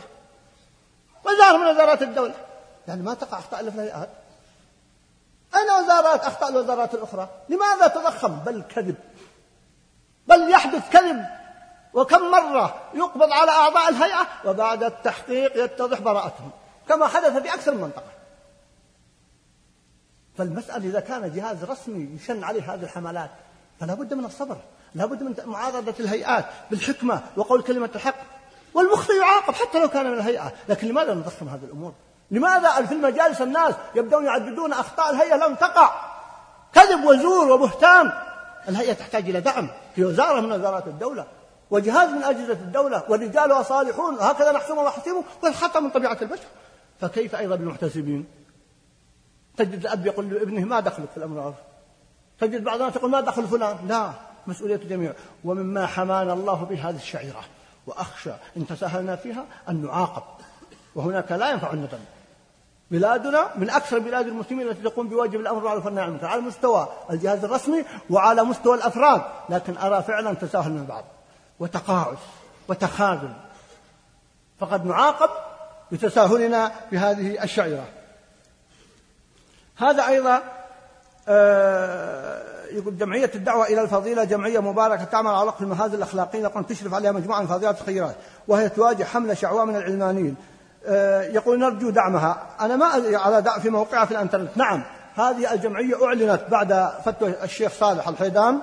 وزارة 1.25 1.57
من 1.57 1.67
وزارات 1.67 2.01
الدولة. 2.01 2.33
يعني 2.87 3.01
ما 3.01 3.13
تقع 3.13 3.39
أخطاء 3.39 3.59
إلا 3.59 3.71
في 3.71 3.77
الهيئات. 3.77 4.09
أين 5.55 5.83
وزارات؟ 5.83 6.23
أخطاء 6.23 6.49
الوزارات 6.49 6.93
الأخرى. 6.93 7.29
لماذا 7.49 7.87
تضخم؟ 7.87 8.39
بل 8.39 8.63
كذب. 8.69 8.95
بل 10.27 10.49
يحدث 10.51 10.89
كذب. 10.89 11.25
وكم 11.93 12.31
مرة 12.31 12.81
يقبض 12.93 13.31
على 13.31 13.51
أعضاء 13.51 13.89
الهيئة 13.89 14.27
وبعد 14.45 14.83
التحقيق 14.83 15.63
يتضح 15.63 15.99
براءتهم. 15.99 16.51
كما 16.89 17.07
حدث 17.07 17.37
في 17.37 17.53
أكثر 17.53 17.73
من 17.73 17.81
منطقة. 17.81 18.11
فالمسألة 20.37 20.89
إذا 20.89 20.99
كان 20.99 21.33
جهاز 21.35 21.63
رسمي 21.63 22.15
يشن 22.15 22.43
عليه 22.43 22.73
هذه 22.73 22.83
الحملات 22.83 23.29
فلا 23.79 23.93
بد 23.93 24.13
من 24.13 24.25
الصبر 24.25 24.57
لا 24.95 25.05
بد 25.05 25.23
من 25.23 25.35
معارضة 25.45 25.93
الهيئات 25.99 26.45
بالحكمة 26.71 27.21
وقول 27.37 27.61
كلمة 27.61 27.89
الحق. 27.95 28.15
والمخطئ 28.73 29.13
يعاقب 29.13 29.53
حتى 29.53 29.79
لو 29.79 29.87
كان 29.87 30.11
من 30.11 30.13
الهيئة. 30.13 30.51
لكن 30.69 30.87
لماذا 30.87 31.13
نضخم 31.13 31.47
هذه 31.47 31.63
الأمور؟ 31.63 31.93
لماذا 32.31 32.85
في 32.85 32.93
المجالس 32.93 33.41
الناس 33.41 33.75
يبدون 33.95 34.25
يعددون 34.25 34.73
أخطاء 34.73 35.09
الهيئة 35.09 35.35
لم 35.35 35.55
تقع؟ 35.55 35.95
كذب 36.73 37.03
وزور 37.03 37.51
وبهتان. 37.51 38.11
الهيئة 38.69 38.93
تحتاج 38.93 39.29
إلى 39.29 39.41
دعم 39.41 39.69
في 39.95 40.05
وزارة 40.05 40.39
من 40.41 40.51
وزارات 40.51 40.87
الدولة. 40.87 41.27
وجهاز 41.71 42.09
من 42.09 42.23
أجهزة 42.23 42.53
الدولة 42.53 43.03
ورجالها 43.09 43.63
صالحون 43.63 44.15
وهكذا 44.15 44.51
نحسبهم 44.51 44.77
ونحسبهم 44.77 45.23
والخطأ 45.43 45.79
من 45.79 45.89
طبيعة 45.89 46.17
البشر. 46.21 46.47
فكيف 47.01 47.35
أيضا 47.35 47.55
بالمحتسبين؟ 47.55 48.25
تجد 49.57 49.79
الأب 49.79 50.05
يقول 50.05 50.29
لابنه 50.29 50.65
ما 50.65 50.79
دخلك 50.79 51.09
في 51.09 51.17
الأمر 51.17 51.53
تجد 52.39 52.63
بعض 52.63 52.81
الناس 52.81 52.95
يقول 52.95 53.11
ما 53.11 53.21
دخل 53.21 53.47
فلان. 53.47 53.77
لا 53.87 54.11
مسؤولية 54.47 54.75
الجميع 54.75 55.13
ومما 55.43 55.85
حمانا 55.85 56.33
الله 56.33 56.63
بهذه 56.69 56.95
الشعيرة. 56.95 57.41
وأخشى 57.87 58.31
إن 58.57 58.67
تساهلنا 58.67 59.15
فيها 59.15 59.45
أن 59.69 59.85
نعاقب. 59.85 60.23
وهناك 60.95 61.31
لا 61.31 61.51
ينفع 61.51 61.73
الندم 61.73 61.99
بلادنا 62.91 63.49
من 63.55 63.69
أكثر 63.69 63.99
بلاد 63.99 64.27
المسلمين 64.27 64.69
التي 64.69 64.81
تقوم 64.81 65.07
بواجب 65.07 65.39
الأمر 65.39 65.59
بالمعروف 65.59 65.85
والنهي 65.85 66.03
عن 66.03 66.09
المنكر 66.09 66.27
على 66.27 66.41
مستوى 66.41 66.87
الجهاز 67.09 67.43
الرسمي 67.43 67.85
وعلى 68.09 68.43
مستوى 68.43 68.75
الأفراد. 68.75 69.21
لكن 69.49 69.77
أرى 69.77 70.03
فعلا 70.03 70.33
تساهل 70.33 70.71
من 70.71 70.79
البعض 70.79 71.03
وتقاعس 71.59 72.17
وتخاذل. 72.67 73.33
فقد 74.59 74.85
نعاقب 74.85 75.29
بتساهلنا 75.91 76.71
بهذه 76.91 77.43
الشعيرة. 77.43 77.85
هذا 79.77 80.07
أيضا 80.07 80.41
آه، 81.27 82.65
يقول 82.71 82.97
جمعية 82.97 83.31
الدعوة 83.35 83.67
إلى 83.67 83.81
الفضيلة 83.81 84.23
جمعية 84.23 84.59
مباركة 84.59 85.03
تعمل 85.03 85.29
على 85.29 85.47
وقف 85.47 85.61
المهازل 85.61 85.95
الأخلاقية 85.95 86.39
يقول 86.39 86.65
تشرف 86.65 86.93
عليها 86.93 87.11
مجموعة 87.11 87.41
من 87.41 87.47
فضيلات 87.47 87.81
الخيرات 87.81 88.15
وهي 88.47 88.69
تواجه 88.69 89.03
حملة 89.03 89.33
شعواء 89.33 89.65
من 89.65 89.75
العلمانيين. 89.75 90.35
آه، 90.85 91.21
يقول 91.21 91.59
نرجو 91.59 91.89
دعمها. 91.89 92.47
أنا 92.59 92.75
ما 92.75 92.85
على 93.17 93.41
دعم 93.41 93.59
في 93.59 93.69
موقعها 93.69 94.05
في 94.05 94.11
الإنترنت. 94.11 94.57
نعم 94.57 94.83
هذه 95.15 95.53
الجمعية 95.53 96.05
أعلنت 96.05 96.41
بعد 96.51 96.89
فتوى 97.05 97.43
الشيخ 97.43 97.71
صالح 97.71 98.07
الحيدان 98.07 98.59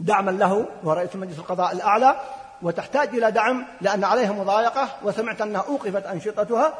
دعما 0.00 0.30
له 0.30 0.66
ورئيس 0.84 1.16
مجلس 1.16 1.38
القضاء 1.38 1.72
الأعلى 1.72 2.20
وتحتاج 2.62 3.08
إلى 3.08 3.30
دعم 3.30 3.66
لأن 3.80 4.04
عليها 4.04 4.32
مضايقة 4.32 4.88
وسمعت 5.02 5.40
أنها 5.40 5.60
أوقفت 5.60 6.06
أنشطتها 6.06 6.74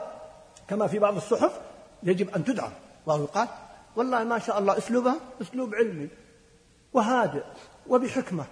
كما 0.68 0.86
في 0.86 0.98
بعض 0.98 1.16
الصحف 1.16 1.52
يجب 2.02 2.34
أن 2.36 2.44
تدعم. 2.44 2.70
ويقال 3.06 3.48
والله 3.96 4.24
ما 4.24 4.38
شاء 4.38 4.58
الله 4.58 4.78
أسلوبها 4.78 5.14
أسلوب 5.42 5.74
علمي 5.74 6.08
وهادئ 6.92 7.42
وبحكمة. 7.88 8.44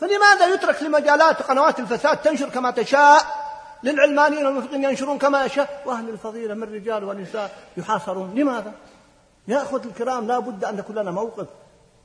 فلماذا 0.00 0.54
يترك 0.54 0.82
لمجالات 0.82 1.42
قنوات 1.42 1.80
الفساد 1.80 2.16
تنشر 2.16 2.48
كما 2.48 2.70
تشاء؟ 2.70 3.50
للعلمانيين 3.82 4.46
والمفقين 4.46 4.84
ينشرون 4.84 5.18
كما 5.18 5.44
يشاء؟ 5.44 5.82
وأهل 5.86 6.08
الفضيلة 6.08 6.54
من 6.54 6.74
رجال 6.74 7.04
ونساء 7.04 7.50
يحاصرون. 7.76 8.34
لماذا؟ 8.34 8.72
يا 9.48 9.62
أخوة 9.62 9.82
الكرام 9.84 10.26
لا 10.26 10.38
بد 10.38 10.64
أن 10.64 10.78
يكون 10.78 10.98
لنا 10.98 11.10
موقف 11.10 11.46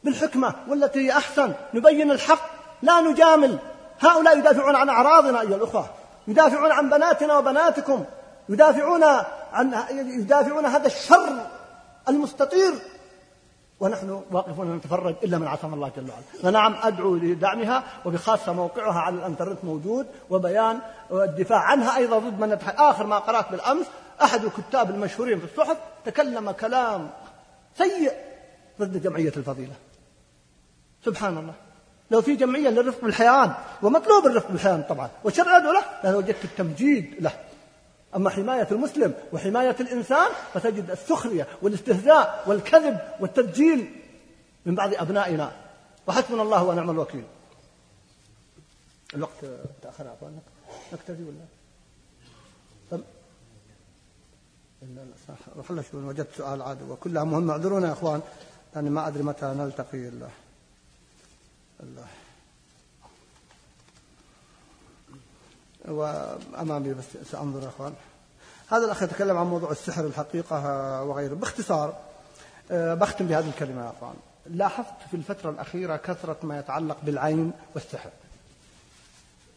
بالحكمة 0.05 0.53
والتي 0.67 0.99
هي 0.99 1.11
أحسن 1.11 1.53
نبين 1.73 2.11
الحق 2.11 2.49
لا 2.81 3.01
نجامل. 3.01 3.59
هؤلاء 3.99 4.37
يدافعون 4.37 4.75
عن 4.75 4.89
أعراضنا 4.89 5.41
أيها 5.41 5.55
الأخوة 5.55 5.85
يدافعون 6.27 6.71
عن 6.71 6.89
بناتنا 6.89 7.37
وبناتكم 7.37 8.05
يدافعون 8.49 9.03
عن 9.53 9.73
يدافعون 9.91 10.65
هذا 10.65 10.87
الشر 10.87 11.37
المستطير. 12.09 12.73
ونحن 13.79 14.21
واقفون 14.31 14.75
نتفرج 14.75 15.15
إلا 15.23 15.37
من 15.37 15.47
عصم 15.47 15.73
الله 15.73 15.91
جل 15.97 16.09
وعلا. 16.09 16.23
فنعم 16.43 16.75
أدعو 16.83 17.15
لدعمها 17.15 17.83
وبخاصة 18.05 18.53
موقعها 18.53 18.99
على 18.99 19.15
الأنترنت 19.15 19.63
موجود 19.63 20.07
وبيان 20.29 20.79
والدفاع 21.09 21.59
عنها 21.59 21.97
أيضا 21.97 22.19
ضد 22.19 22.39
من 22.39 22.57
آخر 22.77 23.05
ما 23.05 23.19
قرأت 23.19 23.51
بالأمس 23.51 23.85
أحد 24.21 24.43
الكتاب 24.43 24.89
المشهورين 24.89 25.39
في 25.39 25.45
الصحف 25.45 25.77
تكلم 26.05 26.51
كلام 26.51 27.09
سيء 27.77 28.11
ضد 28.79 29.01
جمعية 29.03 29.33
الفضيلة. 29.37 29.73
سبحان 31.05 31.37
الله 31.37 31.53
لو 32.11 32.21
في 32.21 32.35
جمعية 32.35 32.69
للرفق 32.69 33.01
بالحيوان 33.01 33.53
ومطلوب 33.81 34.25
الرفق 34.25 34.51
بالحيوان 34.51 34.83
طبعا 34.83 35.09
والشرع 35.23 35.57
له 35.57 35.83
لوجدت 36.03 36.45
التمجيد 36.45 37.15
له. 37.19 37.39
أما 38.15 38.29
حماية 38.29 38.67
المسلم 38.71 39.13
وحماية 39.33 39.75
الإنسان 39.79 40.27
فتجد 40.53 40.91
السخرية 40.91 41.47
والاستهزاء 41.61 42.43
والكذب 42.47 42.99
والتدجيل 43.19 43.91
من 44.65 44.75
بعض 44.75 44.93
أبنائنا. 44.93 45.51
وحسبنا 46.07 46.41
الله 46.41 46.63
ونعم 46.63 46.89
الوكيل. 46.89 47.23
الوقت 49.13 49.45
تأخر 49.81 50.13
أخوانك 50.13 50.43
نكتفي 50.93 51.23
ولا؟ 51.23 51.45
طب. 52.91 53.01
صح. 55.27 55.93
وجدت 55.93 56.35
سؤال 56.37 56.61
عاد 56.61 56.89
وكلها 56.89 57.23
مهمة. 57.23 57.53
اعذرونا 57.53 57.87
يا 57.87 57.93
أخوان 57.93 58.21
لأني 58.75 58.89
ما 58.89 59.07
أدري 59.07 59.23
متى 59.23 59.45
نلتقي. 59.45 59.97
الله 59.97 60.29
وأمامي 65.87 66.93
بس 66.93 67.05
سأنظر 67.31 67.63
يا 67.63 67.67
أخوان. 67.67 67.93
هذا 68.71 68.85
الأخ 68.85 69.03
يتكلم 69.03 69.37
عن 69.37 69.45
موضوع 69.45 69.71
السحر 69.71 70.05
الحقيقة 70.05 71.03
وغيره. 71.03 71.33
باختصار 71.33 71.97
آه، 72.71 72.93
بختم 72.93 73.27
بهذه 73.27 73.49
الكلمة 73.49 73.85
يا 73.85 73.89
أخوان. 73.89 74.15
لاحظت 74.45 75.07
في 75.11 75.17
الفترة 75.17 75.49
الأخيرة 75.49 75.97
كثرة 75.97 76.37
ما 76.43 76.59
يتعلق 76.59 76.97
بالعين 77.03 77.51
والسحر 77.75 78.09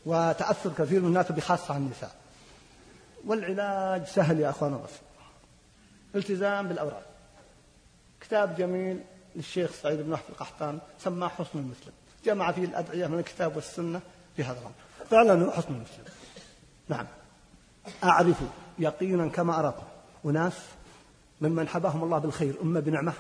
وتأثر 0.06 0.72
كثير 0.78 1.00
من 1.00 1.08
الناس 1.08 1.32
بخاصة 1.32 1.76
النساء. 1.76 2.16
والعلاج 3.26 4.06
سهل 4.06 4.40
يا 4.40 4.50
أخوان 4.50 4.82
بس 4.84 4.90
التزام 6.14 6.68
بالأوراق. 6.68 7.06
كتاب 8.20 8.56
جميل 8.56 9.00
للشيخ 9.36 9.70
سعيد 9.82 10.00
بن 10.00 10.12
وحف 10.12 10.30
القحطان 10.30 10.78
سماه 10.98 11.28
حصن 11.28 11.58
المسلم. 11.58 11.92
جمع 12.24 12.52
فيه 12.52 12.64
الأدعية 12.64 13.06
من 13.06 13.18
الكتاب 13.18 13.56
والسنة 13.56 14.00
في 14.36 14.44
هذا 14.44 14.58
الأمر. 14.58 14.72
فعلا 15.10 15.52
حصن 15.52 15.74
المسلم. 15.74 16.04
نعم. 16.88 17.06
أعرف 18.04 18.36
يقينا 18.78 19.28
كما 19.28 19.58
أراكم. 19.58 19.82
أناس 20.24 20.52
ممن 21.40 21.68
حباهم 21.68 22.04
الله 22.04 22.18
بالخير 22.18 22.54
إما 22.62 22.80
بنعمة 22.80 23.12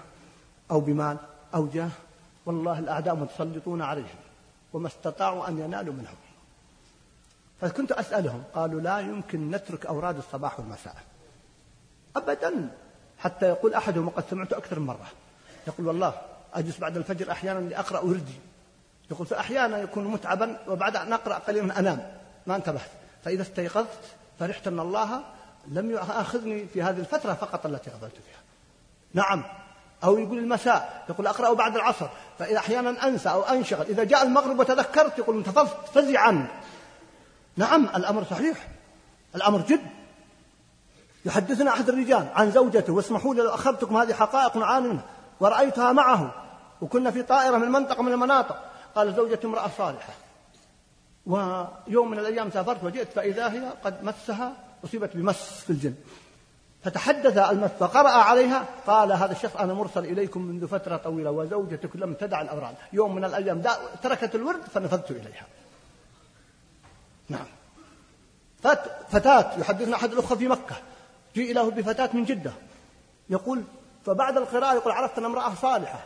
أو 0.70 0.80
بمال 0.80 1.16
أو 1.54 1.66
جاه 1.66 1.90
والله 2.46 2.78
الأعداء 2.78 3.14
متسلطون 3.14 3.82
عليهم 3.82 4.18
وما 4.72 4.88
استطاعوا 4.88 5.48
أن 5.48 5.58
ينالوا 5.58 5.94
منهم. 5.94 6.16
فكنت 7.60 7.92
أسألهم 7.92 8.42
قالوا 8.54 8.80
لا 8.80 8.98
يمكن 8.98 9.50
نترك 9.50 9.86
أوراد 9.86 10.16
الصباح 10.16 10.60
والمساء. 10.60 10.96
أبدا. 12.16 12.70
حتى 13.18 13.46
يقول 13.48 13.74
أحدهم 13.74 14.06
وقد 14.06 14.24
سمعت 14.30 14.52
أكثر 14.52 14.78
من 14.78 14.86
مرة 14.86 15.06
يقول 15.66 15.86
والله 15.86 16.20
أجلس 16.54 16.78
بعد 16.78 16.96
الفجر 16.96 17.30
أحيانا 17.30 17.58
لأقرأ 17.58 18.00
وردي. 18.00 18.34
يقول 19.10 19.26
فأحيانا 19.26 19.78
يكون 19.78 20.04
متعبا 20.04 20.58
وبعد 20.68 20.96
أن 20.96 21.12
أقرأ 21.12 21.34
قليلا 21.34 21.78
أنام 21.78 22.12
ما 22.46 22.56
انتبهت. 22.56 22.90
فإذا 23.24 23.42
استيقظت 23.42 23.98
فرحت 24.40 24.66
أن 24.66 24.80
الله 24.80 25.22
لم 25.68 25.90
يأخذني 25.90 26.66
في 26.66 26.82
هذه 26.82 26.98
الفترة 26.98 27.34
فقط 27.34 27.66
التي 27.66 27.90
قضيت 27.90 28.12
فيها. 28.12 28.42
نعم. 29.14 29.44
أو 30.04 30.18
يقول 30.18 30.38
المساء 30.38 31.04
يقول 31.08 31.26
أقرأ 31.26 31.52
بعد 31.52 31.76
العصر 31.76 32.08
فإذا 32.38 32.58
أحيانا 32.58 33.08
أنسى 33.08 33.28
أو 33.28 33.42
أنشغل 33.42 33.86
إذا 33.86 34.04
جاء 34.04 34.22
المغرب 34.22 34.58
وتذكرت 34.58 35.18
يقول 35.18 35.36
انتفضت 35.36 35.88
فزعا. 35.94 36.48
نعم 37.56 37.84
الأمر 37.84 38.24
صحيح. 38.24 38.68
الأمر 39.34 39.58
جد. 39.58 39.80
يحدثنا 41.24 41.70
أحد 41.70 41.88
الرجال 41.88 42.28
عن 42.34 42.50
زوجته 42.50 42.92
واسمحوا 42.92 43.34
لي 43.34 43.42
لو 43.42 43.54
أخذتكم 43.54 43.96
هذه 43.96 44.12
حقائق 44.12 44.56
نعاني 44.56 44.88
منها 44.88 45.04
ورأيتها 45.40 45.92
معه 45.92 46.34
وكنا 46.82 47.10
في 47.10 47.22
طائرة 47.22 47.56
من 47.56 47.68
منطقة 47.68 48.02
من 48.02 48.12
المناطق. 48.12 48.67
قال 48.98 49.14
زوجتي 49.14 49.46
امرأة 49.46 49.70
صالحة. 49.78 50.12
ويوم 51.26 52.10
من 52.10 52.18
الأيام 52.18 52.50
سافرت 52.50 52.84
وجئت 52.84 53.12
فإذا 53.12 53.52
هي 53.52 53.72
قد 53.84 54.04
مسها 54.04 54.52
أصيبت 54.84 55.16
بمس 55.16 55.60
في 55.66 55.70
الجن 55.70 55.94
فتحدث 56.84 57.36
المس 57.36 57.70
فقرأ 57.70 58.08
عليها 58.08 58.64
قال 58.86 59.12
هذا 59.12 59.32
الشخص 59.32 59.56
أنا 59.56 59.74
مرسل 59.74 60.04
إليكم 60.04 60.42
منذ 60.42 60.68
فترة 60.68 60.96
طويلة 60.96 61.30
وزوجتك 61.30 61.96
لم 61.96 62.14
تدع 62.14 62.40
الأوراد 62.40 62.74
يوم 62.92 63.14
من 63.14 63.24
الأيام 63.24 63.62
تركت 64.02 64.34
الورد 64.34 64.62
فنفذت 64.62 65.10
إليها. 65.10 65.46
نعم. 67.28 67.46
فتاة 69.08 69.58
يحدثنا 69.58 69.96
أحد 69.96 70.12
الأخوة 70.12 70.38
في 70.38 70.48
مكة. 70.48 70.76
جيء 71.34 71.54
له 71.54 71.70
بفتاة 71.70 72.10
من 72.12 72.24
جدة. 72.24 72.52
يقول 73.30 73.62
فبعد 74.06 74.36
القراءة 74.36 74.74
يقول 74.74 74.92
عرفت 74.92 75.18
أن 75.18 75.24
امرأة 75.24 75.54
صالحة. 75.54 75.98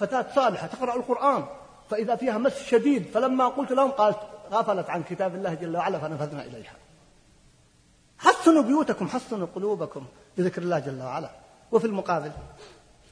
فتاة 0.00 0.26
صالحة 0.34 0.66
تقرأ 0.66 0.96
القرآن. 0.96 1.44
فإذا 1.90 2.16
فيها 2.16 2.38
مس 2.38 2.62
شديد 2.62 3.06
فلما 3.14 3.48
قلت 3.48 3.72
لهم 3.72 3.90
قالت 3.90 4.18
غفلت 4.52 4.90
عن 4.90 5.02
كتاب 5.02 5.34
الله 5.34 5.54
جل 5.54 5.76
وعلا 5.76 5.98
فنفذنا 5.98 6.44
إليها. 6.44 6.74
حسنوا 8.18 8.62
بيوتكم 8.62 9.08
حسنوا 9.08 9.46
قلوبكم 9.54 10.06
بذكر 10.38 10.62
الله 10.62 10.78
جل 10.78 11.02
وعلا. 11.02 11.30
وفي 11.72 11.86
المقابل 11.86 12.30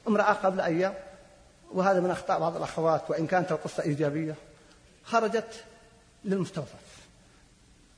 امرأة 0.07 0.33
قبل 0.33 0.61
أيام 0.61 0.93
وهذا 1.71 1.99
من 1.99 2.11
أخطاء 2.11 2.39
بعض 2.39 2.55
الأخوات 2.55 3.09
وإن 3.09 3.27
كانت 3.27 3.51
القصة 3.51 3.83
إيجابية 3.83 4.35
خرجت 5.03 5.63
للمستوصف 6.25 7.05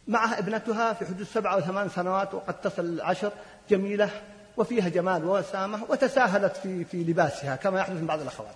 معها 0.08 0.40
ابنتها 0.40 0.94
في 0.94 1.06
حدود 1.06 1.24
سبعة 1.24 1.54
أو 1.54 1.62
ثمان 1.62 1.90
سنوات 1.90 2.34
وقد 2.34 2.62
تصل 2.62 3.02
عشر 3.02 3.32
جميلة 3.70 4.10
وفيها 4.58 4.90
جمال 4.90 5.26
ووسامة 5.26 5.84
وتساهلت 5.90 6.58
في 6.58 6.86
في 6.86 7.04
لباسها 7.04 7.56
كما 7.56 7.80
يحدث 7.80 7.96
من 7.96 8.08
بعض 8.08 8.22
الأخوات. 8.22 8.56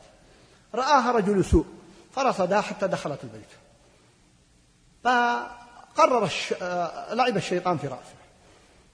رآها 0.76 1.12
رجل 1.12 1.46
سوء. 1.46 1.66
فرصدها 2.12 2.62
حتى 2.62 2.88
دخلت 2.88 3.24
البيت. 3.24 3.50
فقرر 5.04 6.24
الش... 6.24 6.54
آه، 6.62 7.14
لعب 7.14 7.38
الشيطان 7.38 7.78
في 7.78 7.88
رأسه. 7.88 8.16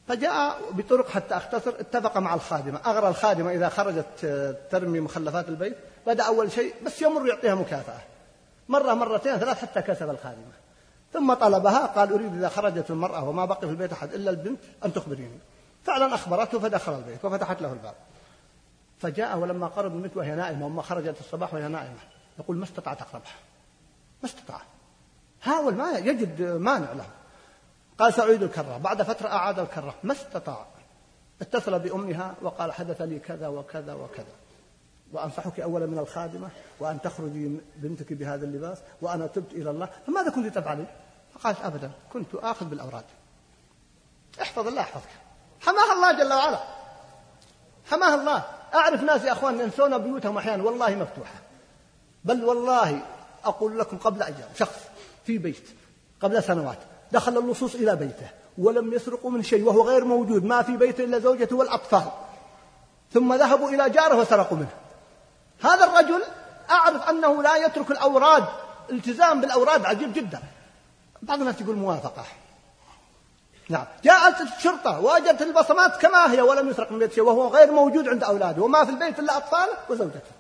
فجاء 0.08 0.62
بطرق 0.72 1.10
حتى 1.10 1.38
أختصر 1.38 1.74
اتفق 1.80 2.18
مع 2.18 2.34
الخادمة. 2.34 2.80
أغرى 2.86 3.08
الخادمة 3.08 3.52
إذا 3.52 3.70
خرجت 3.70 4.26
آه، 4.26 4.56
ترمي 4.72 5.00
مخلفات 5.00 5.50
البيت 5.50 5.78
بدأ 6.08 6.24
أول 6.24 6.52
شيء 6.52 6.74
بس 6.86 7.02
يمر 7.02 7.28
يعطيها 7.28 7.56
مكافأة. 7.56 8.00
مرة 8.70 8.94
مرتين 8.94 9.38
ثلاث 9.38 9.62
حتى 9.62 9.82
كسب 9.82 10.10
الخادمة. 10.10 10.52
ثم 11.14 11.34
طلبها 11.34 11.86
قال 11.86 12.14
أريد 12.14 12.36
إذا 12.36 12.50
خرجت 12.50 12.90
المرأة 12.90 13.30
وما 13.30 13.46
بقي 13.46 13.60
في 13.60 13.70
البيت 13.70 13.94
أحد 13.94 14.14
إلا 14.14 14.32
البنت 14.32 14.60
أن 14.86 14.94
تخبريني. 14.94 15.40
فعلا 15.84 16.16
أخبرته 16.16 16.60
فدخل 16.60 16.94
البيت 16.94 17.26
وفتحت 17.26 17.62
له 17.62 17.74
الباب. 17.74 17.96
فجاء 19.00 19.38
ولما 19.38 19.68
قرب 19.68 19.96
البنت 19.96 20.18
وهي 20.18 20.36
نائمة 20.36 20.66
وما 20.66 20.82
خرجت 20.82 21.20
الصباح 21.20 21.54
وهي 21.54 21.68
نائمة. 21.68 22.00
يقول 22.40 22.58
ما 22.58 22.64
استطاع 22.64 22.94
تقربها 22.94 23.36
ما 24.24 24.30
استطاع 24.30 24.62
حاول 25.42 25.76
ما 25.76 25.92
يجد 25.92 26.42
مانع 26.42 26.92
له. 26.92 27.06
قال 28.00 28.14
سأعيد 28.14 28.44
الكرة. 28.44 28.78
بعد 28.78 29.02
فترة 29.02 29.28
أعاد 29.28 29.60
الكرة. 29.60 29.96
ما 30.04 30.14
استطاع. 30.14 30.66
اتصل 31.42 31.80
بأمها 31.80 32.36
وقال 32.42 32.74
حدث 32.74 33.02
لي 33.02 33.20
كذا 33.20 33.48
وكذا 33.48 33.94
وكذا. 33.94 34.36
وأنصحك 35.12 35.60
أولا 35.60 35.86
من 35.86 36.00
الخادمة 36.00 36.50
وأن 36.80 37.02
تخرجي 37.02 37.60
بنتك 37.76 38.14
بهذا 38.14 38.46
اللباس 38.46 38.78
وأنا 39.02 39.28
تبت 39.28 39.52
إلى 39.52 39.70
الله. 39.70 39.90
فماذا 40.08 40.30
كنت 40.30 40.58
تفعلين 40.58 40.88
فقالت 41.34 41.62
أبدا 41.62 41.92
كنت 42.14 42.36
آخذ 42.36 42.66
بالأوراد. 42.66 43.06
احفظ 44.42 44.68
الله 44.68 44.82
يحفظك. 44.82 45.10
حماها 45.62 45.94
الله 45.94 46.24
جل 46.24 46.34
وعلا. 46.34 46.60
حماها 47.92 48.16
الله. 48.16 48.44
أعرف 48.76 49.04
ناس 49.04 49.24
يا 49.24 49.32
أخوان 49.32 49.60
ينسون 49.60 49.98
بيوتهم 49.98 50.38
أحيانا. 50.38 50.64
والله 50.64 50.96
مفتوحة. 50.96 51.47
بل 52.24 52.46
والله 52.46 53.02
أقول 53.46 53.80
لكم 53.80 53.98
قبل 53.98 54.24
أيام 54.24 54.50
شخص 54.60 54.80
في 55.26 55.38
بيت 55.38 55.70
قبل 56.22 56.44
سنوات 56.44 56.80
دخل 57.12 57.38
اللصوص 57.38 57.76
إلى 57.76 57.96
بيته 57.96 58.30
ولم 58.58 58.94
يسرقوا 58.94 59.32
من 59.32 59.44
شيء 59.44 59.64
وهو 59.64 59.82
غير 59.82 60.06
موجود 60.06 60.44
ما 60.44 60.62
في 60.62 60.78
بيته 60.78 61.04
إلا 61.04 61.20
زوجته 61.20 61.56
والأطفال. 61.56 62.06
ثم 63.14 63.34
ذهبوا 63.34 63.70
إلى 63.70 63.90
جاره 63.90 64.16
وسرقوا 64.16 64.58
منه. 64.58 64.70
هذا 65.62 65.86
الرجل 65.86 66.24
أعرف 66.70 67.10
أنه 67.10 67.44
لا 67.44 67.56
يترك 67.56 67.92
الأوراد 67.92 68.44
التزام 68.92 69.42
بالأوراد 69.42 69.86
عجيب 69.86 70.14
جدا. 70.14 70.40
بعض 71.22 71.40
الناس 71.40 71.62
يقول 71.62 71.76
موافقة. 71.76 72.26
نعم. 73.70 73.86
جاءت 74.04 74.42
الشرطة 74.42 75.00
وجدت 75.00 75.42
البصمات 75.42 76.02
كما 76.02 76.32
هي 76.32 76.42
ولم 76.42 76.70
يسرق 76.70 76.92
من 76.92 77.00
بيت 77.00 77.14
شيء 77.14 77.24
وهو 77.24 77.48
غير 77.48 77.72
موجود 77.72 78.08
عند 78.08 78.24
أولاده 78.24 78.62
وما 78.62 78.86
في 78.86 78.92
البيت 78.92 79.20
إلا 79.20 79.38
أطفاله 79.38 79.74
وزوجته. 79.90 80.37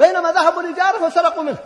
بينما 0.00 0.32
ذهبوا 0.32 0.62
لجاره 0.62 1.04
وسرقوا 1.04 1.42
منه. 1.42 1.58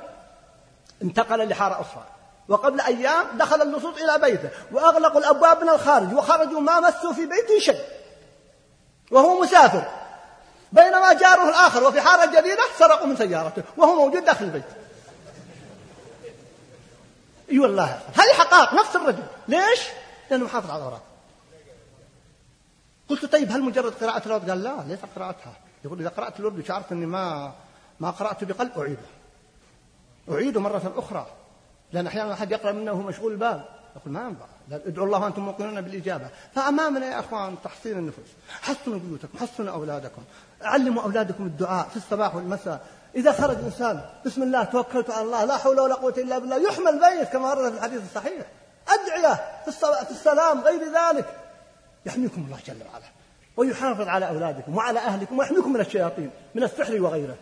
انتقل 1.02 1.48
لحارة 1.48 1.80
أخرى. 1.80 2.04
وقبل 2.48 2.80
أيام 2.80 3.26
دخل 3.38 3.62
اللصوص 3.62 3.96
إلى 3.96 4.18
بيته 4.18 4.50
وأغلقوا 4.72 5.20
الأبواب 5.20 5.62
من 5.62 5.68
الخارج 5.68 6.14
وخرجوا 6.14 6.60
ما 6.60 6.80
مسوا 6.80 7.12
في 7.12 7.26
بيته 7.26 7.58
شيء. 7.58 7.80
وهو 9.10 9.40
مسافر. 9.40 9.84
بينما 10.72 11.12
جاره 11.12 11.48
الآخر 11.48 11.84
وفي 11.84 12.00
حارة 12.00 12.26
جديدة 12.26 12.62
سرقوا 12.78 13.06
من 13.06 13.16
سيارته 13.16 13.62
وهو 13.76 13.94
موجود 13.94 14.24
داخل 14.24 14.44
البيت. 14.44 14.64
أي 17.52 17.58
والله. 17.58 18.00
هذه 18.14 18.32
حقائق 18.38 18.74
نفس 18.74 18.96
الرجل. 18.96 19.24
ليش؟ 19.48 19.80
لأنه 20.30 20.44
محافظ 20.44 20.70
على 20.70 20.78
الأوراق 20.78 21.02
قلت 23.10 23.24
طيب 23.24 23.52
هل 23.52 23.62
مجرد 23.62 23.94
قراءة 23.94 24.26
الورد؟ 24.26 24.50
قال 24.50 24.62
لا 24.62 24.84
ليس 24.88 24.98
قراءتها. 25.16 25.52
يقول 25.84 26.00
إذا 26.00 26.08
قرأت 26.08 26.40
الورد 26.40 26.58
وشعرت 26.58 26.92
أني 26.92 27.06
ما 27.06 27.52
ما 28.04 28.10
قرأت 28.10 28.44
بقلب 28.44 28.78
أعيده. 28.78 29.08
أعيده 30.30 30.60
مرة 30.60 30.92
أخرى. 30.96 31.26
لأن 31.92 32.06
أحيانا 32.06 32.32
أحد 32.32 32.50
يقرأ 32.52 32.72
منه 32.72 32.92
وهو 32.92 33.02
مشغول 33.02 33.32
البال 33.32 33.64
يقول 33.96 34.12
ما 34.12 34.22
ينبغي 34.22 34.86
ادعوا 34.88 35.06
الله 35.06 35.22
وأنتم 35.22 35.42
موقنون 35.42 35.80
بالإجابة. 35.80 36.28
فأمامنا 36.54 37.06
يا 37.06 37.20
أخوان 37.20 37.56
تحصين 37.64 37.98
النفوس. 37.98 38.26
حصنوا 38.62 38.98
بيوتكم 38.98 39.38
حصنوا 39.38 39.74
أولادكم. 39.74 40.22
علموا 40.62 41.02
أولادكم 41.02 41.46
الدعاء 41.46 41.88
في 41.88 41.96
الصباح 41.96 42.34
والمساء. 42.34 42.86
إذا 43.14 43.32
خرج 43.32 43.56
إنسان 43.56 44.04
بسم 44.26 44.42
الله 44.42 44.64
توكلت 44.64 45.10
على 45.10 45.24
الله 45.24 45.44
لا 45.44 45.56
حول 45.56 45.80
ولا 45.80 45.94
قوة 45.94 46.14
إلا 46.18 46.38
بالله 46.38 46.56
يحمل 46.68 47.00
ميت 47.00 47.28
كما 47.28 47.48
ورد 47.48 47.70
في 47.72 47.78
الحديث 47.78 48.02
الصحيح. 48.02 48.46
أدعية 48.88 49.34
في 49.64 50.10
السلام 50.10 50.60
غير 50.60 50.80
ذلك. 50.80 51.36
يحميكم 52.06 52.44
الله 52.44 52.58
جل 52.66 52.82
وعلا. 52.92 53.04
ويحافظ 53.56 54.08
على 54.08 54.28
أولادكم 54.28 54.76
وعلى 54.76 54.98
أهلكم 54.98 55.38
ويحميكم 55.38 55.72
من 55.72 55.80
الشياطين 55.80 56.30
من 56.54 56.62
السحر 56.62 57.02
وغيره. 57.02 57.36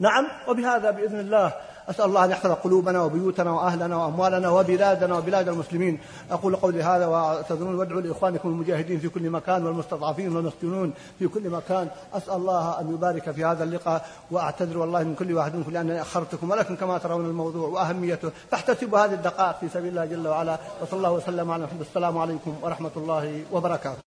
نعم 0.00 0.26
وبهذا 0.48 0.90
بإذن 0.90 1.20
الله 1.20 1.52
أسأل 1.88 2.04
الله 2.04 2.24
أن 2.24 2.30
يحفظ 2.30 2.50
قلوبنا 2.50 3.02
وبيوتنا 3.02 3.50
وأهلنا 3.50 3.96
وأموالنا 3.96 4.48
وبلادنا 4.48 5.18
وبلاد 5.18 5.48
المسلمين. 5.48 5.98
أقول 6.30 6.56
قولي 6.56 6.82
هذا 6.82 7.06
وأستاذنون 7.06 7.74
وادعوا 7.74 8.00
لإخوانكم 8.00 8.48
المجاهدين 8.48 8.98
في 8.98 9.08
كل 9.08 9.30
مكان 9.30 9.66
والمستضعفين 9.66 10.36
والمسكونون 10.36 10.92
في 11.18 11.28
كل 11.28 11.50
مكان. 11.50 11.88
أسأل 12.14 12.34
الله 12.34 12.80
أن 12.80 12.94
يبارك 12.94 13.30
في 13.30 13.44
هذا 13.44 13.64
اللقاء 13.64 14.06
وأعتذر 14.30 14.78
والله 14.78 15.02
من 15.02 15.14
كل 15.14 15.32
واحد 15.32 15.54
منكم 15.54 15.70
لأنني 15.70 16.02
أخرتكم 16.02 16.50
ولكن 16.50 16.76
كما 16.76 16.98
ترون 16.98 17.26
الموضوع 17.26 17.68
وأهميته. 17.68 18.30
فاحتسبوا 18.50 18.98
هذه 18.98 19.14
الدقائق 19.14 19.56
في 19.60 19.68
سبيل 19.68 19.88
الله 19.88 20.04
جل 20.04 20.28
وعلا 20.28 20.58
وصلى 20.82 20.96
الله 20.96 21.12
وسلم 21.12 21.50
على 21.50 21.64
محمد. 21.64 21.80
السلام 21.80 22.18
عليكم 22.18 22.54
ورحمة 22.62 22.92
الله 22.96 23.44
وبركاته. 23.52 24.11